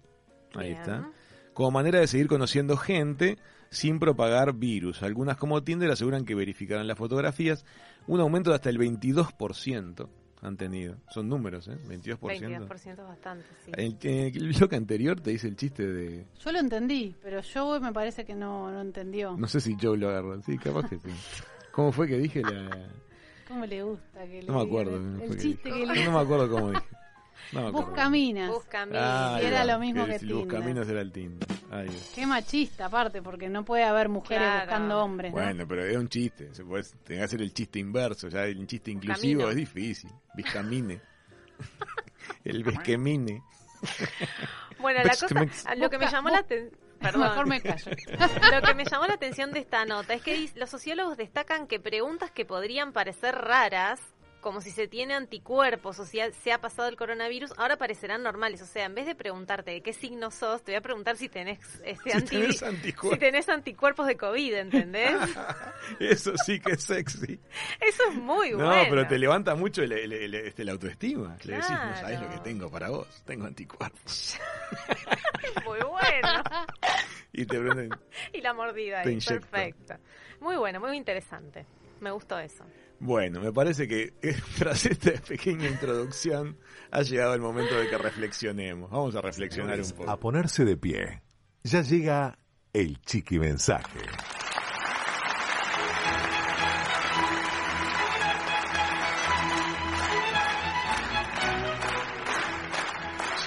Ahí 0.53 0.69
Bien. 0.69 0.79
está. 0.81 1.11
Como 1.53 1.71
manera 1.71 1.99
de 1.99 2.07
seguir 2.07 2.27
conociendo 2.27 2.77
gente, 2.77 3.37
sin 3.71 3.99
propagar 3.99 4.53
virus. 4.53 5.01
Algunas 5.03 5.37
como 5.37 5.63
Tinder 5.63 5.89
aseguran 5.91 6.25
que 6.25 6.35
verificarán 6.35 6.87
las 6.87 6.97
fotografías 6.97 7.65
un 8.07 8.19
aumento 8.19 8.51
de 8.51 8.55
hasta 8.55 8.69
el 8.69 8.77
22% 8.77 10.07
han 10.41 10.57
tenido. 10.57 10.95
Son 11.09 11.27
números, 11.27 11.67
¿eh? 11.67 11.77
22%. 11.87 12.19
22% 12.19 12.91
es 12.91 12.97
bastante, 12.97 13.45
sí. 13.65 13.71
El, 13.75 13.97
eh, 14.03 14.31
el 14.33 14.53
bloque 14.53 14.75
anterior 14.75 15.19
te 15.19 15.31
dice 15.31 15.47
el 15.47 15.55
chiste 15.55 15.85
de... 15.85 16.25
Yo 16.39 16.51
lo 16.51 16.59
entendí, 16.59 17.15
pero 17.21 17.41
Joe 17.41 17.79
me 17.79 17.91
parece 17.91 18.25
que 18.25 18.35
no, 18.35 18.71
no 18.71 18.81
entendió. 18.81 19.35
No 19.37 19.47
sé 19.47 19.59
si 19.59 19.75
Joe 19.81 19.97
lo 19.97 20.09
agarró. 20.09 20.41
Sí, 20.43 20.57
capaz 20.57 20.89
que 20.89 20.97
sí. 20.97 21.09
¿Cómo 21.71 21.91
fue 21.91 22.07
que 22.07 22.17
dije 22.17 22.41
la...? 22.41 22.69
¿Cómo 23.47 23.65
le 23.65 23.83
gusta 23.83 24.25
que 24.25 24.41
le 24.41 24.47
No 24.47 24.53
me 24.53 24.61
acuerdo. 24.61 24.95
El, 24.97 25.21
el 25.21 25.29
que 25.31 25.37
chiste 25.37 25.69
dije. 25.73 25.87
que 25.87 25.93
le... 25.93 26.05
No 26.05 26.11
me 26.11 26.19
acuerdo 26.19 26.49
cómo 26.49 26.69
dije. 26.71 26.83
No 27.51 27.61
me 27.61 27.67
acuerdo. 27.69 27.87
Buscaminas. 27.87 28.49
Buscaminas. 28.49 29.01
Ah, 29.03 29.39
era 29.41 29.59
va, 29.59 29.65
lo 29.65 29.79
mismo 29.79 30.05
que 30.05 30.13
el 30.13 30.19
Tinder. 30.19 30.37
Buscaminas 30.37 30.87
era 30.89 31.01
el 31.01 31.11
Tinder. 31.11 31.47
Ahí. 31.71 31.89
Qué 32.15 32.25
machista, 32.25 32.85
aparte, 32.87 33.21
porque 33.21 33.47
no 33.47 33.63
puede 33.63 33.83
haber 33.83 34.09
mujeres 34.09 34.43
Claro. 34.47 34.65
buscando 34.65 35.03
hombres. 35.03 35.31
¿no? 35.31 35.39
Bueno, 35.39 35.67
pero 35.67 35.85
es 35.85 35.95
un 35.97 36.09
chiste. 36.09 36.53
Se 36.53 36.63
puede, 36.63 36.83
tenés 37.03 37.19
que 37.19 37.23
hacer 37.23 37.41
el 37.41 37.53
chiste 37.53 37.79
inverso. 37.79 38.27
Ya 38.27 38.45
el 38.45 38.65
chiste 38.65 38.89
inclusivo 38.91 39.41
Camino. 39.41 39.49
es 39.51 39.55
difícil. 39.55 40.09
Biscamine. 40.33 40.99
el 42.43 42.63
Bisquemine. 42.63 43.43
Bueno, 44.79 44.99
la 45.03 45.09
cosa, 45.11 45.75
lo 45.75 45.89
que 45.89 45.97
me 45.97 46.07
llamó 46.09 46.29
la 46.29 46.39
atención... 46.39 46.79
Mejor 47.01 47.47
me 47.47 47.61
callo. 47.61 47.91
Lo 48.51 48.61
que 48.61 48.73
me 48.73 48.83
llamó 48.83 49.07
la 49.07 49.13
atención 49.13 49.53
de 49.53 49.59
esta 49.59 49.85
nota 49.85 50.13
es 50.13 50.21
que 50.21 50.49
los 50.55 50.69
sociólogos 50.69 51.15
destacan 51.15 51.65
que 51.65 51.79
preguntas 51.79 52.29
que 52.29 52.43
podrían 52.43 52.91
parecer 52.91 53.35
raras, 53.35 54.01
como 54.41 54.61
si 54.61 54.71
se 54.71 54.87
tiene 54.87 55.13
anticuerpos 55.13 55.99
o 55.99 56.05
si 56.05 56.19
ha- 56.19 56.31
se 56.31 56.51
ha 56.51 56.59
pasado 56.61 56.87
el 56.89 56.95
coronavirus, 56.95 57.53
ahora 57.57 57.77
parecerán 57.77 58.23
normales. 58.23 58.61
O 58.61 58.65
sea, 58.65 58.85
en 58.85 58.95
vez 58.95 59.05
de 59.05 59.15
preguntarte 59.15 59.71
de 59.71 59.81
qué 59.81 59.93
signo 59.93 60.31
sos, 60.31 60.63
te 60.63 60.71
voy 60.71 60.77
a 60.77 60.81
preguntar 60.81 61.17
si 61.17 61.29
tenés, 61.29 61.59
este, 61.83 62.11
Si 62.11 62.17
anti- 62.17 62.35
tenés 62.39 62.63
anticuerpos. 62.63 63.13
si 63.13 63.19
tenés 63.19 63.49
anticuerpos 63.49 64.07
de 64.07 64.17
COVID, 64.17 64.53
¿entendés? 64.55 65.11
Eso 65.99 66.33
sí 66.45 66.59
que 66.59 66.73
es 66.73 66.83
sexy. 66.83 67.39
Eso 67.81 68.03
es 68.09 68.15
muy 68.15 68.51
No, 68.51 68.65
bueno. 68.65 68.83
pero 68.89 69.07
te 69.07 69.17
levanta 69.19 69.55
mucho 69.55 69.83
el, 69.83 69.91
el- 69.91 70.13
el- 70.13 70.35
este, 70.35 70.63
la 70.63 70.71
autoestima. 70.73 71.37
Le 71.43 71.53
decís, 71.55 71.69
no 71.71 71.95
sabés 71.97 72.21
lo 72.21 72.29
que 72.29 72.37
tengo 72.39 72.69
para 72.71 72.89
vos. 72.89 73.23
Tengo 73.25 73.45
anticuerpos. 73.45 74.37
Muy 75.65 75.79
bueno. 75.79 76.43
Y 77.33 77.45
te 77.45 77.59
prenden. 77.59 77.89
Y 78.33 78.41
la 78.41 78.53
mordida 78.53 79.01
ahí, 79.01 79.19
perfecto. 79.19 79.95
Muy 80.39 80.55
bueno, 80.55 80.79
muy 80.79 80.95
interesante. 80.97 81.65
Me 81.99 82.11
gustó 82.11 82.39
eso. 82.39 82.63
Bueno, 83.01 83.39
me 83.39 83.51
parece 83.53 83.87
que 83.87 84.13
eh, 84.21 84.35
tras 84.57 84.85
esta 84.85 85.11
pequeña 85.21 85.69
introducción 85.69 86.57
ha 86.91 87.01
llegado 87.01 87.33
el 87.33 87.41
momento 87.41 87.75
de 87.79 87.89
que 87.89 87.97
reflexionemos. 87.97 88.89
Vamos 88.91 89.15
a 89.15 89.21
reflexionar 89.21 89.79
un 89.79 89.89
poco. 89.91 90.09
A 90.09 90.19
ponerse 90.19 90.65
de 90.65 90.75
pie. 90.77 91.21
Ya 91.63 91.81
llega 91.81 92.37
el 92.73 92.99
chiqui 93.01 93.39
mensaje. 93.39 93.99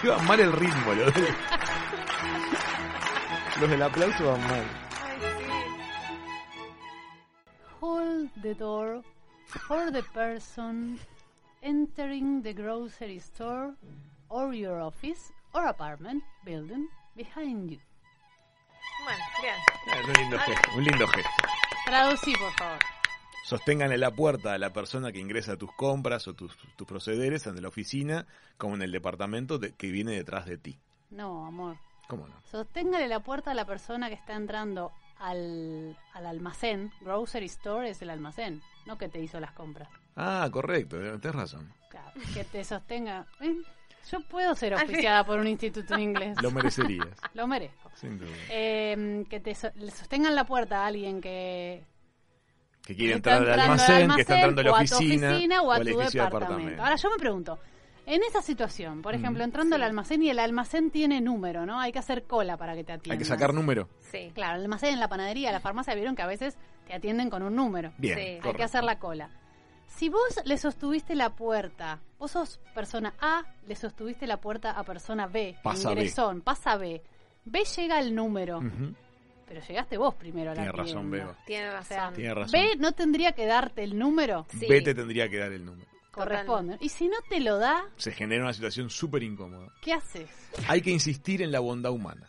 Lleva 0.03 0.19
mal 0.23 0.41
el 0.41 0.53
ritmo. 0.53 0.95
Los, 0.95 1.15
del- 1.15 1.29
los 3.61 3.71
del 3.71 3.83
aplauso 3.83 4.27
van 4.33 4.41
mal. 4.43 4.65
Hold 7.81 8.31
the 8.43 8.55
door 8.55 9.03
for 9.67 9.91
the 9.93 10.03
person 10.15 10.99
entering 11.63 12.43
the 12.43 12.53
grocery 12.53 13.19
store 13.21 13.75
or 14.29 14.55
your 14.55 14.81
office 14.81 15.33
or 15.55 15.67
apartment 15.67 16.23
building 16.45 16.89
behind 17.17 17.71
you. 17.71 17.79
Bueno, 19.05 19.25
bien. 19.41 19.55
Ah, 19.89 20.01
Es 20.01 20.07
un 20.09 20.15
lindo 20.15 20.39
gesto. 20.39 20.71
Un 20.77 20.85
lindo 20.85 21.07
gesto. 21.09 21.31
Traducí, 21.87 22.33
por 22.37 22.53
favor. 22.53 22.79
Sostengan 23.45 23.93
en 23.93 24.01
la 24.01 24.11
puerta 24.13 24.55
a 24.55 24.59
la 24.59 24.73
persona 24.73 25.11
que 25.13 25.19
ingresa 25.19 25.57
tus 25.57 25.73
compras 25.73 26.27
o 26.29 26.35
tus, 26.35 26.57
tus 26.77 26.87
procederes 26.87 27.47
ante 27.47 27.61
la 27.61 27.69
oficina 27.69 28.27
como 28.57 28.77
en 28.77 28.83
el 28.83 28.93
departamento 28.93 29.59
de- 29.59 29.73
que 29.75 29.91
viene 29.91 30.13
detrás 30.13 30.47
de 30.47 30.57
ti. 30.59 30.79
No, 31.11 31.47
amor. 31.47 31.77
¿Cómo 32.09 32.29
no? 32.29 32.35
Sosténgale 32.51 33.09
la 33.09 33.21
puerta 33.21 33.51
a 33.51 33.55
la 33.55 33.65
persona 33.67 34.09
que 34.09 34.15
está 34.15 34.35
entrando 34.35 34.93
al, 35.19 35.97
al 36.15 36.27
almacén. 36.27 36.93
Grocery 37.01 37.47
store 37.47 37.91
es 37.91 38.01
el 38.03 38.11
almacén, 38.11 38.63
no 38.87 38.99
que 38.99 39.09
te 39.09 39.21
hizo 39.21 39.39
las 39.41 39.53
compras. 39.53 39.89
Ah, 40.17 40.49
correcto, 40.53 40.97
tenés 41.19 41.35
razón. 41.35 41.73
Claro, 41.91 42.13
que 42.35 42.45
te 42.45 42.65
sostenga. 42.65 43.27
¿eh? 43.41 43.55
Yo 44.11 44.21
puedo 44.29 44.55
ser 44.55 44.75
oficiada 44.75 45.25
por 45.25 45.39
un 45.39 45.47
instituto 45.47 45.95
en 45.95 46.01
inglés. 46.01 46.37
Lo 46.43 46.51
merecerías, 46.51 47.09
Lo 47.35 47.47
merezco. 47.47 47.91
sin 47.95 48.19
duda. 48.19 48.31
Eh, 48.51 49.25
que 49.31 49.41
te 49.41 49.55
so- 49.55 49.71
le 49.77 49.91
sostengan 49.91 50.35
la 50.35 50.45
puerta 50.45 50.83
a 50.83 50.87
alguien 50.87 51.21
que 51.21 51.85
Que 52.85 52.97
quiere 52.97 53.15
entrar 53.15 53.49
al 53.49 53.61
almacén, 53.61 54.11
que 54.15 54.23
está 54.23 54.35
entrando 54.37 54.61
a 54.61 54.65
la 54.65 54.71
o 54.73 54.75
oficina, 54.75 55.29
tu 55.29 55.35
oficina 55.35 55.63
o 55.63 55.73
a 55.73 55.79
tu 55.81 55.99
departamento. 55.99 56.83
Ahora 56.83 56.97
yo 56.97 57.11
me 57.11 57.17
pregunto, 57.17 57.59
en 58.07 58.23
esa 58.25 58.43
situación, 58.43 59.03
por 59.03 59.15
ejemplo, 59.15 59.43
Mm. 59.43 59.47
entrando 59.47 59.77
al 59.77 59.83
almacén 59.85 60.23
y 60.23 60.31
el 60.31 60.39
almacén 60.39 60.91
tiene 60.91 61.21
número, 61.21 61.65
¿no? 61.67 61.79
Hay 61.81 61.93
que 61.93 61.99
hacer 62.01 62.25
cola 62.25 62.57
para 62.57 62.75
que 62.75 62.85
te 62.85 62.93
atiendan. 62.93 63.13
Hay 63.13 63.19
que 63.19 63.25
sacar 63.25 63.55
número. 63.55 63.89
Sí. 64.11 64.31
Claro, 64.35 64.57
el 64.57 64.63
almacén, 64.63 64.95
en 64.95 65.01
la 65.01 65.09
panadería, 65.09 65.53
la 65.53 65.61
farmacia, 65.61 65.95
vieron 65.95 66.17
que 66.17 66.23
a 66.23 66.27
veces 66.27 66.57
te 66.87 66.95
atienden 66.95 67.31
con 67.31 67.43
un 67.43 67.55
número. 67.55 67.93
Bien, 67.99 68.17
Sí. 68.19 68.21
Hay 68.25 68.41
Hay 68.43 68.55
que 68.55 68.63
hacer 68.65 68.83
la 68.85 68.99
cola. 68.99 69.31
Si 69.87 70.09
vos 70.09 70.41
le 70.45 70.57
sostuviste 70.57 71.15
la 71.15 71.31
puerta, 71.37 72.01
vos 72.19 72.31
sos 72.31 72.61
persona 72.75 73.13
A, 73.21 73.45
le 73.67 73.77
sostuviste 73.77 74.27
la 74.27 74.39
puerta 74.41 74.71
a 74.73 74.83
persona 74.85 75.27
B, 75.27 75.57
Pasa 75.63 75.89
B. 75.91 75.95
ingresón, 75.95 76.41
pasa 76.41 76.77
B. 76.77 77.03
B 77.45 77.63
llega 77.77 78.01
el 78.01 78.15
número, 78.15 78.61
pero 79.47 79.61
llegaste 79.61 79.99
vos 79.99 80.15
primero 80.15 80.53
a 80.53 80.55
la 80.55 80.63
Tiene 80.63 80.73
razón. 80.73 81.11
Beba. 81.11 81.37
Tiene 81.47 81.69
O 81.69 81.83
sea, 81.83 81.99
razón. 81.99 82.15
Tiene 82.15 82.35
razón. 82.35 82.53
B 82.53 82.77
no 82.79 82.93
tendría 82.93 83.33
que 83.33 83.45
darte 83.47 83.85
el 83.85 83.99
número, 83.99 84.47
Sí. 84.59 84.67
B 84.67 84.81
te 84.81 84.95
tendría 84.95 85.29
que 85.29 85.39
dar 85.39 85.53
el 85.53 85.65
número. 85.65 85.92
Corresponde. 86.13 86.77
Y 86.81 86.89
si 86.91 87.09
no 87.09 87.17
te 87.29 87.41
lo 87.41 87.59
da, 87.59 87.85
Se 87.97 88.13
genera 88.13 88.45
una 88.45 88.53
situación 88.53 88.91
súper 88.91 89.23
incómoda. 89.23 89.69
¿qué 89.81 89.93
haces? 89.95 90.29
Hay 90.69 90.81
que 90.83 90.91
insistir 90.91 91.43
en 91.43 91.51
la 91.53 91.61
bondad 91.61 91.91
humana. 91.93 92.29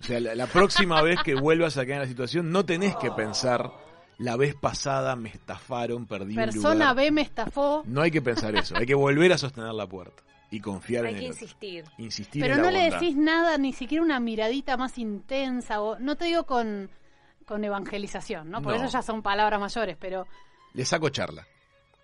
O 0.00 0.02
sea, 0.04 0.20
la, 0.20 0.34
la 0.34 0.46
próxima 0.46 1.02
vez 1.02 1.18
que 1.24 1.34
vuelvas 1.34 1.76
a 1.76 1.80
caer 1.82 1.94
en 1.94 2.00
la 2.02 2.06
situación, 2.06 2.52
no 2.52 2.64
tenés 2.64 2.94
que 2.96 3.10
pensar, 3.10 3.72
la 4.18 4.36
vez 4.36 4.54
pasada 4.54 5.16
me 5.16 5.28
estafaron, 5.30 6.06
perdí 6.06 6.30
un 6.36 6.44
Persona 6.44 6.74
lugar. 6.92 6.96
B 6.96 7.10
me 7.10 7.22
estafó, 7.22 7.82
No 7.86 8.02
hay 8.02 8.10
que 8.10 8.22
pensar 8.22 8.54
eso, 8.54 8.76
hay 8.76 8.86
que 8.86 8.94
volver 8.94 9.32
a 9.32 9.38
sostener 9.38 9.72
la 9.74 9.86
puerta 9.86 10.22
y 10.50 10.60
confiar 10.60 11.04
Hay 11.06 11.14
en 11.14 11.18
que 11.20 11.26
el 11.26 11.32
otro. 11.32 11.42
insistir. 11.44 11.84
Insistir 11.98 12.42
pero 12.42 12.54
en 12.54 12.60
la 12.62 12.66
no 12.66 12.70
le 12.72 12.82
bondad. 12.84 13.00
decís 13.00 13.16
nada, 13.16 13.58
ni 13.58 13.72
siquiera 13.72 14.02
una 14.04 14.20
miradita 14.20 14.76
más 14.76 14.98
intensa, 14.98 15.80
o 15.80 15.98
no 15.98 16.16
te 16.16 16.26
digo 16.26 16.44
con, 16.46 16.90
con 17.46 17.64
evangelización, 17.64 18.50
¿no? 18.50 18.62
Por 18.62 18.74
No. 18.76 18.84
eso 18.84 18.92
ya 18.92 19.02
son 19.02 19.22
palabras 19.22 19.58
mayores, 19.60 19.96
pero 19.98 20.26
Le 20.74 20.84
saco 20.84 21.08
charla. 21.08 21.46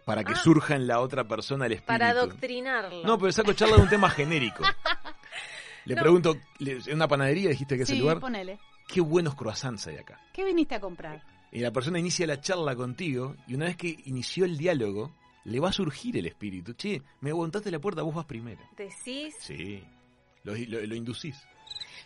Para 0.05 0.23
que 0.25 0.33
Ah. 0.33 0.37
surja 0.37 0.77
en 0.77 0.87
la 0.87 1.01
otra 1.01 1.25
persona 1.25 1.67
el 1.67 1.73
espíritu. 1.73 1.87
Para 1.93 2.11
adoctrinarlo. 2.11 3.03
No, 3.05 3.19
pero 3.19 3.33
saco 3.33 3.53
charla 3.55 3.77
de 3.77 3.83
un 3.83 3.89
tema 3.89 4.11
genérico. 4.11 4.63
Le 5.87 5.95
No. 5.95 6.01
pregunto, 6.03 6.37
le- 6.59 6.79
en 6.87 6.95
una 6.95 7.09
panadería 7.09 7.51
dijiste 7.51 7.77
que 7.77 7.83
es 7.83 7.91
el 7.91 7.99
lugar, 7.99 8.19
ponele. 8.21 8.59
qué 8.89 9.01
buenos 9.03 9.35
croissants 9.35 9.87
hay 9.87 9.97
acá. 9.99 10.19
¿Qué 10.33 10.43
viniste 10.45 10.75
a 10.75 10.81
comprar? 10.81 11.23
Y 11.53 11.61
la 11.61 11.71
persona 11.73 11.99
inicia 11.99 12.27
la 12.27 12.41
charla 12.41 12.75
contigo 12.75 13.37
y 13.47 13.55
una 13.55 13.67
vez 13.67 13.77
que 13.77 13.97
inició 14.07 14.45
el 14.47 14.57
diálogo, 14.57 15.15
le 15.45 15.61
va 15.61 15.69
a 15.69 15.73
surgir 15.73 16.17
el 16.17 16.27
espíritu. 16.27 16.73
Che, 16.75 17.03
me 17.21 17.31
aguantaste 17.31 17.71
la 17.71 17.79
puerta, 17.79 18.01
vos 18.03 18.15
vas 18.15 18.25
primero. 18.25 18.63
Decís, 18.77 19.35
Sí, 19.41 19.85
lo, 20.43 20.55
lo, 20.57 20.87
lo 20.87 20.95
inducís. 20.95 21.37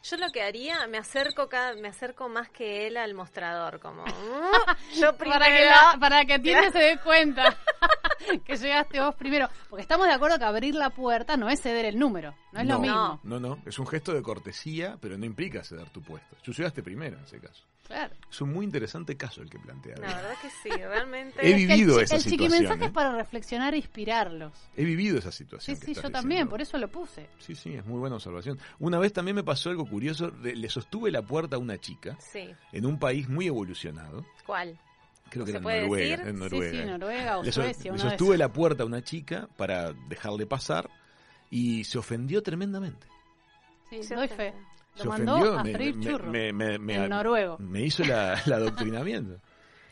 Yo 0.03 0.17
lo 0.17 0.29
que 0.31 0.43
haría, 0.43 0.87
me 0.87 0.99
acerco 0.99 1.49
cada, 1.49 1.75
me 1.75 1.89
acerco 1.89 2.29
más 2.29 2.49
que 2.51 2.87
él 2.87 2.97
al 2.97 3.15
mostrador, 3.15 3.81
como 3.81 4.05
"Mm, 4.05 4.09
yo 5.01 5.17
primero. 5.17 5.39
Para 5.41 5.47
que, 5.57 5.65
la- 5.65 5.97
para 6.01 6.25
que 6.25 6.71
se 6.73 6.79
dé 6.79 6.99
cuenta 7.03 7.57
que 8.45 8.57
llegaste 8.57 9.01
vos 9.01 9.15
primero. 9.15 9.49
Porque 9.69 9.83
estamos 9.83 10.07
de 10.07 10.13
acuerdo 10.15 10.39
que 10.39 10.45
abrir 10.45 10.75
la 10.75 10.91
puerta 10.91 11.37
no 11.37 11.49
es 11.49 11.61
ceder 11.61 11.85
el 11.85 11.99
número, 11.99 12.35
no 12.53 12.61
es 12.61 12.67
lo 12.67 12.79
mismo. 12.79 13.21
No, 13.23 13.39
no, 13.41 13.59
es 13.67 13.79
un 13.79 13.87
gesto 13.87 14.13
de 14.13 14.23
cortesía, 14.23 14.97
pero 15.01 15.17
no 15.19 15.25
implica 15.25 15.63
ceder 15.65 15.89
tu 15.91 16.03
puesto. 16.03 16.37
Tú 16.43 16.53
llegaste 16.53 16.83
primero 16.83 17.17
en 17.19 17.25
ese 17.25 17.39
caso. 17.41 17.65
Claro. 17.87 18.15
Es 18.31 18.39
un 18.43 18.53
muy 18.53 18.67
interesante 18.67 19.17
caso 19.17 19.41
el 19.41 19.49
que 19.49 19.59
plantea. 19.59 19.97
La 19.97 20.09
verdad 20.09 20.35
que 20.43 20.51
sí, 20.63 20.69
realmente. 20.69 21.39
He 21.41 21.55
vivido 21.55 21.97
el, 21.99 22.05
esa 22.05 22.17
el 22.17 22.21
situación. 22.23 22.51
chiquimensaje 22.51 22.85
¿eh? 22.85 22.87
es 22.89 22.93
para 22.93 23.13
reflexionar 23.17 23.73
e 23.73 23.79
inspirarlos. 23.79 24.53
He 24.77 24.85
vivido 24.85 25.17
esa 25.19 25.33
Sí, 25.33 25.39
situación. 25.45 25.75
sí, 25.79 25.93
estás 25.93 26.05
yo 26.05 26.11
también, 26.11 26.49
por 26.49 26.61
eso 26.61 26.77
lo 26.77 26.89
puse. 26.89 27.31
Sí, 27.39 27.55
sí, 27.55 27.75
es 27.75 27.87
muy 27.87 27.99
buena 27.99 28.17
observación. 28.17 28.59
Una 28.79 28.99
vez 28.99 29.15
también 29.15 29.37
me 29.37 29.43
pasó 29.43 29.71
algo 29.71 29.87
curioso. 29.89 30.31
le 30.43 30.69
sostuve 30.69 31.11
la 31.11 31.23
puerta 31.23 31.57
a 31.57 31.59
una 31.59 31.79
chica 31.79 32.17
Sí. 32.21 32.49
en 32.73 32.87
un 32.87 32.99
país 32.99 33.29
muy 33.29 33.47
evolucionado. 33.47 34.25
¿Cuál? 34.47 34.79
Creo 35.31 35.45
que 35.45 35.53
¿Se 35.53 35.59
era 35.59 35.61
Noruega. 35.83 35.97
decir? 35.97 36.21
en 36.21 36.35
Sí, 36.35 36.41
Noruega. 36.41 36.83
sí, 36.83 36.89
Noruega 36.89 37.39
o 37.39 37.43
Le, 37.43 37.53
so- 37.53 37.63
Suecia, 37.63 37.93
le 37.93 37.99
sostuve 37.99 38.39
la 38.39 38.53
puerta 38.53 38.83
a 38.83 38.87
una 38.87 39.03
chica 39.03 39.49
para 39.57 39.93
dejarle 39.93 40.47
pasar 40.47 40.89
y 41.51 41.85
se 41.85 41.99
ofendió 41.99 42.43
tremendamente. 42.43 43.07
Sí, 43.91 44.03
Se 44.03 44.15
doy 44.15 44.29
fe. 44.29 44.55
Lo 44.97 45.03
se 45.03 45.09
mandó 45.09 45.35
ofendió, 45.35 45.59
a 45.59 45.65
me, 45.65 45.73
freír 45.73 45.97
me- 45.97 46.05
churros. 46.07 46.31
me- 46.31 46.53
me- 46.53 46.79
me- 46.79 46.95
en 46.97 47.09
noruego. 47.11 47.57
me 47.59 47.83
hizo 47.83 48.03
la, 48.05 48.35
el 48.47 48.53
adoctrinamiento. 48.53 49.41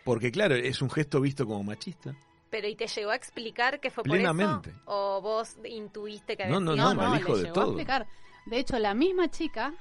Porque 0.04 0.30
claro, 0.32 0.54
es 0.54 0.80
un 0.82 0.90
gesto 0.90 1.20
visto 1.20 1.46
como 1.46 1.62
machista. 1.64 2.14
Pero 2.50 2.68
¿y 2.68 2.76
te 2.76 2.86
llegó 2.86 3.10
a 3.10 3.16
explicar 3.16 3.80
que 3.80 3.90
fue 3.90 4.04
Plenamente. 4.04 4.70
por 4.70 4.78
eso? 4.80 4.82
¿O 4.86 5.20
vos 5.20 5.56
intuiste 5.64 6.36
que 6.36 6.46
No, 6.46 6.56
había 6.56 6.66
no, 6.66 6.72
sido? 6.74 6.94
no, 6.94 7.10
me 7.10 7.16
dijo 7.18 7.28
le 7.32 7.38
de 7.38 7.42
llegó 7.44 7.50
a 7.50 7.54
todo. 7.54 7.72
explicar. 7.72 8.06
De 8.46 8.58
hecho, 8.58 8.78
la 8.78 8.94
misma 8.94 9.28
chica 9.30 9.72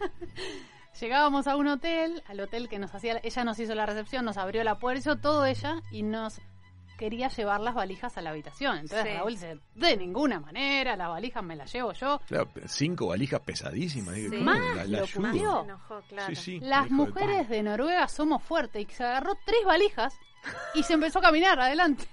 Llegábamos 1.00 1.48
a 1.48 1.56
un 1.56 1.66
hotel, 1.66 2.22
al 2.28 2.38
hotel 2.40 2.68
que 2.68 2.78
nos 2.78 2.94
hacía, 2.94 3.18
ella 3.24 3.44
nos 3.44 3.58
hizo 3.58 3.74
la 3.74 3.84
recepción, 3.84 4.24
nos 4.24 4.36
abrió 4.36 4.62
la 4.62 4.78
puerta, 4.78 5.00
hizo 5.00 5.16
todo 5.16 5.44
ella 5.44 5.82
y 5.90 6.04
nos 6.04 6.40
quería 6.96 7.26
llevar 7.28 7.60
las 7.60 7.74
valijas 7.74 8.16
a 8.16 8.22
la 8.22 8.30
habitación. 8.30 8.78
Entonces 8.78 9.08
Sí. 9.08 9.16
Raúl 9.18 9.32
dice, 9.32 9.58
de 9.74 9.96
ninguna 9.96 10.38
manera, 10.38 10.94
las 10.94 11.08
valijas 11.08 11.42
me 11.42 11.56
las 11.56 11.72
llevo 11.72 11.92
yo. 11.94 12.20
Claro, 12.28 12.48
cinco 12.66 13.08
valijas 13.08 13.40
pesadísimas. 13.40 14.14
Sí. 14.14 14.28
Más 14.28 14.60
La- 14.60 14.84
la 14.84 14.98
lo 14.98 15.02
ayudo. 15.04 15.22
parió. 15.22 15.58
Se 15.58 15.64
enojó, 15.64 16.00
claro. 16.08 16.28
Sí, 16.28 16.36
sí. 16.36 16.60
Las 16.60 16.86
hijo 16.86 16.94
de 16.94 16.94
mujeres 17.10 17.48
de 17.48 17.62
Noruega 17.64 18.06
somos 18.06 18.40
fuertes 18.44 18.86
y 18.88 18.92
se 18.94 19.02
agarró 19.02 19.34
tres 19.44 19.64
valijas 19.66 20.14
y 20.74 20.82
se 20.82 20.94
empezó 20.94 21.18
a 21.18 21.22
caminar 21.22 21.58
adelante. 21.58 22.04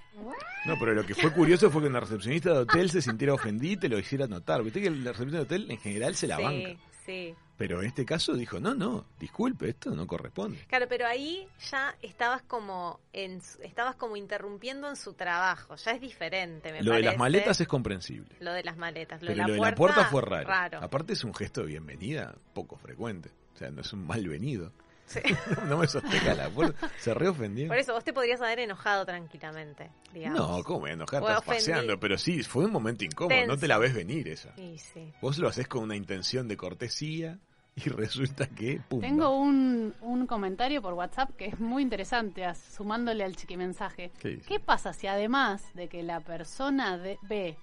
No, 0.64 0.78
pero 0.78 0.94
lo 0.94 1.04
que 1.04 1.14
fue 1.14 1.32
curioso 1.32 1.70
fue 1.70 1.82
que 1.82 1.88
una 1.88 2.00
recepcionista 2.00 2.52
de 2.52 2.58
hotel 2.60 2.90
se 2.90 3.02
sintiera 3.02 3.34
ofendida 3.34 3.72
y 3.72 3.76
te 3.76 3.88
lo 3.88 3.98
hiciera 3.98 4.26
notar. 4.26 4.62
Viste 4.62 4.80
que 4.80 4.90
la 4.90 5.12
recepcionista 5.12 5.38
de 5.38 5.42
hotel 5.44 5.70
en 5.70 5.78
general 5.78 6.14
se 6.14 6.26
la 6.26 6.36
sí, 6.36 6.42
banca. 6.42 6.80
sí. 7.06 7.34
Pero 7.56 7.80
en 7.80 7.86
este 7.86 8.04
caso 8.04 8.34
dijo, 8.34 8.58
no, 8.58 8.74
no, 8.74 9.06
disculpe, 9.20 9.68
esto 9.68 9.90
no 9.94 10.06
corresponde. 10.06 10.58
Claro, 10.66 10.86
pero 10.88 11.06
ahí 11.06 11.46
ya 11.70 11.94
estabas 12.02 12.42
como 12.42 12.98
en 13.12 13.40
su- 13.40 13.62
estabas 13.62 13.94
como 13.94 14.16
interrumpiendo 14.16 14.88
en 14.88 14.96
su 14.96 15.14
trabajo, 15.14 15.76
ya 15.76 15.92
es 15.92 16.00
diferente, 16.00 16.72
me 16.72 16.82
Lo 16.82 16.92
de 16.94 17.02
las 17.02 17.16
maletas 17.18 17.60
es 17.60 17.68
comprensible. 17.68 18.34
lo 18.40 18.52
de 18.52 18.64
las 18.64 18.76
maletas, 18.76 19.22
lo 19.22 19.28
Pero 19.28 19.32
de 19.32 19.42
la 19.42 19.46
lo 19.46 19.52
de 19.52 19.58
puerta, 19.58 19.72
la 19.72 19.76
puerta 19.76 20.04
fue 20.10 20.22
raro. 20.22 20.48
raro. 20.48 20.78
Aparte 20.82 21.12
es 21.12 21.22
un 21.22 21.34
gesto 21.34 21.60
de 21.60 21.68
bienvenida 21.68 22.34
poco 22.52 22.76
frecuente. 22.76 23.30
O 23.54 23.58
sea, 23.58 23.70
no 23.70 23.80
es 23.82 23.92
un 23.92 24.06
malvenido. 24.06 24.72
Sí. 25.06 25.20
no 25.68 25.78
me 25.78 25.86
sostenga 25.86 26.34
la 26.34 26.48
puerta. 26.48 26.90
Se 26.98 27.12
reofendió. 27.14 27.68
Por 27.68 27.78
eso 27.78 27.92
vos 27.92 28.04
te 28.04 28.12
podrías 28.12 28.40
haber 28.40 28.60
enojado 28.60 29.04
tranquilamente, 29.04 29.90
digamos. 30.12 30.38
No, 30.38 30.64
¿cómo 30.64 30.86
enojar? 30.86 31.22
Estás 31.22 31.42
paseando. 31.42 31.98
Pero 32.00 32.16
sí, 32.18 32.42
fue 32.42 32.64
un 32.64 32.72
momento 32.72 33.04
incómodo. 33.04 33.46
No 33.46 33.56
te 33.56 33.68
la 33.68 33.78
ves 33.78 33.94
venir 33.94 34.28
esa. 34.28 34.54
Sí, 34.56 34.78
sí. 34.78 35.12
Vos 35.20 35.38
lo 35.38 35.48
haces 35.48 35.68
con 35.68 35.82
una 35.82 35.96
intención 35.96 36.48
de 36.48 36.56
cortesía 36.56 37.38
y 37.74 37.80
resulta 37.90 38.46
que. 38.48 38.80
Tengo 39.00 39.36
un, 39.36 39.94
un 40.00 40.26
comentario 40.26 40.80
por 40.82 40.94
WhatsApp 40.94 41.30
que 41.36 41.46
es 41.46 41.60
muy 41.60 41.82
interesante, 41.82 42.44
sumándole 42.54 43.24
al 43.24 43.36
chiquimensaje. 43.36 44.12
¿Qué? 44.18 44.38
¿Qué 44.38 44.60
pasa 44.60 44.92
si 44.92 45.06
además 45.06 45.62
de 45.74 45.88
que 45.88 46.02
la 46.02 46.20
persona 46.20 46.98
de 46.98 47.18
B 47.22 47.56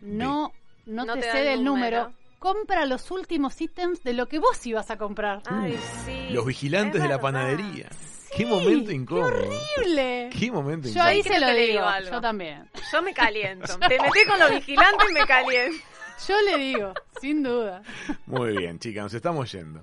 no, 0.00 0.52
no, 0.86 1.04
No 1.04 1.14
te, 1.14 1.20
te 1.20 1.26
da 1.26 1.32
cede 1.32 1.52
el 1.52 1.60
el 1.60 1.64
número, 1.64 2.04
número. 2.04 2.19
Compra 2.40 2.84
los 2.86 3.12
últimos 3.12 3.60
ítems 3.60 4.02
de 4.02 4.12
lo 4.14 4.26
que 4.26 4.40
vos 4.40 4.66
ibas 4.66 4.90
a 4.90 4.96
comprar? 4.96 5.42
Ay, 5.46 5.78
sí. 6.04 6.30
Los 6.30 6.44
vigilantes 6.46 6.96
es 6.96 7.02
de 7.04 7.08
la 7.08 7.20
panadería. 7.20 7.88
qué 8.36 8.38
Sí, 8.38 8.44
momento 8.46 8.90
incómodo. 8.90 9.26
¡Horrible! 9.26 10.30
Qué 10.36 10.50
momento 10.50 10.86
Yo 10.88 10.92
incómodo. 10.94 11.08
ahí 11.10 11.22
Creo 11.22 11.34
se 11.34 11.40
lo 11.40 11.46
que 11.46 11.52
le 11.52 11.60
digo, 11.60 11.72
digo 11.74 11.86
algo. 11.86 12.10
yo 12.10 12.20
también. 12.20 12.70
Yo 12.92 13.02
me 13.02 13.14
caliento. 13.14 13.78
Te 13.88 14.00
metí 14.00 14.24
con 14.26 14.38
los 14.40 14.50
vigilantes 14.50 15.10
y 15.10 15.12
me 15.12 15.20
caliento. 15.26 15.84
Yo 16.26 16.34
le 16.42 16.58
digo, 16.58 16.92
sin 17.20 17.42
duda. 17.42 17.82
Muy 18.26 18.56
bien, 18.56 18.78
chicas, 18.78 19.04
nos 19.04 19.14
estamos 19.14 19.50
yendo. 19.52 19.82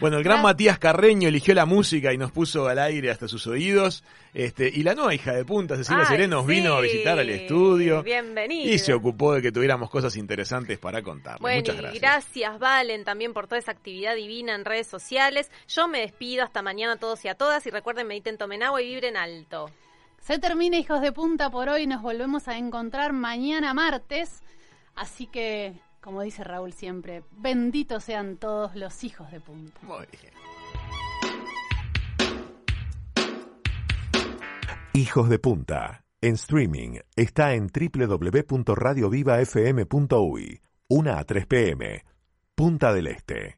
Bueno, 0.00 0.18
el 0.18 0.24
gran. 0.24 0.42
Matías 0.42 0.78
Carreño 0.78 1.28
eligió 1.28 1.54
la 1.54 1.66
música 1.66 2.12
y 2.12 2.18
nos 2.18 2.30
puso 2.30 2.68
al 2.68 2.78
aire 2.78 3.10
hasta 3.10 3.26
sus 3.26 3.46
oídos. 3.48 4.04
Este, 4.32 4.70
y 4.72 4.82
la 4.84 4.94
nueva 4.94 5.14
hija 5.14 5.32
de 5.32 5.44
punta, 5.44 5.76
Cecilia 5.76 6.02
Ay, 6.02 6.06
Serén, 6.08 6.30
nos 6.30 6.46
sí. 6.46 6.52
vino 6.52 6.74
a 6.74 6.80
visitar 6.80 7.18
al 7.18 7.28
estudio. 7.28 8.02
Bienvenida. 8.04 8.70
Y 8.70 8.78
se 8.78 8.92
ocupó 8.94 9.34
de 9.34 9.42
que 9.42 9.50
tuviéramos 9.50 9.90
cosas 9.90 10.14
interesantes 10.16 10.78
para 10.78 11.02
contar. 11.02 11.40
Bueno, 11.40 11.58
Muchas 11.60 11.74
y 11.74 11.78
gracias. 11.78 12.00
gracias 12.02 12.58
Valen 12.60 13.04
también 13.04 13.32
por 13.32 13.46
toda 13.48 13.58
esa 13.58 13.72
actividad 13.72 14.14
divina 14.14 14.54
en 14.54 14.64
redes 14.64 14.86
sociales. 14.86 15.50
Yo 15.66 15.88
me 15.88 16.00
despido 16.00 16.44
hasta 16.44 16.62
mañana 16.62 16.92
a 16.92 16.96
todos 16.96 17.24
y 17.24 17.28
a 17.28 17.34
todas 17.34 17.66
y 17.66 17.70
recuerden 17.70 18.06
mediten, 18.06 18.38
tomen 18.38 18.62
agua 18.62 18.80
y 18.82 18.88
vibren 18.88 19.16
alto. 19.16 19.70
Se 20.20 20.38
termina, 20.38 20.76
hijos 20.78 21.00
de 21.00 21.10
punta, 21.12 21.50
por 21.50 21.68
hoy. 21.68 21.86
Nos 21.86 22.02
volvemos 22.02 22.48
a 22.48 22.58
encontrar 22.58 23.12
mañana 23.12 23.72
martes. 23.74 24.42
Así 24.94 25.26
que, 25.26 25.74
como 26.00 26.22
dice 26.22 26.44
Raúl 26.44 26.72
siempre, 26.72 27.24
benditos 27.32 28.04
sean 28.04 28.36
todos 28.36 28.74
los 28.74 29.04
hijos 29.04 29.30
de 29.30 29.40
punta. 29.40 29.78
Muy 29.82 30.06
bien. 30.20 30.32
Hijos 34.94 35.28
de 35.28 35.38
Punta. 35.38 36.02
En 36.20 36.34
streaming 36.34 36.98
está 37.14 37.54
en 37.54 37.68
www.radiovivafm.uy. 37.68 40.60
1 40.88 41.12
a 41.12 41.24
3 41.24 41.46
pm. 41.46 42.04
Punta 42.56 42.92
del 42.92 43.06
Este. 43.06 43.57